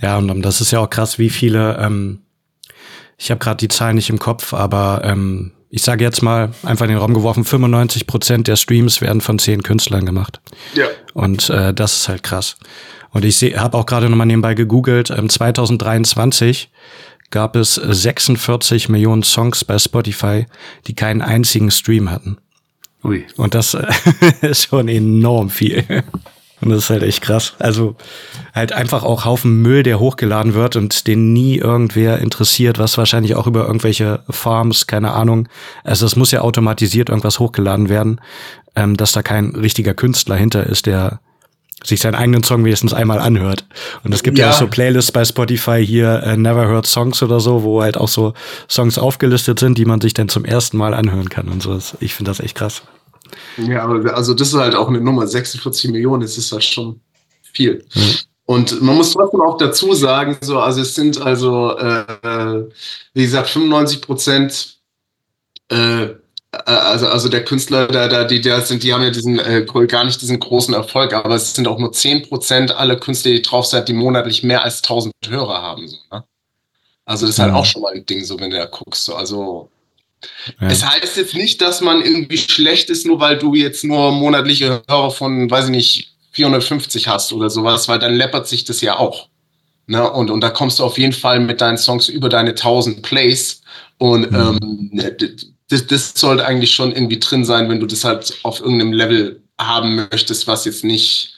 Ja, 0.00 0.18
und 0.18 0.42
das 0.42 0.60
ist 0.60 0.72
ja 0.72 0.80
auch 0.80 0.90
krass, 0.90 1.18
wie 1.18 1.30
viele, 1.30 1.78
ähm, 1.78 2.20
ich 3.16 3.30
habe 3.30 3.38
gerade 3.38 3.56
die 3.56 3.68
Zahlen 3.68 3.96
nicht 3.96 4.10
im 4.10 4.18
Kopf, 4.18 4.52
aber 4.52 5.02
ähm, 5.04 5.52
ich 5.70 5.82
sage 5.82 6.04
jetzt 6.04 6.22
mal 6.22 6.52
einfach 6.62 6.84
in 6.84 6.90
den 6.90 6.98
Raum 6.98 7.14
geworfen, 7.14 7.44
95 7.44 8.06
Prozent 8.06 8.46
der 8.46 8.56
Streams 8.56 9.00
werden 9.00 9.20
von 9.20 9.38
zehn 9.38 9.62
Künstlern 9.62 10.04
gemacht. 10.04 10.40
Ja. 10.74 10.86
Und 11.14 11.48
äh, 11.50 11.72
das 11.72 11.94
ist 11.94 12.08
halt 12.08 12.22
krass. 12.22 12.56
Und 13.10 13.24
ich 13.24 13.42
habe 13.56 13.78
auch 13.78 13.86
gerade 13.86 14.10
nochmal 14.10 14.26
nebenbei 14.26 14.54
gegoogelt, 14.54 15.10
ähm, 15.10 15.28
2023 15.28 16.70
gab 17.30 17.56
es 17.56 17.74
46 17.74 18.88
Millionen 18.88 19.22
Songs 19.22 19.64
bei 19.64 19.78
Spotify, 19.78 20.46
die 20.86 20.94
keinen 20.94 21.22
einzigen 21.22 21.70
Stream 21.70 22.10
hatten. 22.10 22.38
Ui. 23.04 23.26
Und 23.36 23.54
das 23.54 23.74
äh, 23.74 23.86
ist 24.40 24.68
schon 24.68 24.88
enorm 24.88 25.50
viel. 25.50 25.84
Und 26.60 26.70
das 26.70 26.84
ist 26.84 26.90
halt 26.90 27.02
echt 27.02 27.20
krass. 27.20 27.54
Also 27.58 27.96
halt 28.54 28.72
einfach 28.72 29.02
auch 29.02 29.26
Haufen 29.26 29.60
Müll, 29.60 29.82
der 29.82 30.00
hochgeladen 30.00 30.54
wird 30.54 30.76
und 30.76 31.06
den 31.06 31.32
nie 31.34 31.58
irgendwer 31.58 32.18
interessiert, 32.18 32.78
was 32.78 32.96
wahrscheinlich 32.96 33.34
auch 33.34 33.46
über 33.46 33.66
irgendwelche 33.66 34.22
Farms, 34.30 34.86
keine 34.86 35.12
Ahnung. 35.12 35.48
Also 35.82 36.06
es 36.06 36.16
muss 36.16 36.30
ja 36.30 36.40
automatisiert 36.40 37.10
irgendwas 37.10 37.38
hochgeladen 37.38 37.90
werden, 37.90 38.20
ähm, 38.76 38.96
dass 38.96 39.12
da 39.12 39.22
kein 39.22 39.54
richtiger 39.54 39.92
Künstler 39.92 40.36
hinter 40.36 40.66
ist, 40.66 40.86
der 40.86 41.20
sich 41.84 42.00
seinen 42.00 42.14
eigenen 42.14 42.42
Song 42.42 42.64
wenigstens 42.64 42.92
einmal 42.92 43.18
anhört. 43.18 43.64
Und 44.02 44.12
es 44.12 44.22
gibt 44.22 44.38
ja, 44.38 44.46
ja 44.46 44.52
auch 44.52 44.58
so 44.58 44.66
Playlists 44.66 45.12
bei 45.12 45.24
Spotify 45.24 45.84
hier, 45.84 46.22
äh, 46.24 46.36
Never 46.36 46.66
Heard 46.66 46.86
Songs 46.86 47.22
oder 47.22 47.40
so, 47.40 47.62
wo 47.62 47.82
halt 47.82 47.96
auch 47.96 48.08
so 48.08 48.34
Songs 48.68 48.98
aufgelistet 48.98 49.58
sind, 49.58 49.78
die 49.78 49.84
man 49.84 50.00
sich 50.00 50.14
dann 50.14 50.28
zum 50.28 50.44
ersten 50.44 50.76
Mal 50.76 50.94
anhören 50.94 51.28
kann 51.28 51.48
und 51.48 51.62
so. 51.62 51.78
Ich 52.00 52.14
finde 52.14 52.30
das 52.30 52.40
echt 52.40 52.56
krass. 52.56 52.82
Ja, 53.56 53.84
aber 53.84 54.14
also 54.14 54.34
das 54.34 54.48
ist 54.48 54.54
halt 54.54 54.74
auch 54.74 54.88
eine 54.88 55.00
Nummer, 55.00 55.26
46 55.26 55.90
Millionen, 55.90 56.22
das 56.22 56.38
ist 56.38 56.52
halt 56.52 56.64
schon 56.64 57.00
viel. 57.52 57.84
Mhm. 57.94 58.14
Und 58.46 58.82
man 58.82 58.96
muss 58.96 59.12
trotzdem 59.12 59.40
auch 59.40 59.56
dazu 59.56 59.94
sagen, 59.94 60.36
so, 60.42 60.58
also 60.58 60.82
es 60.82 60.94
sind 60.94 61.20
also, 61.20 61.76
äh, 61.78 62.64
wie 63.14 63.22
gesagt, 63.22 63.48
95 63.48 64.02
Prozent, 64.02 64.78
äh, 65.68 66.08
also, 66.56 67.08
also 67.08 67.28
der 67.28 67.44
Künstler, 67.44 67.86
da, 67.86 68.08
da, 68.08 68.24
die 68.24 68.40
da 68.40 68.60
sind, 68.60 68.82
die 68.82 68.92
haben 68.92 69.02
ja 69.02 69.10
diesen 69.10 69.38
äh, 69.38 69.64
gar 69.86 70.04
nicht 70.04 70.20
diesen 70.20 70.40
großen 70.40 70.74
Erfolg, 70.74 71.12
aber 71.12 71.34
es 71.34 71.54
sind 71.54 71.68
auch 71.68 71.78
nur 71.78 71.92
10 71.92 72.28
Prozent 72.28 72.74
aller 72.74 72.96
Künstler, 72.96 73.32
die 73.32 73.42
drauf 73.42 73.66
sind, 73.66 73.88
die 73.88 73.92
monatlich 73.92 74.42
mehr 74.42 74.62
als 74.62 74.82
1000 74.82 75.12
Hörer 75.28 75.62
haben. 75.62 75.88
So, 75.88 75.96
ne? 76.12 76.24
Also 77.06 77.26
das 77.26 77.36
ist 77.36 77.38
halt 77.38 77.52
auch 77.52 77.66
schon 77.66 77.82
mal 77.82 77.92
ein 77.92 78.06
Ding, 78.06 78.24
so 78.24 78.40
wenn 78.40 78.50
du 78.50 78.56
da 78.56 78.64
guckst. 78.64 79.04
So. 79.04 79.14
Also 79.14 79.68
ja. 80.60 80.68
Es 80.68 80.84
heißt 80.84 81.16
jetzt 81.16 81.34
nicht, 81.34 81.60
dass 81.60 81.80
man 81.80 82.02
irgendwie 82.02 82.38
schlecht 82.38 82.90
ist, 82.90 83.06
nur 83.06 83.20
weil 83.20 83.38
du 83.38 83.54
jetzt 83.54 83.84
nur 83.84 84.12
monatliche 84.12 84.82
Hörer 84.88 85.10
von, 85.10 85.50
weiß 85.50 85.66
ich 85.66 85.70
nicht, 85.70 86.14
450 86.32 87.08
hast 87.08 87.32
oder 87.32 87.50
sowas, 87.50 87.88
weil 87.88 87.98
dann 87.98 88.14
läppert 88.14 88.48
sich 88.48 88.64
das 88.64 88.80
ja 88.80 88.98
auch. 88.98 89.28
Ne? 89.86 90.10
Und, 90.10 90.30
und 90.30 90.40
da 90.40 90.50
kommst 90.50 90.78
du 90.78 90.84
auf 90.84 90.98
jeden 90.98 91.12
Fall 91.12 91.40
mit 91.40 91.60
deinen 91.60 91.78
Songs 91.78 92.08
über 92.08 92.28
deine 92.28 92.50
1000 92.50 93.02
Plays. 93.02 93.62
Und 93.98 94.30
mhm. 94.30 94.36
ähm, 94.36 94.90
das, 95.68 95.86
das 95.86 96.12
sollte 96.14 96.46
eigentlich 96.46 96.74
schon 96.74 96.92
irgendwie 96.92 97.18
drin 97.18 97.44
sein, 97.44 97.68
wenn 97.68 97.80
du 97.80 97.86
das 97.86 98.04
halt 98.04 98.38
auf 98.42 98.60
irgendeinem 98.60 98.92
Level 98.92 99.42
haben 99.58 100.08
möchtest, 100.10 100.46
was 100.46 100.64
jetzt 100.64 100.84
nicht 100.84 101.33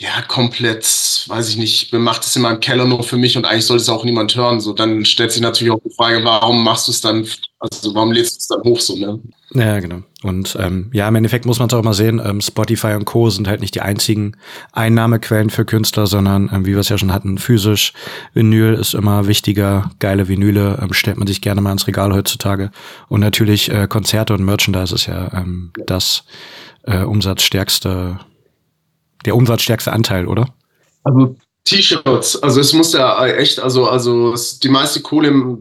ja, 0.00 0.22
komplett, 0.28 0.84
weiß 1.26 1.48
ich 1.48 1.56
nicht, 1.56 1.92
macht 1.92 2.24
es 2.24 2.36
in 2.36 2.42
meinem 2.42 2.60
Keller 2.60 2.84
nur 2.84 3.02
für 3.02 3.16
mich 3.16 3.36
und 3.36 3.44
eigentlich 3.44 3.66
sollte 3.66 3.82
es 3.82 3.88
auch 3.88 4.04
niemand 4.04 4.36
hören. 4.36 4.60
So, 4.60 4.72
dann 4.72 5.04
stellt 5.04 5.32
sich 5.32 5.42
natürlich 5.42 5.72
auch 5.72 5.80
die 5.84 5.92
Frage, 5.92 6.22
warum 6.22 6.62
machst 6.62 6.86
du 6.86 6.92
es 6.92 7.00
dann, 7.00 7.26
also 7.58 7.92
warum 7.96 8.12
lädst 8.12 8.36
du 8.36 8.38
es 8.38 8.46
dann 8.46 8.62
hoch 8.62 8.80
so, 8.80 8.96
ne? 8.96 9.18
Ja, 9.54 9.80
genau. 9.80 10.02
Und 10.22 10.56
ähm, 10.60 10.90
ja, 10.92 11.08
im 11.08 11.16
Endeffekt 11.16 11.46
muss 11.46 11.58
man 11.58 11.66
es 11.66 11.74
auch 11.74 11.82
mal 11.82 11.94
sehen, 11.94 12.22
ähm, 12.24 12.40
Spotify 12.40 12.92
und 12.94 13.06
Co. 13.06 13.28
sind 13.30 13.48
halt 13.48 13.60
nicht 13.60 13.74
die 13.74 13.80
einzigen 13.80 14.36
Einnahmequellen 14.70 15.50
für 15.50 15.64
Künstler, 15.64 16.06
sondern 16.06 16.48
ähm, 16.52 16.64
wie 16.64 16.72
wir 16.72 16.80
es 16.80 16.90
ja 16.90 16.98
schon 16.98 17.12
hatten, 17.12 17.38
physisch, 17.38 17.92
Vinyl 18.34 18.74
ist 18.74 18.94
immer 18.94 19.26
wichtiger, 19.26 19.90
geile 19.98 20.28
Vinyle 20.28 20.78
ähm, 20.80 20.92
stellt 20.92 21.16
man 21.16 21.26
sich 21.26 21.40
gerne 21.40 21.60
mal 21.60 21.72
ins 21.72 21.88
Regal 21.88 22.12
heutzutage. 22.12 22.70
Und 23.08 23.18
natürlich 23.18 23.68
äh, 23.68 23.88
Konzerte 23.88 24.34
und 24.34 24.44
Merchandise 24.44 24.94
ist 24.94 25.06
ja 25.06 25.32
ähm, 25.32 25.72
das 25.86 26.22
äh, 26.84 27.02
umsatzstärkste 27.02 28.20
der 29.24 29.36
umsatzstärkste 29.36 29.92
Anteil, 29.92 30.26
oder? 30.26 30.48
Also 31.04 31.36
T-Shirts, 31.64 32.42
also 32.42 32.60
es 32.60 32.72
muss 32.72 32.92
ja 32.92 33.26
echt, 33.26 33.60
also, 33.60 33.88
also 33.88 34.34
die 34.62 34.68
meiste 34.68 35.00
Kohle, 35.00 35.58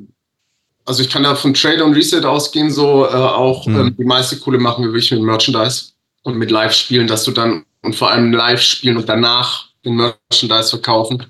also 0.85 1.01
ich 1.01 1.09
kann 1.09 1.23
da 1.23 1.35
von 1.35 1.53
Trade 1.53 1.83
und 1.83 1.93
Reset 1.93 2.23
ausgehen, 2.23 2.71
so 2.71 3.05
äh, 3.05 3.09
auch 3.09 3.65
mhm. 3.67 3.79
ähm, 3.79 3.95
die 3.97 4.05
meiste 4.05 4.37
Kohle 4.37 4.57
machen 4.57 4.85
wir 4.85 4.91
wirklich 4.91 5.11
mit 5.11 5.21
Merchandise 5.21 5.91
und 6.23 6.37
mit 6.37 6.49
Live-Spielen, 6.49 7.07
dass 7.07 7.23
du 7.23 7.31
dann 7.31 7.65
und 7.81 7.95
vor 7.95 8.11
allem 8.11 8.31
Live-Spielen 8.33 8.97
und 8.97 9.07
danach 9.07 9.67
den 9.85 9.95
Merchandise 9.95 10.69
verkaufen. 10.69 11.25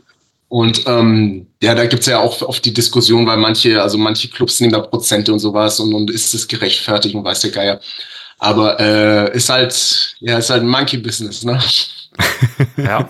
Und 0.50 0.84
ähm, 0.88 1.48
ja, 1.62 1.76
da 1.76 1.86
gibt's 1.86 2.06
ja 2.06 2.20
auch 2.20 2.42
oft 2.42 2.64
die 2.64 2.74
Diskussion, 2.74 3.28
weil 3.28 3.38
manche, 3.38 3.82
also 3.82 3.98
manche 3.98 4.30
Clubs 4.30 4.60
nehmen 4.60 4.74
da 4.74 4.80
Prozente 4.80 5.34
und 5.34 5.40
sowas 5.40 5.80
und, 5.80 5.94
und 5.94 6.10
ist 6.10 6.34
es 6.34 6.48
gerechtfertigt 6.48 7.16
und 7.16 7.24
weiß 7.24 7.42
der 7.42 7.52
Geier. 7.52 7.82
Aber 8.40 8.80
äh, 8.80 9.36
ist 9.36 9.50
halt, 9.50 10.16
ja, 10.20 10.38
ist 10.38 10.50
halt 10.50 10.62
ein 10.62 10.70
Monkey-Business, 10.70 11.44
ne? 11.44 11.60
Ja. 12.78 13.10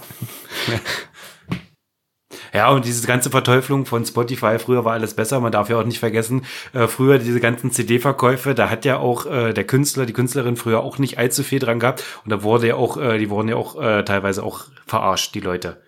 Ja, 2.54 2.72
und 2.72 2.86
diese 2.86 3.06
ganze 3.06 3.30
Verteuflung 3.30 3.86
von 3.86 4.06
Spotify, 4.06 4.58
früher 4.60 4.86
war 4.86 4.94
alles 4.94 5.14
besser, 5.14 5.40
man 5.40 5.52
darf 5.52 5.70
ja 5.70 5.80
auch 5.80 5.84
nicht 5.84 6.00
vergessen, 6.00 6.44
äh, 6.74 6.88
früher 6.88 7.20
diese 7.20 7.40
ganzen 7.40 7.72
CD-Verkäufe, 7.72 8.56
da 8.56 8.70
hat 8.70 8.86
ja 8.86 8.98
auch 8.98 9.26
äh, 9.26 9.54
der 9.54 9.66
Künstler, 9.66 10.06
die 10.06 10.14
Künstlerin 10.14 10.56
früher 10.56 10.82
auch 10.82 10.98
nicht 10.98 11.18
allzu 11.18 11.44
viel 11.44 11.60
dran 11.60 11.80
gehabt 11.80 12.04
und 12.24 12.32
da 12.32 12.44
wurde 12.44 12.68
ja 12.68 12.76
auch, 12.76 12.98
äh, 12.98 13.18
die 13.18 13.30
wurden 13.30 13.50
ja 13.50 13.56
auch 13.56 13.80
äh, 13.80 14.04
teilweise 14.04 14.44
auch 14.44 14.66
verarscht, 14.86 15.36
die 15.36 15.40
Leute. 15.40 15.82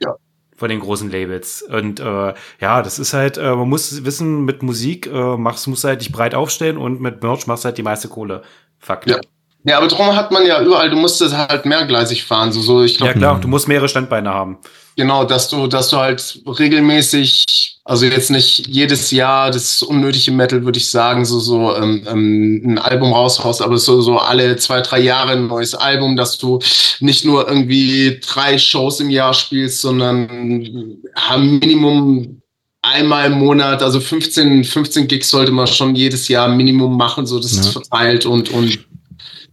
Ja. 0.00 0.16
Von 0.56 0.70
den 0.70 0.80
großen 0.80 1.08
Labels. 1.08 1.62
Und 1.62 2.00
äh, 2.00 2.34
ja, 2.60 2.82
das 2.82 2.98
ist 2.98 3.14
halt, 3.14 3.38
äh, 3.38 3.54
man 3.54 3.68
muss 3.68 4.04
wissen, 4.04 4.44
mit 4.44 4.64
Musik 4.64 5.06
äh, 5.06 5.36
machst, 5.36 5.68
musst 5.68 5.84
halt 5.84 6.00
dich 6.00 6.10
breit 6.10 6.34
aufstellen 6.34 6.78
und 6.78 7.00
mit 7.00 7.22
Merch 7.22 7.46
machst 7.46 7.64
halt 7.64 7.78
die 7.78 7.84
meiste 7.84 8.08
Kohle. 8.08 8.42
Fakt. 8.80 9.08
Ja. 9.08 9.20
Ja, 9.64 9.78
aber 9.78 9.88
darum 9.88 10.14
hat 10.14 10.30
man 10.30 10.46
ja 10.46 10.62
überall, 10.62 10.88
du 10.88 10.96
musstest 10.96 11.36
halt 11.36 11.66
mehrgleisig 11.66 12.24
fahren. 12.24 12.52
So, 12.52 12.62
so, 12.62 12.82
ich 12.82 12.96
glaub, 12.96 13.08
ja 13.08 13.14
klar, 13.14 13.40
du 13.40 13.48
musst 13.48 13.68
mehrere 13.68 13.88
Standbeine 13.88 14.30
haben. 14.30 14.58
Genau, 14.96 15.24
dass 15.24 15.48
du, 15.48 15.66
dass 15.68 15.90
du 15.90 15.96
halt 15.98 16.40
regelmäßig, 16.46 17.78
also 17.84 18.06
jetzt 18.06 18.30
nicht 18.30 18.66
jedes 18.66 19.10
Jahr 19.12 19.50
das 19.50 19.82
unnötige 19.82 20.32
Metal, 20.32 20.64
würde 20.64 20.78
ich 20.78 20.90
sagen, 20.90 21.24
so, 21.24 21.38
so 21.38 21.76
ähm, 21.76 22.04
ähm, 22.08 22.62
ein 22.64 22.78
Album 22.78 23.12
raushaust, 23.12 23.62
aber 23.62 23.78
so, 23.78 24.00
so 24.00 24.18
alle 24.18 24.56
zwei, 24.56 24.80
drei 24.80 25.00
Jahre 25.00 25.32
ein 25.32 25.46
neues 25.46 25.74
Album, 25.74 26.16
dass 26.16 26.38
du 26.38 26.58
nicht 26.98 27.24
nur 27.24 27.48
irgendwie 27.48 28.20
drei 28.26 28.58
Shows 28.58 28.98
im 28.98 29.10
Jahr 29.10 29.34
spielst, 29.34 29.82
sondern 29.82 30.98
haben 31.14 31.58
Minimum 31.60 32.42
einmal 32.82 33.26
im 33.26 33.38
Monat, 33.38 33.82
also 33.82 34.00
15, 34.00 34.64
15 34.64 35.08
Gigs 35.08 35.30
sollte 35.30 35.52
man 35.52 35.66
schon 35.66 35.94
jedes 35.94 36.28
Jahr 36.28 36.48
Minimum 36.48 36.96
machen, 36.96 37.26
so 37.26 37.38
das 37.38 37.54
ja. 37.54 37.60
ist 37.60 37.68
verteilt 37.68 38.26
und, 38.26 38.50
und 38.50 38.87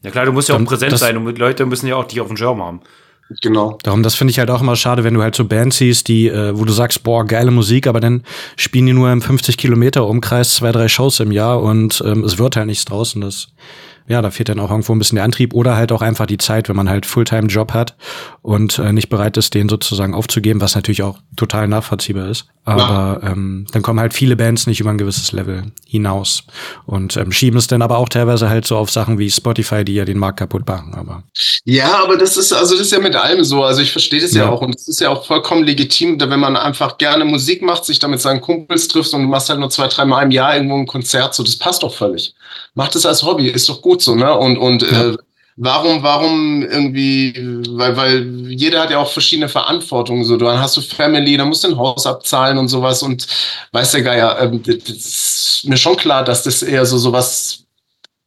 ja 0.05 0.11
klar, 0.11 0.25
du 0.25 0.31
musst 0.31 0.49
ja 0.49 0.55
auch 0.55 0.63
präsent 0.63 0.97
sein 0.97 1.17
und 1.17 1.37
Leute 1.37 1.65
müssen 1.65 1.87
ja 1.87 1.95
auch 1.95 2.05
dich 2.05 2.21
auf 2.21 2.27
dem 2.27 2.37
Schirm 2.37 2.61
haben. 2.61 2.81
Genau. 3.41 3.79
Darum, 3.81 4.03
das 4.03 4.13
finde 4.13 4.31
ich 4.31 4.37
halt 4.37 4.51
auch 4.51 4.61
immer 4.61 4.75
schade, 4.75 5.03
wenn 5.03 5.15
du 5.15 5.23
halt 5.23 5.35
so 5.35 5.45
Bands 5.45 5.77
siehst, 5.77 6.07
die, 6.07 6.27
äh, 6.27 6.55
wo 6.55 6.63
du 6.63 6.71
sagst, 6.71 7.01
boah, 7.01 7.25
geile 7.25 7.49
Musik, 7.49 7.87
aber 7.87 7.99
dann 7.99 8.23
spielen 8.55 8.85
die 8.85 8.93
nur 8.93 9.11
im 9.11 9.19
50 9.19 9.57
Kilometer 9.57 10.05
Umkreis 10.05 10.53
zwei, 10.53 10.71
drei 10.71 10.87
Shows 10.87 11.19
im 11.19 11.31
Jahr 11.31 11.61
und 11.61 12.03
ähm, 12.05 12.23
es 12.23 12.37
wird 12.37 12.55
halt 12.55 12.67
nichts 12.67 12.85
draußen. 12.85 13.19
Das 13.21 13.47
ja, 14.07 14.21
da 14.21 14.29
fehlt 14.29 14.49
dann 14.49 14.59
auch 14.59 14.69
irgendwo 14.69 14.93
ein 14.93 14.99
bisschen 14.99 15.15
der 15.15 15.25
Antrieb 15.25 15.53
oder 15.53 15.75
halt 15.75 15.91
auch 15.91 16.01
einfach 16.01 16.27
die 16.27 16.37
Zeit, 16.37 16.69
wenn 16.69 16.75
man 16.75 16.89
halt 16.89 17.05
Fulltime-Job 17.05 17.73
hat 17.73 17.95
und 18.41 18.77
äh, 18.77 18.93
nicht 18.93 19.09
bereit 19.09 19.37
ist, 19.37 19.53
den 19.53 19.67
sozusagen 19.67 20.13
aufzugeben, 20.13 20.61
was 20.61 20.75
natürlich 20.75 21.01
auch 21.01 21.19
total 21.35 21.67
nachvollziehbar 21.67 22.29
ist. 22.29 22.47
Aber 22.67 23.19
ja. 23.21 23.31
ähm, 23.31 23.67
dann 23.71 23.83
kommen 23.83 23.99
halt 23.99 24.13
viele 24.13 24.35
Bands 24.35 24.65
nicht 24.65 24.79
über 24.79 24.89
ein 24.89 24.97
gewisses 24.97 25.31
Level 25.31 25.71
hinaus 25.85 26.43
und 26.87 27.15
ähm, 27.15 27.31
schieben 27.31 27.59
es 27.59 27.67
dann 27.67 27.83
aber 27.83 27.99
auch 27.99 28.09
teilweise 28.09 28.49
halt 28.49 28.65
so 28.65 28.75
auf 28.77 28.89
Sachen 28.89 29.19
wie 29.19 29.29
Spotify, 29.29 29.85
die 29.85 29.93
ja 29.93 30.03
den 30.03 30.17
Markt 30.17 30.39
kaputt 30.39 30.67
machen. 30.67 30.95
Aber 30.95 31.23
ja, 31.63 32.01
aber 32.03 32.17
das 32.17 32.37
ist 32.37 32.53
also 32.53 32.73
das 32.73 32.87
ist 32.87 32.91
ja 32.91 32.99
mit 32.99 33.15
allem 33.15 33.43
so. 33.43 33.63
Also 33.63 33.81
ich 33.81 33.91
verstehe 33.91 34.19
das 34.19 34.33
ja. 34.33 34.45
ja 34.45 34.49
auch 34.49 34.61
und 34.61 34.75
es 34.75 34.87
ist 34.87 34.99
ja 34.99 35.09
auch 35.09 35.25
vollkommen 35.25 35.63
legitim, 35.63 36.19
wenn 36.19 36.39
man 36.39 36.57
einfach 36.57 36.97
gerne 36.97 37.23
Musik 37.23 37.61
macht, 37.61 37.85
sich 37.85 37.99
damit 37.99 38.19
seinen 38.19 38.41
Kumpels 38.41 38.87
trifft 38.87 39.13
und 39.13 39.21
du 39.21 39.27
machst 39.27 39.49
halt 39.49 39.59
nur 39.59 39.69
zwei, 39.69 39.87
dreimal 39.87 40.23
im 40.23 40.31
Jahr 40.31 40.55
irgendwo 40.55 40.75
ein 40.75 40.87
Konzert, 40.87 41.35
so 41.35 41.43
das 41.43 41.57
passt 41.57 41.83
doch 41.83 41.93
völlig. 41.93 42.33
Mach 42.73 42.89
das 42.89 43.05
als 43.05 43.23
Hobby, 43.23 43.47
ist 43.47 43.69
doch 43.69 43.81
gut 43.81 43.94
so, 44.01 44.15
ne? 44.15 44.33
Und 44.37 44.57
und 44.57 44.81
ja. 44.83 45.09
äh, 45.11 45.17
warum, 45.57 46.03
warum 46.03 46.63
irgendwie, 46.63 47.33
weil, 47.69 47.95
weil 47.97 48.51
jeder 48.51 48.81
hat 48.81 48.91
ja 48.91 48.99
auch 48.99 49.11
verschiedene 49.11 49.49
Verantwortungen. 49.49 50.23
So, 50.25 50.37
dann 50.37 50.59
hast 50.59 50.77
du 50.77 50.81
Family, 50.81 51.37
dann 51.37 51.47
musst 51.47 51.63
du 51.63 51.69
ein 51.69 51.77
Haus 51.77 52.05
abzahlen 52.05 52.57
und 52.57 52.67
sowas. 52.67 53.03
Und 53.03 53.27
weiß 53.71 53.91
der 53.91 54.01
Geier, 54.01 54.39
äh, 54.39 54.59
das 54.59 54.89
ist 54.89 55.65
mir 55.65 55.77
schon 55.77 55.97
klar, 55.97 56.23
dass 56.23 56.43
das 56.43 56.61
eher 56.61 56.85
so 56.85 56.97
sowas 56.97 57.63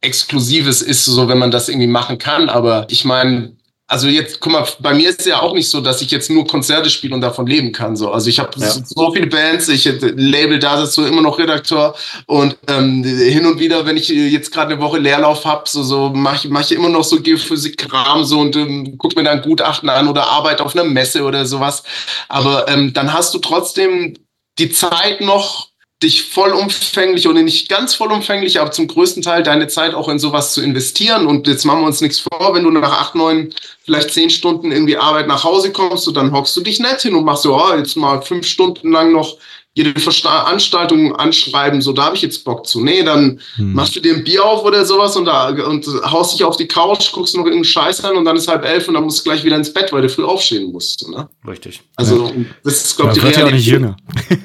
Exklusives 0.01 0.81
ist, 0.81 1.05
so 1.05 1.27
wenn 1.27 1.37
man 1.37 1.51
das 1.51 1.69
irgendwie 1.69 1.87
machen 1.87 2.17
kann. 2.17 2.49
Aber 2.49 2.87
ich 2.89 3.05
meine, 3.05 3.53
also 3.89 4.07
jetzt, 4.07 4.39
guck 4.39 4.53
mal, 4.53 4.67
bei 4.79 4.93
mir 4.93 5.09
ist 5.09 5.21
es 5.21 5.25
ja 5.25 5.41
auch 5.41 5.53
nicht 5.53 5.67
so, 5.67 5.81
dass 5.81 5.99
ich 6.03 6.11
jetzt 6.11 6.29
nur 6.29 6.45
Konzerte 6.45 6.91
spiele 6.91 7.15
und 7.15 7.21
davon 7.21 7.47
leben 7.47 7.71
kann. 7.71 7.95
So. 7.95 8.11
Also 8.11 8.29
ich 8.29 8.39
habe 8.39 8.51
ja. 8.57 8.69
so 8.69 9.11
viele 9.11 9.25
Bands, 9.25 9.67
ich 9.67 9.85
Label 10.01 10.59
da 10.59 10.85
so 10.85 11.03
immer 11.03 11.23
noch 11.23 11.39
Redakteur 11.39 11.95
und 12.27 12.55
ähm, 12.67 13.03
hin 13.03 13.47
und 13.47 13.59
wieder, 13.59 13.87
wenn 13.87 13.97
ich 13.97 14.07
jetzt 14.07 14.53
gerade 14.53 14.73
eine 14.73 14.81
Woche 14.81 14.99
Leerlauf 14.99 15.43
habe, 15.43 15.63
so, 15.67 15.81
so 15.81 16.09
mache 16.09 16.45
ich, 16.45 16.51
mach 16.51 16.61
ich 16.61 16.71
immer 16.71 16.89
noch 16.89 17.03
so 17.03 17.19
Geophysik-Kram 17.19 18.23
so 18.25 18.39
und 18.39 18.55
ähm, 18.55 18.95
guck 18.99 19.15
mir 19.15 19.23
dann 19.23 19.41
Gutachten 19.41 19.89
an 19.89 20.07
oder 20.07 20.27
arbeite 20.27 20.63
auf 20.63 20.75
einer 20.75 20.85
Messe 20.85 21.23
oder 21.23 21.47
sowas. 21.47 21.81
Aber 22.27 22.67
ähm, 22.67 22.93
dann 22.93 23.11
hast 23.11 23.33
du 23.33 23.39
trotzdem 23.39 24.13
die 24.59 24.69
Zeit 24.69 25.19
noch, 25.21 25.69
dich 26.01 26.23
vollumfänglich 26.23 27.27
oder 27.27 27.41
nicht 27.41 27.67
ganz 27.67 27.93
vollumfänglich, 27.93 28.61
aber 28.61 28.71
zum 28.71 28.87
größten 28.87 29.21
Teil 29.21 29.43
deine 29.43 29.67
Zeit 29.67 29.93
auch 29.93 30.07
in 30.07 30.17
sowas 30.17 30.53
zu 30.53 30.61
investieren. 30.61 31.27
Und 31.27 31.47
jetzt 31.47 31.65
machen 31.65 31.81
wir 31.81 31.87
uns 31.87 31.99
nichts 31.99 32.19
vor, 32.19 32.53
wenn 32.53 32.63
du 32.63 32.71
nach 32.71 33.01
acht, 33.01 33.15
neun, 33.15 33.53
vielleicht 33.83 34.11
zehn 34.11 34.29
Stunden 34.29 34.71
irgendwie 34.71 34.97
Arbeit 34.97 35.27
nach 35.27 35.43
Hause 35.43 35.73
kommst, 35.73 36.05
so, 36.05 36.11
dann 36.11 36.31
hockst 36.31 36.55
du 36.55 36.61
dich 36.61 36.79
nett 36.79 37.01
hin 37.01 37.15
und 37.15 37.25
machst 37.25 37.43
so, 37.43 37.55
oh, 37.55 37.75
jetzt 37.75 37.97
mal 37.97 38.21
fünf 38.21 38.47
Stunden 38.47 38.91
lang 38.91 39.11
noch 39.11 39.37
jede 39.75 39.97
Veranstaltung 39.99 41.15
anschreiben, 41.15 41.81
so 41.81 41.93
da 41.93 42.05
habe 42.05 42.15
ich 42.15 42.21
jetzt 42.23 42.43
Bock 42.43 42.65
zu. 42.65 42.83
Nee, 42.83 43.03
dann 43.03 43.39
hm. 43.55 43.73
machst 43.73 43.95
du 43.95 43.99
dir 43.99 44.15
ein 44.15 44.23
Bier 44.23 44.43
auf 44.43 44.65
oder 44.65 44.83
sowas 44.83 45.15
und, 45.15 45.25
da, 45.25 45.49
und 45.49 45.85
haust 46.05 46.33
dich 46.33 46.43
auf 46.43 46.57
die 46.57 46.67
Couch, 46.67 47.11
guckst 47.13 47.35
noch 47.35 47.43
irgendeinen 47.43 47.65
Scheiß 47.65 48.03
an 48.03 48.17
und 48.17 48.25
dann 48.25 48.35
ist 48.35 48.47
halb 48.47 48.65
elf 48.65 48.87
und 48.87 48.95
dann 48.95 49.03
musst 49.03 49.19
du 49.19 49.23
gleich 49.23 49.43
wieder 49.43 49.55
ins 49.55 49.71
Bett, 49.71 49.93
weil 49.93 50.01
du 50.01 50.09
früh 50.09 50.25
aufstehen 50.25 50.71
musst. 50.71 51.07
Ne? 51.07 51.29
Richtig. 51.47 51.81
Also 51.95 52.25
ja. 52.25 52.45
das 52.63 52.85
ist, 52.85 52.97
glaube 52.97 53.13
ich, 53.15 53.23
wird 53.23 53.37
ja 53.37 53.45
auch 53.45 53.51
nicht 53.51 53.67
jünger. 53.67 53.95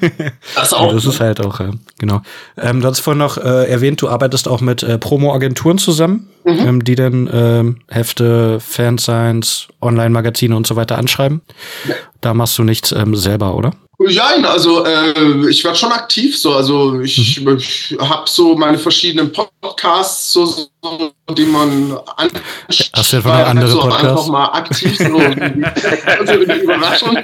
das 0.55 0.73
auch. 0.73 0.93
das 0.93 1.05
ist 1.05 1.19
halt 1.19 1.43
auch, 1.43 1.59
ja, 1.59 1.71
genau. 1.97 2.21
Ähm, 2.57 2.81
du 2.81 2.87
hast 2.87 2.99
vorhin 2.99 3.19
noch 3.19 3.37
äh, 3.37 3.69
erwähnt, 3.69 4.01
du 4.01 4.07
arbeitest 4.07 4.47
auch 4.47 4.61
mit 4.61 4.83
äh, 4.83 4.99
Promo-Agenturen 4.99 5.79
zusammen, 5.79 6.29
mhm. 6.43 6.59
ähm, 6.59 6.83
die 6.83 6.95
dann 6.95 7.29
ähm, 7.33 7.77
Hefte, 7.89 8.59
Fansigns, 8.59 9.67
Online-Magazine 9.81 10.55
und 10.55 10.67
so 10.67 10.75
weiter 10.75 10.99
anschreiben. 10.99 11.41
Ja. 11.87 11.95
Da 12.21 12.33
machst 12.33 12.57
du 12.57 12.63
nichts 12.63 12.91
ähm, 12.91 13.15
selber, 13.15 13.55
oder? 13.55 13.71
Ja, 13.99 14.35
also 14.43 14.85
äh, 14.85 15.49
ich 15.49 15.63
werde 15.63 15.77
schon 15.77 15.91
aktiv 15.91 16.37
so. 16.37 16.55
Also 16.55 16.99
ich, 17.01 17.41
mhm. 17.41 17.57
ich 17.57 17.95
habe 17.99 18.29
so 18.29 18.55
meine 18.55 18.77
verschiedenen 18.77 19.31
Podcasts, 19.31 20.33
so, 20.33 20.45
so 20.45 21.13
die 21.31 21.45
man 21.45 21.97
anschaut. 22.17 22.89
Hast 22.93 23.13
du 23.13 23.17
noch 23.17 23.25
andere 23.25 23.67
so 23.67 23.79
Podcasts? 23.79 24.05
Einfach 24.05 24.27
mal 24.27 24.45
aktiv 24.47 24.97
so. 24.97 25.17
also 25.17 26.45
die 26.45 26.61
Überraschung. 26.61 27.15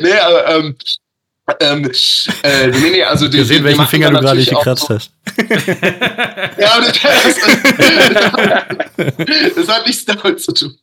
nee, 0.00 0.12
aber, 0.12 0.48
ähm, 0.56 0.76
ähm, 1.60 1.90
äh, 2.42 2.68
nee, 2.68 2.90
nee, 2.90 3.02
also 3.04 3.28
die, 3.28 3.36
gesehen, 3.36 3.64
welchen 3.64 3.86
Finger 3.86 4.10
du 4.10 4.20
gerade 4.20 4.38
nicht 4.38 4.48
gekratzt 4.48 4.88
hast. 4.88 5.10
ja, 5.36 6.80
das, 6.80 7.00
das, 8.96 9.14
das, 9.54 9.68
hat 9.68 9.86
nichts 9.86 10.06
damit 10.06 10.40
zu 10.40 10.54
tun. 10.54 10.74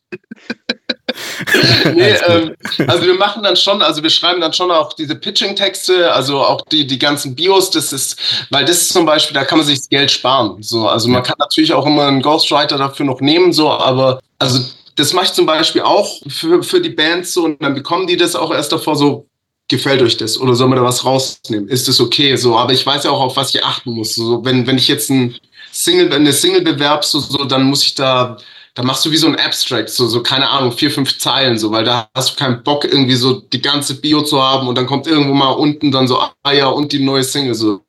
Nee, 1.94 2.14
ähm, 2.26 2.54
also 2.86 3.06
wir 3.06 3.14
machen 3.14 3.42
dann 3.42 3.56
schon, 3.56 3.82
also 3.82 4.02
wir 4.02 4.10
schreiben 4.10 4.40
dann 4.40 4.52
schon 4.52 4.70
auch 4.70 4.92
diese 4.92 5.14
Pitching-Texte, 5.14 6.12
also 6.12 6.38
auch 6.38 6.62
die, 6.66 6.86
die 6.86 6.98
ganzen 6.98 7.34
Bios, 7.34 7.70
das 7.70 7.92
ist, 7.92 8.16
weil 8.50 8.64
das 8.64 8.82
ist 8.82 8.92
zum 8.92 9.04
Beispiel, 9.04 9.34
da 9.34 9.44
kann 9.44 9.58
man 9.58 9.66
sich 9.66 9.78
das 9.78 9.88
Geld 9.88 10.10
sparen. 10.10 10.62
So, 10.62 10.88
also 10.88 11.08
man 11.08 11.22
kann 11.22 11.36
natürlich 11.38 11.72
auch 11.72 11.86
immer 11.86 12.06
einen 12.06 12.22
Ghostwriter 12.22 12.78
dafür 12.78 13.06
noch 13.06 13.20
nehmen, 13.20 13.52
so, 13.52 13.70
aber 13.70 14.20
also 14.38 14.60
das 14.96 15.12
mache 15.12 15.26
ich 15.26 15.32
zum 15.32 15.46
Beispiel 15.46 15.82
auch 15.82 16.20
für, 16.28 16.62
für 16.62 16.80
die 16.80 16.90
Bands 16.90 17.34
so 17.34 17.44
und 17.44 17.62
dann 17.62 17.74
bekommen 17.74 18.06
die 18.06 18.16
das 18.16 18.36
auch 18.36 18.52
erst 18.52 18.72
davor 18.72 18.96
so, 18.96 19.26
gefällt 19.68 20.02
euch 20.02 20.16
das 20.18 20.38
oder 20.38 20.54
soll 20.54 20.68
man 20.68 20.78
da 20.78 20.84
was 20.84 21.04
rausnehmen? 21.04 21.68
Ist 21.68 21.88
das 21.88 22.00
okay? 22.00 22.36
So, 22.36 22.56
aber 22.56 22.72
ich 22.72 22.84
weiß 22.84 23.04
ja 23.04 23.10
auch, 23.10 23.20
auf 23.20 23.36
was 23.36 23.54
ich 23.54 23.64
achten 23.64 23.92
muss. 23.92 24.14
So, 24.14 24.44
wenn, 24.44 24.66
wenn 24.66 24.76
ich 24.76 24.88
jetzt 24.88 25.10
ein 25.10 25.34
Single, 25.72 26.12
eine 26.12 26.32
Single 26.32 26.62
bewerb, 26.62 27.04
so, 27.04 27.20
so, 27.20 27.44
dann 27.44 27.64
muss 27.64 27.82
ich 27.82 27.94
da, 27.94 28.36
da 28.74 28.82
machst 28.82 29.04
du 29.04 29.10
wie 29.10 29.16
so 29.16 29.26
ein 29.26 29.36
Abstract, 29.38 29.90
so, 29.90 30.06
so, 30.06 30.22
keine 30.22 30.48
Ahnung, 30.48 30.72
vier, 30.72 30.90
fünf 30.90 31.18
Zeilen, 31.18 31.58
so, 31.58 31.70
weil 31.70 31.84
da 31.84 32.08
hast 32.14 32.30
du 32.30 32.36
keinen 32.36 32.62
Bock, 32.62 32.84
irgendwie 32.84 33.16
so 33.16 33.40
die 33.40 33.60
ganze 33.60 34.00
Bio 34.00 34.22
zu 34.22 34.42
haben 34.42 34.66
und 34.66 34.76
dann 34.76 34.86
kommt 34.86 35.06
irgendwo 35.06 35.34
mal 35.34 35.50
unten 35.50 35.90
dann 35.90 36.08
so, 36.08 36.18
ah 36.18 36.52
ja, 36.52 36.68
und 36.68 36.92
die 36.92 37.00
neue 37.00 37.24
Single, 37.24 37.54
so. 37.54 37.80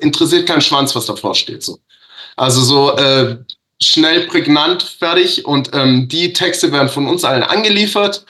Interessiert 0.00 0.46
keinen 0.46 0.62
Schwanz, 0.62 0.94
was 0.94 1.06
davor 1.06 1.34
steht, 1.34 1.62
so. 1.62 1.78
Also 2.36 2.62
so, 2.62 2.96
äh, 2.96 3.38
schnell, 3.80 4.26
prägnant, 4.26 4.82
fertig 4.82 5.44
und 5.44 5.70
ähm, 5.72 6.08
die 6.08 6.32
Texte 6.32 6.72
werden 6.72 6.88
von 6.88 7.06
uns 7.06 7.24
allen 7.24 7.42
angeliefert 7.42 8.24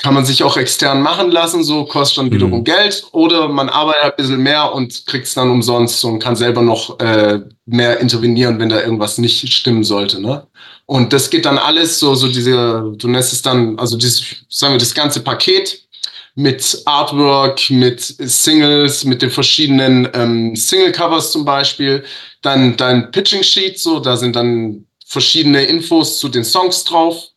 kann 0.00 0.14
man 0.14 0.24
sich 0.24 0.42
auch 0.42 0.56
extern 0.56 1.02
machen 1.02 1.30
lassen, 1.30 1.62
so 1.62 1.84
kostet 1.84 2.18
dann 2.18 2.32
wiederum 2.32 2.60
mhm. 2.60 2.64
Geld. 2.64 3.04
Oder 3.12 3.48
man 3.48 3.68
arbeitet 3.68 4.02
ein 4.02 4.12
bisschen 4.16 4.42
mehr 4.42 4.74
und 4.74 5.06
kriegt 5.06 5.26
es 5.26 5.34
dann 5.34 5.50
umsonst 5.50 6.02
und 6.04 6.20
kann 6.20 6.36
selber 6.36 6.62
noch 6.62 6.98
äh, 7.00 7.40
mehr 7.66 8.00
intervenieren, 8.00 8.58
wenn 8.58 8.70
da 8.70 8.80
irgendwas 8.80 9.18
nicht 9.18 9.52
stimmen 9.52 9.84
sollte. 9.84 10.20
Ne? 10.20 10.46
Und 10.90 11.12
das 11.12 11.30
geht 11.30 11.44
dann 11.44 11.56
alles 11.56 12.00
so, 12.00 12.16
so 12.16 12.26
diese, 12.26 12.92
du 12.96 13.06
nennst 13.06 13.32
es 13.32 13.42
dann, 13.42 13.78
also 13.78 13.96
dieses, 13.96 14.24
sagen 14.48 14.74
wir, 14.74 14.78
das 14.78 14.92
ganze 14.92 15.20
Paket 15.20 15.86
mit 16.34 16.82
Artwork, 16.84 17.70
mit 17.70 18.00
Singles, 18.00 19.04
mit 19.04 19.22
den 19.22 19.30
verschiedenen 19.30 20.08
ähm, 20.14 20.56
Single-Covers 20.56 21.30
zum 21.30 21.44
Beispiel. 21.44 22.02
Dann 22.42 22.76
dein 22.76 23.12
Pitching-Sheet, 23.12 23.78
so, 23.78 24.00
da 24.00 24.16
sind 24.16 24.34
dann 24.34 24.84
verschiedene 25.06 25.62
Infos 25.62 26.18
zu 26.18 26.28
den 26.28 26.42
Songs 26.42 26.82
drauf 26.82 27.30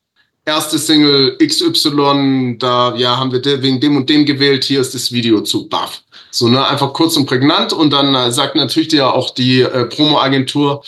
erste 0.46 0.78
Single 0.78 1.38
XY, 1.38 2.58
da 2.60 2.94
ja, 2.96 3.18
haben 3.18 3.32
wir 3.32 3.62
wegen 3.62 3.80
dem 3.80 3.96
und 3.96 4.10
dem 4.10 4.26
gewählt, 4.26 4.64
hier 4.64 4.82
ist 4.82 4.94
das 4.94 5.12
Video 5.12 5.42
zu 5.42 5.70
Buff. 5.70 6.02
So, 6.32 6.50
ne, 6.50 6.68
einfach 6.68 6.92
kurz 6.94 7.16
und 7.16 7.26
prägnant 7.28 7.72
und 7.72 7.92
dann 7.92 8.14
äh, 8.14 8.32
sagt 8.32 8.56
natürlich 8.56 8.90
dir 8.90 9.14
auch 9.14 9.30
die 9.30 9.62
äh, 9.62 9.86
Promo-Agentur, 9.86 10.84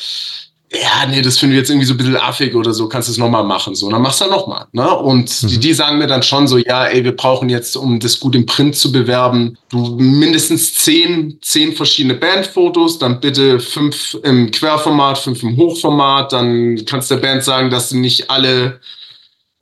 ja, 0.82 1.08
nee, 1.10 1.22
das 1.22 1.38
finden 1.38 1.54
wir 1.54 1.60
jetzt 1.60 1.70
irgendwie 1.70 1.86
so 1.86 1.94
ein 1.94 1.98
bisschen 1.98 2.18
affig 2.18 2.56
oder 2.56 2.74
so, 2.74 2.88
kannst 2.88 3.08
du 3.08 3.12
es 3.12 3.18
nochmal 3.18 3.44
machen. 3.44 3.76
So, 3.76 3.90
dann 3.90 4.02
machst 4.02 4.22
du 4.22 4.26
nochmal. 4.26 4.66
Ne? 4.72 4.90
Und 4.90 5.44
mhm. 5.44 5.48
die, 5.48 5.60
die 5.60 5.74
sagen 5.74 5.98
mir 5.98 6.08
dann 6.08 6.24
schon 6.24 6.48
so, 6.48 6.58
ja, 6.58 6.86
ey, 6.86 7.04
wir 7.04 7.16
brauchen 7.16 7.50
jetzt, 7.50 7.76
um 7.76 8.00
das 8.00 8.20
gut 8.20 8.36
im 8.36 8.46
Print 8.46 8.76
zu 8.76 8.92
bewerben, 8.92 9.58
du 9.70 9.96
mindestens 9.98 10.74
zehn, 10.76 11.38
zehn 11.42 11.74
verschiedene 11.74 12.16
Bandfotos, 12.16 13.00
dann 13.00 13.20
bitte 13.20 13.60
fünf 13.60 14.18
im 14.24 14.52
Querformat, 14.52 15.18
fünf 15.18 15.44
im 15.44 15.58
Hochformat, 15.58 16.34
dann 16.34 16.84
kannst 16.86 17.12
der 17.12 17.18
Band 17.18 17.44
sagen, 17.44 17.70
dass 17.70 17.90
sie 17.90 18.00
nicht 18.00 18.30
alle 18.30 18.80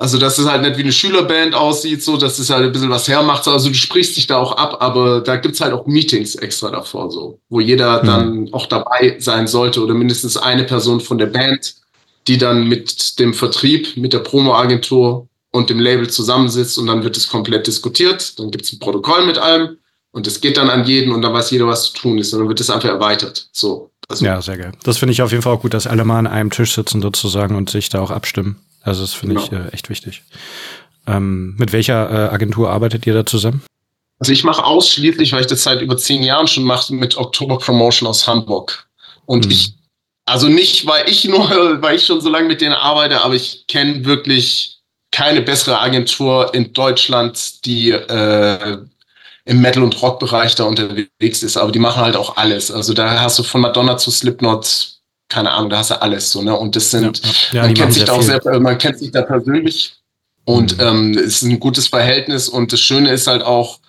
also, 0.03 0.17
dass 0.17 0.37
es 0.37 0.45
halt 0.45 0.63
nicht 0.63 0.75
wie 0.75 0.81
eine 0.81 0.91
Schülerband 0.91 1.55
aussieht, 1.55 2.03
so, 2.03 2.17
dass 2.17 2.37
es 2.37 2.49
halt 2.49 2.65
ein 2.65 2.73
bisschen 2.73 2.89
was 2.89 3.07
hermacht. 3.07 3.47
Also, 3.47 3.69
du 3.69 3.73
sprichst 3.73 4.17
dich 4.17 4.27
da 4.27 4.35
auch 4.35 4.51
ab, 4.57 4.81
aber 4.81 5.21
da 5.21 5.37
gibt's 5.37 5.61
halt 5.61 5.71
auch 5.71 5.85
Meetings 5.85 6.35
extra 6.35 6.71
davor, 6.71 7.09
so, 7.09 7.39
wo 7.47 7.61
jeder 7.61 8.03
mhm. 8.03 8.07
dann 8.07 8.49
auch 8.51 8.65
dabei 8.65 9.15
sein 9.19 9.47
sollte 9.47 9.81
oder 9.81 9.93
mindestens 9.93 10.35
eine 10.35 10.65
Person 10.65 10.99
von 10.99 11.19
der 11.19 11.27
Band, 11.27 11.75
die 12.27 12.37
dann 12.37 12.67
mit 12.67 13.17
dem 13.17 13.33
Vertrieb, 13.33 13.95
mit 13.95 14.11
der 14.11 14.19
Promo-Agentur 14.19 15.29
und 15.51 15.69
dem 15.69 15.79
Label 15.79 16.09
zusammensitzt 16.09 16.77
und 16.77 16.87
dann 16.87 17.05
wird 17.05 17.15
es 17.15 17.29
komplett 17.29 17.65
diskutiert. 17.65 18.37
Dann 18.39 18.51
gibt's 18.51 18.73
ein 18.73 18.79
Protokoll 18.79 19.25
mit 19.25 19.37
allem 19.37 19.77
und 20.11 20.27
es 20.27 20.41
geht 20.41 20.57
dann 20.57 20.69
an 20.69 20.83
jeden 20.83 21.13
und 21.13 21.21
dann 21.21 21.31
weiß 21.31 21.49
jeder, 21.51 21.67
was 21.67 21.85
zu 21.85 21.93
tun 21.93 22.17
ist 22.17 22.33
und 22.33 22.39
dann 22.39 22.49
wird 22.49 22.59
es 22.59 22.69
einfach 22.69 22.89
erweitert. 22.89 23.47
So. 23.53 23.89
Also, 24.09 24.25
ja, 24.25 24.41
sehr 24.41 24.57
geil. 24.57 24.73
Das 24.83 24.97
finde 24.97 25.13
ich 25.13 25.21
auf 25.21 25.31
jeden 25.31 25.43
Fall 25.43 25.53
auch 25.53 25.61
gut, 25.61 25.73
dass 25.73 25.87
alle 25.87 26.03
mal 26.03 26.19
an 26.19 26.27
einem 26.27 26.49
Tisch 26.49 26.75
sitzen 26.75 27.01
sozusagen 27.01 27.55
und 27.55 27.69
sich 27.69 27.87
da 27.87 28.01
auch 28.01 28.11
abstimmen. 28.11 28.59
Also 28.83 29.01
das 29.01 29.13
finde 29.13 29.35
genau. 29.35 29.45
ich 29.45 29.51
äh, 29.51 29.69
echt 29.73 29.89
wichtig. 29.89 30.23
Ähm, 31.07 31.55
mit 31.57 31.73
welcher 31.73 32.09
äh, 32.09 32.33
Agentur 32.33 32.69
arbeitet 32.69 33.07
ihr 33.07 33.13
da 33.13 33.25
zusammen? 33.25 33.63
Also 34.19 34.31
ich 34.31 34.43
mache 34.43 34.63
ausschließlich, 34.63 35.33
weil 35.33 35.41
ich 35.41 35.47
das 35.47 35.63
seit 35.63 35.81
über 35.81 35.97
zehn 35.97 36.23
Jahren 36.23 36.47
schon 36.47 36.63
mache, 36.63 36.93
mit 36.93 37.17
Oktober 37.17 37.57
Promotion 37.57 38.07
aus 38.07 38.27
Hamburg. 38.27 38.87
Und 39.25 39.45
hm. 39.45 39.51
ich, 39.51 39.73
also 40.25 40.47
nicht, 40.47 40.85
weil 40.85 41.09
ich 41.09 41.25
nur, 41.25 41.49
weil 41.81 41.95
ich 41.95 42.05
schon 42.05 42.21
so 42.21 42.29
lange 42.29 42.47
mit 42.47 42.61
denen 42.61 42.75
arbeite, 42.75 43.23
aber 43.23 43.33
ich 43.33 43.65
kenne 43.67 44.05
wirklich 44.05 44.79
keine 45.11 45.41
bessere 45.41 45.79
Agentur 45.79 46.53
in 46.53 46.73
Deutschland, 46.73 47.65
die 47.65 47.91
äh, 47.91 48.77
im 49.45 49.61
Metal- 49.61 49.83
und 49.83 50.01
Rock-Bereich 50.01 50.55
da 50.55 50.63
unterwegs 50.63 51.43
ist. 51.43 51.57
Aber 51.57 51.71
die 51.71 51.79
machen 51.79 52.01
halt 52.01 52.15
auch 52.15 52.37
alles. 52.37 52.71
Also 52.71 52.93
da 52.93 53.21
hast 53.21 53.37
du 53.39 53.43
von 53.43 53.61
Madonna 53.61 53.97
zu 53.97 54.09
Slipknot 54.09 54.92
keine 55.33 55.51
Ahnung, 55.51 55.71
da 55.71 55.79
hast 55.79 55.89
du 55.89 55.99
alles 55.99 56.29
so, 56.29 56.43
ne? 56.43 56.55
Und 56.55 56.75
das 56.75 56.91
sind, 56.91 57.21
ja, 57.51 57.61
ja, 57.61 57.61
man 57.63 57.73
kennt 57.73 57.93
sich 57.93 58.03
da 58.05 58.13
auch 58.13 58.21
sehr, 58.21 58.39
man 58.59 58.77
kennt 58.77 58.99
sich 58.99 59.11
da 59.11 59.23
persönlich 59.23 59.95
und 60.45 60.77
mhm. 60.77 60.83
ähm, 60.83 61.17
es 61.17 61.41
ist 61.41 61.41
ein 61.41 61.59
gutes 61.59 61.87
Verhältnis 61.87 62.47
und 62.49 62.71
das 62.71 62.79
Schöne 62.79 63.09
ist 63.11 63.25
halt 63.25 63.41
auch, 63.41 63.79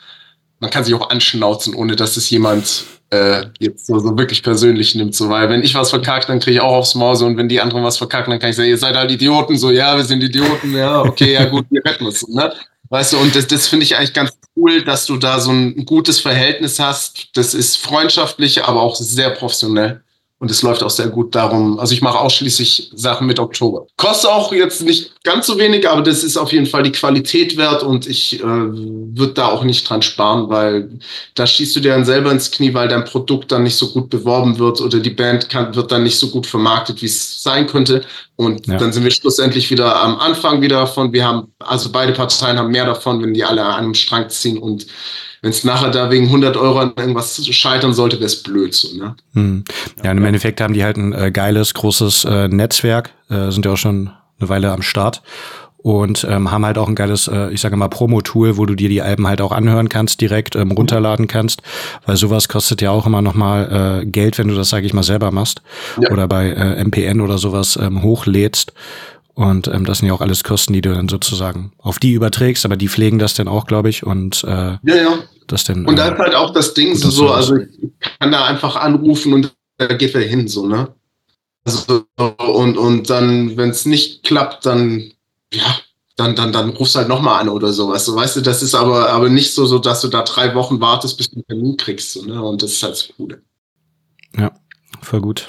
man 0.59 0.71
kann 0.71 0.85
sich 0.85 0.95
auch 0.95 1.11
anschnauzen, 1.11 1.75
ohne 1.75 1.97
dass 1.97 2.17
es 2.17 2.31
jemand 2.31 2.85
äh, 3.11 3.45
jetzt 3.59 3.87
so, 3.87 3.99
so 3.99 4.17
wirklich 4.17 4.43
persönlich 4.43 4.95
nimmt. 4.95 5.15
So, 5.15 5.29
weil 5.29 5.51
wenn 5.51 5.63
ich 5.63 5.75
was 5.75 5.91
verkacke, 5.91 6.29
dann 6.29 6.41
kriege 6.41 6.57
ich 6.57 6.61
auch 6.63 6.73
aufs 6.73 6.95
Maul 6.95 7.17
so, 7.17 7.27
und 7.27 7.37
wenn 7.37 7.51
die 7.51 7.61
anderen 7.61 7.85
was 7.85 7.99
verkacken, 7.99 8.31
dann 8.31 8.41
kann 8.41 8.51
ich 8.51 8.57
sagen, 8.57 8.71
ihr 8.71 8.79
seid 8.79 8.97
halt 8.97 9.11
Idioten, 9.11 9.59
so, 9.59 9.71
ja, 9.71 9.97
wir 9.97 10.05
sind 10.05 10.23
Idioten, 10.23 10.75
ja, 10.75 11.03
okay, 11.03 11.35
ja 11.35 11.45
gut, 11.45 11.67
wir 11.69 11.85
retten 11.85 12.07
uns. 12.07 12.27
Ne? 12.27 12.55
Weißt 12.89 13.13
du, 13.13 13.19
und 13.19 13.37
das, 13.37 13.47
das 13.47 13.69
finde 13.69 13.85
ich 13.85 13.97
eigentlich 13.97 14.15
ganz 14.15 14.33
cool, 14.57 14.83
dass 14.83 15.05
du 15.05 15.19
da 15.19 15.41
so 15.41 15.51
ein 15.51 15.85
gutes 15.85 16.21
Verhältnis 16.21 16.79
hast. 16.79 17.29
Das 17.35 17.53
ist 17.53 17.77
freundschaftlich, 17.77 18.65
aber 18.65 18.81
auch 18.81 18.97
sehr 18.97 19.31
professionell. 19.31 20.04
Und 20.45 20.51
es 20.51 20.61
läuft 20.61 20.83
auch 20.83 20.91
sehr 20.91 21.09
gut 21.09 21.35
darum. 21.35 21.79
Also 21.79 21.95
ich 21.95 22.03
mache 22.03 22.19
ausschließlich 22.19 22.91
Sachen 22.95 23.27
mit 23.27 23.39
Oktober. 23.39 23.87
Kostet 23.97 24.29
auch 24.29 24.53
jetzt 24.53 24.83
nicht 24.83 25.25
ganz 25.25 25.47
so 25.47 25.59
wenig, 25.59 25.89
aber 25.89 26.03
das 26.03 26.23
ist 26.23 26.37
auf 26.37 26.53
jeden 26.53 26.67
Fall 26.67 26.83
die 26.83 26.93
Qualität 26.93 27.57
wert 27.57 27.83
und 27.83 28.07
ich 28.07 28.41
äh, 28.41 28.43
würde 28.43 29.33
da 29.33 29.47
auch 29.47 29.65
nicht 29.65 29.89
dran 29.89 30.03
sparen, 30.03 30.51
weil 30.51 30.99
da 31.35 31.47
schießt 31.47 31.75
du 31.77 31.81
dir 31.81 31.93
dann 31.93 32.05
selber 32.05 32.31
ins 32.31 32.51
Knie, 32.51 32.75
weil 32.75 32.89
dein 32.89 33.07
Produkt 33.07 33.53
dann 33.53 33.63
nicht 33.63 33.77
so 33.77 33.89
gut 33.89 34.11
beworben 34.11 34.59
wird 34.59 34.83
oder 34.83 35.01
die 35.01 35.09
Band 35.09 35.49
kann, 35.49 35.75
wird 35.75 35.91
dann 35.91 36.03
nicht 36.03 36.19
so 36.19 36.29
gut 36.29 36.47
vermarktet, 36.47 37.01
wie 37.01 37.07
es 37.07 37.43
sein 37.43 37.67
könnte. 37.67 38.05
Und 38.37 38.67
ja. 38.67 38.77
dann 38.77 38.93
sind 38.93 39.05
wir 39.05 39.13
schlussendlich 39.13 39.71
wieder 39.71 39.97
am 39.97 40.19
Anfang 40.19 40.61
wieder 40.61 40.81
davon. 40.81 41.11
Wir 41.15 41.27
haben, 41.27 41.55
also 41.59 41.91
beide 41.91 42.13
Parteien 42.13 42.59
haben 42.59 42.71
mehr 42.71 42.85
davon, 42.85 43.23
wenn 43.23 43.33
die 43.33 43.45
alle 43.45 43.65
an 43.65 43.85
einem 43.85 43.95
Strang 43.95 44.29
ziehen 44.29 44.59
und 44.59 44.85
wenn 45.45 45.51
es 45.51 45.63
nachher 45.63 45.91
da 45.91 46.11
wegen 46.11 46.25
100 46.25 46.57
Euro 46.57 46.79
an 46.79 46.95
irgendwas 46.97 47.47
scheitern 47.55 47.93
sollte, 47.93 48.17
wäre 48.17 48.25
es 48.25 48.43
blöd 48.43 48.75
so, 48.75 48.97
ne? 48.97 49.15
Hm. 49.35 49.65
Ja, 50.03 50.11
und 50.11 50.17
im 50.17 50.25
Endeffekt 50.25 50.63
haben 50.63 50.73
die 50.73 50.83
halt 50.83 50.97
ein 50.97 51.13
äh, 51.13 51.31
geiles, 51.31 51.75
großes 51.75 52.25
äh, 52.25 52.49
Netzwerk, 52.49 53.11
äh, 53.29 53.51
sind 53.51 53.67
ja 53.67 53.73
auch 53.73 53.77
schon 53.77 54.11
eine 54.41 54.49
Weile 54.49 54.73
am 54.73 54.81
Start 54.81 55.21
und 55.77 56.27
ähm, 56.31 56.51
haben 56.51 56.65
halt 56.65 56.79
auch 56.79 56.89
ein 56.89 56.95
geiles, 56.95 57.29
äh, 57.29 57.51
ich 57.51 57.61
sage 57.61 57.77
mal, 57.77 57.89
Promo-Tool, 57.89 58.57
wo 58.57 58.65
du 58.65 58.75
dir 58.75 58.89
die 58.89 59.03
Alben 59.03 59.27
halt 59.27 59.43
auch 59.43 59.53
anhören 59.53 59.91
kannst, 59.91 60.23
direkt 60.23 60.57
ähm, 60.57 60.71
runterladen 60.71 61.29
kannst, 61.29 61.61
weil 62.07 62.17
sowas 62.17 62.49
kostet 62.49 62.81
ja 62.81 62.91
auch 62.91 63.07
immer 63.07 63.21
noch 63.21 63.35
mal 63.35 64.01
äh, 64.01 64.07
Geld, 64.07 64.39
wenn 64.39 64.49
du 64.49 64.55
das, 64.55 64.71
sage 64.71 64.87
ich 64.87 64.95
mal, 64.95 65.03
selber 65.03 65.31
machst 65.31 65.61
ja. 66.01 66.11
oder 66.11 66.27
bei 66.27 66.49
äh, 66.49 66.83
MPN 66.83 67.21
oder 67.21 67.37
sowas 67.37 67.79
ähm, 67.79 68.03
hochlädst. 68.03 68.73
Und 69.35 69.67
ähm, 69.67 69.85
das 69.85 69.99
sind 69.99 70.09
ja 70.09 70.15
auch 70.15 70.21
alles 70.21 70.45
Kosten, 70.45 70.73
die 70.73 70.81
du 70.81 70.95
dann 70.95 71.09
sozusagen 71.09 71.73
auf 71.79 71.99
die 71.99 72.13
überträgst, 72.13 72.65
aber 72.65 72.77
die 72.77 72.89
pflegen 72.89 73.19
das 73.19 73.35
dann 73.35 73.49
auch, 73.49 73.67
glaube 73.67 73.91
ich. 73.91 74.07
Und 74.07 74.45
äh, 74.45 74.49
ja, 74.49 74.79
ja. 74.85 75.19
Das 75.47 75.65
dann. 75.65 75.87
Und 75.87 75.99
da 75.99 76.09
ist 76.09 76.19
halt 76.19 76.35
auch 76.35 76.53
das 76.53 76.75
Ding 76.75 76.95
so, 76.97 77.11
so, 77.11 77.31
also 77.31 77.57
ich 77.57 77.69
kann 78.19 78.33
da 78.33 78.45
einfach 78.45 78.77
anrufen 78.77 79.33
und 79.33 79.55
da 79.79 79.87
geht 79.87 80.15
er 80.15 80.23
hin, 80.23 80.49
so, 80.49 80.67
ne? 80.67 80.95
Also, 81.65 82.05
und, 82.17 82.77
und 82.77 83.09
dann, 83.09 83.57
wenn 83.57 83.71
es 83.71 83.87
nicht 83.87 84.23
klappt, 84.23 84.67
dann, 84.67 85.13
ja, 85.53 85.79
dann, 86.17 86.37
dann, 86.37 86.53
dann 86.53 86.71
rufst 86.71 86.95
du 86.95 87.01
halt 87.01 87.09
nochmal 87.09 87.41
an 87.41 87.49
oder 87.49 87.73
sowas. 87.73 88.05
So, 88.05 88.15
weißt 88.15 88.37
du, 88.37 88.41
das 88.43 88.63
ist 88.63 88.75
aber, 88.75 89.11
aber 89.11 89.29
nicht 89.29 89.55
so, 89.55 89.65
so, 89.67 89.79
dass 89.79 90.03
du 90.03 90.09
da 90.09 90.23
drei 90.23 90.55
Wochen 90.55 90.81
wartest, 90.81 91.17
bis 91.17 91.31
du 91.31 91.37
einen 91.37 91.47
Termin 91.47 91.77
kriegst, 91.77 92.13
so, 92.13 92.23
ne? 92.23 92.43
Und 92.43 92.63
das 92.63 92.73
ist 92.73 92.83
halt 92.83 92.93
das 92.93 93.09
Coole. 93.17 93.43
Ja, 94.37 94.53
voll 95.01 95.21
gut. 95.21 95.49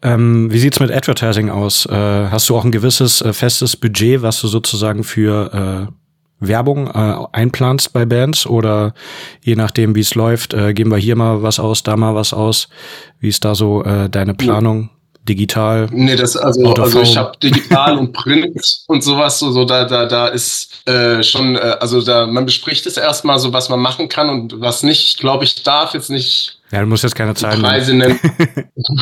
Ähm, 0.00 0.52
wie 0.52 0.60
sieht's 0.60 0.78
mit 0.78 0.92
Advertising 0.92 1.50
aus? 1.50 1.84
Äh, 1.86 2.28
hast 2.30 2.48
du 2.48 2.56
auch 2.56 2.64
ein 2.64 2.70
gewisses 2.70 3.20
äh, 3.20 3.32
festes 3.32 3.76
Budget, 3.76 4.22
was 4.22 4.40
du 4.40 4.46
sozusagen 4.46 5.02
für 5.02 5.88
äh, 5.88 5.92
Werbung 6.40 6.86
äh, 6.88 7.26
einplanst 7.32 7.92
bei 7.92 8.04
Bands? 8.04 8.46
Oder 8.46 8.94
je 9.42 9.56
nachdem, 9.56 9.94
wie 9.94 10.00
es 10.00 10.14
läuft, 10.14 10.54
äh, 10.54 10.74
geben 10.74 10.90
wir 10.90 10.98
hier 10.98 11.16
mal 11.16 11.42
was 11.42 11.58
aus, 11.58 11.82
da 11.82 11.96
mal 11.96 12.14
was 12.14 12.32
aus? 12.32 12.68
Wie 13.20 13.28
ist 13.28 13.44
da 13.44 13.54
so 13.54 13.84
äh, 13.84 14.08
deine 14.08 14.34
Planung? 14.34 14.90
Digital? 15.28 15.88
Nee, 15.90 16.16
das 16.16 16.36
also, 16.36 16.72
also 16.74 17.02
ich 17.02 17.16
habe 17.16 17.36
digital 17.42 17.98
und 17.98 18.12
Print 18.12 18.84
und 18.86 19.02
sowas, 19.02 19.38
so, 19.38 19.52
so 19.52 19.64
da, 19.64 19.84
da, 19.84 20.06
da 20.06 20.28
ist 20.28 20.86
äh, 20.88 21.22
schon, 21.22 21.56
äh, 21.56 21.76
also 21.80 22.00
da, 22.00 22.26
man 22.26 22.46
bespricht 22.46 22.86
es 22.86 22.96
erstmal 22.96 23.38
so, 23.38 23.52
was 23.52 23.68
man 23.68 23.80
machen 23.80 24.08
kann 24.08 24.30
und 24.30 24.60
was 24.60 24.82
nicht, 24.82 25.18
glaube 25.18 25.44
ich, 25.44 25.62
darf 25.62 25.94
jetzt 25.94 26.10
nicht. 26.10 26.58
Ja, 26.70 26.80
du 26.80 26.86
musst 26.86 27.02
jetzt 27.02 27.14
keine 27.14 27.34
Zahlen 27.34 27.62
Preise 27.62 27.94
nennen. 27.94 28.18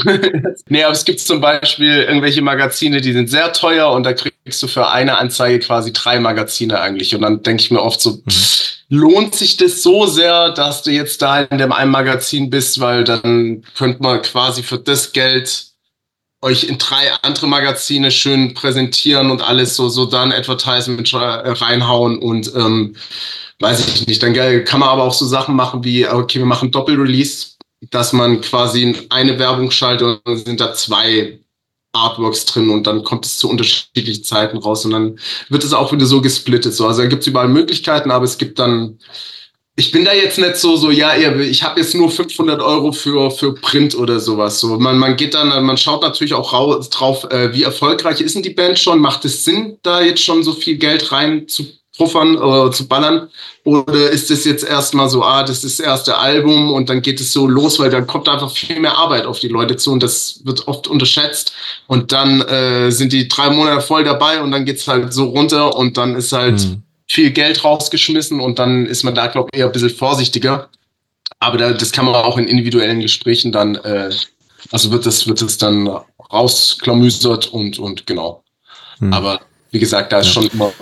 nee, 0.68 0.84
aber 0.84 0.92
es 0.92 1.04
gibt 1.04 1.20
zum 1.20 1.40
Beispiel 1.40 2.02
irgendwelche 2.02 2.42
Magazine, 2.42 3.00
die 3.00 3.12
sind 3.12 3.28
sehr 3.28 3.52
teuer 3.52 3.90
und 3.90 4.04
da 4.04 4.12
kriegst 4.12 4.62
du 4.62 4.68
für 4.68 4.88
eine 4.88 5.18
Anzeige 5.18 5.58
quasi 5.58 5.92
drei 5.92 6.20
Magazine 6.20 6.80
eigentlich. 6.80 7.14
Und 7.14 7.22
dann 7.22 7.42
denke 7.42 7.62
ich 7.62 7.70
mir 7.70 7.82
oft 7.82 8.00
so, 8.00 8.12
mhm. 8.12 8.20
lohnt 8.88 9.34
sich 9.34 9.56
das 9.56 9.82
so 9.82 10.06
sehr, 10.06 10.50
dass 10.50 10.82
du 10.82 10.92
jetzt 10.92 11.22
da 11.22 11.40
in 11.40 11.58
dem 11.58 11.72
einen 11.72 11.90
Magazin 11.90 12.50
bist, 12.50 12.78
weil 12.78 13.02
dann 13.02 13.64
könnte 13.76 14.00
man 14.00 14.22
quasi 14.22 14.62
für 14.62 14.78
das 14.78 15.12
Geld 15.12 15.66
euch 16.46 16.64
in 16.64 16.78
drei 16.78 17.12
andere 17.22 17.48
Magazine 17.48 18.10
schön 18.12 18.54
präsentieren 18.54 19.30
und 19.30 19.42
alles 19.42 19.74
so, 19.74 19.88
so 19.88 20.06
dann 20.06 20.32
Advertisement 20.32 21.12
reinhauen 21.12 22.18
und 22.18 22.52
ähm, 22.54 22.94
weiß 23.58 23.80
ich 23.80 24.06
nicht. 24.06 24.22
Dann 24.22 24.34
kann 24.64 24.80
man 24.80 24.88
aber 24.88 25.02
auch 25.02 25.12
so 25.12 25.26
Sachen 25.26 25.56
machen 25.56 25.82
wie, 25.82 26.06
okay, 26.06 26.38
wir 26.38 26.46
machen 26.46 26.70
Doppelrelease, 26.70 27.56
dass 27.90 28.12
man 28.12 28.40
quasi 28.40 28.96
eine 29.10 29.38
Werbung 29.40 29.72
schaltet 29.72 30.20
und 30.24 30.38
sind 30.38 30.60
da 30.60 30.72
zwei 30.72 31.40
Artworks 31.92 32.44
drin 32.44 32.70
und 32.70 32.86
dann 32.86 33.02
kommt 33.02 33.26
es 33.26 33.38
zu 33.38 33.50
unterschiedlichen 33.50 34.22
Zeiten 34.22 34.58
raus 34.58 34.84
und 34.84 34.92
dann 34.92 35.18
wird 35.48 35.64
es 35.64 35.72
auch 35.72 35.92
wieder 35.92 36.06
so 36.06 36.20
gesplittet. 36.20 36.74
So. 36.74 36.86
Also 36.86 37.02
da 37.02 37.08
gibt 37.08 37.22
es 37.22 37.26
überall 37.26 37.48
Möglichkeiten, 37.48 38.10
aber 38.10 38.24
es 38.24 38.38
gibt 38.38 38.58
dann 38.58 38.98
ich 39.78 39.92
bin 39.92 40.06
da 40.06 40.14
jetzt 40.14 40.38
nicht 40.38 40.56
so, 40.56 40.76
so 40.76 40.90
ja, 40.90 41.14
ich 41.16 41.62
habe 41.62 41.80
jetzt 41.80 41.94
nur 41.94 42.10
500 42.10 42.62
Euro 42.62 42.92
für, 42.92 43.30
für 43.30 43.54
Print 43.54 43.94
oder 43.94 44.20
sowas. 44.20 44.58
So, 44.58 44.78
man, 44.78 44.98
man 44.98 45.16
geht 45.16 45.34
dann, 45.34 45.64
man 45.64 45.76
schaut 45.76 46.00
natürlich 46.00 46.32
auch 46.32 46.54
raus, 46.54 46.88
drauf, 46.88 47.30
äh, 47.30 47.52
wie 47.52 47.62
erfolgreich 47.62 48.22
ist 48.22 48.34
denn 48.34 48.42
die 48.42 48.50
Band 48.50 48.78
schon? 48.78 49.00
Macht 49.00 49.26
es 49.26 49.44
Sinn, 49.44 49.76
da 49.82 50.00
jetzt 50.00 50.24
schon 50.24 50.42
so 50.42 50.54
viel 50.54 50.76
Geld 50.76 51.12
rein 51.12 51.46
zu 51.46 51.66
puffern 51.94 52.38
oder 52.38 52.72
zu 52.72 52.88
ballern? 52.88 53.28
Oder 53.64 54.08
ist 54.08 54.30
es 54.30 54.46
jetzt 54.46 54.64
erstmal 54.64 55.10
so, 55.10 55.22
ah, 55.22 55.42
das 55.42 55.62
ist 55.62 55.78
das 55.78 55.86
erste 55.86 56.16
Album 56.16 56.72
und 56.72 56.88
dann 56.88 57.02
geht 57.02 57.20
es 57.20 57.34
so 57.34 57.46
los, 57.46 57.78
weil 57.78 57.90
dann 57.90 58.06
kommt 58.06 58.30
einfach 58.30 58.50
viel 58.50 58.80
mehr 58.80 58.96
Arbeit 58.96 59.26
auf 59.26 59.40
die 59.40 59.48
Leute 59.48 59.76
zu 59.76 59.92
und 59.92 60.02
das 60.02 60.40
wird 60.44 60.68
oft 60.68 60.88
unterschätzt. 60.88 61.52
Und 61.86 62.12
dann 62.12 62.40
äh, 62.40 62.90
sind 62.90 63.12
die 63.12 63.28
drei 63.28 63.50
Monate 63.50 63.82
voll 63.82 64.04
dabei 64.04 64.40
und 64.40 64.52
dann 64.52 64.64
geht's 64.64 64.88
halt 64.88 65.12
so 65.12 65.24
runter 65.24 65.76
und 65.76 65.98
dann 65.98 66.16
ist 66.16 66.32
halt. 66.32 66.60
Mhm 66.64 66.85
viel 67.08 67.30
Geld 67.30 67.64
rausgeschmissen 67.64 68.40
und 68.40 68.58
dann 68.58 68.86
ist 68.86 69.02
man 69.02 69.14
da, 69.14 69.26
glaube 69.28 69.48
ich, 69.52 69.58
eher 69.58 69.66
ein 69.66 69.72
bisschen 69.72 69.90
vorsichtiger. 69.90 70.68
Aber 71.38 71.58
da, 71.58 71.72
das 71.72 71.92
kann 71.92 72.04
man 72.04 72.14
auch 72.14 72.38
in 72.38 72.46
individuellen 72.46 73.00
Gesprächen 73.00 73.52
dann, 73.52 73.76
äh, 73.76 74.10
also 74.72 74.90
wird 74.90 75.06
das, 75.06 75.26
wird 75.26 75.40
das 75.42 75.58
dann 75.58 75.88
rausklamüsert 76.32 77.48
und, 77.48 77.78
und 77.78 78.06
genau. 78.06 78.42
Hm. 78.98 79.12
Aber 79.12 79.40
wie 79.70 79.78
gesagt, 79.78 80.12
da 80.12 80.20
ist 80.20 80.28
ja. 80.28 80.32
schon 80.32 80.48
immer. 80.48 80.72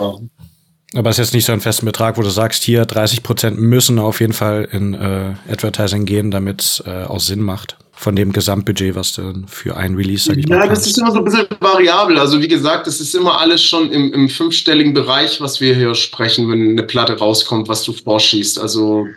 Aber 0.93 1.09
es 1.09 1.19
ist 1.19 1.27
jetzt 1.27 1.33
nicht 1.33 1.45
so 1.45 1.51
ein 1.51 1.61
festen 1.61 1.85
Betrag, 1.85 2.17
wo 2.17 2.21
du 2.21 2.29
sagst, 2.29 2.63
hier 2.63 2.85
30 2.85 3.21
Prozent 3.21 3.59
müssen 3.59 3.99
auf 3.99 4.21
jeden 4.21 4.33
Fall 4.33 4.67
in 4.71 4.93
äh, 4.93 5.33
Advertising 5.51 6.05
gehen, 6.05 6.31
damit 6.31 6.61
es 6.61 6.83
äh, 6.85 7.03
auch 7.03 7.19
Sinn 7.19 7.41
macht 7.41 7.77
von 7.95 8.15
dem 8.15 8.31
Gesamtbudget, 8.33 8.95
was 8.95 9.13
dann 9.13 9.47
für 9.47 9.77
ein 9.77 9.95
Release, 9.95 10.25
sag 10.25 10.37
ich 10.37 10.47
ja, 10.47 10.57
mal. 10.57 10.65
Ja, 10.65 10.69
das 10.69 10.85
ist 10.85 10.97
immer 10.97 11.11
so 11.11 11.19
ein 11.19 11.25
bisschen 11.25 11.47
variabel. 11.59 12.19
Also 12.19 12.41
wie 12.41 12.47
gesagt, 12.47 12.87
das 12.87 12.99
ist 12.99 13.15
immer 13.15 13.39
alles 13.39 13.63
schon 13.63 13.91
im, 13.91 14.13
im 14.13 14.29
fünfstelligen 14.29 14.93
Bereich, 14.93 15.41
was 15.41 15.61
wir 15.61 15.75
hier 15.75 15.95
sprechen, 15.95 16.49
wenn 16.51 16.71
eine 16.71 16.83
Platte 16.83 17.17
rauskommt, 17.17 17.67
was 17.67 17.83
du 17.83 17.93
vorschießt. 17.93 18.59
Also 18.59 19.07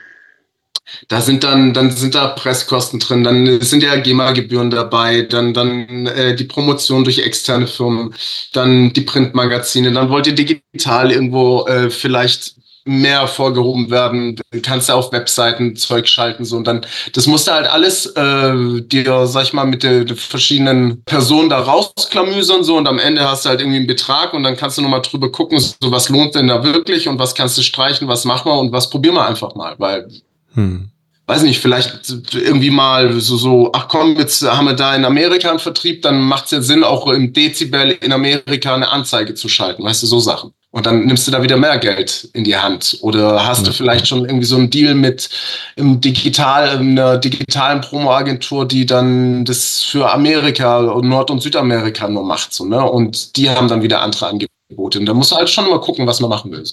da 1.08 1.20
sind 1.20 1.44
dann, 1.44 1.74
dann 1.74 1.90
sind 1.90 2.14
da 2.14 2.28
Presskosten 2.28 2.98
drin, 2.98 3.24
dann 3.24 3.60
sind 3.60 3.82
ja 3.82 3.96
GEMA-Gebühren 3.96 4.70
dabei, 4.70 5.22
dann, 5.22 5.52
dann 5.52 6.06
äh, 6.06 6.34
die 6.34 6.44
Promotion 6.44 7.04
durch 7.04 7.18
externe 7.18 7.66
Firmen, 7.66 8.14
dann 8.52 8.92
die 8.92 9.02
Printmagazine, 9.02 9.92
dann 9.92 10.08
wollt 10.08 10.26
ihr 10.26 10.34
digital 10.34 11.12
irgendwo 11.12 11.66
äh, 11.66 11.90
vielleicht 11.90 12.57
mehr 12.88 13.20
hervorgehoben 13.20 13.90
werden. 13.90 14.36
Du 14.50 14.60
kannst 14.60 14.88
ja 14.88 14.94
auf 14.94 15.12
Webseiten 15.12 15.76
Zeug 15.76 16.08
schalten 16.08 16.44
so 16.44 16.56
und 16.56 16.66
dann 16.66 16.86
das 17.12 17.26
musst 17.26 17.48
du 17.48 17.52
halt 17.52 17.66
alles 17.66 18.06
äh, 18.06 18.80
dir, 18.80 19.26
sag 19.26 19.44
ich 19.44 19.52
mal, 19.52 19.66
mit 19.66 19.82
den 19.82 20.16
verschiedenen 20.16 21.02
Personen 21.04 21.50
da 21.50 21.58
rausklamüsern 21.58 22.64
so 22.64 22.76
und 22.76 22.86
am 22.86 22.98
Ende 22.98 23.28
hast 23.28 23.44
du 23.44 23.50
halt 23.50 23.60
irgendwie 23.60 23.78
einen 23.78 23.86
Betrag 23.86 24.34
und 24.34 24.42
dann 24.42 24.56
kannst 24.56 24.78
du 24.78 24.82
nochmal 24.82 25.02
drüber 25.02 25.30
gucken, 25.30 25.58
so 25.58 25.92
was 25.92 26.08
lohnt 26.08 26.34
denn 26.34 26.48
da 26.48 26.64
wirklich 26.64 27.08
und 27.08 27.18
was 27.18 27.34
kannst 27.34 27.58
du 27.58 27.62
streichen, 27.62 28.08
was 28.08 28.24
machen 28.24 28.50
wir 28.50 28.58
und 28.58 28.72
was 28.72 28.90
probieren 28.90 29.14
wir 29.14 29.26
einfach 29.26 29.54
mal, 29.54 29.74
weil 29.78 30.08
hm 30.54 30.90
weiß 31.28 31.42
nicht, 31.42 31.60
vielleicht 31.60 32.08
irgendwie 32.34 32.70
mal 32.70 33.20
so, 33.20 33.36
so, 33.36 33.70
ach 33.74 33.86
komm, 33.86 34.16
jetzt 34.16 34.42
haben 34.42 34.64
wir 34.64 34.72
da 34.72 34.96
in 34.96 35.04
Amerika 35.04 35.50
einen 35.50 35.58
Vertrieb, 35.58 36.00
dann 36.00 36.22
macht 36.22 36.46
es 36.46 36.50
ja 36.52 36.62
Sinn, 36.62 36.82
auch 36.82 37.06
im 37.08 37.34
Dezibel 37.34 37.90
in 38.00 38.12
Amerika 38.12 38.74
eine 38.74 38.90
Anzeige 38.90 39.34
zu 39.34 39.48
schalten, 39.48 39.84
weißt 39.84 40.02
du, 40.02 40.06
so 40.06 40.20
Sachen. 40.20 40.54
Und 40.70 40.84
dann 40.84 41.06
nimmst 41.06 41.26
du 41.26 41.30
da 41.30 41.42
wieder 41.42 41.56
mehr 41.56 41.78
Geld 41.78 42.28
in 42.34 42.44
die 42.44 42.56
Hand. 42.56 42.98
Oder 43.00 43.46
hast 43.46 43.66
du 43.66 43.72
vielleicht 43.72 44.06
schon 44.06 44.26
irgendwie 44.26 44.44
so 44.44 44.56
einen 44.56 44.68
Deal 44.68 44.94
mit 44.94 45.30
im 45.76 46.00
Digital, 46.00 46.68
einer 46.68 47.16
digitalen 47.16 47.80
Promo-Agentur, 47.80 48.68
die 48.68 48.84
dann 48.84 49.46
das 49.46 49.82
für 49.82 50.12
Amerika, 50.12 50.82
Nord- 50.82 51.30
und 51.30 51.40
Südamerika 51.40 52.06
nur 52.08 52.24
macht. 52.24 52.52
So, 52.52 52.66
ne? 52.66 52.82
Und 52.84 53.36
die 53.36 53.48
haben 53.48 53.68
dann 53.68 53.82
wieder 53.82 54.02
andere 54.02 54.26
Angebote. 54.26 54.98
Und 54.98 55.06
da 55.06 55.14
musst 55.14 55.32
du 55.32 55.36
halt 55.36 55.48
schon 55.48 55.70
mal 55.70 55.80
gucken, 55.80 56.06
was 56.06 56.20
man 56.20 56.28
machen 56.28 56.52
will. 56.52 56.64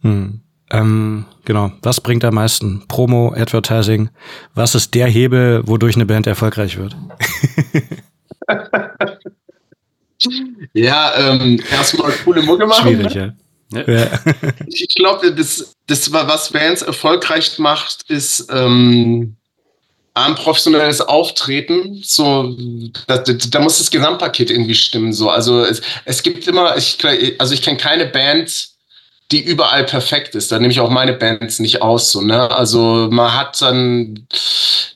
Hm. 0.00 0.40
Ähm, 0.72 1.26
genau. 1.44 1.70
Was 1.82 2.00
bringt 2.00 2.24
am 2.24 2.34
meisten? 2.34 2.82
Promo, 2.88 3.34
Advertising. 3.36 4.08
Was 4.54 4.74
ist 4.74 4.94
der 4.94 5.06
Hebel, 5.06 5.62
wodurch 5.66 5.94
eine 5.94 6.06
Band 6.06 6.26
erfolgreich 6.26 6.76
wird? 6.76 6.96
Ja, 10.72 11.12
ähm, 11.16 11.62
erstmal 11.70 12.12
coole 12.24 12.42
Mucke 12.42 12.66
machen. 12.66 12.88
Schwierig, 12.88 13.14
ne? 13.14 13.36
ja. 13.72 13.82
ja. 13.86 14.20
Ich 14.66 14.94
glaube, 14.94 15.34
das, 15.34 15.74
das, 15.86 16.12
was 16.12 16.50
Bands 16.50 16.82
erfolgreich 16.82 17.58
macht, 17.58 18.10
ist 18.10 18.48
ähm, 18.50 19.36
ein 20.14 20.34
professionelles 20.34 21.00
Auftreten. 21.00 22.02
So, 22.04 22.56
da, 23.06 23.18
da, 23.18 23.60
muss 23.60 23.78
das 23.78 23.90
Gesamtpaket 23.90 24.50
irgendwie 24.50 24.74
stimmen. 24.74 25.12
So, 25.12 25.30
also 25.30 25.64
es, 25.64 25.80
es 26.04 26.22
gibt 26.22 26.46
immer, 26.46 26.76
ich, 26.76 26.98
also 27.38 27.54
ich 27.54 27.62
kenne 27.62 27.78
keine 27.78 28.06
Band, 28.06 28.71
die 29.32 29.42
überall 29.42 29.84
perfekt 29.84 30.34
ist. 30.34 30.52
Da 30.52 30.58
nehme 30.58 30.72
ich 30.72 30.80
auch 30.80 30.90
meine 30.90 31.14
Bands 31.14 31.58
nicht 31.58 31.80
aus. 31.82 32.12
So, 32.12 32.20
ne? 32.20 32.50
Also 32.50 33.08
man 33.10 33.34
hat 33.34 33.60
dann, 33.62 34.26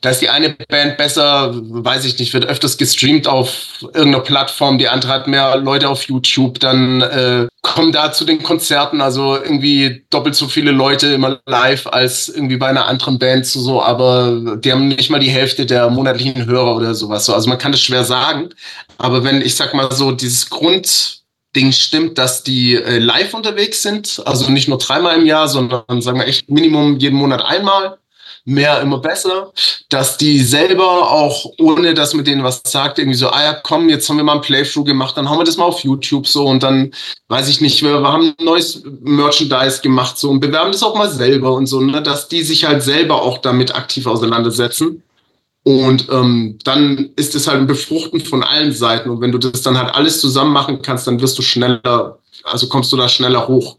da 0.02 0.10
ist 0.10 0.20
die 0.20 0.28
eine 0.28 0.50
Band 0.50 0.98
besser, 0.98 1.52
weiß 1.54 2.04
ich 2.04 2.18
nicht, 2.18 2.34
wird 2.34 2.44
öfters 2.46 2.76
gestreamt 2.76 3.26
auf 3.26 3.66
irgendeiner 3.94 4.20
Plattform, 4.20 4.78
die 4.78 4.88
andere 4.88 5.12
hat 5.12 5.26
mehr 5.26 5.56
Leute 5.56 5.88
auf 5.88 6.02
YouTube, 6.04 6.60
dann 6.60 7.00
äh, 7.00 7.46
kommen 7.62 7.92
da 7.92 8.12
zu 8.12 8.24
den 8.24 8.42
Konzerten, 8.42 9.00
also 9.00 9.34
irgendwie 9.34 10.04
doppelt 10.10 10.34
so 10.34 10.46
viele 10.46 10.70
Leute 10.70 11.08
immer 11.08 11.40
live 11.46 11.86
als 11.88 12.28
irgendwie 12.28 12.56
bei 12.56 12.68
einer 12.68 12.86
anderen 12.86 13.18
Band 13.18 13.46
so, 13.46 13.82
aber 13.82 14.56
die 14.58 14.70
haben 14.70 14.88
nicht 14.88 15.10
mal 15.10 15.18
die 15.18 15.30
Hälfte 15.30 15.66
der 15.66 15.90
monatlichen 15.90 16.46
Hörer 16.46 16.76
oder 16.76 16.94
sowas. 16.94 17.24
So. 17.24 17.34
Also 17.34 17.48
man 17.48 17.58
kann 17.58 17.72
das 17.72 17.80
schwer 17.80 18.04
sagen. 18.04 18.50
Aber 18.98 19.24
wenn 19.24 19.42
ich 19.42 19.56
sag 19.56 19.74
mal 19.74 19.90
so, 19.92 20.12
dieses 20.12 20.48
Grund 20.48 21.25
Ding 21.56 21.72
stimmt, 21.72 22.18
dass 22.18 22.42
die 22.42 22.74
äh, 22.74 22.98
live 22.98 23.34
unterwegs 23.34 23.82
sind, 23.82 24.22
also 24.26 24.50
nicht 24.50 24.68
nur 24.68 24.78
dreimal 24.78 25.18
im 25.18 25.26
Jahr, 25.26 25.48
sondern 25.48 26.02
sagen 26.02 26.18
wir 26.18 26.26
echt 26.26 26.50
Minimum 26.50 26.98
jeden 26.98 27.16
Monat 27.16 27.44
einmal. 27.44 27.98
Mehr 28.48 28.80
immer 28.80 28.98
besser, 28.98 29.52
dass 29.88 30.18
die 30.18 30.38
selber 30.38 31.10
auch, 31.10 31.46
ohne 31.58 31.94
dass 31.94 32.14
man 32.14 32.24
denen 32.24 32.44
was 32.44 32.62
sagt, 32.64 33.00
irgendwie 33.00 33.18
so, 33.18 33.28
ah 33.28 33.42
ja, 33.42 33.54
komm, 33.54 33.88
jetzt 33.88 34.08
haben 34.08 34.18
wir 34.18 34.24
mal 34.24 34.34
ein 34.34 34.40
Playthrough 34.40 34.84
gemacht, 34.84 35.16
dann 35.16 35.28
haben 35.28 35.38
wir 35.38 35.44
das 35.44 35.56
mal 35.56 35.64
auf 35.64 35.80
YouTube 35.80 36.28
so 36.28 36.46
und 36.46 36.62
dann, 36.62 36.92
weiß 37.26 37.48
ich 37.48 37.60
nicht, 37.60 37.82
wir, 37.82 38.00
wir 38.00 38.12
haben 38.12 38.34
neues 38.40 38.84
Merchandise 39.00 39.80
gemacht 39.82 40.16
so 40.16 40.30
und 40.30 40.38
bewerben 40.38 40.70
das 40.70 40.84
auch 40.84 40.94
mal 40.94 41.10
selber 41.10 41.54
und 41.54 41.66
so, 41.66 41.80
ne, 41.80 42.00
dass 42.02 42.28
die 42.28 42.44
sich 42.44 42.64
halt 42.66 42.84
selber 42.84 43.20
auch 43.22 43.38
damit 43.38 43.74
aktiv 43.74 44.06
auseinandersetzen 44.06 45.02
und 45.66 46.08
ähm, 46.12 46.60
dann 46.62 47.10
ist 47.16 47.34
es 47.34 47.48
halt 47.48 47.58
ein 47.58 47.66
Befruchten 47.66 48.20
von 48.20 48.44
allen 48.44 48.70
Seiten. 48.72 49.10
Und 49.10 49.20
wenn 49.20 49.32
du 49.32 49.38
das 49.38 49.62
dann 49.62 49.76
halt 49.76 49.92
alles 49.92 50.20
zusammen 50.20 50.52
machen 50.52 50.80
kannst, 50.80 51.08
dann 51.08 51.20
wirst 51.20 51.36
du 51.38 51.42
schneller, 51.42 52.20
also 52.44 52.68
kommst 52.68 52.92
du 52.92 52.96
da 52.96 53.08
schneller 53.08 53.48
hoch. 53.48 53.78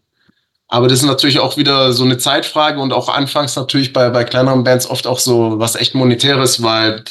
Aber 0.67 0.89
das 0.89 0.99
ist 0.99 1.05
natürlich 1.05 1.39
auch 1.39 1.55
wieder 1.55 1.93
so 1.93 2.03
eine 2.03 2.17
Zeitfrage 2.17 2.81
und 2.81 2.91
auch 2.91 3.07
anfangs 3.07 3.55
natürlich 3.55 3.93
bei, 3.93 4.09
bei 4.09 4.25
kleineren 4.25 4.65
Bands 4.65 4.89
oft 4.89 5.07
auch 5.07 5.19
so 5.19 5.59
was 5.59 5.77
echt 5.77 5.95
Monetäres, 5.95 6.61
weil, 6.61 7.05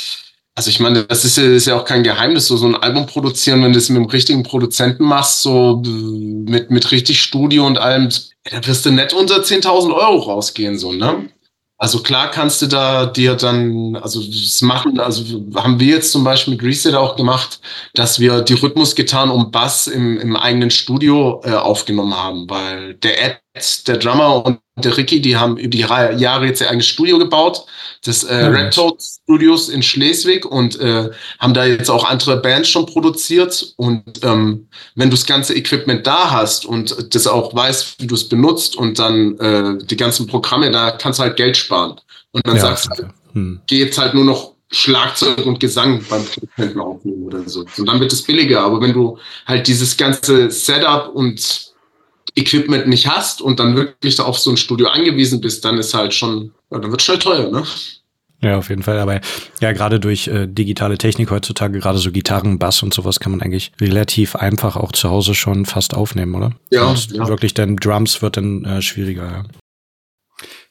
also 0.54 0.68
ich 0.68 0.78
meine, 0.78 1.04
das 1.04 1.24
ist 1.24 1.38
ja, 1.38 1.44
ist 1.44 1.66
ja 1.66 1.80
auch 1.80 1.86
kein 1.86 2.02
Geheimnis, 2.02 2.46
so, 2.46 2.58
so 2.58 2.66
ein 2.66 2.76
Album 2.76 3.06
produzieren, 3.06 3.62
wenn 3.62 3.72
du 3.72 3.78
es 3.78 3.88
mit 3.88 3.96
dem 3.96 4.10
richtigen 4.10 4.42
Produzenten 4.42 5.04
machst, 5.04 5.40
so 5.40 5.82
mit, 5.86 6.70
mit 6.70 6.90
richtig 6.92 7.22
Studio 7.22 7.66
und 7.66 7.78
allem, 7.78 8.10
da 8.44 8.66
wirst 8.66 8.84
du 8.84 8.90
nett 8.90 9.14
unter 9.14 9.36
10.000 9.36 9.94
Euro 9.94 10.18
rausgehen, 10.18 10.78
so, 10.78 10.92
ne? 10.92 11.30
Also 11.78 12.02
klar 12.02 12.30
kannst 12.30 12.62
du 12.62 12.68
da 12.68 13.04
dir 13.04 13.34
dann, 13.34 13.96
also 13.96 14.22
das 14.22 14.62
machen, 14.62 14.98
also 14.98 15.22
haben 15.56 15.78
wir 15.78 15.88
jetzt 15.88 16.10
zum 16.10 16.24
Beispiel 16.24 16.54
mit 16.54 16.62
Reset 16.62 16.94
auch 16.94 17.16
gemacht, 17.16 17.60
dass 17.92 18.18
wir 18.18 18.40
die 18.40 18.54
Rhythmusgitarren 18.54 19.30
und 19.30 19.52
Bass 19.52 19.86
im, 19.86 20.18
im 20.18 20.36
eigenen 20.36 20.70
Studio 20.70 21.42
äh, 21.44 21.52
aufgenommen 21.52 22.14
haben, 22.16 22.48
weil 22.48 22.94
der 22.94 23.22
Ed, 23.22 23.40
der 23.88 23.96
Drummer 23.98 24.44
und 24.44 24.60
der 24.78 24.96
Ricky, 24.96 25.20
die 25.20 25.36
haben 25.36 25.56
über 25.56 25.70
die 25.70 25.78
Jahre 25.78 26.46
jetzt 26.46 26.60
ihr 26.60 26.68
eigenes 26.68 26.86
Studio 26.86 27.18
gebaut, 27.18 27.64
das 28.04 28.24
äh, 28.24 28.34
Red 28.34 28.74
Toad 28.74 29.00
Studios 29.00 29.68
in 29.68 29.82
Schleswig 29.82 30.44
und 30.44 30.78
äh, 30.78 31.10
haben 31.38 31.54
da 31.54 31.64
jetzt 31.64 31.90
auch 31.90 32.04
andere 32.04 32.36
Bands 32.36 32.68
schon 32.68 32.84
produziert. 32.84 33.74
Und 33.76 34.04
ähm, 34.22 34.68
wenn 34.94 35.10
du 35.10 35.16
das 35.16 35.24
ganze 35.24 35.54
Equipment 35.54 36.06
da 36.06 36.30
hast 36.30 36.66
und 36.66 37.14
das 37.14 37.26
auch 37.26 37.54
weißt, 37.54 38.00
wie 38.00 38.06
du 38.06 38.14
es 38.14 38.28
benutzt 38.28 38.76
und 38.76 38.98
dann 38.98 39.38
äh, 39.38 39.78
die 39.84 39.96
ganzen 39.96 40.26
Programme, 40.26 40.70
da 40.70 40.90
kannst 40.90 41.18
du 41.18 41.24
halt 41.24 41.36
Geld 41.36 41.56
sparen. 41.56 41.98
Und 42.32 42.46
dann 42.46 42.56
ja, 42.56 42.62
sagst 42.62 42.90
du, 42.98 43.04
hm. 43.32 43.60
geh 43.66 43.78
jetzt 43.78 43.96
halt 43.96 44.12
nur 44.12 44.24
noch 44.24 44.52
Schlagzeug 44.70 45.46
und 45.46 45.60
Gesang 45.60 46.04
beim 46.08 46.24
Produzenten 46.24 46.80
aufnehmen 46.80 47.22
oder 47.24 47.48
so. 47.48 47.64
Und 47.78 47.86
dann 47.86 48.00
wird 48.00 48.12
es 48.12 48.22
billiger. 48.22 48.62
Aber 48.62 48.80
wenn 48.80 48.92
du 48.92 49.18
halt 49.46 49.66
dieses 49.66 49.96
ganze 49.96 50.50
Setup 50.50 51.14
und 51.14 51.65
Equipment 52.36 52.86
nicht 52.86 53.08
hast 53.08 53.40
und 53.40 53.58
dann 53.58 53.74
wirklich 53.76 54.16
da 54.16 54.24
auf 54.24 54.38
so 54.38 54.50
ein 54.50 54.56
Studio 54.56 54.88
angewiesen 54.88 55.40
bist, 55.40 55.64
dann 55.64 55.78
ist 55.78 55.94
halt 55.94 56.14
schon, 56.14 56.52
ja, 56.70 56.78
dann 56.78 56.90
wird 56.90 57.02
schnell 57.02 57.18
teuer, 57.18 57.50
ne? 57.50 57.64
Ja, 58.42 58.58
auf 58.58 58.68
jeden 58.68 58.82
Fall. 58.82 58.98
Aber 58.98 59.20
ja, 59.60 59.72
gerade 59.72 59.98
durch 59.98 60.28
äh, 60.28 60.46
digitale 60.46 60.98
Technik 60.98 61.30
heutzutage, 61.30 61.78
gerade 61.78 61.98
so 61.98 62.12
Gitarren, 62.12 62.58
Bass 62.58 62.82
und 62.82 62.92
sowas, 62.92 63.18
kann 63.18 63.32
man 63.32 63.40
eigentlich 63.40 63.72
relativ 63.80 64.36
einfach 64.36 64.76
auch 64.76 64.92
zu 64.92 65.08
Hause 65.08 65.34
schon 65.34 65.64
fast 65.64 65.94
aufnehmen, 65.94 66.34
oder? 66.34 66.52
Ja. 66.70 66.84
Und 66.84 67.12
ja. 67.12 67.26
wirklich 67.28 67.54
dann 67.54 67.76
Drums 67.76 68.20
wird 68.20 68.36
dann 68.36 68.64
äh, 68.64 68.82
schwieriger, 68.82 69.24
ja. 69.24 69.44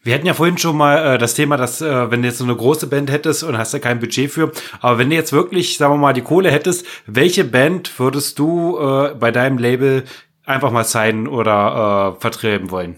Wir 0.05 0.13
hatten 0.13 0.27
ja 0.27 0.35
vorhin 0.35 0.59
schon 0.59 0.77
mal 0.77 1.15
äh, 1.15 1.17
das 1.17 1.33
Thema, 1.33 1.57
dass 1.57 1.81
äh, 1.81 2.11
wenn 2.11 2.21
du 2.21 2.27
jetzt 2.27 2.37
so 2.37 2.43
eine 2.43 2.55
große 2.55 2.85
Band 2.85 3.09
hättest 3.09 3.43
und 3.43 3.57
hast 3.57 3.73
da 3.73 3.79
kein 3.79 3.99
Budget 3.99 4.29
für, 4.29 4.51
aber 4.79 4.99
wenn 4.99 5.09
du 5.09 5.15
jetzt 5.15 5.33
wirklich, 5.33 5.79
sagen 5.79 5.95
wir 5.95 5.97
mal, 5.97 6.13
die 6.13 6.21
Kohle 6.21 6.51
hättest, 6.51 6.85
welche 7.07 7.43
Band 7.43 7.97
würdest 7.99 8.37
du 8.37 8.77
äh, 8.77 9.15
bei 9.15 9.31
deinem 9.31 9.57
Label 9.57 10.03
einfach 10.45 10.71
mal 10.71 10.83
sein 10.83 11.27
oder 11.27 12.15
äh, 12.15 12.21
vertreiben 12.21 12.71
wollen? 12.71 12.97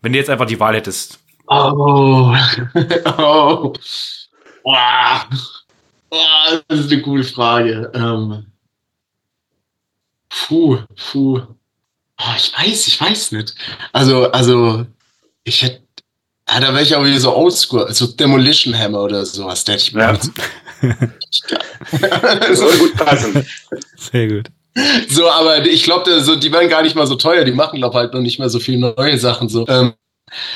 Wenn 0.00 0.12
du 0.12 0.18
jetzt 0.18 0.30
einfach 0.30 0.46
die 0.46 0.60
Wahl 0.60 0.76
hättest. 0.76 1.18
Oh. 1.48 2.34
oh. 3.18 3.72
Wow. 4.64 5.24
Oh, 6.10 6.58
das 6.68 6.80
ist 6.80 6.92
eine 6.92 7.02
coole 7.02 7.24
Frage. 7.24 7.90
Ähm. 7.94 8.46
Puh, 10.28 10.78
puh. 10.96 11.40
Oh, 12.20 12.34
ich 12.36 12.52
weiß, 12.56 12.86
ich 12.88 13.00
weiß 13.00 13.32
nicht. 13.32 13.54
Also, 13.92 14.30
also, 14.32 14.84
ich 15.44 15.62
hätte, 15.62 15.82
ah, 16.46 16.60
da 16.60 16.72
wäre 16.72 16.82
ich 16.82 16.94
auch 16.94 17.04
wieder 17.04 17.20
so 17.20 17.34
oldschool, 17.34 17.92
so 17.94 18.08
Demolition 18.08 18.76
Hammer 18.76 19.02
oder 19.02 19.24
sowas, 19.24 19.64
der 19.64 19.74
hätte 19.74 19.84
ich 19.84 19.94
mir 19.94 20.02
ja. 20.02 20.18
so 22.54 22.66
gut 22.66 22.96
passen. 22.96 23.46
Sehr 23.96 24.28
gut. 24.28 24.50
So, 25.08 25.28
aber 25.28 25.64
ich 25.66 25.82
glaube, 25.82 26.20
so, 26.20 26.36
die 26.36 26.52
werden 26.52 26.68
gar 26.68 26.82
nicht 26.82 26.94
mal 26.94 27.06
so 27.06 27.16
teuer. 27.16 27.44
Die 27.44 27.52
machen, 27.52 27.78
glaube 27.78 27.96
halt 27.96 28.14
noch 28.14 28.20
nicht 28.20 28.38
mehr 28.38 28.48
so 28.48 28.60
viele 28.60 28.94
neue 28.96 29.18
Sachen. 29.18 29.48
So. 29.48 29.66
Ähm, 29.68 29.94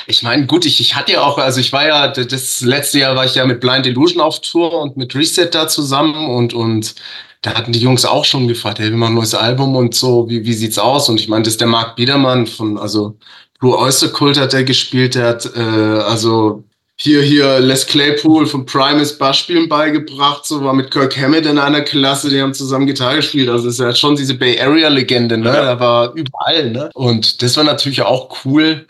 ich 0.07 0.23
meine, 0.23 0.45
gut, 0.45 0.65
ich, 0.65 0.79
ich 0.79 0.95
hatte 0.95 1.13
ja 1.13 1.21
auch, 1.21 1.37
also 1.37 1.59
ich 1.59 1.73
war 1.73 1.85
ja, 1.87 2.07
das 2.07 2.61
letzte 2.61 2.99
Jahr 2.99 3.15
war 3.15 3.25
ich 3.25 3.35
ja 3.35 3.45
mit 3.45 3.59
Blind 3.59 3.85
Illusion 3.85 4.21
auf 4.21 4.41
Tour 4.41 4.81
und 4.81 4.97
mit 4.97 5.15
Reset 5.15 5.49
da 5.51 5.67
zusammen 5.67 6.29
und, 6.29 6.53
und 6.53 6.95
da 7.41 7.53
hatten 7.55 7.73
die 7.73 7.79
Jungs 7.79 8.05
auch 8.05 8.23
schon 8.23 8.47
gefragt, 8.47 8.79
hey, 8.79 8.89
wir 8.89 8.97
machen 8.97 9.13
ein 9.13 9.15
neues 9.15 9.35
Album 9.35 9.75
und 9.75 9.95
so, 9.95 10.29
wie, 10.29 10.45
wie 10.45 10.53
sieht's 10.53 10.79
aus? 10.79 11.09
Und 11.09 11.19
ich 11.19 11.27
meine, 11.27 11.43
das 11.43 11.53
ist 11.53 11.61
der 11.61 11.67
Marc 11.67 11.95
Biedermann 11.95 12.47
von, 12.47 12.77
also 12.77 13.17
Blue 13.59 13.77
Oyster 13.77 14.09
Cult 14.09 14.39
hat 14.39 14.53
der 14.53 14.63
gespielt, 14.63 15.15
der 15.15 15.27
hat, 15.27 15.49
äh, 15.55 15.59
also 15.59 16.63
hier, 16.95 17.21
hier 17.21 17.59
Les 17.59 17.85
Claypool 17.87 18.45
von 18.45 18.65
Primus 18.65 19.17
Bassspielen 19.17 19.67
beigebracht, 19.67 20.45
so 20.45 20.63
war 20.63 20.73
mit 20.73 20.91
Kirk 20.91 21.17
Hammett 21.17 21.45
in 21.45 21.57
einer 21.57 21.81
Klasse, 21.81 22.29
die 22.29 22.41
haben 22.41 22.53
zusammen 22.53 22.87
Gitarre 22.87 23.17
gespielt. 23.17 23.49
Also 23.49 23.67
ist 23.69 23.79
ja 23.79 23.93
schon 23.95 24.15
diese 24.15 24.35
Bay 24.35 24.59
Area 24.59 24.89
Legende, 24.89 25.37
ne? 25.37 25.47
Ja. 25.47 25.65
Da 25.65 25.79
war 25.79 26.13
überall, 26.13 26.71
ne? 26.71 26.89
Und 26.93 27.41
das 27.41 27.57
war 27.57 27.63
natürlich 27.63 28.03
auch 28.03 28.45
cool, 28.45 28.87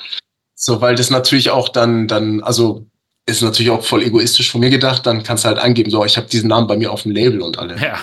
so 0.56 0.82
weil 0.82 0.96
das 0.96 1.10
natürlich 1.10 1.50
auch 1.50 1.70
dann, 1.70 2.08
dann, 2.08 2.44
also 2.44 2.86
ist 3.26 3.41
natürlich 3.41 3.72
auch 3.72 3.84
voll 3.84 4.04
egoistisch 4.04 4.52
von 4.52 4.60
mir 4.60 4.70
gedacht, 4.70 5.06
dann 5.06 5.24
kannst 5.24 5.45
du 5.45 5.48
halt 5.48 5.58
angeben, 5.58 5.90
so, 5.90 6.04
ich 6.04 6.18
habe 6.18 6.28
diesen 6.28 6.50
Namen 6.50 6.68
bei 6.68 6.76
mir 6.76 6.91
auf 6.91 7.04
dem 7.04 7.14
Label 7.14 7.41
und 7.41 7.58
alle. 7.58 7.76
Ja. 7.80 7.98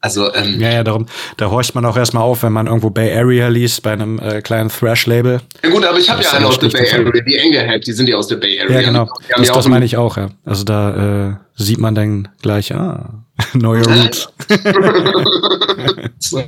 Also, 0.00 0.32
ähm, 0.34 0.60
ja, 0.60 0.70
ja, 0.70 0.84
darum, 0.84 1.06
da 1.36 1.50
horcht 1.50 1.74
man 1.74 1.84
auch 1.84 1.96
erstmal 1.96 2.22
auf, 2.22 2.42
wenn 2.42 2.52
man 2.52 2.66
irgendwo 2.66 2.90
Bay 2.90 3.12
Area 3.14 3.48
liest, 3.48 3.82
bei 3.82 3.92
einem 3.92 4.18
äh, 4.18 4.40
kleinen 4.40 4.70
Thrash-Label. 4.70 5.40
Ja 5.62 5.70
gut, 5.70 5.84
aber 5.84 5.98
ich 5.98 6.08
habe 6.08 6.22
ja 6.22 6.30
eine 6.30 6.46
aus 6.46 6.58
der 6.58 6.68
Bay 6.68 6.90
Area, 6.90 7.22
die 7.22 7.36
Engelhead, 7.36 7.86
die 7.86 7.92
sind 7.92 8.08
ja 8.08 8.16
aus 8.16 8.28
der 8.28 8.36
Bay 8.36 8.60
Area. 8.60 8.80
Ja, 8.80 8.86
genau. 8.86 9.08
Das, 9.36 9.48
das 9.48 9.68
meine 9.68 9.84
ich 9.84 9.96
auch, 9.96 10.16
ja. 10.16 10.28
Also 10.44 10.64
da 10.64 11.28
äh, 11.28 11.34
sieht 11.56 11.78
man 11.78 11.94
dann 11.94 12.28
gleich, 12.40 12.72
ah, 12.74 13.25
neue 13.54 13.84
Roots. 13.84 14.28
so. 16.18 16.42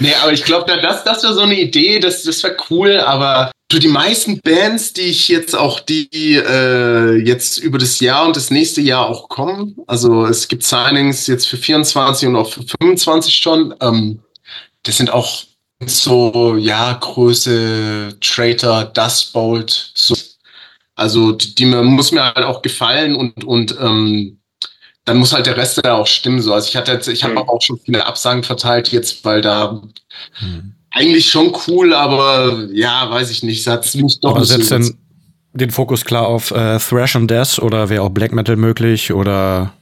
Nee, 0.00 0.14
aber 0.22 0.32
ich 0.32 0.44
glaube, 0.44 0.80
das, 0.80 1.04
das 1.04 1.22
wäre 1.22 1.34
so 1.34 1.42
eine 1.42 1.58
Idee, 1.58 2.00
das, 2.00 2.22
das 2.22 2.42
wäre 2.42 2.56
cool, 2.70 2.98
aber 3.00 3.50
du, 3.68 3.78
die 3.78 3.88
meisten 3.88 4.40
Bands, 4.40 4.92
die 4.92 5.02
ich 5.02 5.28
jetzt 5.28 5.56
auch, 5.56 5.80
die 5.80 6.08
äh, 6.34 7.16
jetzt 7.16 7.58
über 7.58 7.78
das 7.78 8.00
Jahr 8.00 8.26
und 8.26 8.36
das 8.36 8.50
nächste 8.50 8.80
Jahr 8.80 9.06
auch 9.08 9.28
kommen, 9.28 9.76
also 9.86 10.26
es 10.26 10.48
gibt 10.48 10.64
Signings 10.64 11.26
jetzt 11.26 11.46
für 11.46 11.56
24 11.56 12.28
und 12.28 12.36
auch 12.36 12.50
für 12.50 12.64
25 12.80 13.34
schon, 13.34 13.74
ähm, 13.80 14.20
das 14.82 14.96
sind 14.96 15.10
auch 15.10 15.44
so, 15.86 16.56
ja, 16.56 16.92
Größe, 16.94 18.16
Traitor, 18.20 18.84
Dust 18.84 19.32
Bolt, 19.32 19.92
so. 19.94 20.14
Also 20.96 21.32
die, 21.32 21.54
die 21.56 21.66
muss 21.66 22.12
mir 22.12 22.22
halt 22.22 22.46
auch 22.46 22.62
gefallen 22.62 23.16
und, 23.16 23.42
und 23.42 23.76
ähm, 23.80 24.38
dann 25.04 25.18
muss 25.18 25.32
halt 25.32 25.46
der 25.46 25.56
Rest 25.56 25.80
ja 25.84 25.94
auch 25.94 26.06
stimmen. 26.06 26.40
So. 26.40 26.54
Also 26.54 26.68
ich 26.68 26.76
hatte 26.76 26.92
jetzt, 26.92 27.08
ich 27.08 27.24
habe 27.24 27.36
auch 27.36 27.60
schon 27.60 27.78
viele 27.78 28.06
Absagen 28.06 28.42
verteilt 28.42 28.88
jetzt, 28.92 29.24
weil 29.24 29.40
da 29.40 29.82
hm 30.38 30.74
eigentlich 30.94 31.28
schon 31.28 31.54
cool, 31.66 31.92
aber 31.92 32.68
ja, 32.72 33.10
weiß 33.10 33.30
ich 33.30 33.42
nicht, 33.42 33.66
hat 33.66 33.92
mich 33.94 34.20
doch 34.20 34.30
aber 34.30 34.44
setzt 34.44 34.70
denn 34.70 34.96
den 35.52 35.70
Fokus 35.70 36.04
klar 36.04 36.26
auf 36.26 36.50
äh, 36.50 36.78
Thrash 36.78 37.16
und 37.16 37.30
Death 37.30 37.58
oder 37.58 37.88
wäre 37.88 38.02
auch 38.02 38.10
Black 38.10 38.32
Metal 38.32 38.56
möglich 38.56 39.12
oder 39.12 39.72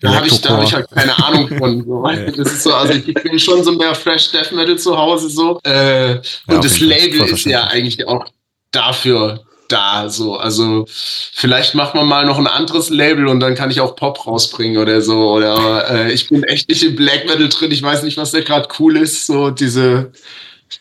da 0.00 0.14
habe 0.14 0.28
ich, 0.28 0.40
da 0.40 0.56
hab 0.56 0.62
ich 0.62 0.72
halt 0.72 0.90
keine 0.90 1.16
Ahnung 1.24 1.48
von. 1.58 1.84
So. 1.84 2.02
Das 2.36 2.52
ist 2.52 2.62
so, 2.62 2.72
also 2.72 2.92
ich 2.92 3.14
bin 3.14 3.38
schon 3.38 3.64
so 3.64 3.72
mehr 3.72 3.94
Fresh 3.94 4.30
Death 4.30 4.52
Metal 4.52 4.78
zu 4.78 4.96
Hause 4.96 5.28
so. 5.28 5.58
Äh, 5.64 6.14
ja, 6.14 6.20
und 6.46 6.64
das 6.64 6.78
Label 6.78 7.22
ist 7.22 7.44
ja 7.46 7.64
eigentlich 7.64 8.06
auch 8.06 8.24
dafür 8.70 9.40
da. 9.68 10.08
So, 10.08 10.36
also 10.36 10.86
vielleicht 10.88 11.74
macht 11.74 11.94
man 11.94 12.06
mal 12.06 12.24
noch 12.26 12.38
ein 12.38 12.46
anderes 12.46 12.90
Label 12.90 13.28
und 13.28 13.40
dann 13.40 13.54
kann 13.54 13.70
ich 13.70 13.80
auch 13.80 13.96
Pop 13.96 14.26
rausbringen 14.26 14.78
oder 14.78 15.00
so. 15.02 15.30
Oder 15.30 15.90
äh, 15.90 16.12
ich 16.12 16.28
bin 16.28 16.42
echt 16.44 16.68
nicht 16.68 16.82
im 16.82 16.96
Black 16.96 17.26
Metal 17.26 17.48
drin. 17.48 17.70
Ich 17.70 17.82
weiß 17.82 18.02
nicht, 18.02 18.16
was 18.16 18.32
da 18.32 18.40
gerade 18.40 18.68
cool 18.78 18.96
ist. 18.96 19.26
So 19.26 19.50
diese 19.50 20.12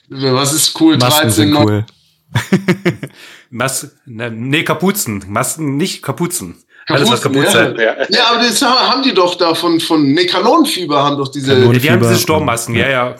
was 0.09 0.53
ist 0.53 0.80
cool? 0.81 0.97
Masken 0.97 1.27
13, 1.27 1.31
sind 1.31 1.55
cool. 1.55 1.85
Mas 3.49 3.91
ne, 4.05 4.30
nee, 4.31 4.64
Kapuzen. 4.64 5.23
Masken, 5.27 5.77
nicht 5.77 6.01
Kapuzen. 6.03 6.64
Alles 6.88 7.09
was 7.09 7.22
Kapuzen, 7.22 7.51
Kapuze. 7.51 7.84
ja. 7.84 7.95
ja, 8.09 8.27
aber 8.31 8.43
das 8.43 8.61
haben 8.61 9.03
die 9.03 9.14
doch 9.14 9.35
da 9.35 9.53
von, 9.53 9.80
von 9.80 10.14
ne, 10.14 10.26
Kanonenfieber 10.26 11.03
haben 11.03 11.18
doch 11.18 11.27
diese. 11.30 11.53
Kanon- 11.53 11.77
Die 11.77 11.89
haben 11.91 11.99
diese. 12.01 12.18
Sturmmasken, 12.18 12.76
ja, 12.76 12.89
ja. 12.89 13.15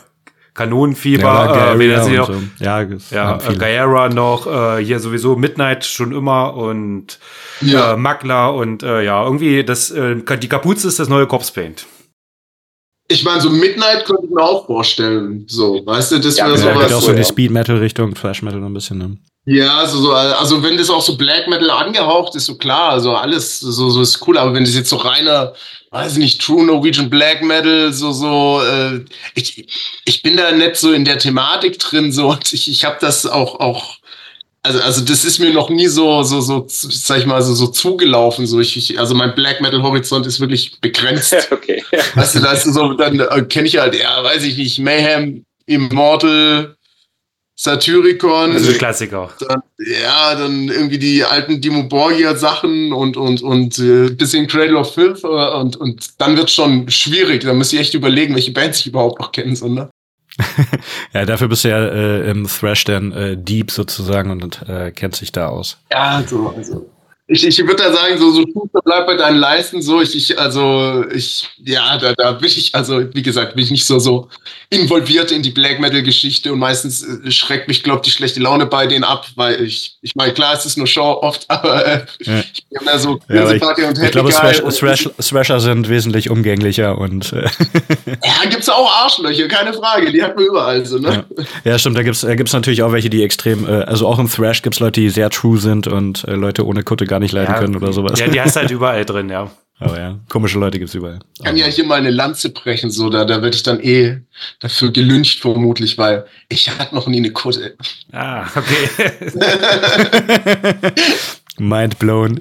Kanonenfieber, 0.58 1.24
Ja, 1.24 1.72
äh, 1.72 1.78
und 2.06 2.14
noch, 2.18 2.28
so. 2.28 2.42
Ja, 2.60 2.82
ja, 3.12 3.38
äh. 3.48 3.56
Gaera 3.56 4.10
noch, 4.10 4.48
äh, 4.48 4.84
hier 4.84 5.00
sowieso 5.00 5.36
Midnight 5.38 5.86
schon 5.86 6.12
immer 6.12 6.56
und 6.56 7.20
Ja. 7.62 7.94
äh, 7.94 7.98
Makler 7.98 8.54
und 8.56 8.84
äh, 8.84 9.04
ja, 9.04 9.24
irgendwie 9.24 9.64
das, 9.64 9.92
äh, 9.92 10.16
die 10.42 10.50
Kapuze 10.50 10.88
ist 10.88 11.00
das 11.00 11.08
neue 11.08 11.28
Corpse 11.28 11.54
Paint. 11.54 11.86
Ich 13.10 13.24
meine, 13.24 13.40
so 13.40 13.50
Midnight 13.50 14.04
könnte 14.06 14.24
ich 14.26 14.30
mir 14.32 14.42
auch 14.44 14.66
vorstellen. 14.66 15.46
So, 15.48 15.86
weißt 15.86 16.12
du, 16.12 16.20
das 16.20 16.38
Ja, 16.38 16.48
wäre 16.48 16.58
Ja, 16.58 16.66
wär 16.66 16.74
geht 16.74 16.82
sowas. 16.90 16.94
auch 16.96 17.02
so 17.06 17.12
in 17.12 17.18
die. 17.18 17.24
Speed 17.24 17.52
Metal 17.52 17.78
Richtung, 17.78 18.14
Thrash 18.16 18.42
Metal 18.42 18.62
ein 18.62 18.74
bisschen. 18.74 18.98
Ne? 18.98 19.18
Ja, 19.50 19.78
also, 19.78 20.02
so, 20.02 20.12
also 20.12 20.62
wenn 20.62 20.76
das 20.76 20.90
auch 20.90 21.02
so 21.02 21.16
Black 21.16 21.48
Metal 21.48 21.72
angehaucht 21.72 22.36
ist, 22.36 22.48
so 22.48 22.56
klar, 22.58 22.90
also 22.90 23.16
alles 23.16 23.62
so, 23.62 23.90
so 23.90 24.02
ist 24.02 24.28
cool, 24.28 24.38
aber 24.38 24.54
wenn 24.54 24.66
das 24.66 24.76
jetzt 24.76 24.90
so 24.90 24.98
reiner, 24.98 25.54
weiß 25.92 26.14
ich 26.14 26.18
nicht, 26.18 26.42
True 26.42 26.66
Norwegian 26.66 27.10
Black 27.10 27.42
Metal, 27.42 27.94
so, 27.94 28.12
so, 28.12 28.62
äh, 28.62 29.06
ich, 29.36 29.66
ich 30.04 30.22
bin 30.22 30.36
da 30.36 30.52
nicht 30.52 30.76
so 30.76 30.92
in 30.92 31.06
der 31.06 31.18
Thematik 31.18 31.80
drin, 31.80 32.12
so, 32.12 32.32
und 32.32 32.52
ich, 32.52 32.70
ich 32.70 32.84
habe 32.84 32.98
das 33.00 33.26
auch, 33.26 33.62
auch, 33.62 34.00
also, 34.64 34.82
also 34.82 35.00
das 35.06 35.24
ist 35.24 35.40
mir 35.40 35.54
noch 35.54 35.70
nie 35.70 35.88
so, 35.88 36.24
so, 36.24 36.42
so, 36.42 36.66
sag 36.68 37.20
ich 37.20 37.26
mal, 37.26 37.42
so, 37.42 37.54
so 37.54 37.68
zugelaufen, 37.68 38.48
so, 38.48 38.60
ich, 38.60 38.76
ich 38.76 39.00
also 39.00 39.16
mein 39.16 39.34
Black 39.34 39.62
Metal 39.62 39.82
Horizont 39.82 40.26
ist 40.26 40.42
wirklich 40.42 40.78
begrenzt. 40.82 41.48
okay. 41.52 41.86
Weißt 42.16 42.36
du, 42.36 42.40
da 42.42 42.52
ist 42.52 42.66
so, 42.66 42.92
dann 42.96 43.22
äh, 43.22 43.44
kenne 43.44 43.68
ich 43.68 43.78
halt, 43.78 43.96
ja, 43.98 44.22
weiß 44.22 44.44
ich 44.44 44.58
nicht, 44.58 44.80
Mayhem, 44.80 45.46
Immortal, 45.68 46.76
Satyricon. 47.60 48.52
Also 48.52 48.72
Klassiker. 48.74 49.32
dann, 49.40 49.64
ja, 49.80 50.36
dann 50.36 50.70
irgendwie 50.70 51.00
die 51.00 51.24
alten 51.24 51.60
Dimo 51.60 51.84
Borgia 51.84 52.36
Sachen 52.36 52.94
und, 52.94 53.18
und, 53.18 53.42
und 53.42 53.80
äh, 53.80 54.10
bisschen 54.12 54.48
Cradle 54.48 54.78
of 54.78 54.94
Filth 54.94 55.24
äh, 55.24 55.28
und, 55.28 55.76
und 55.76 56.22
dann 56.22 56.38
wird 56.38 56.52
schon 56.52 56.88
schwierig. 56.90 57.42
Da 57.42 57.54
muss 57.54 57.74
ich 57.74 57.80
echt 57.80 57.96
überlegen, 57.96 58.36
welche 58.36 58.52
Bands 58.52 58.82
ich 58.82 58.88
überhaupt 58.88 59.20
noch 59.20 59.32
kenne. 59.32 59.56
So, 59.56 59.68
ne? 59.68 59.90
Ja, 61.14 61.26
dafür 61.26 61.48
bist 61.48 61.64
du 61.64 61.70
ja 61.70 61.84
äh, 61.84 62.30
im 62.30 62.48
Thrash 62.48 62.84
dann 62.84 63.12
äh, 63.12 63.36
deep 63.36 63.72
sozusagen 63.72 64.30
und 64.30 64.62
äh, 64.70 64.92
kennt 64.92 65.16
sich 65.16 65.32
da 65.32 65.48
aus. 65.48 65.78
Ja, 65.92 66.24
so, 66.28 66.54
also. 66.56 66.88
Ich, 67.30 67.46
ich 67.46 67.58
würde 67.60 67.84
da 67.84 67.92
sagen, 67.92 68.18
so, 68.18 68.32
so 68.32 68.42
Schuster, 68.44 68.80
bleib 68.86 69.06
bei 69.06 69.16
deinen 69.18 69.38
Leisten, 69.38 69.82
so, 69.82 70.02
ich, 70.02 70.16
ich, 70.16 70.40
also, 70.40 71.04
ich, 71.14 71.48
ja, 71.58 71.98
da, 71.98 72.14
da 72.14 72.32
bin 72.32 72.48
ich, 72.48 72.74
also, 72.74 73.14
wie 73.14 73.22
gesagt, 73.22 73.56
bin 73.56 73.66
ich 73.66 73.72
nicht 73.72 73.86
so, 73.86 74.00
so 74.00 74.30
involviert 74.70 75.32
in 75.32 75.42
die 75.42 75.50
Black 75.50 75.80
Metal-Geschichte 75.80 76.52
und 76.54 76.60
meistens 76.60 77.04
äh, 77.04 77.32
schreckt 77.32 77.68
mich, 77.68 77.84
glaube 77.84 78.02
die 78.06 78.12
schlechte 78.12 78.40
Laune 78.40 78.66
bei 78.66 78.88
denen 78.88 79.04
ab, 79.04 79.28
weil 79.36 79.62
ich, 79.62 79.98
ich 80.02 80.16
meine, 80.16 80.34
klar, 80.34 80.54
es 80.54 80.66
ist 80.66 80.78
nur 80.78 80.88
Show 80.88 81.20
oft, 81.22 81.46
aber 81.50 81.86
äh, 81.86 82.06
Ja. 82.22 82.40
ich 82.40 82.64
bin 82.70 82.86
mehr 82.86 83.00
so 83.00 83.20
Ja, 83.30 83.52
ich, 83.52 83.62
Party 83.62 83.84
und 83.84 83.98
ich 84.02 84.12
glaube, 84.12 84.30
Thrash, 84.30 84.62
Thrash, 84.78 85.10
Thrasher 85.20 85.60
sind 85.60 85.90
wesentlich 85.90 86.30
umgänglicher 86.30 86.98
und 86.98 87.34
äh, 87.34 87.44
Ja, 88.24 88.50
gibt's 88.50 88.70
auch 88.70 89.04
Arschlöcher, 89.04 89.48
keine 89.48 89.74
Frage, 89.74 90.12
die 90.12 90.22
hat 90.24 90.36
man 90.36 90.46
überall 90.46 90.86
so, 90.86 90.98
ne? 90.98 91.26
ja, 91.64 91.78
stimmt, 91.78 91.98
da 91.98 92.04
gibt's 92.04 92.24
äh, 92.24 92.36
gibt's 92.36 92.54
natürlich 92.54 92.84
auch 92.84 92.92
welche, 92.92 93.10
die 93.10 93.24
extrem, 93.24 93.68
äh, 93.68 93.84
also 93.84 94.08
auch 94.08 94.20
im 94.20 94.30
Thrash 94.30 94.62
gibt's 94.62 94.80
Leute, 94.80 95.02
die 95.02 95.10
sehr 95.10 95.30
true 95.30 95.58
sind 95.58 95.88
und 95.88 96.24
äh, 96.26 96.32
Leute 96.32 96.66
ohne 96.66 96.84
Kutte 96.84 97.06
gar 97.06 97.17
nicht 97.20 97.32
leiden 97.34 97.56
können 97.56 97.76
oder 97.76 97.94
sowas. 97.94 98.20
Ja, 98.20 98.28
die 98.28 98.42
hast 98.42 98.56
halt 98.56 98.72
überall 98.72 99.06
drin, 99.06 99.30
ja. 99.30 99.50
Aber 99.80 100.00
ja, 100.00 100.20
komische 100.28 100.58
Leute 100.58 100.80
gibt's 100.80 100.96
überall. 100.96 101.20
Ich 101.38 101.46
kann 101.46 101.56
ja 101.56 101.68
hier 101.68 101.86
mal 101.86 102.00
eine 102.00 102.10
Lanze 102.10 102.50
brechen, 102.50 102.90
so, 102.90 103.12
da, 103.12 103.26
da 103.26 103.44
werde 103.44 103.56
ich 103.56 103.62
dann 103.62 103.80
eh 103.80 104.22
dafür 104.60 104.92
gelüncht 104.92 105.40
vermutlich, 105.40 106.00
weil 106.00 106.26
ich 106.50 106.68
hatte 106.70 106.96
noch 106.96 107.08
nie 107.08 107.18
eine 107.18 107.32
Kutte. 107.32 107.76
Ah, 108.12 108.48
okay. 108.56 108.90
Mind 111.60 111.98
blown. 112.00 112.40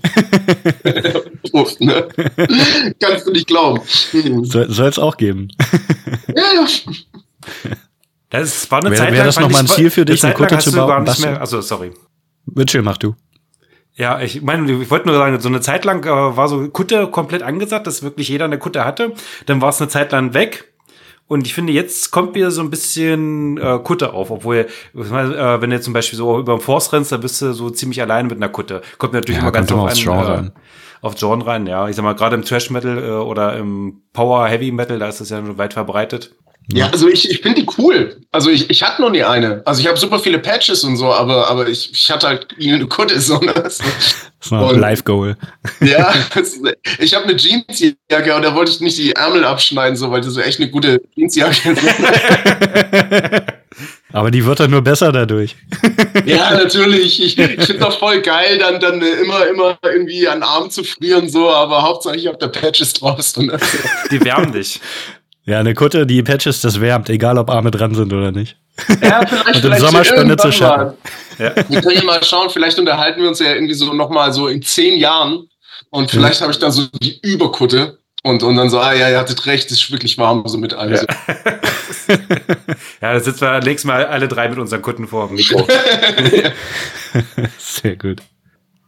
Uff, 1.53 1.79
ne? 1.81 2.07
Kannst 3.01 3.27
du 3.27 3.33
nicht 3.33 3.47
glauben. 3.47 3.81
Hm. 4.13 4.45
Soll 4.45 4.89
es 4.89 4.99
auch 4.99 5.17
geben. 5.17 5.49
Ja, 6.35 6.43
ja. 6.55 6.67
Das 8.31 8.71
war 8.71 8.81
eine 8.81 8.91
Wär- 8.91 8.99
Zeit 8.99 9.15
lang. 9.15 9.25
das 9.25 9.35
fand 9.37 9.47
noch 9.47 9.53
mal 9.53 9.61
ein 9.61 9.67
Ziel 9.69 9.91
für 9.91 10.05
dich, 10.05 10.23
eine 10.25 10.35
Kutte 10.35 10.59
zu 10.59 10.73
bauen, 10.73 11.05
Gar 11.05 11.21
mehr, 11.21 11.41
also, 11.41 11.61
sorry. 11.61 11.93
Mitchell, 12.47 12.83
mach 12.83 12.99
du. 12.99 13.15
Ja, 13.97 14.21
ich 14.21 14.43
meine, 14.43 14.71
ich 14.71 14.91
wollte 14.91 15.09
nur 15.09 15.17
sagen, 15.17 15.41
so 15.41 15.49
eine 15.49 15.61
Zeit 15.63 15.85
lang 15.87 16.05
äh, 16.05 16.09
war 16.37 16.49
so 16.49 16.69
Kutte 16.69 17.07
komplett 17.09 17.43
angesagt, 17.43 17.87
dass 17.87 18.03
wirklich 18.03 18.29
jeder 18.29 18.45
eine 18.45 18.59
Kutte 18.59 18.85
hatte. 18.85 19.15
Dann 19.47 19.61
war 19.63 19.71
es 19.71 19.81
eine 19.81 19.89
Zeit 19.89 20.13
lang 20.13 20.35
weg. 20.35 20.73
Und 21.29 21.45
ich 21.47 21.55
finde, 21.55 21.73
jetzt 21.73 22.13
kommt 22.13 22.35
wieder 22.37 22.51
so 22.53 22.61
ein 22.61 22.71
bisschen 22.71 23.57
äh, 23.59 23.79
Kutte 23.83 24.13
auf, 24.13 24.31
obwohl, 24.31 24.57
äh, 24.59 24.67
wenn 24.95 25.71
du 25.71 25.77
jetzt 25.77 25.85
zum 25.85 25.93
Beispiel 25.95 26.17
so 26.17 26.39
über 26.39 26.55
den 26.57 26.61
Forst 26.61 26.93
rennst, 26.93 27.11
dann 27.11 27.21
bist 27.21 27.43
du 27.43 27.53
so 27.53 27.71
ziemlich 27.71 28.01
alleine 28.01 28.29
mit 28.29 28.37
einer 28.37 28.49
Kutte. 28.49 28.83
Kommt 28.99 29.15
natürlich 29.15 29.39
Ja, 29.39 29.43
immer 29.43 29.51
ganz 29.51 29.71
immer 29.71 29.83
auf 29.83 29.91
aufs 29.91 29.99
an, 29.99 30.05
Genre 30.05 30.33
äh, 30.33 30.37
an. 30.37 30.53
auf 31.01 31.15
Genre 31.17 31.47
rein, 31.47 31.67
ja. 31.67 31.89
Ich 31.89 31.97
sag 31.97 32.05
mal, 32.05 32.15
gerade 32.15 32.37
im 32.37 32.45
Trash 32.45 32.71
Metal 32.71 32.99
äh, 33.03 33.11
oder 33.11 33.57
im 33.57 34.03
Power 34.13 34.47
Heavy 34.47 34.71
Metal, 34.71 34.99
da 35.01 35.09
ist 35.09 35.21
das 35.21 35.31
ja 35.31 35.39
schon 35.39 35.59
weit 35.59 35.73
verbreitet. 35.73 36.37
Ja, 36.73 36.89
also 36.91 37.09
ich, 37.09 37.31
ich 37.31 37.41
finde 37.43 37.61
die 37.63 37.67
cool. 37.79 38.17
Also 38.33 38.51
ich, 38.51 38.69
ich 38.71 38.83
hatte 38.83 39.01
noch 39.01 39.11
nie 39.11 39.23
eine. 39.23 39.63
Also 39.65 39.81
ich 39.81 39.87
habe 39.87 39.97
super 39.97 40.19
viele 40.19 40.41
Patches 40.41 40.83
und 40.83 40.97
so, 40.97 41.13
aber, 41.13 41.49
aber 41.49 41.69
ich, 41.69 41.91
ich 41.93 42.11
hatte 42.11 42.27
halt 42.27 42.49
nie 42.59 42.73
eine 42.73 42.87
Kutte. 42.87 43.19
So, 43.27 43.39
ne? 43.39 43.53
Das 43.55 43.79
ist 43.81 44.51
noch 44.53 44.73
ein 44.73 44.81
Live-Goal. 44.81 45.37
Ja, 45.81 46.13
das- 46.35 46.59
ich 46.99 47.15
habe 47.15 47.25
eine 47.27 47.37
Jeansjacke 47.37 48.35
und 48.35 48.43
da 48.43 48.55
wollte 48.55 48.73
ich 48.73 48.81
nicht 48.81 48.99
die 48.99 49.13
Ärmel 49.13 49.45
abschneiden, 49.45 49.97
so, 49.97 50.11
weil 50.11 50.21
das 50.23 50.33
so 50.35 50.41
echt 50.41 50.59
eine 50.61 50.69
gute 50.71 51.01
Jeansjacke 51.15 51.71
ist. 51.73 51.95
Aber 54.13 54.31
die 54.31 54.45
wird 54.45 54.61
dann 54.61 54.71
nur 54.71 54.83
besser 54.83 55.13
dadurch. 55.13 55.55
Ja, 56.25 56.53
natürlich. 56.55 57.21
Ich, 57.23 57.39
ich 57.39 57.65
finde 57.65 57.79
doch 57.81 57.99
voll 57.99 58.23
geil, 58.23 58.59
dann, 58.59 58.81
dann 58.81 59.03
immer, 59.03 59.47
immer 59.47 59.79
irgendwie 59.85 60.27
an 60.27 60.39
den 60.39 60.43
Arm 60.45 60.71
zu 60.71 60.83
frieren, 60.85 61.29
so, 61.29 61.51
aber 61.51 61.83
Hauptsache 61.83 62.17
ich 62.17 62.27
habe 62.27 62.39
da 62.39 62.49
Patches 62.49 62.95
drauf. 62.95 63.21
So, 63.21 63.43
ne? 63.43 63.59
Die 64.11 64.25
wärmen 64.25 64.53
dich. 64.53 64.81
Ja, 65.47 65.61
eine 65.61 65.75
Kutte, 65.75 66.07
die 66.07 66.23
Patches, 66.23 66.61
das 66.61 66.81
wärmt, 66.81 67.09
egal 67.09 67.39
ob 67.39 67.51
Arme 67.51 67.71
dran 67.71 67.95
sind 67.95 68.13
oder 68.13 68.33
nicht. 68.33 68.57
Ja, 69.01 69.25
vielleicht, 69.27 69.65
Und 69.65 69.73
im 69.73 69.79
Sommer 69.79 70.05
spendet 70.05 70.41
sie 70.41 70.53
Schatten. 70.53 70.97
Ja. 71.39 71.55
Wir 71.69 71.81
können 71.81 71.97
ja 71.97 72.05
mal 72.05 72.23
schauen, 72.25 72.51
vielleicht 72.51 72.79
unterhalten 72.79 73.23
wir 73.23 73.29
uns 73.29 73.39
ja 73.39 73.55
irgendwie 73.55 73.75
so 73.75 73.93
nochmal 73.93 74.33
so 74.33 74.49
in 74.49 74.61
zehn 74.63 74.99
Jahren 74.99 75.49
und 75.91 76.11
vielleicht 76.11 76.41
habe 76.41 76.51
ich 76.53 76.59
dann 76.59 76.73
so 76.73 76.87
die 77.01 77.21
Überkutte 77.23 77.99
und, 78.23 78.43
und 78.43 78.57
dann 78.57 78.71
so, 78.71 78.81
ah 78.81 78.93
ja, 78.93 79.09
ihr 79.09 79.19
hattet 79.19 79.47
recht, 79.47 79.71
es 79.71 79.83
ist 79.83 79.93
wirklich 79.93 80.19
warm 80.19 80.43
so 80.47 80.59
mit 80.59 80.75
allem. 80.75 80.97
So. 80.97 81.07
Ja, 83.01 83.13
da 83.13 83.21
sitzen 83.21 83.43
wir 83.43 83.61
nächstes 83.61 83.85
Mal 83.85 84.07
alle 84.07 84.27
drei 84.27 84.49
mit 84.49 84.59
unseren 84.59 84.83
Kutten 84.83 85.07
vor 85.07 85.29
dem 85.29 85.37
Mikro. 85.37 85.67
Sehr 87.59 87.97
gut. 87.97 88.21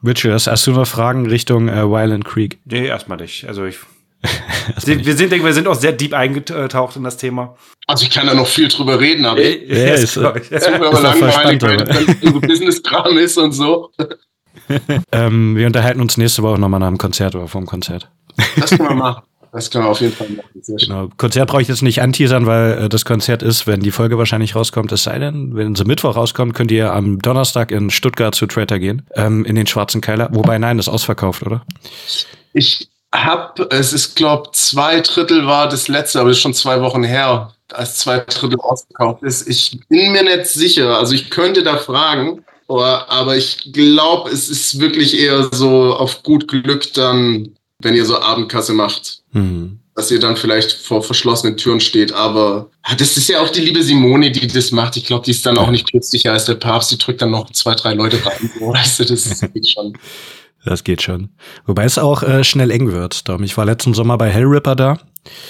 Mitchell, 0.01 0.33
hast, 0.33 0.47
hast 0.47 0.67
du 0.67 0.73
noch 0.73 0.87
Fragen 0.87 1.27
Richtung 1.27 1.69
äh, 1.69 1.85
Violent 1.85 2.25
Creek? 2.25 2.59
Nee, 2.65 2.87
erstmal 2.87 3.19
nicht. 3.19 3.47
Also 3.47 3.65
ich. 3.65 3.79
Sie- 4.79 5.05
wir 5.07 5.17
sind, 5.17 5.31
denke, 5.33 5.47
wir 5.47 5.53
sind 5.53 5.67
auch 5.69 5.75
sehr 5.75 5.93
deep 5.93 6.13
eingetaucht 6.15 6.97
in 6.97 7.05
das 7.05 7.17
Thema. 7.17 7.57
Also 7.87 8.05
ich 8.05 8.11
kann 8.11 8.27
da 8.27 8.35
noch 8.35 8.47
viel 8.47 8.69
drüber 8.69 9.01
reden, 9.01 9.25
aber 9.25 9.41
ich 9.41 9.69
Ja, 9.69 9.87
das 9.91 10.01
ist, 10.03 10.05
ich. 10.05 10.11
super 10.15 10.37
Ist 10.37 10.67
doch 10.67 10.93
voll 10.93 11.03
langweilig, 11.03 11.63
weil 11.63 11.75
aber. 11.83 11.85
das 11.85 12.05
so 12.23 12.41
Business-Kram 12.41 13.17
ist 13.19 13.39
und 13.39 13.53
so. 13.53 13.91
Ähm, 15.13 15.57
wir 15.57 15.67
unterhalten 15.67 16.01
uns 16.01 16.19
nächste 16.19 16.43
Woche 16.43 16.59
nochmal 16.59 16.81
nach 16.81 16.89
dem 16.89 16.99
Konzert 16.99 17.35
oder 17.35 17.49
vorm 17.49 17.65
Konzert. 17.65 18.11
Das 18.57 18.71
können 18.71 18.89
wir 18.91 18.95
machen. 18.97 19.23
Das 19.51 19.71
können 19.71 19.85
wir 19.85 19.89
auf 19.91 20.01
jeden 20.03 20.13
Fall 20.13 20.29
machen. 20.29 20.51
Genau. 20.79 21.09
Konzert 21.17 21.49
brauche 21.49 21.63
ich 21.63 21.69
jetzt 21.69 21.81
nicht 21.81 22.03
anteasern, 22.03 22.45
weil 22.45 22.73
äh, 22.85 22.89
das 22.91 23.07
Konzert 23.07 23.43
ist, 23.43 23.67
wenn 23.67 23.81
die 23.81 23.91
Folge 23.93 24.19
wahrscheinlich 24.19 24.55
rauskommt. 24.55 24.93
Es 24.93 25.05
sei 25.05 25.19
denn, 25.19 25.55
wenn 25.55 25.75
sie 25.75 25.85
Mittwoch 25.85 26.17
rauskommt, 26.17 26.53
könnt 26.53 26.71
ihr 26.71 26.93
am 26.93 27.19
Donnerstag 27.21 27.71
in 27.71 27.89
Stuttgart 27.89 28.35
zu 28.35 28.47
Trader 28.47 28.79
gehen, 28.79 29.07
ähm, 29.15 29.47
in 29.47 29.55
den 29.55 29.67
Schwarzen 29.67 30.03
Keiler. 30.03 30.29
Wobei, 30.33 30.59
nein, 30.59 30.77
das 30.77 30.87
ist 30.89 30.93
ausverkauft, 30.93 31.45
oder? 31.45 31.65
Ich 32.53 32.89
hab, 33.13 33.73
es 33.73 33.93
ist, 33.93 34.17
glaub, 34.17 34.55
zwei 34.55 35.01
Drittel 35.01 35.47
war 35.47 35.69
das 35.69 35.89
letzte, 35.89 36.21
aber 36.21 36.29
das 36.29 36.39
ist 36.39 36.43
schon 36.43 36.55
zwei 36.55 36.81
Wochen 36.83 37.05
her, 37.05 37.53
als 37.73 37.97
zwei 37.97 38.19
Drittel 38.21 38.61
ausverkauft 38.61 39.23
ist. 39.23 39.49
Ich 39.49 39.81
bin 39.89 40.13
mir 40.13 40.23
nicht 40.23 40.47
sicher. 40.47 40.99
Also 40.99 41.15
ich 41.15 41.31
könnte 41.31 41.63
da 41.63 41.79
fragen, 41.79 42.45
aber, 42.69 43.37
ich 43.37 43.73
glaube, 43.73 44.31
es 44.31 44.49
ist 44.49 44.79
wirklich 44.79 45.19
eher 45.19 45.49
so 45.53 45.95
auf 45.95 46.23
gut 46.23 46.49
Glück 46.49 46.93
dann, 46.93 47.57
wenn 47.79 47.95
ihr 47.95 48.05
so 48.05 48.21
Abendkasse 48.21 48.75
macht. 48.75 49.23
Hm. 49.33 49.79
dass 49.95 50.11
ihr 50.11 50.21
dann 50.21 50.39
vielleicht 50.39 50.73
vor 50.73 51.03
verschlossenen 51.03 51.59
Türen 51.59 51.81
steht. 51.81 52.13
Aber 52.13 52.71
ah, 52.83 52.95
das 52.95 53.17
ist 53.17 53.29
ja 53.29 53.41
auch 53.41 53.51
die 53.51 53.61
liebe 53.61 53.83
Simone, 53.83 54.31
die 54.31 54.47
das 54.47 54.71
macht. 54.71 54.97
Ich 54.97 55.05
glaube, 55.05 55.25
die 55.25 55.33
ist 55.33 55.45
dann 55.45 55.59
auch 55.59 55.71
nicht 55.71 55.87
plötzlicher 55.87 56.33
als 56.33 56.47
der 56.47 56.55
Papst. 56.55 56.91
Die 56.93 56.99
drückt 56.99 57.21
dann 57.21 57.33
noch 57.33 57.51
zwei, 57.53 57.75
drei 57.75 57.93
Leute 57.95 58.25
rein. 58.25 58.51
So, 58.59 58.69
weißt 58.73 59.01
du, 59.01 59.05
das 59.05 59.27
ist 59.27 59.73
schon. 59.73 59.99
Das 60.69 60.85
geht 60.85 61.01
schon. 61.01 61.31
Wobei 61.65 61.85
es 61.85 61.97
auch 61.97 62.23
äh, 62.23 62.45
schnell 62.45 62.71
eng 62.71 62.93
wird. 62.93 63.27
Darum, 63.27 63.43
ich 63.43 63.57
war 63.57 63.65
letzten 63.65 63.95
Sommer 63.95 64.19
bei 64.19 64.29
Hellripper 64.29 64.77
da. 64.77 64.99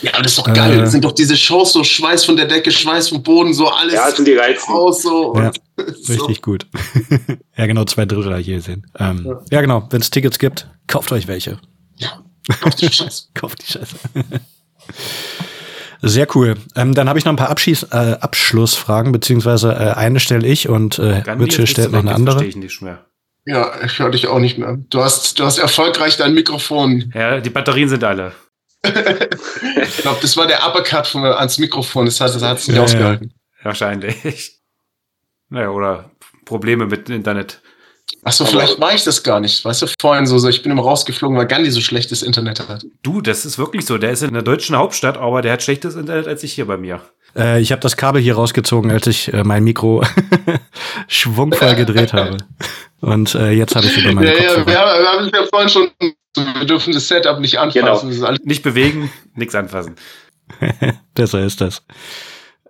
Ja, 0.00 0.12
das 0.22 0.32
ist 0.32 0.38
doch 0.38 0.52
geil. 0.52 0.74
Äh. 0.74 0.78
Das 0.78 0.92
sind 0.92 1.04
doch 1.04 1.10
diese 1.10 1.36
Shows, 1.36 1.72
so 1.72 1.82
Schweiß 1.82 2.24
von 2.24 2.36
der 2.36 2.46
Decke, 2.46 2.70
Schweiß 2.70 3.08
vom 3.08 3.24
Boden, 3.24 3.52
so 3.52 3.66
alles 3.66 3.94
Ja, 3.94 4.06
das 4.06 4.14
sind 4.14 4.28
die 4.28 4.34
Reizen. 4.34 4.72
raus, 4.72 5.02
so. 5.02 5.34
Ja, 5.34 5.50
so. 6.00 6.12
Richtig 6.12 6.40
gut. 6.40 6.68
ja, 7.56 7.66
genau, 7.66 7.84
zwei 7.84 8.06
Drittel 8.06 8.30
habe 8.30 8.40
ich 8.40 8.46
hier 8.46 8.58
gesehen. 8.58 8.86
Ähm, 8.96 9.38
ja. 9.50 9.60
genau, 9.60 9.88
wenn 9.90 10.00
es 10.00 10.10
Tickets 10.10 10.38
gibt, 10.38 10.68
kauft 10.86 11.10
euch 11.10 11.26
welche. 11.26 11.58
Ja, 11.96 12.22
auf 12.62 12.76
die 12.76 12.92
Scheiße. 12.92 13.24
Kauft 13.34 13.66
die 13.66 13.72
Scheiße. 13.72 13.96
Sehr 16.00 16.28
cool. 16.36 16.54
Ähm, 16.76 16.94
dann 16.94 17.08
habe 17.08 17.18
ich 17.18 17.24
noch 17.24 17.32
ein 17.32 17.36
paar 17.36 17.50
Abschieß, 17.50 17.88
äh, 17.90 18.18
Abschlussfragen, 18.20 19.10
beziehungsweise 19.10 19.72
äh, 19.72 19.94
eine 19.94 20.20
stelle 20.20 20.46
ich 20.46 20.68
und 20.68 21.00
äh, 21.00 21.28
Richard 21.28 21.68
stellt 21.68 21.90
noch 21.90 21.98
eine 21.98 22.14
andere. 22.14 22.44
Ich 22.44 22.54
nicht 22.54 22.82
mehr. 22.82 23.04
Ja, 23.48 23.82
ich 23.82 23.98
höre 23.98 24.10
dich 24.10 24.26
auch 24.26 24.40
nicht 24.40 24.58
mehr. 24.58 24.76
Du 24.90 25.02
hast, 25.02 25.38
du 25.38 25.44
hast 25.44 25.56
erfolgreich 25.56 26.18
dein 26.18 26.34
Mikrofon. 26.34 27.10
Ja, 27.14 27.40
die 27.40 27.48
Batterien 27.48 27.88
sind 27.88 28.04
alle. 28.04 28.32
ich 28.84 29.96
glaube, 29.96 30.18
das 30.20 30.36
war 30.36 30.46
der 30.46 30.66
Uppercut 30.66 31.06
von, 31.06 31.24
ans 31.24 31.58
Mikrofon. 31.58 32.04
Das 32.04 32.20
heißt, 32.20 32.34
das 32.34 32.42
hat 32.42 32.58
es 32.58 32.68
nicht 32.68 32.76
ja, 32.76 32.82
ausgehalten. 32.82 33.32
Ja. 33.58 33.64
Wahrscheinlich. 33.64 34.54
Naja, 35.50 35.70
oder 35.70 36.10
Probleme 36.44 36.84
mit 36.84 37.08
Internet. 37.08 37.62
Achso, 38.24 38.44
vielleicht 38.44 38.80
war 38.80 38.94
ich 38.94 39.04
das 39.04 39.22
gar 39.22 39.40
nicht. 39.40 39.64
Weißt 39.64 39.82
du, 39.82 39.86
vorhin 40.00 40.26
so, 40.26 40.38
so 40.38 40.48
ich 40.48 40.62
bin 40.62 40.72
immer 40.72 40.82
rausgeflogen, 40.82 41.36
weil 41.36 41.46
Gandhi 41.46 41.70
so 41.70 41.80
schlechtes 41.80 42.22
Internet 42.22 42.66
hat. 42.68 42.84
Du, 43.02 43.20
das 43.20 43.44
ist 43.44 43.58
wirklich 43.58 43.86
so. 43.86 43.98
Der 43.98 44.10
ist 44.10 44.22
in 44.22 44.32
der 44.32 44.42
deutschen 44.42 44.76
Hauptstadt, 44.76 45.16
aber 45.16 45.42
der 45.42 45.52
hat 45.52 45.62
schlechtes 45.62 45.94
Internet 45.94 46.26
als 46.26 46.42
ich 46.42 46.52
hier 46.52 46.66
bei 46.66 46.76
mir. 46.76 47.00
Äh, 47.36 47.60
ich 47.60 47.72
habe 47.72 47.80
das 47.80 47.96
Kabel 47.96 48.20
hier 48.20 48.34
rausgezogen, 48.34 48.90
als 48.90 49.06
ich 49.06 49.32
äh, 49.32 49.44
mein 49.44 49.62
Mikro 49.64 50.02
schwungvoll 51.08 51.74
gedreht 51.74 52.12
habe. 52.12 52.38
Und 53.00 53.34
äh, 53.34 53.50
jetzt 53.50 53.76
habe 53.76 53.86
ich 53.86 53.96
über 53.96 54.12
meinen 54.12 54.26
ja, 54.26 54.32
Kopf. 54.32 54.56
Ja, 54.56 54.66
wir 54.66 54.78
haben, 54.78 55.02
wir 55.02 55.08
haben 55.08 55.30
ja 55.32 55.46
vorhin 55.50 55.68
schon. 55.68 55.90
Wir 56.36 56.66
dürfen 56.66 56.92
das 56.92 57.08
Setup 57.08 57.40
nicht 57.40 57.58
anfassen. 57.58 58.10
Genau. 58.10 58.32
nicht 58.42 58.62
bewegen, 58.62 59.10
nichts 59.34 59.54
anfassen. 59.54 59.96
Besser 61.14 61.44
ist 61.44 61.60
das. 61.60 61.82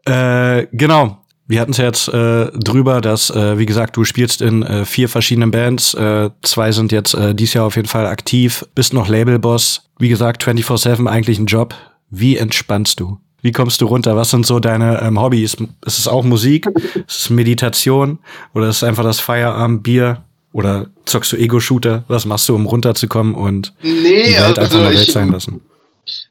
Äh, 0.05 0.67
genau. 0.73 1.25
Wir 1.49 1.63
hatten 1.63 1.71
es 1.71 1.79
jetzt 1.79 2.09
äh, 2.09 2.51
drüber, 2.53 3.01
dass, 3.01 3.31
äh, 3.31 3.59
wie 3.59 3.65
gesagt, 3.65 3.97
du 3.97 4.05
spielst 4.05 4.43
in 4.43 4.63
äh, 4.63 4.85
vier 4.85 5.09
verschiedenen 5.09 5.51
Bands. 5.51 5.95
Äh, 5.95 6.29
zwei 6.43 6.73
sind 6.73 6.93
jetzt 6.93 7.15
äh, 7.15 7.35
dieses 7.35 7.55
Jahr 7.55 7.65
auf 7.65 7.77
jeden 7.77 7.89
Fall 7.89 8.07
aktiv. 8.07 8.67
Bist 8.75 8.93
noch 8.93 9.09
Labelboss. 9.09 9.89
Wie 9.99 10.11
gesagt, 10.11 10.45
24-7 10.47 11.09
eigentlich 11.09 11.39
ein 11.39 11.47
Job. 11.47 11.75
Wie 12.11 12.37
entspannst 12.37 13.01
du? 13.01 13.19
Wie 13.41 13.53
kommst 13.53 13.81
du 13.81 13.87
runter? 13.87 14.15
Was 14.15 14.31
sind 14.31 14.45
so 14.45 14.61
deine 14.61 15.01
ähm, 15.01 15.19
Hobbys? 15.19 15.57
Ist 15.87 15.99
es 15.99 16.07
auch 16.07 16.23
Musik? 16.23 16.67
Ist 16.95 17.21
es 17.21 17.31
Meditation? 17.31 18.19
Oder 18.53 18.69
ist 18.69 18.77
es 18.77 18.85
einfach 18.85 19.05
das 19.05 19.19
Feierabend, 19.19 19.83
Bier? 19.83 20.25
Oder 20.53 20.89
zockst 21.07 21.33
du 21.33 21.37
Ego-Shooter? 21.37 22.05
Was 22.09 22.27
machst 22.27 22.47
du, 22.51 22.55
um 22.57 22.67
runterzukommen 22.67 23.35
und 23.35 23.73
nee, 23.81 24.25
die 24.25 24.35
Welt 24.35 24.59
also 24.59 24.61
einfach 24.61 24.91
mal 24.91 24.95
Welt 24.95 25.11
sein 25.11 25.31
lassen? 25.31 25.63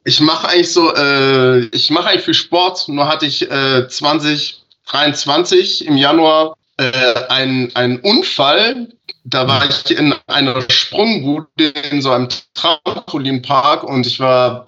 Ich 0.04 0.20
mache 0.20 0.50
eigentlich 0.50 0.72
so, 0.72 0.94
äh, 0.94 1.66
ich 1.68 1.90
mache 1.90 2.10
eigentlich 2.10 2.26
viel 2.26 2.34
Sport. 2.36 2.88
Nur 2.88 3.08
hatte 3.08 3.26
ich 3.26 3.50
äh, 3.50 3.88
20 3.88 4.57
23 4.88 5.86
im 5.86 5.98
Januar 5.98 6.56
äh, 6.78 6.92
ein, 7.30 7.72
ein 7.76 8.00
Unfall. 8.00 8.90
Da 9.24 9.48
war 9.48 9.68
ich 9.68 9.98
in 9.98 10.16
einer 10.28 10.62
Sprungbude 10.70 11.68
in 11.92 12.02
so 12.02 12.12
einem 12.12 12.30
Trampolinpark 12.54 13.84
und 13.84 14.08
ich 14.08 14.20
war, 14.20 14.68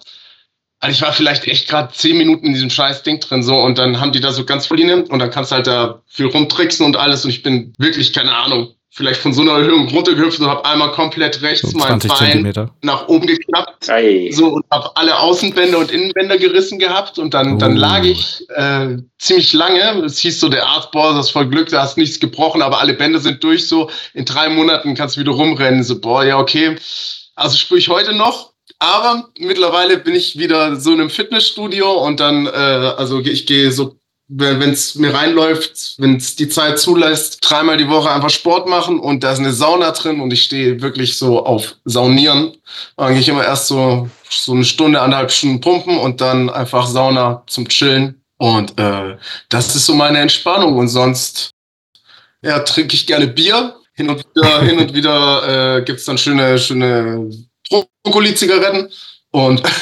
also 0.80 0.94
ich 0.94 1.02
war 1.02 1.12
vielleicht 1.12 1.46
echt 1.46 1.68
gerade 1.68 1.92
zehn 1.92 2.18
Minuten 2.18 2.46
in 2.46 2.52
diesem 2.52 2.70
scheiß 2.70 3.02
Ding 3.02 3.20
drin 3.20 3.42
so 3.42 3.58
und 3.58 3.78
dann 3.78 4.00
haben 4.00 4.12
die 4.12 4.20
da 4.20 4.32
so 4.32 4.44
ganz 4.44 4.66
Foline 4.66 5.04
und 5.04 5.18
dann 5.18 5.30
kannst 5.30 5.50
du 5.50 5.56
halt 5.56 5.66
da 5.66 6.02
viel 6.06 6.26
rumtricksen 6.26 6.84
und 6.84 6.96
alles 6.96 7.24
und 7.24 7.30
ich 7.30 7.42
bin 7.42 7.72
wirklich 7.78 8.12
keine 8.12 8.36
Ahnung 8.36 8.74
vielleicht 8.92 9.20
von 9.20 9.32
so 9.32 9.42
einer 9.42 9.52
Erhöhung 9.52 9.88
runtergehüpft 9.88 10.40
und 10.40 10.46
habe 10.46 10.64
einmal 10.64 10.90
komplett 10.90 11.40
rechts 11.42 11.70
so 11.70 11.78
mein 11.78 12.00
Bein 12.00 12.00
Zentimeter. 12.00 12.70
nach 12.82 13.06
oben 13.08 13.26
geklappt. 13.26 13.88
Ei. 13.88 14.30
So 14.32 14.48
und 14.48 14.64
habe 14.70 14.90
alle 14.96 15.18
Außenbänder 15.18 15.78
und 15.78 15.92
Innenbänder 15.92 16.38
gerissen 16.38 16.78
gehabt 16.78 17.18
und 17.18 17.32
dann, 17.32 17.54
oh. 17.54 17.58
dann 17.58 17.76
lag 17.76 18.02
ich 18.02 18.44
äh, 18.50 18.96
ziemlich 19.18 19.52
lange. 19.52 20.04
Es 20.04 20.18
hieß 20.18 20.40
so, 20.40 20.48
der 20.48 20.66
Arzt, 20.66 20.90
boah, 20.90 21.14
das 21.14 21.26
ist 21.26 21.32
voll 21.32 21.48
Glück, 21.48 21.68
da 21.68 21.82
hast 21.82 21.98
nichts 21.98 22.18
gebrochen, 22.18 22.62
aber 22.62 22.80
alle 22.80 22.94
Bänder 22.94 23.20
sind 23.20 23.42
durch. 23.44 23.68
So 23.68 23.90
in 24.12 24.24
drei 24.24 24.48
Monaten 24.48 24.94
kannst 24.94 25.16
du 25.16 25.20
wieder 25.20 25.32
rumrennen. 25.32 25.84
So, 25.84 26.00
boah, 26.00 26.24
ja, 26.24 26.38
okay. 26.38 26.76
Also 27.36 27.56
spüre 27.56 27.78
ich 27.78 27.88
heute 27.88 28.12
noch. 28.12 28.50
Aber 28.80 29.28
mittlerweile 29.38 29.98
bin 29.98 30.14
ich 30.14 30.38
wieder 30.38 30.76
so 30.76 30.92
in 30.92 31.00
einem 31.00 31.10
Fitnessstudio 31.10 31.92
und 31.92 32.18
dann, 32.18 32.46
äh, 32.46 32.50
also 32.50 33.20
ich 33.20 33.46
gehe 33.46 33.72
so 33.72 33.99
wenn 34.32 34.70
es 34.70 34.94
mir 34.94 35.12
reinläuft, 35.12 35.94
wenn 35.98 36.16
es 36.16 36.36
die 36.36 36.48
Zeit 36.48 36.78
zulässt, 36.78 37.38
dreimal 37.42 37.76
die 37.76 37.88
Woche 37.88 38.10
einfach 38.10 38.30
Sport 38.30 38.68
machen 38.68 39.00
und 39.00 39.24
da 39.24 39.32
ist 39.32 39.40
eine 39.40 39.52
Sauna 39.52 39.90
drin 39.90 40.20
und 40.20 40.32
ich 40.32 40.44
stehe 40.44 40.80
wirklich 40.80 41.18
so 41.18 41.44
auf 41.44 41.74
Saunieren. 41.84 42.56
Dann 42.96 43.12
gehe 43.12 43.20
ich 43.20 43.28
immer 43.28 43.44
erst 43.44 43.66
so, 43.66 44.08
so 44.28 44.52
eine 44.52 44.64
Stunde, 44.64 45.00
anderthalb 45.00 45.32
Stunden 45.32 45.60
pumpen 45.60 45.98
und 45.98 46.20
dann 46.20 46.48
einfach 46.48 46.86
Sauna 46.86 47.42
zum 47.48 47.68
Chillen. 47.68 48.22
Und 48.36 48.78
äh, 48.78 49.16
das 49.48 49.74
ist 49.74 49.86
so 49.86 49.94
meine 49.94 50.18
Entspannung. 50.18 50.78
Und 50.78 50.88
sonst 50.88 51.50
ja, 52.42 52.60
trinke 52.60 52.94
ich 52.94 53.06
gerne 53.06 53.26
Bier. 53.26 53.76
Hin 53.94 54.08
und 54.08 54.24
wieder, 54.34 54.60
hin 54.62 54.78
und 54.78 54.94
wieder 54.94 55.78
äh, 55.78 55.82
gibt 55.82 56.06
dann 56.06 56.18
schöne, 56.18 56.56
schöne 56.58 57.30
Brokkoli-Zigaretten. 58.04 58.90
Und 59.32 59.62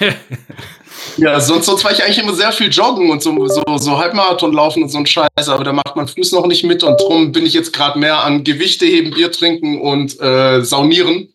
Ja, 1.16 1.40
sonst, 1.40 1.66
sonst 1.66 1.84
war 1.84 1.92
ich 1.92 2.02
eigentlich 2.02 2.18
immer 2.18 2.34
sehr 2.34 2.52
viel 2.52 2.68
joggen 2.68 3.10
und 3.10 3.22
so, 3.22 3.46
so, 3.48 3.62
so 3.78 3.98
Halbmarathon 3.98 4.52
laufen 4.52 4.82
und 4.82 4.88
so 4.88 4.98
ein 4.98 5.06
Scheiß, 5.06 5.48
aber 5.48 5.64
da 5.64 5.72
macht 5.72 5.96
man 5.96 6.08
Fuß 6.08 6.32
noch 6.32 6.46
nicht 6.46 6.64
mit 6.64 6.82
und 6.82 7.00
drum 7.00 7.32
bin 7.32 7.46
ich 7.46 7.54
jetzt 7.54 7.72
gerade 7.72 7.98
mehr 7.98 8.24
an 8.24 8.44
Gewichte 8.44 8.86
heben, 8.86 9.10
Bier 9.10 9.30
trinken 9.32 9.80
und 9.80 10.20
äh, 10.20 10.62
saunieren. 10.62 11.32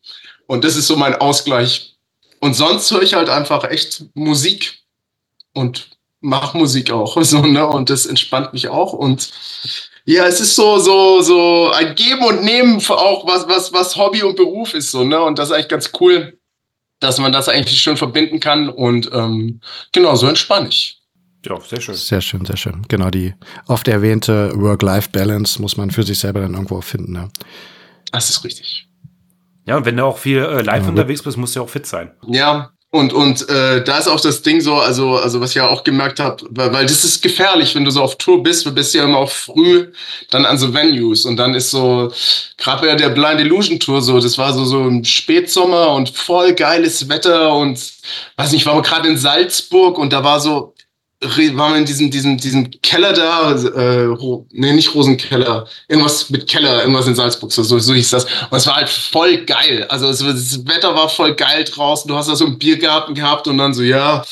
Und 0.47 0.63
das 0.63 0.75
ist 0.75 0.87
so 0.87 0.95
mein 0.95 1.15
Ausgleich. 1.15 1.95
Und 2.39 2.53
sonst 2.53 2.91
höre 2.91 3.01
ich 3.01 3.15
halt 3.15 3.29
einfach 3.29 3.63
echt 3.69 4.05
Musik 4.13 4.79
und 5.53 5.89
mache 6.21 6.57
Musik 6.57 6.91
auch. 6.91 7.17
So, 7.23 7.41
ne? 7.41 7.65
Und 7.65 7.89
das 7.89 8.05
entspannt 8.05 8.53
mich 8.53 8.69
auch. 8.69 8.93
Und 8.93 9.31
ja, 10.05 10.25
es 10.25 10.39
ist 10.39 10.55
so, 10.55 10.77
so, 10.77 11.21
so 11.21 11.71
ein 11.71 11.95
Geben 11.95 12.23
und 12.23 12.43
Nehmen 12.43 12.79
auch, 12.89 13.25
was, 13.25 13.47
was, 13.47 13.73
was 13.73 13.95
Hobby 13.95 14.21
und 14.21 14.35
Beruf 14.35 14.75
ist, 14.75 14.91
so, 14.91 15.03
ne? 15.03 15.21
Und 15.21 15.39
das 15.39 15.49
ist 15.49 15.55
eigentlich 15.55 15.69
ganz 15.69 15.91
cool 15.99 16.37
dass 16.99 17.19
man 17.19 17.31
das 17.31 17.49
eigentlich 17.49 17.79
schön 17.79 17.97
verbinden 17.97 18.39
kann. 18.39 18.69
Und 18.69 19.09
ähm, 19.13 19.61
genau, 19.91 20.15
so 20.15 20.27
entspanne 20.27 20.69
ich. 20.69 21.01
Ja, 21.45 21.59
sehr 21.61 21.81
schön. 21.81 21.95
Sehr 21.95 22.21
schön, 22.21 22.45
sehr 22.45 22.57
schön. 22.57 22.83
Genau, 22.87 23.09
die 23.09 23.35
oft 23.67 23.87
erwähnte 23.87 24.51
Work-Life-Balance 24.55 25.61
muss 25.61 25.77
man 25.77 25.91
für 25.91 26.03
sich 26.03 26.19
selber 26.19 26.41
dann 26.41 26.53
irgendwo 26.53 26.81
finden. 26.81 27.13
Ne? 27.13 27.29
Das 28.11 28.29
ist 28.29 28.43
richtig. 28.43 28.87
Ja, 29.67 29.77
und 29.77 29.85
wenn 29.85 29.97
du 29.97 30.05
auch 30.05 30.17
viel 30.17 30.39
äh, 30.39 30.61
live 30.61 30.83
ja, 30.83 30.89
unterwegs 30.89 31.23
bist, 31.23 31.37
musst 31.37 31.55
du 31.55 31.59
ja 31.59 31.65
auch 31.65 31.69
fit 31.69 31.85
sein. 31.85 32.11
Ja, 32.27 32.71
und, 32.95 33.13
und 33.13 33.49
äh, 33.49 33.83
da 33.83 33.97
ist 33.97 34.07
auch 34.07 34.21
das 34.21 34.41
Ding 34.41 34.61
so, 34.61 34.75
also, 34.75 35.17
also 35.17 35.41
was 35.41 35.49
ich 35.51 35.57
ja 35.57 35.67
auch 35.67 35.83
gemerkt 35.83 36.19
habe, 36.19 36.45
weil, 36.49 36.71
weil 36.73 36.85
das 36.85 37.03
ist 37.03 37.21
gefährlich, 37.21 37.75
wenn 37.75 37.83
du 37.83 37.91
so 37.91 38.01
auf 38.01 38.17
Tour 38.17 38.41
bist, 38.41 38.65
du 38.65 38.73
bist 38.73 38.93
ja 38.93 39.03
immer 39.03 39.17
auch 39.17 39.29
früh 39.29 39.91
dann 40.29 40.45
an 40.45 40.57
so 40.57 40.73
Venues 40.73 41.25
und 41.25 41.37
dann 41.37 41.53
ist 41.53 41.71
so, 41.71 42.11
gerade 42.57 42.87
bei 42.87 42.95
der 42.95 43.09
Blind 43.09 43.41
Illusion 43.41 43.79
Tour 43.79 44.01
so, 44.01 44.19
das 44.19 44.37
war 44.37 44.53
so, 44.53 44.65
so 44.65 44.83
ein 44.83 45.03
Spätsommer 45.03 45.91
und 45.91 46.09
voll 46.09 46.53
geiles 46.53 47.09
Wetter 47.09 47.53
und 47.53 47.79
weiß 48.37 48.51
nicht, 48.51 48.65
war 48.65 48.81
gerade 48.81 49.09
in 49.09 49.17
Salzburg 49.17 49.97
und 49.97 50.13
da 50.13 50.23
war 50.23 50.39
so, 50.39 50.74
waren 51.21 51.73
wir 51.73 51.77
in 51.79 51.85
diesem, 51.85 52.11
diesem, 52.11 52.37
diesem 52.37 52.69
Keller 52.81 53.13
da, 53.13 53.53
äh, 53.53 54.07
nee, 54.51 54.73
nicht 54.73 54.93
Rosenkeller, 54.93 55.67
irgendwas 55.87 56.29
mit 56.29 56.47
Keller, 56.47 56.81
irgendwas 56.81 57.07
in 57.07 57.15
Salzburg, 57.15 57.51
so, 57.51 57.63
so, 57.63 57.79
so 57.79 57.93
hieß 57.93 58.09
das. 58.09 58.25
Und 58.25 58.57
es 58.57 58.67
war 58.67 58.75
halt 58.75 58.89
voll 58.89 59.37
geil. 59.45 59.85
Also 59.89 60.09
es, 60.09 60.19
das 60.19 60.65
Wetter 60.67 60.93
war 60.95 61.09
voll 61.09 61.33
geil 61.35 61.63
draußen. 61.63 62.07
Du 62.07 62.15
hast 62.15 62.27
da 62.27 62.35
so 62.35 62.45
einen 62.45 62.59
Biergarten 62.59 63.15
gehabt 63.15 63.47
und 63.47 63.57
dann 63.57 63.73
so, 63.73 63.81
ja, 63.81 64.23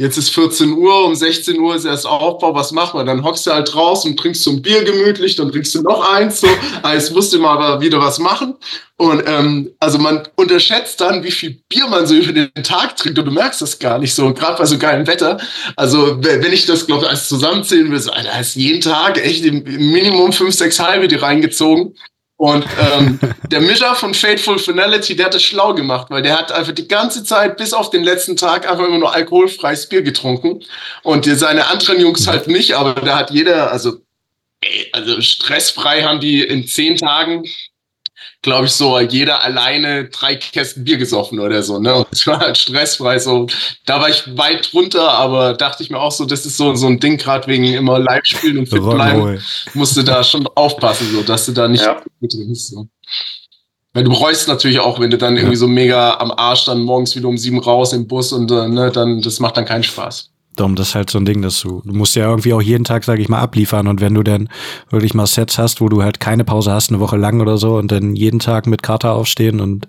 jetzt 0.00 0.16
ist 0.16 0.30
14 0.30 0.72
Uhr, 0.72 1.04
um 1.04 1.14
16 1.14 1.60
Uhr 1.60 1.76
ist 1.76 1.84
erst 1.84 2.06
Aufbau, 2.06 2.54
was 2.54 2.72
machen 2.72 2.98
wir? 2.98 3.04
Dann 3.04 3.22
hockst 3.22 3.46
du 3.46 3.50
halt 3.50 3.72
draußen, 3.72 4.16
trinkst 4.16 4.42
so 4.42 4.50
ein 4.50 4.62
Bier 4.62 4.82
gemütlich, 4.82 5.36
dann 5.36 5.52
trinkst 5.52 5.74
du 5.74 5.82
noch 5.82 6.10
eins, 6.14 6.40
so, 6.40 6.46
ah, 6.82 6.94
jetzt 6.94 7.14
musst 7.14 7.34
du 7.34 7.38
mal 7.38 7.82
wieder 7.82 8.00
was 8.00 8.18
machen. 8.18 8.54
Und 8.96 9.22
ähm, 9.26 9.70
also 9.78 9.98
man 9.98 10.26
unterschätzt 10.36 11.02
dann, 11.02 11.22
wie 11.22 11.30
viel 11.30 11.60
Bier 11.68 11.86
man 11.86 12.06
so 12.06 12.14
über 12.14 12.32
den 12.32 12.50
Tag 12.62 12.96
trinkt 12.96 13.18
und 13.18 13.26
du 13.26 13.30
merkst 13.30 13.60
das 13.60 13.78
gar 13.78 13.98
nicht 13.98 14.14
so, 14.14 14.32
gerade 14.32 14.56
bei 14.56 14.64
so 14.64 14.78
geilem 14.78 15.06
Wetter. 15.06 15.38
Also 15.76 16.16
wenn 16.22 16.52
ich 16.52 16.64
das, 16.64 16.86
glaube 16.86 17.04
ich, 17.04 17.10
als 17.10 17.28
zusammenzählen 17.28 17.90
will, 17.90 18.00
so, 18.00 18.10
Alter, 18.10 18.40
ist 18.40 18.56
jeden 18.56 18.80
Tag 18.80 19.22
echt 19.22 19.44
im 19.44 19.62
Minimum 19.64 20.32
fünf, 20.32 20.54
sechs 20.54 20.80
halbe 20.80 21.08
die 21.08 21.16
reingezogen. 21.16 21.94
Und 22.40 22.64
ähm, 22.80 23.20
der 23.50 23.60
Mischer 23.60 23.94
von 23.94 24.14
Fateful 24.14 24.58
Finality, 24.58 25.14
der 25.14 25.26
hat 25.26 25.34
das 25.34 25.42
schlau 25.42 25.74
gemacht, 25.74 26.06
weil 26.08 26.22
der 26.22 26.38
hat 26.38 26.50
einfach 26.50 26.72
die 26.72 26.88
ganze 26.88 27.22
Zeit 27.22 27.58
bis 27.58 27.74
auf 27.74 27.90
den 27.90 28.02
letzten 28.02 28.34
Tag 28.34 28.66
einfach 28.66 28.86
immer 28.86 28.96
nur 28.96 29.14
alkoholfreies 29.14 29.90
Bier 29.90 30.00
getrunken. 30.00 30.64
Und 31.02 31.26
seine 31.26 31.66
anderen 31.66 32.00
Jungs 32.00 32.26
halt 32.26 32.46
nicht, 32.46 32.72
aber 32.72 32.94
da 32.94 33.18
hat 33.18 33.30
jeder, 33.30 33.70
also, 33.70 33.98
ey, 34.62 34.88
also 34.92 35.20
stressfrei 35.20 36.02
haben 36.02 36.20
die 36.20 36.42
in 36.42 36.66
zehn 36.66 36.96
Tagen 36.96 37.44
glaube 38.42 38.66
ich, 38.66 38.72
so 38.72 38.98
jeder 38.98 39.44
alleine 39.44 40.06
drei 40.08 40.36
Kästen 40.36 40.84
Bier 40.84 40.96
gesoffen 40.96 41.40
oder 41.40 41.62
so. 41.62 41.78
Ne? 41.78 41.94
Und 41.94 42.06
es 42.10 42.26
war 42.26 42.40
halt 42.40 42.56
stressfrei. 42.56 43.18
So, 43.18 43.46
da 43.86 44.00
war 44.00 44.08
ich 44.08 44.36
weit 44.36 44.72
drunter, 44.72 45.10
aber 45.10 45.54
dachte 45.54 45.82
ich 45.82 45.90
mir 45.90 45.98
auch 45.98 46.12
so, 46.12 46.24
das 46.24 46.46
ist 46.46 46.56
so, 46.56 46.74
so 46.74 46.86
ein 46.86 47.00
Ding, 47.00 47.18
gerade 47.18 47.46
wegen 47.48 47.64
immer 47.64 47.98
live 47.98 48.24
spielen 48.24 48.58
und 48.58 48.68
fit 48.68 48.82
bleiben, 48.82 49.42
musst 49.74 49.96
du 49.96 50.02
da 50.02 50.24
schon 50.24 50.46
aufpassen, 50.54 51.10
so, 51.12 51.22
dass 51.22 51.46
du 51.46 51.52
da 51.52 51.68
nicht 51.68 51.84
ja. 51.84 52.00
trinkst. 52.20 52.70
So. 52.70 52.88
Weil 53.92 54.04
du 54.04 54.10
bereust 54.10 54.48
natürlich 54.48 54.80
auch, 54.80 55.00
wenn 55.00 55.10
du 55.10 55.18
dann 55.18 55.36
irgendwie 55.36 55.56
so 55.56 55.66
mega 55.66 56.14
am 56.18 56.30
Arsch 56.30 56.64
dann 56.64 56.80
morgens 56.80 57.16
wieder 57.16 57.28
um 57.28 57.36
sieben 57.36 57.58
raus 57.58 57.92
im 57.92 58.06
Bus 58.06 58.32
und 58.32 58.50
äh, 58.50 58.68
ne, 58.68 58.90
dann, 58.90 59.20
das 59.20 59.40
macht 59.40 59.56
dann 59.56 59.64
keinen 59.64 59.82
Spaß. 59.82 60.30
Darum, 60.60 60.76
das 60.76 60.88
ist 60.90 60.94
halt 60.94 61.10
so 61.10 61.18
ein 61.18 61.24
Ding, 61.24 61.42
dass 61.42 61.60
du, 61.60 61.82
du 61.84 61.92
musst 61.92 62.14
ja 62.14 62.28
irgendwie 62.28 62.52
auch 62.52 62.62
jeden 62.62 62.84
Tag, 62.84 63.04
sag 63.04 63.18
ich 63.18 63.28
mal, 63.28 63.40
abliefern. 63.40 63.88
Und 63.88 64.00
wenn 64.00 64.14
du 64.14 64.22
dann 64.22 64.48
wirklich 64.90 65.14
mal 65.14 65.26
Sets 65.26 65.58
hast, 65.58 65.80
wo 65.80 65.88
du 65.88 66.02
halt 66.02 66.20
keine 66.20 66.44
Pause 66.44 66.72
hast, 66.72 66.90
eine 66.90 67.00
Woche 67.00 67.16
lang 67.16 67.40
oder 67.40 67.58
so, 67.58 67.76
und 67.76 67.90
dann 67.90 68.14
jeden 68.14 68.38
Tag 68.38 68.66
mit 68.66 68.82
Kater 68.82 69.12
aufstehen 69.12 69.60
und 69.60 69.88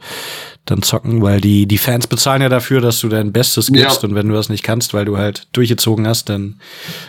dann 0.65 0.81
zocken, 0.83 1.21
weil 1.21 1.41
die, 1.41 1.65
die 1.65 1.77
Fans 1.79 2.07
bezahlen 2.07 2.41
ja 2.41 2.47
dafür, 2.49 2.81
dass 2.81 2.99
du 2.99 3.09
dein 3.09 3.31
Bestes 3.33 3.71
gibst 3.71 4.03
Ja. 4.03 4.07
und 4.09 4.15
wenn 4.15 4.27
du 4.27 4.33
das 4.35 4.47
nicht 4.49 4.63
kannst, 4.63 4.93
weil 4.93 5.05
du 5.05 5.17
halt 5.17 5.47
durchgezogen 5.53 6.07
hast, 6.07 6.29
dann 6.29 6.55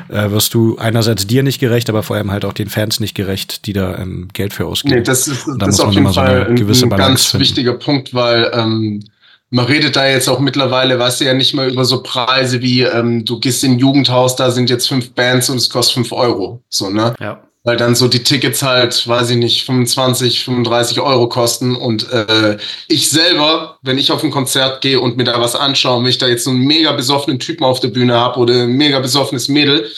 äh, 0.08 0.30
wirst 0.30 0.54
du 0.54 0.78
einerseits 0.78 1.26
dir 1.26 1.42
nicht 1.42 1.58
gerecht, 1.60 1.90
aber 1.90 2.02
vor 2.02 2.16
allem 2.16 2.30
halt 2.32 2.44
auch 2.46 2.54
den 2.54 2.68
Fans 2.70 2.98
nicht 2.98 3.14
gerecht, 3.14 3.66
die 3.66 3.74
da 3.74 3.98
ähm, 3.98 4.28
Geld 4.32 4.54
für 4.54 4.66
ausgeben. 4.66 4.96
Nee, 4.96 5.02
das 5.02 5.28
ist, 5.28 5.46
das 5.46 5.58
da 5.58 5.66
muss 5.66 5.74
ist 5.76 5.80
auf 5.80 5.90
jeden 5.92 5.98
immer 6.04 6.12
so 6.14 6.20
Fall 6.20 6.30
eine 6.36 6.46
ein, 6.46 6.56
gewisse 6.56 6.84
ein 6.86 6.90
ganz 6.90 7.26
finden. 7.26 7.42
wichtiger 7.42 7.74
Punkt, 7.74 8.14
weil 8.14 8.50
ähm, 8.54 9.04
man 9.52 9.66
redet 9.66 9.96
da 9.96 10.06
jetzt 10.06 10.28
auch 10.28 10.40
mittlerweile, 10.40 10.98
weißt 10.98 11.20
du 11.20 11.24
ja 11.26 11.34
nicht 11.34 11.52
mehr 11.52 11.68
über 11.68 11.84
so 11.84 12.02
Preise 12.02 12.62
wie 12.62 12.82
ähm, 12.82 13.26
du 13.26 13.38
gehst 13.38 13.62
in 13.62 13.72
ein 13.72 13.78
Jugendhaus, 13.78 14.34
da 14.34 14.50
sind 14.50 14.70
jetzt 14.70 14.88
fünf 14.88 15.12
Bands 15.12 15.50
und 15.50 15.58
es 15.58 15.68
kostet 15.68 15.94
fünf 15.94 16.12
Euro. 16.12 16.62
So, 16.70 16.88
ne? 16.88 17.14
Ja. 17.20 17.42
Weil 17.64 17.76
dann 17.76 17.94
so 17.94 18.08
die 18.08 18.24
Tickets 18.24 18.62
halt, 18.62 19.06
weiß 19.06 19.30
ich 19.30 19.36
nicht, 19.36 19.64
25, 19.64 20.42
35 20.44 21.00
Euro 21.00 21.28
kosten. 21.28 21.76
Und 21.76 22.10
äh, 22.10 22.56
ich 22.88 23.08
selber, 23.08 23.78
wenn 23.82 23.98
ich 23.98 24.10
auf 24.10 24.24
ein 24.24 24.32
Konzert 24.32 24.80
gehe 24.80 25.00
und 25.00 25.16
mir 25.16 25.22
da 25.22 25.40
was 25.40 25.54
anschaue, 25.54 26.02
wenn 26.02 26.10
ich 26.10 26.18
da 26.18 26.26
jetzt 26.26 26.42
so 26.42 26.50
einen 26.50 26.64
mega 26.64 26.90
besoffenen 26.90 27.38
Typen 27.38 27.62
auf 27.62 27.78
der 27.78 27.88
Bühne 27.88 28.14
habe 28.14 28.40
oder 28.40 28.64
ein 28.64 28.72
mega 28.72 28.98
besoffenes 28.98 29.46
Mädel, 29.46 29.88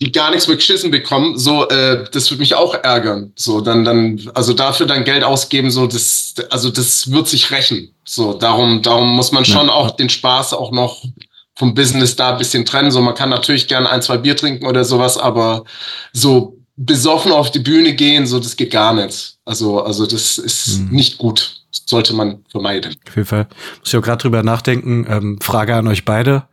die 0.00 0.12
gar 0.12 0.30
nichts 0.30 0.46
mehr 0.46 0.56
geschissen 0.56 0.92
bekommen, 0.92 1.36
so, 1.36 1.68
äh, 1.68 2.04
das 2.12 2.30
würde 2.30 2.42
mich 2.42 2.54
auch 2.54 2.74
ärgern. 2.74 3.32
So, 3.34 3.60
dann, 3.60 3.84
dann, 3.84 4.30
also 4.34 4.52
dafür 4.52 4.86
dann 4.86 5.02
Geld 5.02 5.24
ausgeben, 5.24 5.72
so, 5.72 5.88
das, 5.88 6.34
also 6.50 6.70
das 6.70 7.10
wird 7.10 7.26
sich 7.26 7.50
rächen. 7.50 7.92
So, 8.04 8.34
darum, 8.34 8.82
darum 8.82 9.16
muss 9.16 9.32
man 9.32 9.44
schon 9.44 9.68
auch 9.68 9.90
den 9.90 10.10
Spaß 10.10 10.52
auch 10.54 10.70
noch 10.70 11.02
vom 11.56 11.74
Business 11.74 12.14
da 12.14 12.30
ein 12.30 12.38
bisschen 12.38 12.64
trennen. 12.64 12.90
So, 12.90 13.00
man 13.02 13.14
kann 13.14 13.28
natürlich 13.30 13.66
gerne 13.68 13.90
ein, 13.90 14.00
zwei 14.00 14.16
Bier 14.16 14.36
trinken 14.36 14.66
oder 14.66 14.84
sowas, 14.84 15.18
aber 15.18 15.64
so 16.12 16.59
besoffen 16.82 17.30
auf 17.30 17.50
die 17.50 17.58
Bühne 17.58 17.92
gehen, 17.94 18.26
so, 18.26 18.38
das 18.40 18.56
geht 18.56 18.70
gar 18.70 18.94
nicht. 18.94 19.36
Also, 19.44 19.82
also 19.82 20.06
das 20.06 20.38
ist 20.38 20.78
Hm. 20.78 20.88
nicht 20.90 21.18
gut. 21.18 21.60
Das 21.70 21.82
sollte 21.86 22.14
man 22.14 22.44
vermeiden. 22.50 22.96
Auf 23.06 23.16
jeden 23.16 23.28
Fall. 23.28 23.48
Muss 23.80 23.92
ich 23.92 23.96
auch 23.96 24.02
gerade 24.02 24.22
drüber 24.22 24.42
nachdenken. 24.42 25.06
Ähm, 25.08 25.38
Frage 25.40 25.74
an 25.76 25.86
euch 25.86 26.04
beide. 26.04 26.48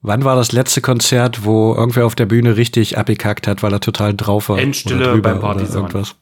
Wann 0.00 0.24
war 0.24 0.36
das 0.36 0.52
letzte 0.52 0.80
Konzert, 0.80 1.44
wo 1.44 1.74
irgendwer 1.74 2.06
auf 2.06 2.14
der 2.14 2.26
Bühne 2.26 2.56
richtig 2.56 2.96
abgekackt 2.96 3.46
hat, 3.46 3.62
weil 3.62 3.72
er 3.72 3.80
total 3.80 4.14
drauf 4.14 4.48
war? 4.48 4.58
Endstille 4.58 5.12
oder 5.12 5.20
beim 5.22 5.40
Partisan. 5.40 5.84
Oder 5.84 5.94
irgendwas? 5.94 6.14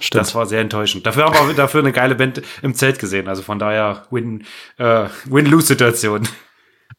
Stimmt. 0.00 0.20
Das 0.20 0.34
war 0.34 0.46
sehr 0.46 0.60
enttäuschend. 0.60 1.04
Dafür 1.06 1.24
haben 1.26 1.48
wir 1.48 1.54
dafür 1.56 1.80
eine 1.80 1.92
geile 1.92 2.14
Band 2.14 2.40
im 2.62 2.74
Zelt 2.74 2.98
gesehen. 2.98 3.28
Also 3.28 3.42
von 3.42 3.58
daher 3.58 4.06
Win, 4.10 4.44
äh, 4.78 5.04
Win-Lose-Situation. 5.26 6.26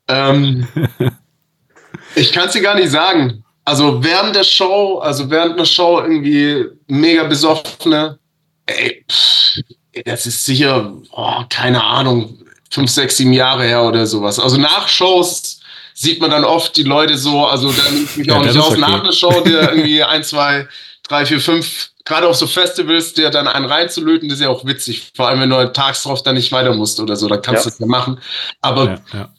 Ähm, 0.07 0.67
ich 2.15 2.31
kann 2.31 2.47
es 2.47 2.53
dir 2.53 2.61
gar 2.61 2.75
nicht 2.75 2.91
sagen. 2.91 3.42
Also 3.65 4.03
während 4.03 4.35
der 4.35 4.43
Show, 4.43 4.99
also 4.99 5.29
während 5.29 5.57
der 5.59 5.65
Show 5.65 6.01
irgendwie 6.01 6.65
mega 6.87 7.23
besoffene, 7.23 8.19
ey, 8.65 9.05
pff, 9.09 9.61
das 10.05 10.25
ist 10.25 10.45
sicher, 10.45 10.91
oh, 11.11 11.43
keine 11.49 11.83
Ahnung, 11.83 12.37
fünf, 12.71 12.89
sechs, 12.89 13.17
sieben 13.17 13.33
Jahre 13.33 13.63
her 13.63 13.83
oder 13.83 14.05
sowas. 14.05 14.39
Also 14.39 14.57
nach 14.57 14.87
Shows 14.87 15.59
sieht 15.93 16.19
man 16.19 16.31
dann 16.31 16.43
oft 16.43 16.75
die 16.75 16.83
Leute 16.83 17.17
so, 17.17 17.45
also 17.45 17.71
da 17.71 17.83
ich 17.93 18.17
mich 18.17 18.27
Ja, 18.27 18.37
auch 18.37 18.43
nicht 18.43 18.57
aus 18.57 18.71
okay. 18.71 18.81
nach 18.81 19.03
der 19.03 19.11
Show, 19.11 19.41
der 19.41 19.61
irgendwie 19.73 20.03
ein, 20.03 20.23
zwei, 20.23 20.67
drei, 21.07 21.25
vier, 21.25 21.39
fünf, 21.39 21.91
gerade 22.03 22.27
auf 22.27 22.35
so 22.35 22.47
Festivals, 22.47 23.13
der 23.13 23.29
dann 23.29 23.47
einen 23.47 23.65
reinzulöten, 23.65 24.27
das 24.27 24.39
ist 24.39 24.43
ja 24.43 24.49
auch 24.49 24.65
witzig. 24.65 25.11
Vor 25.15 25.27
allem, 25.27 25.39
wenn 25.39 25.49
du 25.49 25.71
tags 25.71 26.03
drauf 26.03 26.23
dann 26.23 26.35
nicht 26.35 26.51
weiter 26.51 26.73
musst 26.73 26.99
oder 26.99 27.15
so, 27.15 27.27
dann 27.27 27.41
kannst 27.41 27.63
Ja. 27.65 27.69
du 27.69 27.69
das 27.69 27.79
ja 27.79 27.85
machen. 27.85 28.19
Aber 28.61 28.85
ja, 28.85 28.97
ja. 29.13 29.33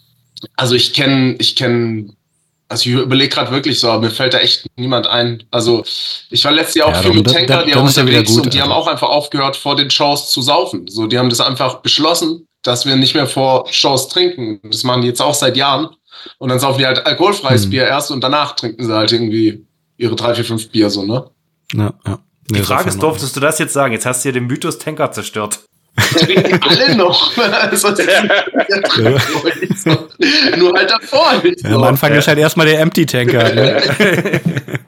also 0.56 0.74
ich 0.76 0.92
kenne, 0.94 1.34
ich 1.40 1.56
kenne, 1.56 2.14
also 2.74 2.90
ich 2.90 2.96
überlege 2.96 3.28
gerade 3.34 3.50
wirklich 3.50 3.78
so, 3.80 3.88
aber 3.90 4.02
mir 4.02 4.10
fällt 4.10 4.34
da 4.34 4.38
echt 4.38 4.66
niemand 4.76 5.06
ein. 5.06 5.42
Also 5.50 5.84
ich 6.30 6.44
war 6.44 6.52
letztes 6.52 6.74
Jahr 6.76 6.88
auch 6.88 6.92
Ja, 6.92 7.02
viel 7.02 7.14
mit 7.14 7.30
Tanker, 7.30 7.62
die 7.62 7.68
wieder 7.70 7.80
unterwegs 7.82 8.32
gut, 8.34 8.44
und 8.44 8.54
die 8.54 8.60
also. 8.60 8.72
haben 8.72 8.76
auch 8.82 8.86
einfach 8.88 9.08
aufgehört, 9.08 9.56
vor 9.56 9.76
den 9.76 9.90
Shows 9.90 10.30
zu 10.30 10.42
saufen. 10.42 10.86
So, 10.88 11.06
die 11.06 11.18
haben 11.18 11.28
das 11.30 11.40
einfach 11.40 11.76
beschlossen, 11.82 12.46
dass 12.62 12.86
wir 12.86 12.96
nicht 12.96 13.14
mehr 13.14 13.26
vor 13.26 13.66
Shows 13.70 14.08
trinken. 14.08 14.60
Das 14.64 14.84
machen 14.84 15.02
die 15.02 15.08
jetzt 15.08 15.22
auch 15.22 15.34
seit 15.34 15.56
Jahren. 15.56 15.88
Und 16.38 16.48
dann 16.48 16.58
saufen 16.60 16.78
die 16.78 16.86
halt 16.86 17.04
alkoholfreies 17.06 17.64
Hm. 17.64 17.70
Bier 17.70 17.86
erst 17.86 18.10
und 18.10 18.22
danach 18.22 18.56
trinken 18.56 18.84
sie 18.84 18.94
halt 18.94 19.12
irgendwie 19.12 19.66
ihre 19.96 20.14
drei, 20.16 20.34
vier, 20.34 20.44
fünf 20.44 20.70
Bier 20.70 20.90
so, 20.90 21.04
ne? 21.04 21.30
ja, 21.74 21.92
ja. 22.06 22.18
Die 22.50 22.54
Nee, 22.54 22.62
Frage 22.62 22.88
ist 22.90 23.02
durftest 23.02 23.34
du 23.36 23.40
das 23.40 23.58
jetzt 23.58 23.72
sagen? 23.72 23.92
Jetzt 23.94 24.04
hast 24.04 24.22
du 24.24 24.28
ja 24.28 24.32
den 24.32 24.46
Mythos 24.46 24.78
Tanker 24.78 25.10
zerstört. 25.12 25.60
Trinken 25.96 26.60
alle 26.62 26.96
noch. 26.96 27.36
also, 27.62 27.90
das 27.90 28.00
ist 28.00 29.86
ja. 29.86 29.98
Nur 30.56 30.72
halt 30.74 30.90
davor 30.90 31.42
Ja, 31.62 31.74
am 31.74 31.82
Anfang 31.84 32.12
ist 32.14 32.26
halt 32.26 32.38
erstmal 32.38 32.66
der 32.66 32.80
Empty-Tanker. 32.80 33.54
Ne? 33.54 34.40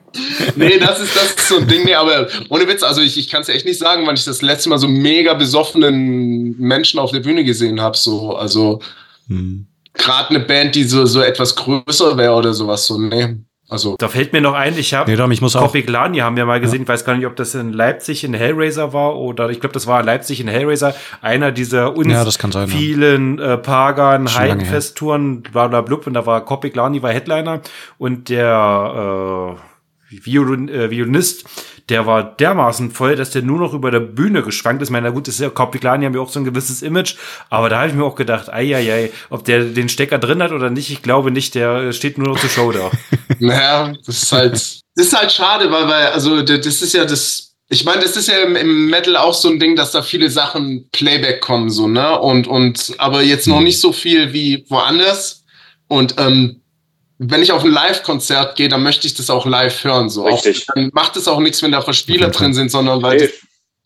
Nee, 0.57 0.79
das 0.79 0.99
ist, 0.99 1.15
das 1.15 1.33
ist 1.33 1.49
so 1.49 1.59
ein 1.59 1.69
Ding. 1.69 1.85
Nee, 1.85 1.95
aber 1.95 2.27
ohne 2.49 2.67
Witz, 2.67 2.83
also 2.83 3.03
ich, 3.03 3.19
ich 3.19 3.29
kann 3.29 3.43
es 3.43 3.51
echt 3.51 3.67
nicht 3.67 3.79
sagen, 3.79 4.07
wann 4.07 4.15
ich 4.15 4.25
das 4.25 4.41
letzte 4.41 4.71
Mal 4.71 4.79
so 4.79 4.89
mega 4.89 5.35
besoffenen 5.35 6.57
Menschen 6.59 6.99
auf 6.99 7.13
der 7.13 7.21
Bühne 7.21 7.45
gesehen 7.45 7.83
habe. 7.83 7.99
So, 7.99 8.35
also 8.35 8.81
Hm. 9.29 9.67
gerade 9.95 10.31
eine 10.31 10.41
Band, 10.41 10.75
die 10.75 10.85
so, 10.85 11.05
so 11.05 11.21
etwas 11.21 11.55
größer 11.57 12.17
wäre 12.17 12.33
oder 12.33 12.55
sowas. 12.55 12.87
So, 12.87 12.99
nee. 12.99 13.37
Also, 13.69 13.97
Da 13.99 14.09
fällt 14.09 14.33
mir 14.33 14.41
noch 14.41 14.55
ein, 14.55 14.79
ich 14.79 14.95
habe 14.95 15.11
Nee, 15.11 15.33
ich 15.33 15.41
muss 15.41 15.57
auch. 15.57 15.63
Kopiglani 15.63 16.19
haben 16.19 16.37
wir 16.37 16.47
mal 16.47 16.61
gesehen. 16.61 16.83
Ich 16.83 16.89
weiß 16.89 17.05
gar 17.05 17.17
nicht, 17.17 17.27
ob 17.27 17.35
das 17.35 17.55
in 17.55 17.73
Leipzig 17.73 18.23
in 18.23 18.33
Hellraiser 18.33 18.93
war 18.93 19.17
oder 19.17 19.51
ich 19.51 19.59
glaube, 19.61 19.73
das 19.73 19.87
war 19.89 20.03
Leipzig 20.05 20.41
in 20.41 20.47
Hellraiser. 20.49 20.95
Einer 21.21 21.51
dieser 21.51 21.97
uns 21.97 22.13
Ja, 22.13 22.25
sein, 22.25 22.53
ja. 22.55 22.67
vielen 22.67 23.39
äh, 23.41 23.57
Pagan. 23.59 24.29
Heidenfesttouren, 24.33 25.43
bla 25.43 25.67
bla 25.67 25.81
blub. 25.81 26.07
Und 26.07 26.15
da 26.15 26.27
war 26.27 26.45
Kopiglani 26.45 27.03
war 27.03 27.13
Headliner 27.13 27.61
und 27.99 28.29
der 28.29 29.57
äh, 29.57 29.61
Violin, 30.09 30.69
äh, 30.69 30.91
Violinist, 30.91 31.45
der 31.89 32.07
war 32.07 32.37
dermaßen 32.37 32.91
voll, 32.91 33.17
dass 33.17 33.31
der 33.31 33.43
nur 33.43 33.59
noch 33.59 33.73
über 33.73 33.91
der 33.91 34.01
Bühne 34.01 34.43
geschwankt 34.43 34.83
ist. 34.83 34.89
Ich 34.89 34.93
meine, 34.93 35.09
na 35.09 35.15
gut, 35.15 35.29
ist 35.29 35.41
ja 35.41 35.51
Kopiglani 35.51 36.05
haben 36.05 36.15
ja 36.15 36.21
auch 36.21 36.29
so 36.29 36.41
ein 36.41 36.45
gewisses 36.45 36.83
Image, 36.83 37.17
aber 37.51 37.69
da 37.69 37.79
habe 37.79 37.89
ich 37.89 37.95
mir 37.95 38.05
auch 38.05 38.17
gedacht, 38.17 38.49
ei, 38.49 38.75
ei, 38.77 38.93
ei, 38.93 39.13
ob 39.31 39.45
der 39.45 39.65
den 39.65 39.89
Stecker 39.89 40.19
drin 40.19 40.43
hat 40.43 40.53
oder 40.53 40.71
nicht, 40.71 40.91
ich 40.91 41.03
glaube 41.03 41.31
nicht, 41.31 41.55
der 41.55 41.93
steht 41.93 42.19
nur 42.19 42.29
noch 42.29 42.41
zur 42.41 42.51
Show 42.51 42.73
da. 42.73 42.91
naja, 43.39 43.93
das 44.05 44.23
ist 44.23 44.33
halt, 44.33 44.53
das 44.53 44.83
ist 44.95 45.17
halt 45.17 45.33
schade, 45.33 45.71
weil, 45.71 45.89
weil, 45.89 46.07
also 46.09 46.43
das 46.43 46.61
das 46.61 46.83
ist 46.83 46.93
ja 46.95 47.05
das. 47.05 47.43
Ich 47.69 47.85
meine, 47.85 48.03
das 48.03 48.17
ist 48.17 48.29
ja 48.29 48.39
im, 48.45 48.55
im 48.55 48.87
Metal 48.87 49.17
auch 49.17 49.35
so 49.35 49.49
ein 49.49 49.59
Ding, 49.59 49.75
dass 49.75 49.91
da 49.91 50.01
viele 50.01 50.31
Sachen 50.31 50.89
Playback 50.93 51.41
kommen, 51.41 51.69
so, 51.69 51.89
ne? 51.89 52.17
Und, 52.21 52.47
und, 52.47 52.95
aber 52.99 53.23
jetzt 53.23 53.49
noch 53.49 53.61
nicht 53.61 53.81
so 53.81 53.93
viel 53.93 54.33
wie 54.33 54.65
woanders. 54.69 55.43
Und 55.89 56.15
ähm, 56.19 56.63
wenn 57.19 57.43
ich 57.43 57.53
auf 57.53 57.65
ein 57.65 57.71
Live-Konzert 57.71 58.57
gehe, 58.57 58.69
dann 58.69 58.83
möchte 58.83 59.07
ich 59.07 59.15
das 59.15 59.31
auch 59.31 59.47
live 59.47 59.85
hören. 59.85 60.11
So. 60.11 60.27
Auch, 60.27 60.45
Richtig. 60.45 60.67
dann 60.75 60.91
macht 60.93 61.17
es 61.17 61.29
auch 61.29 61.41
nichts, 61.41 61.63
wenn 61.63 61.73
da 61.73 61.81
Verspieler 61.81 62.29
drin 62.29 62.53
sind, 62.53 62.71
sondern 62.71 63.03
weil 63.03 63.19
das, 63.19 63.31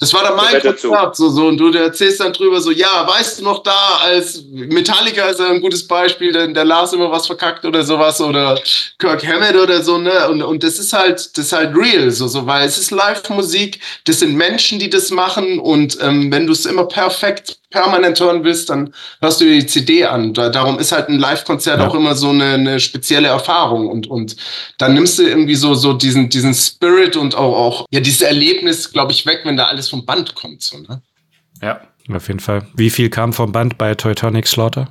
das 0.01 0.15
war 0.15 0.23
dann 0.23 0.35
mein. 0.35 0.61
Konzert. 0.63 1.15
So, 1.15 1.29
so, 1.29 1.47
und 1.47 1.59
du 1.59 1.71
erzählst 1.73 2.21
dann 2.21 2.33
drüber 2.33 2.61
so, 2.61 2.71
ja, 2.71 3.07
weißt 3.07 3.39
du 3.41 3.45
noch 3.45 3.63
da, 3.63 3.99
als 4.03 4.43
Metallica 4.51 5.27
ist 5.27 5.41
ja 5.41 5.51
ein 5.51 5.61
gutes 5.61 5.87
Beispiel, 5.87 6.33
denn 6.33 6.55
der 6.55 6.65
Lars 6.65 6.95
immer 6.95 7.11
was 7.11 7.27
verkackt 7.27 7.67
oder 7.67 7.85
sowas 7.85 8.19
oder 8.21 8.59
Kirk 8.99 9.25
Hammett 9.27 9.57
oder 9.57 9.83
so, 9.83 9.99
ne? 9.99 10.29
Und, 10.31 10.43
und 10.43 10.65
das 10.65 10.79
ist 10.79 10.95
halt, 10.95 11.19
das 11.37 11.45
ist 11.47 11.53
halt 11.53 11.77
real, 11.77 12.11
so, 12.11 12.29
so, 12.29 12.47
weil 12.47 12.67
es 12.67 12.79
ist 12.79 12.91
Live-Musik, 12.91 13.79
das 14.07 14.21
sind 14.21 14.35
Menschen, 14.35 14.79
die 14.79 14.89
das 14.89 15.11
machen 15.11 15.59
und 15.59 15.99
ähm, 16.01 16.33
wenn 16.33 16.47
du 16.47 16.55
es 16.55 16.65
immer 16.65 16.87
perfekt 16.87 17.60
permanent 17.71 18.19
hören 18.21 18.45
willst, 18.45 18.69
dann 18.71 18.93
hörst 19.21 19.41
du 19.41 19.45
dir 19.45 19.61
die 19.61 19.67
CD 19.67 20.05
an. 20.05 20.35
Da, 20.35 20.49
darum 20.49 20.79
ist 20.79 20.93
halt 20.93 21.09
ein 21.09 21.19
Live-Konzert 21.19 21.81
Ja. 21.81 21.87
auch 21.89 21.95
immer 21.95 22.15
so 22.15 22.31
eine, 22.31 22.55
eine 22.55 22.81
spezielle 22.81 23.29
Erfahrung 23.29 23.89
und, 23.89 24.07
und 24.09 24.37
dann 24.79 24.95
nimmst 24.95 25.19
du 25.19 25.23
irgendwie 25.23 25.55
so, 25.55 25.75
so 25.75 25.93
diesen, 25.93 26.29
diesen 26.29 26.53
Spirit 26.55 27.17
und 27.17 27.35
auch, 27.35 27.57
auch 27.57 27.87
ja, 27.91 28.01
dieses 28.01 28.23
Erlebnis, 28.23 28.93
glaube 28.93 29.13
ich, 29.13 29.25
weg, 29.27 29.41
wenn 29.45 29.57
da 29.57 29.67
alles 29.67 29.89
vom 29.89 30.05
Band 30.05 30.35
kommt. 30.35 30.63
So, 30.63 30.79
ne? 30.79 31.01
Ja. 31.63 31.81
Auf 32.13 32.27
jeden 32.27 32.41
Fall. 32.41 32.67
Wie 32.75 32.91
viel 32.91 33.09
kam 33.09 33.33
vom 33.33 33.53
Band 33.53 33.79
bei 33.79 33.95
Teutonic 33.95 34.47
Slaughter? 34.49 34.89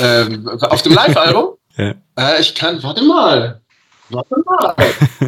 ähm, 0.00 0.48
auf 0.62 0.82
dem 0.82 0.92
Live-Album? 0.94 1.50
Ja. 1.78 1.94
Äh, 2.18 2.40
ich 2.40 2.54
kann, 2.54 2.82
warte 2.82 3.02
mal. 3.04 3.60
Warte 4.08 4.34
mal. 4.46 4.74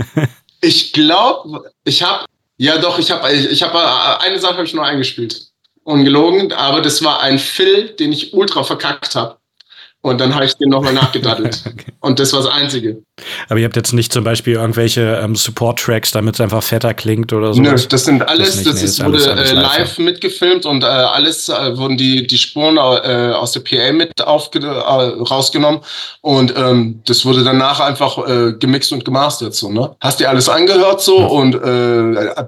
ich 0.63 0.95
glaube, 0.95 1.71
ich 1.85 2.03
habe, 2.03 2.25
ja 2.57 2.79
doch, 2.79 2.99
ich 2.99 3.11
habe, 3.11 3.31
ich, 3.31 3.63
habe, 3.63 3.77
äh, 3.77 4.27
eine 4.27 4.41
Sache 4.41 4.55
habe 4.55 4.65
ich 4.65 4.73
nur 4.73 4.83
eingespielt. 4.83 5.48
Ungelogen, 5.89 6.53
aber 6.53 6.83
das 6.83 7.03
war 7.03 7.21
ein 7.21 7.39
Fill, 7.39 7.89
den 7.89 8.13
ich 8.13 8.35
ultra 8.35 8.63
verkackt 8.63 9.15
habe. 9.15 9.39
Und 10.01 10.21
dann 10.21 10.35
habe 10.35 10.45
ich 10.45 10.55
den 10.55 10.69
nochmal 10.71 10.93
nachgedattelt. 10.95 11.63
Okay. 11.69 11.93
Und 12.01 12.19
das 12.21 12.33
war 12.33 12.43
das 12.43 12.51
Einzige. 12.51 13.03
Aber 13.49 13.59
ihr 13.59 13.65
habt 13.67 13.75
jetzt 13.77 13.93
nicht 13.93 14.13
zum 14.13 14.23
Beispiel 14.25 14.55
irgendwelche 14.55 15.21
ähm, 15.23 15.35
Support-Tracks, 15.35 16.13
damit 16.13 16.37
es 16.37 16.41
einfach 16.41 16.63
fetter 16.63 16.95
klingt 16.95 17.33
oder 17.33 17.53
so. 17.53 17.61
Nö, 17.61 17.75
das 17.89 18.05
sind 18.05 18.23
alles, 18.27 18.63
Das 18.63 18.65
das, 18.65 18.65
nicht, 18.65 18.75
nee, 18.77 18.85
ist, 18.85 18.91
ist 18.99 19.05
wurde 19.05 19.17
alles- 19.19 19.27
alles 19.29 19.51
äh, 19.51 19.55
live, 19.55 19.79
live 19.79 19.99
mitgefilmt 19.99 20.65
und 20.67 20.85
äh, 20.85 20.87
alles 20.87 21.49
äh, 21.49 21.77
wurden 21.77 21.97
die, 21.97 22.27
die 22.27 22.39
Spuren 22.39 22.77
äh, 22.77 23.33
aus 23.35 23.53
der 23.53 23.61
PA 23.61 23.93
mit 23.93 24.23
aufge 24.23 24.61
äh, 24.61 24.67
rausgenommen 24.67 25.81
und 26.21 26.55
ähm, 26.57 27.01
das 27.07 27.25
wurde 27.25 27.43
danach 27.43 27.81
einfach 27.81 28.19
äh, 28.29 28.53
gemixt 28.59 28.93
und 28.93 29.05
gemastert 29.05 29.55
so, 29.55 29.71
ne? 29.71 29.95
Hast 30.01 30.21
dir 30.21 30.29
alles 30.31 30.49
angehört 30.49 31.01
so 31.03 31.19
Ja. 31.19 31.27
und 31.27 31.61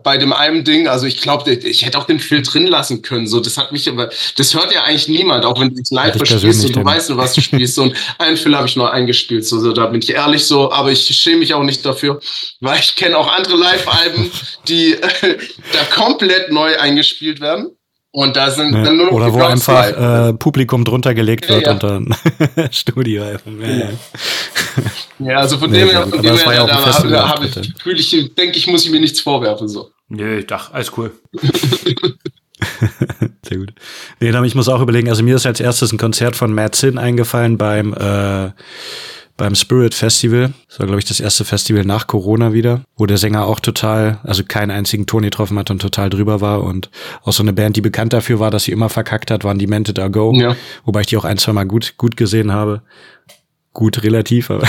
bei 0.05 0.17
dem 0.17 0.33
einen 0.33 0.65
Ding, 0.65 0.87
also 0.89 1.07
ich 1.07 1.21
glaube, 1.21 1.51
ich 1.53 1.85
hätte 1.85 1.99
auch 1.99 2.05
den 2.05 2.21
Phil 2.21 2.43
drin 2.43 2.67
lassen 2.69 3.03
können, 3.03 3.27
so 3.27 3.41
das 3.41 3.59
hat 3.59 3.73
mich 3.73 3.89
aber, 3.89 4.11
das 4.37 4.55
hört 4.55 4.73
ja 4.73 4.85
eigentlich 4.85 5.09
niemand, 5.09 5.45
auch 5.45 5.61
wenn 5.61 5.75
du 5.75 5.81
es 5.83 5.91
live 5.91 6.15
ich 6.17 6.23
persönlich 6.23 6.67
und 6.67 6.77
du 6.77 6.85
weißt 6.85 7.11
nur, 7.11 7.19
was 7.19 7.40
so, 7.67 7.83
und 7.83 7.97
einen 8.19 8.37
Phil 8.37 8.57
habe 8.57 8.67
ich 8.67 8.77
nur 8.77 8.93
eingespielt, 8.93 9.47
so, 9.47 9.59
so 9.59 9.73
da 9.73 9.87
bin 9.87 10.01
ich 10.01 10.11
ehrlich 10.11 10.45
so, 10.45 10.73
aber 10.73 10.91
ich 10.93 11.07
schäme 11.07 11.39
mich 11.39 11.55
auch 11.55 11.63
nicht 11.63 11.85
dafür, 11.85 12.21
weil 12.61 12.79
ich 12.81 12.97
kenne 12.97 13.17
auch 13.17 13.33
andere 13.33 13.57
Live-Alben, 13.57 14.31
die 14.69 14.95
äh, 14.95 15.01
da 15.73 15.85
komplett 15.95 16.53
neu 16.53 16.79
eingespielt 16.79 17.41
werden. 17.41 17.71
Und 18.13 18.35
da 18.35 18.51
sind 18.51 18.75
ja. 18.75 18.83
dann 18.83 18.97
nur 18.97 19.07
noch 19.07 19.13
Oder 19.13 19.27
die 19.27 19.35
wo 19.35 19.39
Drums 19.39 19.69
einfach 19.69 20.31
äh, 20.31 20.33
Publikum 20.33 20.85
drunter 20.85 21.15
gelegt 21.15 21.49
Ja, 21.49 21.55
wird 21.55 21.67
ja. 21.67 21.73
und 21.73 21.83
dann 21.83 22.17
Studio. 22.73 23.23
Ja, 23.23 23.33
ja. 23.33 23.91
Ja, 25.19 25.39
also 25.39 25.59
von 25.59 25.71
Nee, 25.71 25.81
dem 25.81 25.91
her, 25.91 26.07
von 26.07 26.23
dem 26.23 26.25
ja 26.25 26.51
her, 26.51 26.63
ein 26.63 27.11
da 27.11 27.29
habe 27.29 27.45
hab 27.45 27.45
ich, 27.45 27.73
fühle 27.83 27.99
ich, 27.99 28.35
denke 28.35 28.57
ich, 28.57 28.67
muss 28.67 28.85
ich 28.85 28.91
mir 28.91 29.01
nichts 29.01 29.21
vorwerfen, 29.21 29.69
so. 29.69 29.91
Nö, 30.09 30.43
ach, 30.51 30.73
alles 30.73 30.97
cool. 30.97 31.13
Sehr 33.51 33.59
gut. 33.59 33.73
Nee, 34.21 34.31
dann, 34.31 34.45
ich 34.45 34.55
muss 34.55 34.69
auch 34.69 34.81
überlegen, 34.81 35.09
also 35.09 35.25
mir 35.25 35.35
ist 35.35 35.45
als 35.45 35.59
erstes 35.59 35.91
ein 35.93 35.99
Konzert 35.99 36.37
von 36.37 36.55
Mad 36.55 36.77
Sin 36.77 36.99
eingefallen 36.99 37.59
beim, 37.59 37.93
äh, 37.95 38.51
beim 39.37 39.57
Spirit 39.57 39.93
Festival. 39.93 40.53
Das 40.69 40.79
war, 40.79 40.87
glaube 40.87 41.01
ich, 41.01 41.05
das 41.05 41.19
erste 41.19 41.45
Festival 41.45 41.85
nach 41.85 42.07
Corona 42.07 42.53
wieder, 42.53 42.83
wo 42.97 43.07
der 43.07 43.17
Sänger 43.17 43.47
auch 43.47 43.59
total, 43.59 44.21
also 44.23 44.45
keinen 44.45 44.71
einzigen 44.71 45.07
Ton 45.07 45.23
getroffen 45.23 45.59
hat 45.59 45.69
und 45.73 45.83
total 45.83 46.11
drüber 46.11 46.41
war. 46.41 46.63
Und 46.63 46.91
auch 47.25 47.33
so 47.33 47.43
eine 47.43 47.53
Band, 47.53 47.77
die 47.77 47.81
bekannt 47.81 48.13
dafür 48.13 48.39
war, 48.39 48.53
dass 48.53 48.65
sie 48.65 48.73
immer 48.73 48.89
verkackt 48.89 49.33
hat, 49.33 49.43
waren 49.43 49.59
die 49.59 49.67
Mented 49.67 49.99
A 49.99 50.07
Go. 50.07 50.33
Ja. 50.35 50.55
Wobei 50.85 51.01
ich 51.01 51.09
die 51.09 51.17
auch 51.17 51.25
ein, 51.25 51.39
zwei 51.39 51.53
Mal 51.53 51.67
gut, 51.67 51.95
gut 51.97 52.17
gesehen 52.17 52.53
habe. 52.53 52.83
Gut, 53.73 54.05
relativ, 54.05 54.51
aber 54.51 54.69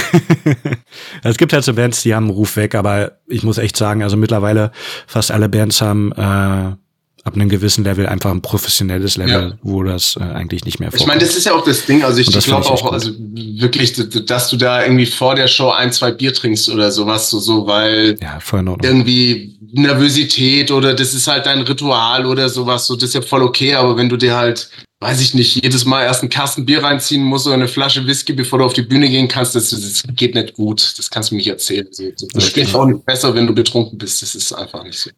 es 1.23 1.37
gibt 1.37 1.53
halt 1.53 1.63
so 1.63 1.73
Bands, 1.73 2.01
die 2.01 2.15
haben 2.15 2.25
einen 2.25 2.33
Ruf 2.33 2.55
weg, 2.55 2.75
aber 2.75 3.13
ich 3.27 3.43
muss 3.43 3.57
echt 3.57 3.75
sagen, 3.75 4.03
also 4.03 4.15
mittlerweile 4.15 4.71
fast 5.07 5.31
alle 5.31 5.49
Bands 5.49 5.81
haben 5.81 6.11
äh, 6.11 6.75
ab 7.23 7.35
einem 7.35 7.49
gewissen 7.49 7.83
Level 7.83 8.07
einfach 8.07 8.31
ein 8.31 8.41
professionelles 8.41 9.17
Level, 9.17 9.49
Ja. 9.51 9.57
wo 9.61 9.83
das 9.83 10.15
äh, 10.19 10.23
eigentlich 10.23 10.65
nicht 10.65 10.79
mehr 10.79 10.89
Ich 10.93 11.05
meine, 11.05 11.19
das 11.21 11.35
ist 11.35 11.45
ja 11.45 11.53
auch 11.53 11.63
das 11.63 11.85
Ding. 11.85 12.03
Also 12.03 12.19
ich 12.19 12.27
glaube 12.27 12.39
ich 12.39 12.47
echt 12.47 12.67
auch, 12.71 12.83
gut. 12.83 12.93
also 12.93 13.11
wirklich, 13.17 13.93
dass 14.25 14.49
du 14.49 14.57
da 14.57 14.83
irgendwie 14.83 15.05
vor 15.05 15.35
der 15.35 15.47
Show 15.47 15.69
ein, 15.69 15.91
zwei 15.91 16.11
Bier 16.11 16.33
trinkst 16.33 16.69
oder 16.69 16.91
sowas, 16.91 17.29
so, 17.29 17.39
so 17.39 17.67
weil 17.67 18.17
ja 18.21 18.39
irgendwie 18.81 19.55
Nervosität 19.73 20.71
oder 20.71 20.93
das 20.93 21.13
ist 21.13 21.27
halt 21.27 21.45
dein 21.45 21.61
Ritual 21.61 22.25
oder 22.25 22.49
sowas, 22.49 22.87
so 22.87 22.95
das 22.95 23.05
ist 23.09 23.13
ja 23.15 23.21
voll 23.21 23.43
okay, 23.43 23.75
aber 23.75 23.95
wenn 23.97 24.09
du 24.09 24.17
dir 24.17 24.35
halt, 24.35 24.69
weiß 25.01 25.19
ich 25.19 25.33
nicht, 25.33 25.55
jedes 25.55 25.83
Mal 25.83 26.03
erst 26.03 26.21
einen 26.21 26.29
Kasten 26.29 26.63
Bier 26.63 26.83
reinziehen 26.83 27.23
musst 27.23 27.47
oder 27.47 27.55
eine 27.55 27.67
Flasche 27.67 28.05
Whisky, 28.05 28.33
bevor 28.33 28.59
du 28.59 28.65
auf 28.65 28.73
die 28.73 28.83
Bühne 28.83 29.09
gehen 29.09 29.27
kannst, 29.27 29.55
das, 29.55 29.71
das 29.71 30.03
geht 30.15 30.35
nicht 30.35 30.53
gut. 30.53 30.93
Das 30.97 31.09
kannst 31.09 31.31
du 31.31 31.35
mir 31.35 31.39
nicht 31.39 31.47
erzählen. 31.47 31.87
So, 31.89 32.03
so, 32.15 32.27
das 32.31 32.53
geht 32.53 32.73
auch 32.75 32.85
nicht 32.85 33.03
besser, 33.03 33.33
wenn 33.33 33.47
du 33.47 33.53
betrunken 33.53 33.97
bist. 33.97 34.21
Das 34.21 34.35
ist 34.35 34.53
einfach 34.53 34.83
nicht 34.83 34.99
so. 34.99 35.09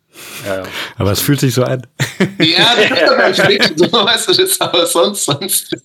Ja, 0.45 0.59
ja. 0.59 0.63
Aber 0.95 1.11
es 1.11 1.19
fühlt 1.19 1.41
sich 1.41 1.53
so 1.53 1.63
an. 1.63 1.85
Ja, 2.39 2.75
das 2.77 2.91
ist 2.91 3.09
aber 3.09 3.33
so, 3.75 4.05
weißt 4.05 4.29
du, 4.29 4.33
das 4.33 4.61
aber 4.61 4.87
sonst, 4.87 5.25
sonst. 5.25 5.75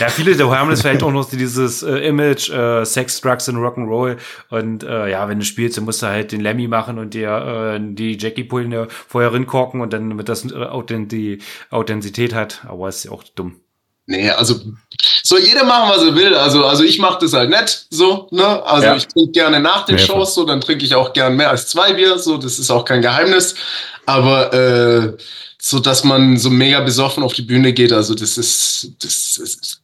Ja, 0.00 0.08
viele 0.08 0.34
der 0.36 0.48
haben 0.50 0.70
das 0.70 0.80
vielleicht 0.80 1.02
auch 1.02 1.10
noch 1.10 1.28
dieses 1.28 1.82
äh, 1.82 1.98
Image, 1.98 2.48
äh, 2.50 2.84
Sex, 2.84 3.20
Drugs 3.20 3.48
und 3.48 3.56
Rock'n'Roll. 3.56 4.16
Und 4.48 4.82
äh, 4.82 5.10
ja, 5.10 5.28
wenn 5.28 5.38
du 5.38 5.44
spielst, 5.44 5.76
dann 5.76 5.84
musst 5.84 6.00
du 6.02 6.06
halt 6.06 6.32
den 6.32 6.40
Lemmy 6.40 6.68
machen 6.68 6.98
und 6.98 7.12
dir 7.14 7.76
äh, 7.76 7.80
die 7.80 8.16
Jackie 8.18 8.44
Pullen 8.44 8.86
vorher 9.08 9.32
rinkorken 9.32 9.80
und 9.80 9.92
dann 9.92 10.08
mit 10.08 10.28
das 10.28 10.50
äh, 10.50 10.54
Authent 10.54 11.12
die 11.12 11.38
Authentizität 11.70 12.34
hat. 12.34 12.62
Aber 12.66 12.88
ist 12.88 13.04
ja 13.04 13.10
auch 13.10 13.24
dumm. 13.34 13.60
Nee, 14.10 14.30
also 14.30 14.54
soll 15.22 15.40
jeder 15.40 15.64
machen, 15.64 15.90
was 15.94 16.02
er 16.02 16.14
will. 16.14 16.34
Also, 16.34 16.64
also 16.64 16.82
ich 16.82 16.98
mache 16.98 17.18
das 17.20 17.34
halt 17.34 17.50
nett, 17.50 17.86
so, 17.90 18.26
ne? 18.30 18.62
Also 18.64 18.86
Ja. 18.86 18.96
ich 18.96 19.06
trinke 19.06 19.32
gerne 19.32 19.60
nach 19.60 19.84
den 19.84 19.98
Ja, 19.98 20.04
Shows, 20.06 20.34
so, 20.34 20.46
dann 20.46 20.62
trinke 20.62 20.86
ich 20.86 20.94
auch 20.94 21.12
gern 21.12 21.36
mehr 21.36 21.50
als 21.50 21.68
zwei 21.68 21.92
Bier, 21.92 22.18
so, 22.18 22.38
das 22.38 22.58
ist 22.58 22.70
auch 22.70 22.86
kein 22.86 23.02
Geheimnis. 23.02 23.54
Aber 24.06 24.50
äh, 24.54 25.12
so, 25.60 25.80
dass 25.80 26.04
man 26.04 26.36
so 26.36 26.50
mega 26.50 26.80
besoffen 26.80 27.22
auf 27.22 27.34
die 27.34 27.42
Bühne 27.42 27.72
geht, 27.72 27.92
also 27.92 28.14
das 28.14 28.38
ist, 28.38 28.92
das 29.02 29.36
ist 29.36 29.82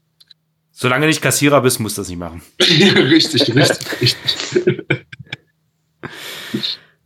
Solange 0.76 1.02
du 1.02 1.06
nicht 1.06 1.22
Kassierer 1.22 1.60
bist, 1.60 1.78
musst 1.78 1.96
du 1.96 2.01
das 2.01 2.09
nicht 2.09 2.18
machen. 2.18 2.42
richtig, 2.60 3.55
richtig, 3.55 4.01
richtig. 4.02 4.16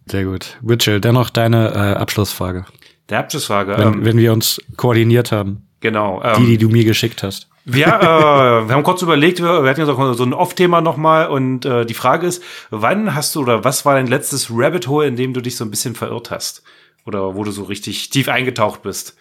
Sehr 0.06 0.24
gut. 0.24 0.56
Witchell, 0.62 1.00
dennoch 1.00 1.28
deine 1.28 1.68
äh, 1.68 1.98
Abschlussfrage. 1.98 2.64
Der 3.10 3.18
Abschlussfrage. 3.18 3.76
Wenn, 3.76 3.88
ähm, 3.88 4.04
wenn 4.04 4.16
wir 4.16 4.32
uns 4.32 4.58
koordiniert 4.76 5.32
haben. 5.32 5.68
genau. 5.80 6.22
Die, 6.22 6.40
Ähm, 6.40 6.46
die 6.46 6.58
du 6.58 6.70
mir 6.70 6.84
geschickt 6.84 7.22
hast. 7.22 7.48
wir, 7.66 7.86
äh, 7.86 7.90
wir 7.90 8.74
haben 8.74 8.82
kurz 8.82 9.02
überlegt, 9.02 9.40
wir, 9.40 9.62
wir 9.62 9.70
hatten 9.70 9.80
jetzt 9.80 9.90
auch 9.90 10.14
so 10.14 10.24
ein 10.24 10.32
Off-Thema 10.32 10.80
nochmal 10.80 11.28
und 11.28 11.66
äh, 11.66 11.84
die 11.84 11.94
Frage 11.94 12.26
ist, 12.26 12.42
wann 12.70 13.14
hast 13.14 13.34
du 13.34 13.42
oder 13.42 13.64
was 13.64 13.84
war 13.84 13.94
dein 13.94 14.06
letztes 14.06 14.48
Rabbit 14.50 14.88
Hole, 14.88 15.06
in 15.06 15.16
dem 15.16 15.34
du 15.34 15.42
dich 15.42 15.56
so 15.56 15.64
ein 15.64 15.70
bisschen 15.70 15.94
verirrt 15.94 16.30
hast? 16.30 16.62
Oder 17.09 17.35
wo 17.35 17.43
du 17.43 17.51
so 17.51 17.62
richtig 17.62 18.10
tief 18.10 18.28
eingetaucht 18.28 18.82
bist? 18.82 19.16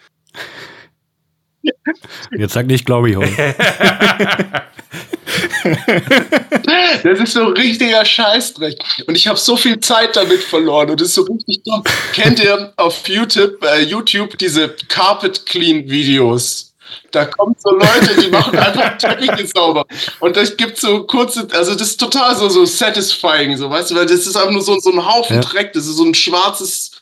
Jetzt 2.36 2.52
sag 2.52 2.66
nicht 2.66 2.84
Glory 2.84 3.14
Hole. 3.14 3.30
Das 7.02 7.20
ist 7.20 7.32
so 7.34 7.46
ein 7.46 7.52
richtiger 7.52 8.04
Scheißdreck. 8.04 8.78
Und 9.06 9.14
ich 9.14 9.28
habe 9.28 9.38
so 9.38 9.56
viel 9.56 9.78
Zeit 9.80 10.16
damit 10.16 10.42
verloren 10.42 10.90
und 10.90 11.00
das 11.00 11.08
ist 11.08 11.14
so 11.14 11.22
richtig 11.22 11.62
dumm. 11.64 11.82
Kennt 12.12 12.42
ihr 12.42 12.72
auf 12.76 13.06
YouTube, 13.06 13.62
äh, 13.62 13.82
YouTube 13.82 14.38
diese 14.38 14.74
Carpet 14.88 15.44
Clean 15.46 15.88
Videos? 15.88 16.72
Da 17.10 17.26
kommen 17.26 17.54
so 17.58 17.70
Leute, 17.70 18.20
die 18.20 18.28
machen 18.30 18.58
einfach 18.58 18.96
Teppiche 18.98 19.46
sauber. 19.46 19.84
Und 20.20 20.36
das 20.36 20.56
gibt 20.56 20.78
so 20.78 21.04
kurze, 21.04 21.46
also 21.52 21.74
das 21.74 21.88
ist 21.88 22.00
total 22.00 22.34
so, 22.36 22.48
so 22.48 22.64
satisfying, 22.64 23.56
so, 23.56 23.68
weißt 23.70 23.90
du, 23.90 23.94
weil 23.94 24.06
das 24.06 24.26
ist 24.26 24.36
einfach 24.36 24.50
nur 24.50 24.62
so, 24.62 24.78
so 24.80 24.92
ein 24.92 25.04
Haufen 25.04 25.36
Ja. 25.36 25.42
Dreck, 25.42 25.72
das 25.74 25.86
ist 25.86 25.96
so 25.96 26.04
ein 26.04 26.14
schwarzes, 26.14 26.92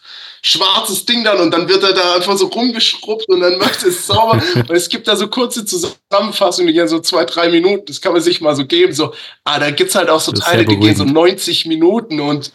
schwarzes 0.47 1.05
Ding 1.05 1.24
dann 1.24 1.40
und 1.40 1.51
dann 1.51 1.68
wird 1.68 1.82
er 1.82 1.93
da 1.93 2.14
einfach 2.14 2.36
so 2.36 2.47
rumgeschrubbt 2.47 3.28
und 3.28 3.40
dann 3.40 3.59
macht 3.59 3.82
es 3.82 4.06
sauber. 4.06 4.40
und 4.55 4.70
es 4.70 4.89
gibt 4.89 5.09
da 5.09 5.16
so 5.16 5.27
kurze 5.27 5.64
Zusammenfassungen, 5.64 6.68
die 6.68 6.73
gehen 6.73 6.86
so 6.86 7.01
zwei, 7.01 7.24
drei 7.24 7.48
Minuten, 7.48 7.86
das 7.86 8.01
kann 8.01 8.12
man 8.12 8.23
sich 8.23 8.40
mal 8.40 8.55
so 8.55 8.64
geben, 8.64 8.93
so, 8.93 9.12
ah, 9.43 9.59
da 9.59 9.73
gibt's 9.73 9.97
halt 9.97 10.09
auch 10.09 10.20
so 10.20 10.31
Das 10.31 10.44
Teile, 10.44 10.64
die 10.64 10.77
gehen 10.77 10.94
so 10.94 11.05
beruhigend. 11.05 11.39
90 11.39 11.66
Minuten 11.66 12.20
und 12.20 12.52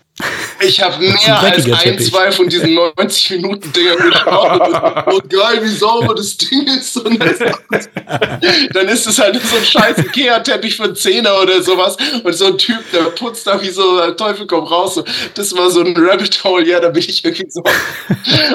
ich 0.61 0.81
habe 0.81 0.99
mehr 0.99 1.41
als 1.41 1.65
ein, 1.65 1.99
zwei 1.99 2.31
von 2.31 2.47
diesen 2.47 2.73
90 2.73 3.29
Minuten 3.31 3.71
Dingern 3.73 3.97
geschaut. 3.97 4.61
Und, 4.61 5.13
und 5.13 5.29
geil, 5.29 5.59
wie 5.61 5.69
sauber 5.69 6.15
das 6.15 6.37
Ding 6.37 6.67
ist. 6.67 6.97
Und 6.97 7.21
das, 7.21 7.39
dann 8.73 8.87
ist 8.87 9.07
es 9.07 9.19
halt 9.19 9.41
so 9.41 9.57
ein 9.57 9.65
scheiß 9.65 9.97
Ikea-Teppich 9.99 10.75
für 10.77 10.83
einen 10.85 10.95
Zehner 10.95 11.39
oder 11.41 11.61
sowas. 11.61 11.97
Und 12.23 12.33
so 12.33 12.47
ein 12.47 12.57
Typ, 12.57 12.79
der 12.91 13.03
putzt 13.11 13.47
da 13.47 13.61
wie 13.61 13.69
so 13.69 14.11
Teufel 14.11 14.47
kommt 14.47 14.69
raus. 14.69 15.01
Das 15.35 15.55
war 15.55 15.69
so 15.69 15.81
ein 15.81 15.95
Rabbit 15.97 16.43
Hole, 16.43 16.67
ja, 16.67 16.79
da 16.79 16.89
bin 16.89 17.03
ich 17.03 17.23
irgendwie 17.23 17.49
so. 17.49 17.63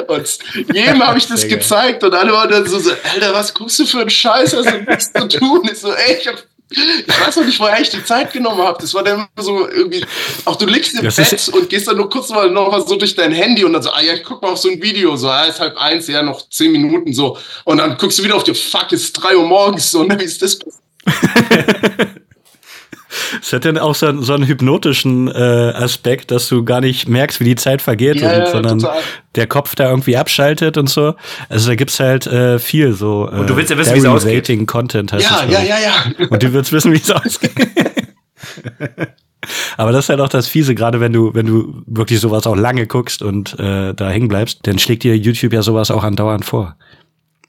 Und 0.07 0.39
jedem 0.73 1.05
habe 1.05 1.17
ich 1.17 1.27
das 1.27 1.41
Sehr 1.41 1.49
geil. 1.49 1.59
gezeigt 1.59 2.03
und 2.03 2.13
alle 2.13 2.31
waren 2.31 2.49
dann 2.49 2.65
so, 2.65 2.79
so, 2.79 2.91
Alter, 3.13 3.33
was 3.33 3.53
guckst 3.53 3.79
du 3.79 3.85
für 3.85 4.01
einen 4.01 4.09
Scheiß, 4.09 4.55
hast 4.55 4.69
du 4.69 4.81
nichts 4.81 5.11
zu 5.13 5.27
tun? 5.27 5.61
Ich 5.71 5.79
so, 5.79 5.91
ey, 5.91 6.17
ich 6.19 6.27
hab 6.27 6.43
ich 6.69 7.07
weiß 7.07 7.37
noch 7.37 7.45
nicht, 7.45 7.59
woher 7.59 7.79
ich 7.79 7.89
die 7.89 8.03
Zeit 8.03 8.33
genommen 8.33 8.61
habe. 8.61 8.77
Das 8.81 8.93
war 8.93 9.03
dann 9.03 9.27
immer 9.35 9.43
so 9.43 9.67
irgendwie, 9.69 10.05
auch 10.45 10.55
du 10.57 10.65
liegst 10.65 10.95
im 10.95 11.03
Das 11.03 11.15
Bett 11.15 11.49
und 11.49 11.69
gehst 11.69 11.87
dann 11.87 11.97
nur 11.97 12.09
kurz 12.09 12.29
mal 12.29 12.49
noch 12.49 12.71
mal 12.71 12.85
so 12.85 12.95
durch 12.97 13.15
dein 13.15 13.31
Handy 13.31 13.63
und 13.63 13.73
dann 13.73 13.81
so, 13.81 13.91
ah 13.91 14.01
ja, 14.01 14.13
ich 14.13 14.23
guck 14.23 14.41
mal 14.41 14.49
auf 14.49 14.57
so 14.57 14.69
ein 14.69 14.81
Video, 14.81 15.15
so, 15.15 15.29
ah, 15.29 15.45
ist 15.45 15.59
halb 15.59 15.77
eins, 15.77 16.07
ja, 16.07 16.21
noch 16.21 16.49
zehn 16.49 16.71
Minuten 16.71 17.13
so. 17.13 17.37
Und 17.63 17.77
dann 17.77 17.97
guckst 17.97 18.19
du 18.19 18.23
wieder 18.23 18.35
auf 18.35 18.43
die 18.43 18.53
Fuck, 18.53 18.91
ist 18.91 19.13
drei 19.13 19.37
Uhr 19.37 19.45
morgens 19.45 19.91
so, 19.91 20.03
ne, 20.03 20.19
wie 20.19 20.25
ist 20.25 20.41
das 20.41 20.59
passiert? 20.59 22.17
Es 23.41 23.53
hat 23.53 23.65
dann 23.65 23.77
auch 23.77 23.95
so, 23.95 24.07
einen- 24.07 24.23
so 24.23 24.33
einen 24.33 24.45
hypnotischen 24.47 25.27
äh, 25.27 25.31
Aspekt, 25.75 26.31
dass 26.31 26.47
du 26.49 26.63
gar 26.63 26.81
nicht 26.81 27.07
merkst, 27.07 27.39
wie 27.39 27.45
die 27.45 27.55
Zeit 27.55 27.81
vergeht, 27.81 28.17
Ja, 28.21 28.31
und, 28.33 28.39
ja, 28.39 28.45
sondern 28.51 28.79
total. 28.79 28.97
der 29.35 29.47
Kopf 29.47 29.75
da 29.75 29.89
irgendwie 29.89 30.17
abschaltet 30.17 30.77
und 30.77 30.89
so. 30.89 31.15
Also 31.49 31.69
da 31.69 31.75
gibt's 31.75 31.99
halt 31.99 32.27
äh, 32.27 32.59
viel 32.59 32.93
so. 32.93 33.29
Äh, 33.31 33.39
Und 33.39 33.49
du 33.49 33.55
willst 33.57 33.69
ja 33.71 33.77
wissen, 33.77 33.93
wie 33.95 33.99
es 33.99 34.05
ausgeht. 34.05 34.67
Content 34.67 35.13
heißt 35.13 35.23
Ja, 35.29 35.41
das, 35.43 35.51
ja, 35.53 35.61
ja, 35.63 35.75
ja. 35.79 36.27
Und 36.29 36.41
du 36.43 36.53
willst 36.53 36.71
wissen, 36.71 36.91
wie 36.91 36.97
es 36.97 37.11
ausgeht. 37.11 37.51
Aber 39.77 39.91
das 39.91 40.05
ist 40.05 40.09
halt 40.09 40.19
auch 40.19 40.29
das 40.29 40.47
Fiese, 40.47 40.75
gerade 40.75 40.99
wenn 40.99 41.13
du, 41.13 41.33
wenn 41.33 41.45
du 41.45 41.81
wirklich 41.85 42.19
sowas 42.19 42.45
auch 42.47 42.55
lange 42.55 42.87
guckst 42.87 43.21
und 43.21 43.57
äh, 43.59 43.93
da 43.93 44.09
hängen 44.09 44.27
bleibst, 44.27 44.59
dann 44.63 44.79
schlägt 44.79 45.03
dir 45.03 45.15
YouTube 45.17 45.53
ja 45.53 45.61
sowas 45.61 45.91
auch 45.91 46.03
andauernd 46.03 46.43
vor. 46.43 46.75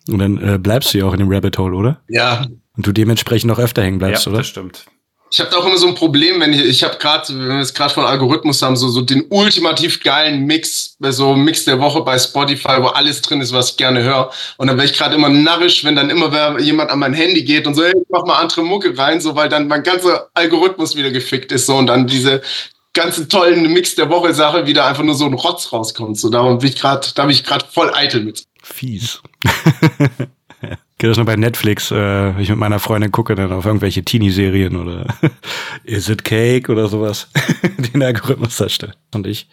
Und 0.08 0.18
dann 0.18 0.38
äh, 0.38 0.58
bleibst 0.58 0.92
du 0.94 0.98
ja 0.98 1.06
auch 1.06 1.12
in 1.12 1.18
dem 1.18 1.30
Rabbit 1.30 1.58
Hole, 1.58 1.74
oder? 1.76 2.00
Ja, 2.08 2.46
Und 2.76 2.86
du 2.86 2.92
dementsprechend 2.92 3.48
noch 3.48 3.58
öfter 3.58 3.82
hängen 3.82 3.98
bleibst, 3.98 4.26
ja, 4.26 4.30
oder? 4.30 4.38
das 4.38 4.46
stimmt. 4.48 4.84
Ich 5.30 5.40
habe 5.40 5.50
da 5.50 5.58
auch 5.58 5.66
immer 5.66 5.76
so 5.76 5.86
ein 5.86 5.94
Problem, 5.94 6.40
wenn 6.40 6.52
ich, 6.52 6.60
ich 6.64 6.84
habe 6.84 6.96
gerade, 6.96 7.28
wenn 7.28 7.48
wir 7.48 7.58
es 7.58 7.74
gerade 7.74 7.92
von 7.92 8.04
Algorithmus 8.04 8.62
haben, 8.62 8.76
so, 8.76 8.88
so 8.88 9.02
den 9.02 9.26
ultimativ 9.28 10.02
geilen 10.02 10.46
Mix, 10.46 10.96
so 11.00 11.34
Mix 11.34 11.64
der 11.64 11.78
Woche 11.80 12.00
bei 12.00 12.18
Spotify, 12.18 12.76
wo 12.80 12.86
alles 12.86 13.20
drin 13.20 13.40
ist, 13.40 13.52
was 13.52 13.70
ich 13.70 13.76
gerne 13.76 14.02
höre. 14.02 14.30
Und 14.56 14.68
dann 14.68 14.78
werde 14.78 14.90
ich 14.90 14.96
gerade 14.96 15.14
immer 15.14 15.28
narrisch, 15.28 15.84
wenn 15.84 15.96
dann 15.96 16.08
immer 16.08 16.58
jemand 16.60 16.90
an 16.90 16.98
mein 16.98 17.12
Handy 17.12 17.42
geht 17.42 17.66
und 17.66 17.74
so, 17.74 17.84
hey, 17.84 17.92
mach 18.08 18.24
mal 18.24 18.36
andere 18.36 18.62
Mucke 18.62 18.96
rein, 18.96 19.20
so, 19.20 19.36
weil 19.36 19.48
dann 19.48 19.68
mein 19.68 19.82
ganzer 19.82 20.28
Algorithmus 20.34 20.96
wieder 20.96 21.10
gefickt 21.10 21.52
ist, 21.52 21.66
so, 21.66 21.76
und 21.76 21.88
dann 21.88 22.06
diese 22.06 22.40
ganzen 22.94 23.28
tollen 23.28 23.70
Mix 23.72 23.94
der 23.94 24.08
Woche 24.10 24.32
Sache 24.34 24.66
wieder 24.66 24.86
einfach 24.86 25.04
nur 25.04 25.14
so 25.14 25.26
ein 25.26 25.34
Rotz 25.34 25.72
rauskommt. 25.72 26.18
So, 26.18 26.30
darum 26.30 26.58
bin 26.58 26.70
ich 26.70 26.76
gerade, 26.76 27.06
da 27.14 27.22
bin 27.22 27.32
ich 27.32 27.44
gerade 27.44 27.64
voll 27.70 27.92
eitel 27.94 28.22
mit. 28.22 28.44
Fies. 28.62 29.20
Geht 30.60 31.10
das 31.10 31.16
nur 31.16 31.26
bei 31.26 31.36
Netflix, 31.36 31.92
äh, 31.92 31.94
wenn 31.94 32.40
ich 32.40 32.48
mit 32.48 32.58
meiner 32.58 32.80
Freundin 32.80 33.12
gucke, 33.12 33.36
dann 33.36 33.52
auf 33.52 33.64
irgendwelche 33.64 34.02
Teenie-Serien 34.02 34.74
oder 34.76 35.06
Is 35.84 36.08
it 36.08 36.24
Cake 36.24 36.72
oder 36.72 36.88
sowas, 36.88 37.28
den 37.94 38.02
Algorithmus 38.02 38.56
darstellt. 38.56 38.98
Und 39.14 39.26
ich 39.26 39.48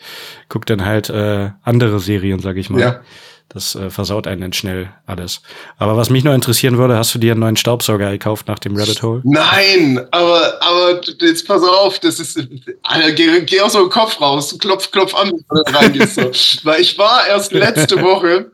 guck 0.50 0.66
dann 0.66 0.84
halt 0.84 1.10
äh, 1.10 1.52
andere 1.64 2.00
Serien, 2.00 2.40
sag 2.40 2.58
ich 2.58 2.70
mal. 2.70 2.82
Ja. 2.82 3.02
Das 3.50 3.76
äh, 3.76 3.92
versaut 3.92 4.26
einen 4.26 4.42
dann 4.42 4.54
schnell 4.54 4.90
alles. 5.06 5.42
Aber 5.78 5.96
was 5.96 6.10
mich 6.10 6.24
noch 6.24 6.34
interessieren 6.34 6.80
würde, 6.80 6.98
hast 6.98 7.14
du 7.14 7.20
dir 7.20 7.34
einen 7.34 7.42
neuen 7.42 7.58
Staubsauger 7.58 8.10
gekauft 8.10 8.48
nach 8.48 8.58
dem 8.58 8.76
Rabbit 8.76 9.04
Hole? 9.04 9.22
Nein, 9.24 10.02
aber, 10.10 10.56
aber 10.62 11.00
jetzt 11.22 11.48
pass 11.48 11.62
auf, 11.62 12.00
das 12.00 12.20
ist, 12.20 12.40
Alter, 12.82 13.12
geh, 13.12 13.42
geh 13.42 13.62
aus 13.62 13.74
dem 13.74 13.90
Kopf 13.90 14.20
raus, 14.20 14.58
klopf, 14.60 14.90
klopf 14.90 15.14
an, 15.14 15.32
wenn 15.32 15.44
du 15.48 15.78
reingehst. 15.78 16.16
So. 16.16 16.32
Weil 16.64 16.82
ich 16.82 16.98
war 16.98 17.28
erst 17.28 17.54
letzte 17.54 18.02
Woche 18.02 18.52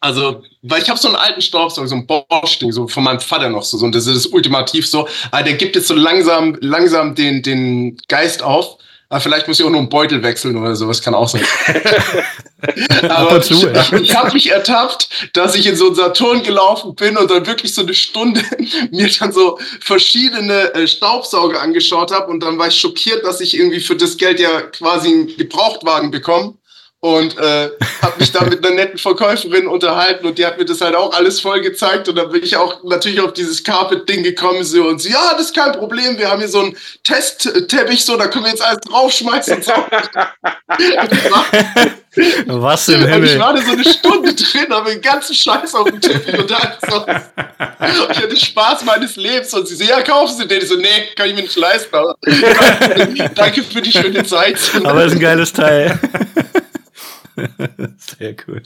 Also, 0.00 0.42
weil 0.62 0.82
ich 0.82 0.88
habe 0.88 0.98
so 0.98 1.08
einen 1.08 1.16
alten 1.16 1.42
Staubsauger, 1.42 1.86
so 1.86 1.94
ein 1.94 2.06
Bosch-Ding, 2.06 2.72
so 2.72 2.88
von 2.88 3.04
meinem 3.04 3.20
Vater 3.20 3.50
noch 3.50 3.62
so, 3.62 3.76
und 3.84 3.94
das 3.94 4.06
ist 4.06 4.32
ultimativ 4.32 4.88
so. 4.88 5.06
Aber 5.30 5.42
der 5.42 5.54
gibt 5.54 5.76
jetzt 5.76 5.88
so 5.88 5.94
langsam, 5.94 6.56
langsam 6.60 7.14
den, 7.14 7.42
den 7.42 7.98
Geist 8.08 8.42
auf. 8.42 8.78
Aber 9.10 9.20
vielleicht 9.20 9.48
muss 9.48 9.58
ich 9.58 9.66
auch 9.66 9.70
nur 9.70 9.80
einen 9.80 9.88
Beutel 9.88 10.22
wechseln 10.22 10.56
oder 10.56 10.76
sowas, 10.76 11.02
kann 11.02 11.14
auch 11.14 11.28
sein. 11.28 11.44
Aber 13.08 13.42
zu, 13.42 13.68
ich, 13.68 13.92
ich 13.92 14.16
habe 14.16 14.32
mich 14.32 14.50
ertappt, 14.50 15.08
dass 15.32 15.56
ich 15.56 15.66
in 15.66 15.74
so 15.74 15.86
einen 15.86 15.96
Saturn 15.96 16.44
gelaufen 16.44 16.94
bin 16.94 17.16
und 17.16 17.28
dann 17.28 17.44
wirklich 17.44 17.74
so 17.74 17.82
eine 17.82 17.92
Stunde 17.92 18.40
mir 18.92 19.10
dann 19.18 19.32
so 19.32 19.58
verschiedene 19.80 20.72
äh, 20.74 20.86
Staubsauger 20.86 21.60
angeschaut 21.60 22.12
habe 22.12 22.30
und 22.30 22.40
dann 22.40 22.56
war 22.56 22.68
ich 22.68 22.78
schockiert, 22.78 23.24
dass 23.24 23.40
ich 23.40 23.56
irgendwie 23.56 23.80
für 23.80 23.96
das 23.96 24.16
Geld 24.16 24.38
ja 24.38 24.60
quasi 24.62 25.08
einen 25.08 25.36
Gebrauchtwagen 25.36 26.12
bekomme 26.12 26.54
und 27.00 27.38
äh, 27.38 27.70
habe 28.02 28.18
mich 28.18 28.30
da 28.30 28.44
mit 28.44 28.64
einer 28.64 28.74
netten 28.74 28.98
Verkäuferin 28.98 29.66
unterhalten 29.66 30.26
und 30.26 30.36
die 30.36 30.44
hat 30.44 30.58
mir 30.58 30.66
das 30.66 30.82
halt 30.82 30.94
auch 30.94 31.14
alles 31.14 31.40
voll 31.40 31.62
gezeigt 31.62 32.10
und 32.10 32.16
da 32.16 32.24
bin 32.24 32.42
ich 32.42 32.56
auch 32.56 32.84
natürlich 32.84 33.20
auf 33.20 33.32
dieses 33.32 33.64
Carpet-Ding 33.64 34.22
gekommen 34.22 34.64
so 34.64 34.84
und 34.84 35.00
sie, 35.00 35.10
ja, 35.10 35.32
das 35.32 35.46
ist 35.46 35.56
kein 35.56 35.72
Problem, 35.72 36.18
wir 36.18 36.30
haben 36.30 36.40
hier 36.40 36.48
so 36.48 36.60
einen 36.60 36.76
Testteppich, 37.02 38.04
so, 38.04 38.18
da 38.18 38.26
können 38.26 38.44
wir 38.44 38.50
jetzt 38.50 38.62
alles 38.62 38.80
draufschmeißen 38.80 39.56
und 39.56 39.64
so. 39.64 39.72
Was 42.46 42.88
im 42.88 43.06
Himmel? 43.06 43.30
Ich 43.30 43.38
war 43.38 43.54
da 43.54 43.62
so 43.62 43.72
eine 43.72 43.84
Stunde 43.84 44.34
drin, 44.34 44.66
habe 44.70 44.90
den 44.90 45.00
ganzen 45.00 45.34
Scheiß 45.34 45.74
auf 45.74 45.88
dem 45.88 46.00
Teppich 46.02 46.38
und 46.38 46.50
so. 46.50 47.06
ich 48.10 48.18
hatte 48.18 48.36
Spaß 48.36 48.84
meines 48.84 49.16
Lebens 49.16 49.54
und 49.54 49.66
sie 49.66 49.76
so, 49.76 49.84
ja, 49.84 50.02
kaufen 50.02 50.36
Sie 50.36 50.46
den. 50.46 50.60
Ich 50.60 50.68
so, 50.68 50.76
nee, 50.76 51.08
kann 51.16 51.28
ich 51.28 51.34
mir 51.34 51.42
nicht 51.42 51.56
leisten, 51.56 51.94
aber 51.94 52.16
danke 53.34 53.62
für 53.62 53.80
die 53.80 53.92
schöne 53.92 54.22
Zeit. 54.24 54.58
Aber 54.84 55.04
ist 55.04 55.12
ein 55.12 55.20
geiles 55.20 55.52
Teil. 55.52 55.98
Sehr 58.18 58.34
cool. 58.46 58.62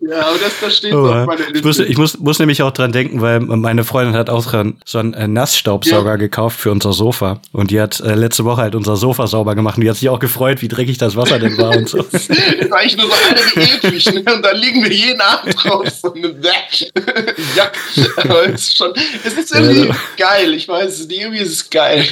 Ja, 0.00 0.26
aber 0.26 0.38
das, 0.38 0.60
das 0.60 0.76
steht 0.76 0.94
oh, 0.94 1.08
auf 1.08 1.26
meiner 1.26 1.50
Liste. 1.50 1.58
Ich, 1.58 1.64
muss, 1.64 1.78
ich 1.78 1.98
muss, 1.98 2.18
muss 2.18 2.38
nämlich 2.38 2.62
auch 2.62 2.70
dran 2.70 2.92
denken, 2.92 3.20
weil 3.20 3.40
meine 3.40 3.84
Freundin 3.84 4.14
hat 4.14 4.30
auch 4.30 4.42
so 4.84 4.98
einen 4.98 5.14
äh, 5.14 5.28
Nassstaubsauger 5.28 6.10
ja. 6.10 6.16
gekauft 6.16 6.58
für 6.60 6.70
unser 6.70 6.92
Sofa. 6.92 7.40
Und 7.52 7.70
die 7.70 7.80
hat 7.80 8.00
äh, 8.00 8.14
letzte 8.14 8.44
Woche 8.44 8.62
halt 8.62 8.74
unser 8.74 8.96
Sofa 8.96 9.26
sauber 9.26 9.54
gemacht. 9.54 9.76
Und 9.76 9.84
die 9.84 9.90
hat 9.90 9.96
sich 9.96 10.08
auch 10.08 10.20
gefreut, 10.20 10.62
wie 10.62 10.68
dreckig 10.68 10.98
das 10.98 11.16
Wasser 11.16 11.38
denn 11.38 11.56
war 11.58 11.76
und 11.76 11.88
so. 11.88 11.98
das 12.12 12.28
ist 12.28 12.72
eigentlich 12.72 12.96
nur 12.96 13.06
so 13.06 13.12
eine 13.12 13.40
wie 13.40 13.88
eklig. 13.88 14.12
Ne? 14.12 14.34
Und 14.34 14.42
da 14.42 14.52
liegen 14.52 14.82
wir 14.82 14.92
jeden 14.92 15.20
Abend 15.20 15.54
drauf. 15.62 15.88
So 15.88 16.12
eine 16.12 16.32
ja, 17.56 17.70
aber 18.16 18.48
es 18.48 18.62
ist 18.62 18.76
schon, 18.76 18.92
es 19.24 19.34
ist 19.34 19.54
irgendwie 19.54 19.88
ja. 19.88 19.96
geil. 20.16 20.54
Ich 20.54 20.68
weiß, 20.68 21.06
irgendwie 21.08 21.38
ist 21.38 21.52
es 21.52 21.70
geil. 21.70 22.06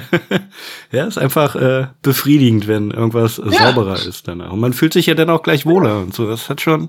ja, 0.92 1.06
ist 1.06 1.18
einfach 1.18 1.54
äh, 1.56 1.86
befriedigend, 2.02 2.68
wenn 2.68 2.90
irgendwas 2.90 3.38
ja. 3.38 3.50
sauberer 3.50 3.94
ist 3.94 4.28
danach. 4.28 4.52
Und 4.52 4.60
man 4.60 4.72
fühlt 4.72 4.92
sich 4.92 5.06
ja 5.06 5.14
dann 5.14 5.30
auch 5.30 5.42
gleich 5.42 5.66
wohler 5.66 5.98
und 5.98 6.14
so. 6.14 6.28
Das 6.28 6.48
hat 6.48 6.60
schon, 6.60 6.88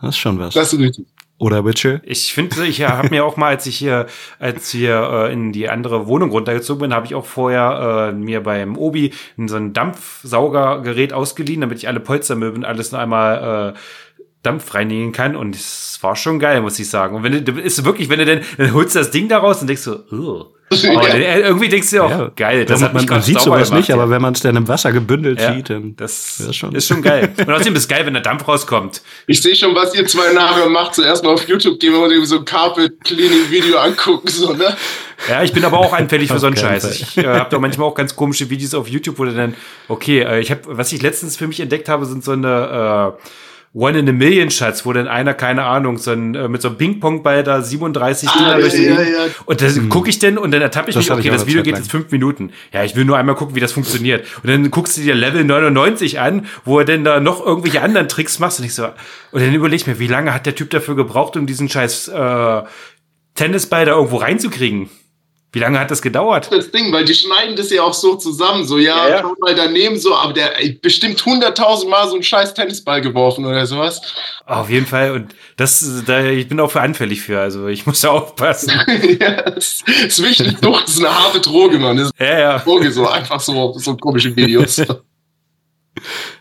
das 0.00 0.10
ist 0.10 0.18
schon 0.18 0.38
was. 0.38 0.54
Das 0.54 0.72
ist 0.72 0.80
richtig. 0.80 1.06
Oder 1.40 1.64
Witcher? 1.64 2.00
Ich 2.02 2.34
finde, 2.34 2.66
ich 2.66 2.82
habe 2.82 3.10
mir 3.10 3.24
auch 3.24 3.36
mal, 3.36 3.48
als 3.48 3.64
ich 3.66 3.76
hier, 3.76 4.06
als 4.40 4.70
hier 4.70 5.28
äh, 5.28 5.32
in 5.32 5.52
die 5.52 5.68
andere 5.68 6.08
Wohnung 6.08 6.30
runtergezogen 6.30 6.80
bin, 6.80 6.92
habe 6.92 7.06
ich 7.06 7.14
auch 7.14 7.26
vorher 7.26 8.10
äh, 8.10 8.12
mir 8.12 8.42
beim 8.42 8.76
Obi 8.76 9.12
so 9.36 9.54
ein 9.54 9.72
Dampfsaugergerät 9.72 11.12
ausgeliehen, 11.12 11.60
damit 11.60 11.78
ich 11.78 11.86
alle 11.86 12.00
Polstermöbel 12.00 12.58
und 12.58 12.64
alles 12.64 12.90
noch 12.90 12.98
einmal 12.98 13.74
äh, 13.74 13.78
Dampf 14.42 14.74
reinigen 14.74 15.12
kann 15.12 15.36
und 15.36 15.54
es 15.54 15.98
war 16.00 16.16
schon 16.16 16.38
geil, 16.40 16.60
muss 16.60 16.78
ich 16.78 16.88
sagen. 16.88 17.16
Und 17.16 17.22
wenn 17.22 17.44
du 17.44 17.52
ist 17.52 17.84
wirklich, 17.84 18.08
wenn 18.08 18.18
du 18.18 18.24
denn 18.24 18.40
dann 18.56 18.72
holst 18.72 18.94
du 18.96 19.00
das 19.00 19.10
Ding 19.10 19.28
daraus 19.28 19.60
und 19.60 19.68
denkst 19.68 19.82
so, 19.82 20.04
Ugh. 20.10 20.46
Aber 20.70 21.16
ja. 21.16 21.36
irgendwie 21.38 21.68
denkst 21.68 21.90
du 21.90 22.02
auch, 22.02 22.10
ja. 22.10 22.30
geil, 22.36 22.66
das 22.66 22.82
hat 22.82 22.92
man, 22.92 23.06
man 23.06 23.22
sieht 23.22 23.40
sowas 23.40 23.68
gemacht, 23.68 23.78
nicht, 23.78 23.88
ja. 23.88 23.94
aber 23.94 24.10
wenn 24.10 24.20
man 24.20 24.34
es 24.34 24.40
dann 24.40 24.54
im 24.54 24.68
Wasser 24.68 24.92
gebündelt 24.92 25.40
ja. 25.40 25.54
sieht, 25.54 25.70
dann 25.70 25.96
das 25.96 26.40
ist 26.40 26.56
schon, 26.56 26.74
ist 26.74 26.86
schon 26.86 27.00
geil. 27.00 27.32
Und 27.38 27.50
außerdem 27.50 27.74
ist 27.74 27.82
es 27.82 27.88
geil, 27.88 28.04
wenn 28.04 28.12
der 28.12 28.22
Dampf 28.22 28.46
rauskommt. 28.46 29.02
Ich 29.26 29.40
sehe 29.40 29.54
schon, 29.54 29.74
was 29.74 29.94
ihr 29.94 30.06
zwei 30.06 30.32
nachher 30.32 30.68
macht. 30.68 30.94
Zuerst 30.94 31.24
mal 31.24 31.32
auf 31.32 31.48
YouTube 31.48 31.80
gehen 31.80 31.94
und 31.94 32.26
so 32.26 32.38
ein 32.38 32.44
Carpet 32.44 33.02
Cleaning 33.04 33.50
Video 33.50 33.78
angucken, 33.78 34.28
so, 34.28 34.52
ne? 34.52 34.76
Ja, 35.28 35.42
ich 35.42 35.52
bin 35.52 35.64
aber 35.64 35.78
auch 35.78 35.92
anfällig 35.92 36.30
für 36.30 36.38
so 36.38 36.46
einen 36.46 36.56
Scheiß. 36.56 37.00
Ich 37.00 37.18
äh, 37.18 37.26
habe 37.26 37.50
da 37.50 37.58
manchmal 37.58 37.88
auch 37.88 37.94
ganz 37.94 38.14
komische 38.14 38.50
Videos 38.50 38.74
auf 38.74 38.88
YouTube, 38.88 39.18
wo 39.18 39.24
du 39.24 39.34
dann, 39.34 39.54
okay, 39.88 40.20
äh, 40.20 40.40
ich 40.40 40.50
habe, 40.50 40.62
was 40.66 40.92
ich 40.92 41.02
letztens 41.02 41.36
für 41.36 41.46
mich 41.46 41.60
entdeckt 41.60 41.88
habe, 41.88 42.06
sind 42.06 42.22
so 42.22 42.32
eine 42.32 43.16
äh, 43.18 43.22
One 43.74 43.98
in 43.98 44.08
a 44.08 44.12
Million 44.12 44.50
Schatz, 44.50 44.86
wo 44.86 44.92
dann 44.92 45.08
einer, 45.08 45.34
keine 45.34 45.64
Ahnung, 45.64 45.98
so 45.98 46.12
ein, 46.12 46.34
äh, 46.34 46.48
mit 46.48 46.62
so 46.62 46.68
einem 46.68 46.78
Ping-Pong-Ball 46.78 47.44
da 47.44 47.60
37 47.60 48.28
ah, 48.28 48.38
Dinger 48.38 48.58
durch 48.58 48.72
den 48.72 48.94
ja, 48.94 49.02
ja. 49.02 49.26
Und 49.44 49.60
das 49.60 49.76
hm. 49.76 49.88
gucke 49.90 50.08
ich 50.08 50.18
denn 50.18 50.38
und 50.38 50.52
dann 50.52 50.62
ertappe 50.62 50.88
ich 50.88 50.94
das 50.94 51.04
mich, 51.04 51.12
okay, 51.12 51.28
ich 51.28 51.32
das 51.32 51.46
Video 51.46 51.62
geht 51.62 51.76
jetzt 51.76 51.90
fünf 51.90 52.10
Minuten. 52.10 52.50
Ja, 52.72 52.82
ich 52.82 52.96
will 52.96 53.04
nur 53.04 53.18
einmal 53.18 53.34
gucken, 53.34 53.54
wie 53.54 53.60
das 53.60 53.72
funktioniert. 53.72 54.26
Und 54.42 54.50
dann 54.50 54.70
guckst 54.70 54.96
du 54.96 55.02
dir 55.02 55.14
Level 55.14 55.44
99 55.44 56.18
an, 56.18 56.46
wo 56.64 56.78
er 56.78 56.86
denn 56.86 57.04
da 57.04 57.20
noch 57.20 57.44
irgendwelche 57.44 57.82
anderen 57.82 58.08
Tricks 58.08 58.38
macht 58.38 58.58
und 58.58 58.64
ich 58.64 58.74
so, 58.74 58.86
und 59.32 59.42
dann 59.42 59.54
überleg 59.54 59.86
mir, 59.86 59.98
wie 59.98 60.06
lange 60.06 60.32
hat 60.32 60.46
der 60.46 60.54
Typ 60.54 60.70
dafür 60.70 60.96
gebraucht, 60.96 61.36
um 61.36 61.46
diesen 61.46 61.68
scheiß 61.68 62.08
äh, 62.08 62.62
Tennisball 63.34 63.84
da 63.84 63.92
irgendwo 63.92 64.16
reinzukriegen? 64.16 64.88
Wie 65.50 65.60
lange 65.60 65.78
hat 65.78 65.90
das 65.90 66.02
gedauert? 66.02 66.52
Das 66.52 66.70
Ding, 66.70 66.92
weil 66.92 67.06
die 67.06 67.14
schneiden 67.14 67.56
das 67.56 67.70
ja 67.70 67.82
auch 67.82 67.94
so 67.94 68.16
zusammen, 68.16 68.66
so 68.66 68.76
ja, 68.76 69.08
ja, 69.08 69.16
ja. 69.16 69.32
mal 69.40 69.54
daneben 69.54 69.98
so, 69.98 70.14
aber 70.14 70.34
der 70.34 70.58
ey, 70.62 70.72
bestimmt 70.72 71.24
hunderttausend 71.24 71.90
Mal 71.90 72.06
so 72.06 72.14
einen 72.14 72.22
scheiß 72.22 72.52
Tennisball 72.52 73.00
geworfen 73.00 73.46
oder 73.46 73.64
sowas. 73.64 74.02
Auf 74.44 74.68
jeden 74.68 74.86
Fall 74.86 75.12
und 75.12 75.34
das, 75.56 76.02
da, 76.06 76.22
ich 76.24 76.48
bin 76.48 76.60
auch 76.60 76.70
für 76.70 76.82
anfällig 76.82 77.22
für, 77.22 77.40
also 77.40 77.66
ich 77.66 77.86
muss 77.86 78.02
da 78.02 78.10
aufpassen. 78.10 78.72
ja, 79.20 79.50
das 79.50 79.82
ist 80.06 80.22
wichtig, 80.22 80.58
doch, 80.60 80.82
das 80.82 80.90
ist 80.90 81.04
eine 81.04 81.18
harte 81.18 81.40
Droge, 81.40 81.78
Mann. 81.78 81.96
Das 81.96 82.08
ist 82.08 82.20
ja, 82.20 82.38
ja. 82.38 82.58
Droge, 82.58 82.92
so 82.92 83.08
einfach 83.08 83.40
so, 83.40 83.72
so 83.78 83.96
komische 83.96 84.36
Videos. 84.36 84.82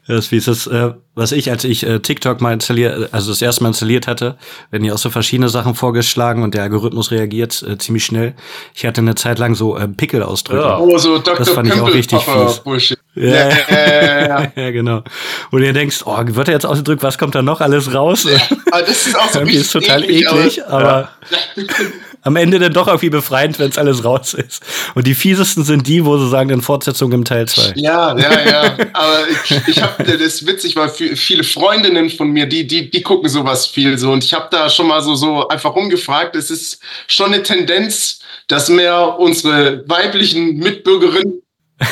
Das 0.08 0.32
wie 0.32 0.38
ist 0.38 0.48
das, 0.48 0.68
äh, 0.68 0.94
was 1.16 1.34
ich, 1.34 1.52
als 1.52 1.64
ich 1.66 1.86
äh, 1.86 2.00
TikTok 2.00 2.40
mal 2.40 2.54
installiert, 2.54 3.10
also 3.12 3.32
das 3.32 3.42
erste 3.42 3.64
Mal 3.64 3.70
installiert 3.70 4.08
hatte, 4.08 4.38
werden 4.72 4.86
ja 4.86 4.94
auch 4.94 4.98
so 4.98 5.10
verschiedene 5.10 5.50
Sachen 5.50 5.76
vorgeschlagen 5.76 6.44
und 6.44 6.54
der 6.54 6.64
Algorithmus 6.64 7.12
reagiert 7.12 7.62
äh, 7.64 7.78
ziemlich 7.78 8.06
schnell. 8.06 8.34
Ich 8.74 8.86
hatte 8.86 9.02
eine 9.02 9.16
Zeit 9.16 9.38
lang 9.38 9.54
so 9.56 9.78
äh, 9.78 9.88
Pickel-Ausdrücke. 9.88 10.62
Ja. 10.62 10.80
Oh, 10.80 10.98
so 10.98 11.18
Dr. 11.18 11.36
Das 11.36 11.50
fand 11.50 11.70
Pimpel, 11.70 11.88
ich 11.88 11.92
auch 11.92 11.94
richtig 11.94 12.26
Papa, 12.26 12.48
fies. 12.48 12.60
Bullshit. 12.60 13.00
Ja, 13.16 13.50
ja, 13.50 13.56
ja, 13.70 14.52
ja, 14.56 14.72
genau. 14.72 15.04
Und 15.52 15.64
ihr 15.64 15.74
denkst, 15.74 16.04
oh, 16.06 16.18
wird 16.18 16.48
er 16.48 16.54
jetzt 16.54 16.66
ausgedrückt, 16.66 17.04
was 17.04 17.18
kommt 17.18 17.36
da 17.36 17.42
noch 17.42 17.60
alles 17.60 17.94
raus? 17.94 18.24
Ja, 18.24 18.82
das 18.82 19.08
ist 19.08 19.18
auch 19.18 19.30
so 19.30 19.40
Irgendwie 19.40 19.58
ist 19.58 19.72
total 19.72 20.04
eklig, 20.04 20.26
eklig 20.26 20.66
aber, 20.68 20.84
aber 20.86 21.10
am 22.22 22.35
Ende 22.35 22.60
dann 22.60 22.73
doch 22.73 22.88
irgendwie 22.88 23.10
befreiend, 23.10 23.60
wenn 23.60 23.69
es 23.69 23.77
alles 23.77 24.03
raus 24.03 24.34
ist. 24.34 24.61
Und 24.95 25.07
die 25.07 25.15
fiesesten 25.15 25.64
sind 25.64 25.88
die, 25.88 26.03
wo 26.03 26.18
sie 26.18 26.30
sagen, 26.30 26.49
in 26.49 26.61
Fortsetzung 26.61 27.11
im 27.11 27.23
Teil 27.23 27.48
2. 27.48 27.73
Ja, 27.76 28.18
ja, 28.18 28.41
ja. 28.45 28.77
Aber 28.94 29.19
ich, 29.30 29.68
ich 29.68 29.81
habe, 29.81 30.03
das 30.03 30.15
ist 30.15 30.45
witzig, 30.45 30.76
weil 30.76 30.89
viele 30.89 31.44
Freundinnen 31.44 32.10
von 32.10 32.30
mir, 32.30 32.45
die, 32.48 32.68
die, 32.68 32.89
die 32.89 33.02
gucken 33.02 33.30
sowas 33.30 33.68
viel 33.68 33.98
so. 33.98 34.11
Und 34.11 34.23
ich 34.23 34.34
habe 34.34 34.48
da 34.52 34.69
schon 34.69 34.88
mal 34.88 35.02
so, 35.02 35.15
so 35.15 35.48
einfach 35.48 35.76
rumgefragt. 35.76 36.35
Es 36.35 36.52
ist 36.52 36.80
schon 37.07 37.34
eine 37.34 37.44
Tendenz, 37.44 38.19
dass 38.48 38.69
mehr 38.69 39.18
unsere 39.19 39.88
weiblichen 39.88 40.57
Mitbürgerinnen 40.57 41.41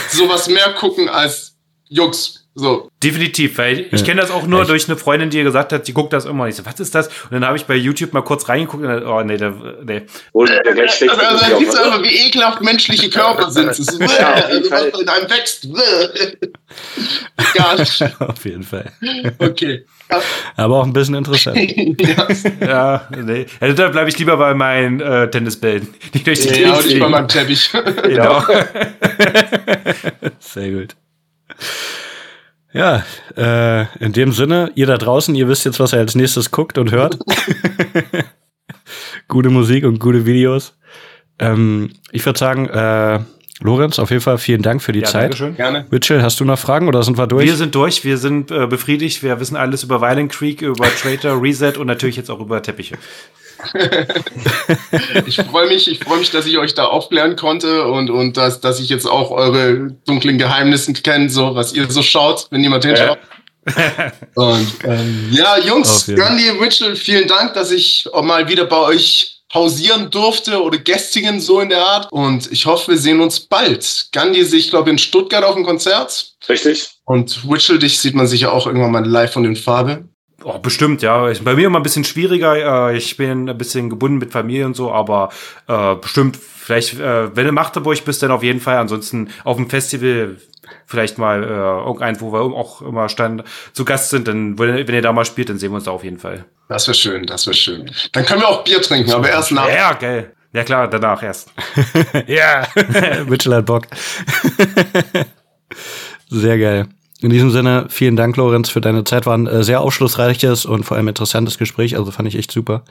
sowas 0.09 0.47
mehr 0.47 0.73
gucken 0.73 1.09
als 1.09 1.55
Jungs. 1.87 2.44
So. 2.57 2.89
Definitiv, 3.03 3.57
weil 3.57 3.81
ich 3.91 3.99
ja. 3.99 4.05
kenne 4.05 4.21
das 4.21 4.31
auch 4.31 4.47
nur 4.47 4.61
Echt? 4.61 4.69
durch 4.69 4.87
eine 4.87 4.95
Freundin, 4.95 5.29
die 5.29 5.43
gesagt 5.43 5.73
hat, 5.73 5.89
die 5.89 5.93
guckt 5.93 6.13
das 6.13 6.23
immer. 6.23 6.43
Und 6.43 6.49
ich 6.49 6.55
so, 6.55 6.65
was 6.65 6.79
ist 6.79 6.95
das? 6.95 7.07
Und 7.07 7.31
dann 7.31 7.45
habe 7.45 7.57
ich 7.57 7.65
bei 7.65 7.75
YouTube 7.75 8.13
mal 8.13 8.21
kurz 8.21 8.47
reingeguckt 8.47 8.81
und 8.81 8.89
dann, 8.89 9.05
oh 9.05 9.21
nee, 9.23 9.35
da, 9.35 9.53
nee. 9.83 10.03
Und 10.31 10.47
der 10.47 10.65
also, 10.65 11.09
also 11.09 11.45
dann 11.45 11.59
siehst 11.59 11.73
du 11.73 11.79
aber, 11.79 12.01
wie 12.01 12.27
ekelhaft 12.27 12.61
menschliche 12.61 13.09
Körper 13.09 13.51
sind. 13.51 13.67
Es 13.67 13.79
ist, 13.79 13.99
ja, 14.19 14.31
also, 14.35 14.71
was 14.71 15.01
in 15.01 15.09
einem 15.09 15.29
wächst. 15.29 15.67
Gar. 17.53 18.29
Auf 18.29 18.45
jeden 18.45 18.63
Fall. 18.63 18.89
Okay. 19.37 19.85
Aber 20.55 20.77
auch 20.77 20.85
ein 20.85 20.93
bisschen 20.93 21.15
interessant. 21.15 21.57
ja, 22.61 23.05
nee. 23.17 23.47
Also 23.59 23.75
da 23.75 23.89
bleibe 23.89 24.07
ich 24.07 24.17
lieber 24.17 24.37
bei 24.37 24.53
meinen 24.53 25.01
äh, 25.01 25.29
Tennisbällen. 25.29 25.93
Die 26.13 26.23
durch 26.23 26.39
die 26.39 26.61
ja, 26.61 26.71
und 26.71 26.85
nicht 26.85 26.99
bei 27.01 27.09
meinem 27.09 27.27
Teppich. 27.27 27.69
genau. 28.03 28.41
Sehr 30.39 30.71
gut. 30.71 30.95
Ja, 32.75 33.05
äh, 33.37 33.85
in 34.03 34.11
dem 34.11 34.33
Sinne, 34.33 34.69
ihr 34.75 34.85
da 34.85 34.97
draußen, 34.97 35.33
ihr 35.33 35.47
wisst 35.47 35.63
jetzt, 35.63 35.79
was 35.79 35.93
ihr 35.93 35.99
als 35.99 36.13
nächstes 36.13 36.51
guckt 36.51 36.77
und 36.77 36.91
hört. 36.91 37.17
gute 39.29 39.49
Musik 39.49 39.85
und 39.85 39.99
gute 39.99 40.25
Videos. 40.25 40.77
Ähm, 41.39 41.91
ich 42.11 42.25
würde 42.25 42.37
sagen, 42.37 42.67
äh, 42.67 43.21
Lorenz, 43.61 43.97
auf 43.97 44.09
jeden 44.09 44.21
Fall 44.21 44.37
vielen 44.37 44.61
Dank 44.61 44.81
für 44.81 44.91
die 44.91 44.99
ja, 44.99 45.05
Zeit. 45.05 45.23
Dankeschön. 45.23 45.55
Gerne. 45.55 45.85
Mitchell, 45.89 46.21
hast 46.21 46.41
du 46.41 46.43
noch 46.43 46.59
Fragen 46.59 46.89
oder 46.89 47.01
sind 47.01 47.17
wir 47.17 47.27
durch? 47.27 47.45
Wir 47.45 47.55
sind 47.55 47.73
durch, 47.75 48.03
wir 48.03 48.17
sind 48.17 48.51
äh, 48.51 48.67
befriedigt, 48.67 49.23
wir 49.23 49.39
wissen 49.39 49.55
alles 49.55 49.83
über 49.83 50.01
Violent 50.01 50.33
Creek, 50.33 50.61
über 50.61 50.87
Traitor, 50.87 51.41
Reset 51.41 51.77
und 51.77 51.87
natürlich 51.87 52.17
jetzt 52.17 52.29
auch 52.29 52.41
über 52.41 52.61
Teppiche. 52.61 52.97
ich 55.25 55.37
freue 55.37 55.67
mich, 55.67 55.89
ich 55.89 55.99
freue 55.99 56.19
mich, 56.19 56.31
dass 56.31 56.45
ich 56.45 56.57
euch 56.57 56.73
da 56.73 56.85
aufklären 56.85 57.35
konnte 57.35 57.87
und, 57.87 58.09
und 58.09 58.37
dass, 58.37 58.61
dass 58.61 58.79
ich 58.79 58.89
jetzt 58.89 59.05
auch 59.05 59.31
eure 59.31 59.91
dunklen 60.05 60.37
Geheimnisse 60.37 60.93
kenne, 60.93 61.29
so 61.29 61.55
was 61.55 61.73
ihr 61.73 61.89
so 61.89 62.01
schaut, 62.01 62.47
wenn 62.51 62.61
jemand 62.61 62.85
hinschaut. 62.85 63.19
und 64.35 64.67
ähm, 64.83 65.29
ja, 65.31 65.57
Jungs, 65.57 66.05
Gandhi, 66.15 66.51
Mitchell, 66.59 66.95
vielen 66.95 67.27
Dank, 67.27 67.55
dass 67.55 67.71
ich 67.71 68.07
auch 68.13 68.21
mal 68.21 68.47
wieder 68.47 68.65
bei 68.65 68.77
euch 68.77 69.35
pausieren 69.49 70.11
durfte 70.11 70.61
oder 70.61 70.77
gästigen 70.77 71.39
so 71.39 71.61
in 71.61 71.69
der 71.69 71.81
Art. 71.81 72.11
Und 72.11 72.51
ich 72.51 72.65
hoffe, 72.65 72.91
wir 72.91 72.97
sehen 72.97 73.21
uns 73.21 73.39
bald. 73.39 74.09
Gandhi 74.11 74.43
sehe 74.43 74.59
ich, 74.59 74.69
glaube 74.69 74.89
in 74.89 74.97
Stuttgart 74.97 75.43
auf 75.43 75.55
dem 75.55 75.63
Konzert. 75.63 76.33
Richtig. 76.49 76.89
Und 77.05 77.49
Witchell, 77.49 77.79
dich 77.79 77.99
sieht 77.99 78.15
man 78.15 78.27
sicher 78.27 78.51
auch 78.51 78.67
irgendwann 78.67 78.91
mal 78.91 79.05
live 79.05 79.33
von 79.33 79.43
den 79.43 79.55
Farbe. 79.55 80.09
Oh, 80.47 80.59
bestimmt, 80.59 81.01
ja. 81.01 81.27
Ist 81.27 81.43
bei 81.43 81.55
mir 81.55 81.65
immer 81.65 81.79
ein 81.79 81.83
bisschen 81.83 82.03
schwieriger. 82.03 82.91
Äh, 82.91 82.97
ich 82.97 83.17
bin 83.17 83.49
ein 83.49 83.57
bisschen 83.57 83.89
gebunden 83.89 84.19
mit 84.19 84.31
Familie 84.31 84.67
und 84.67 84.75
so, 84.75 84.91
aber 84.91 85.29
äh, 85.67 85.95
bestimmt, 85.95 86.37
vielleicht, 86.37 86.99
äh, 86.99 87.35
wenn 87.35 87.47
du 87.47 87.51
Magdeburg 87.51 88.05
bist, 88.05 88.21
dann 88.21 88.29
auf 88.29 88.43
jeden 88.43 88.59
Fall. 88.59 88.77
Ansonsten 88.77 89.29
auf 89.43 89.57
dem 89.57 89.71
Festival 89.71 90.37
vielleicht 90.85 91.17
mal 91.17 91.43
äh, 91.43 91.47
irgendein, 91.47 92.21
wo 92.21 92.31
wir 92.31 92.41
auch 92.41 92.83
immer 92.83 93.09
stand, 93.09 93.43
zu 93.73 93.85
Gast 93.85 94.11
sind, 94.11 94.27
dann, 94.27 94.59
wenn 94.59 94.87
ihr 94.87 95.01
da 95.01 95.13
mal 95.13 95.25
spielt, 95.25 95.49
dann 95.49 95.57
sehen 95.57 95.71
wir 95.71 95.77
uns 95.77 95.85
da 95.85 95.91
auf 95.91 96.03
jeden 96.03 96.19
Fall. 96.19 96.45
Das 96.69 96.87
wäre 96.87 96.95
schön, 96.95 97.25
das 97.25 97.47
wäre 97.47 97.55
schön. 97.55 97.89
Dann 98.11 98.23
können 98.23 98.41
wir 98.41 98.47
auch 98.47 98.63
Bier 98.63 98.83
trinken, 98.83 99.13
aber 99.13 99.27
erst 99.27 99.51
nach. 99.51 99.67
Ja, 99.67 99.93
geil. 99.93 100.31
Ja 100.53 100.63
klar, 100.63 100.87
danach 100.87 101.23
erst. 101.23 101.51
ja, 102.27 102.67
Mitchell 103.27 103.55
hat 103.55 103.65
Bock. 103.65 103.87
Sehr 106.29 106.59
geil. 106.59 106.87
In 107.25 107.31
diesem 107.31 107.49
Sinne, 107.49 107.87
vielen 107.89 108.15
Dank, 108.15 108.37
Lorenz, 108.37 108.69
für 108.69 108.81
deine 108.81 109.03
Zeit. 109.03 109.25
War 109.25 109.35
ein 109.35 109.47
äh, 109.47 109.63
sehr 109.63 109.81
aufschlussreiches 109.81 110.63
und 110.63 110.83
vor 110.83 110.95
allem 110.95 111.07
interessantes 111.07 111.57
Gespräch. 111.57 111.97
Also 111.97 112.11
fand 112.11 112.27
ich 112.27 112.35
echt 112.35 112.51
super, 112.51 112.83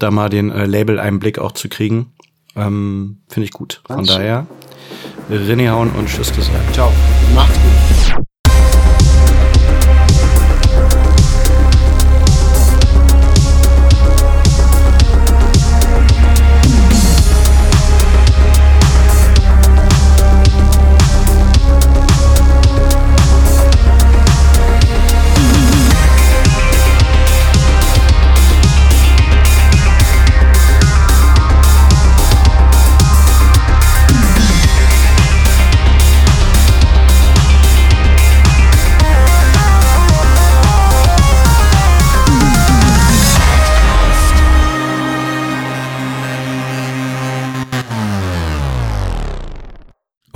da 0.00 0.10
mal 0.10 0.28
den 0.28 0.50
äh, 0.50 0.66
Label-Einblick 0.66 1.38
auch 1.38 1.52
zu 1.52 1.68
kriegen. 1.68 2.12
Ähm, 2.56 3.18
Finde 3.28 3.44
ich 3.44 3.52
gut. 3.52 3.80
Von 3.86 3.98
Ganz 3.98 4.08
daher, 4.08 4.48
René 5.30 5.70
hauen 5.70 5.92
und 5.92 6.08
Tschüss 6.08 6.34
gesagt. 6.34 6.74
Ciao. 6.74 6.92
Macht's 7.36 7.54
gut. 7.54 7.87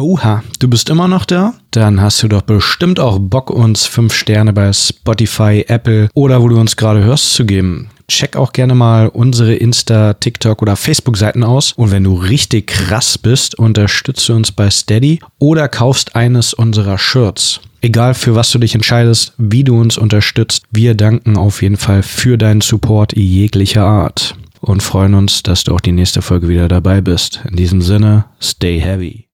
Oha, 0.02 0.42
du 0.58 0.66
bist 0.66 0.90
immer 0.90 1.06
noch 1.06 1.24
da? 1.24 1.54
Dann 1.70 2.00
hast 2.00 2.24
du 2.24 2.28
doch 2.28 2.42
bestimmt 2.42 2.98
auch 2.98 3.20
Bock, 3.20 3.50
uns 3.50 3.86
fünf 3.86 4.12
Sterne 4.14 4.52
bei 4.52 4.72
Spotify, 4.72 5.64
Apple 5.68 6.08
oder 6.12 6.42
wo 6.42 6.48
du 6.48 6.58
uns 6.58 6.76
gerade 6.76 7.04
hörst 7.04 7.34
zu 7.34 7.46
geben. 7.46 7.88
Check 8.08 8.34
auch 8.34 8.52
gerne 8.52 8.74
mal 8.74 9.06
unsere 9.06 9.54
Insta, 9.54 10.14
TikTok 10.14 10.60
oder 10.60 10.74
Facebook-Seiten 10.74 11.44
aus. 11.44 11.72
Und 11.74 11.92
wenn 11.92 12.02
du 12.02 12.14
richtig 12.14 12.66
krass 12.66 13.16
bist, 13.16 13.56
unterstütze 13.56 14.34
uns 14.34 14.50
bei 14.50 14.70
Steady 14.70 15.20
oder 15.38 15.68
kaufst 15.68 16.16
eines 16.16 16.52
unserer 16.52 16.98
Shirts. 16.98 17.60
Egal 17.80 18.14
für 18.14 18.34
was 18.34 18.50
du 18.50 18.58
dich 18.58 18.74
entscheidest, 18.74 19.34
wie 19.38 19.62
du 19.62 19.80
uns 19.80 19.98
unterstützt, 19.98 20.64
wir 20.72 20.96
danken 20.96 21.36
auf 21.36 21.62
jeden 21.62 21.76
Fall 21.76 22.02
für 22.02 22.36
deinen 22.36 22.60
Support 22.60 23.16
jeglicher 23.16 23.84
Art 23.84 24.34
und 24.60 24.82
freuen 24.82 25.14
uns, 25.14 25.44
dass 25.44 25.62
du 25.62 25.72
auch 25.72 25.80
die 25.80 25.92
nächste 25.92 26.22
Folge 26.22 26.48
wieder 26.48 26.66
dabei 26.66 27.00
bist. 27.00 27.40
In 27.48 27.54
diesem 27.54 27.82
Sinne, 27.82 28.24
stay 28.40 28.80
heavy. 28.80 29.26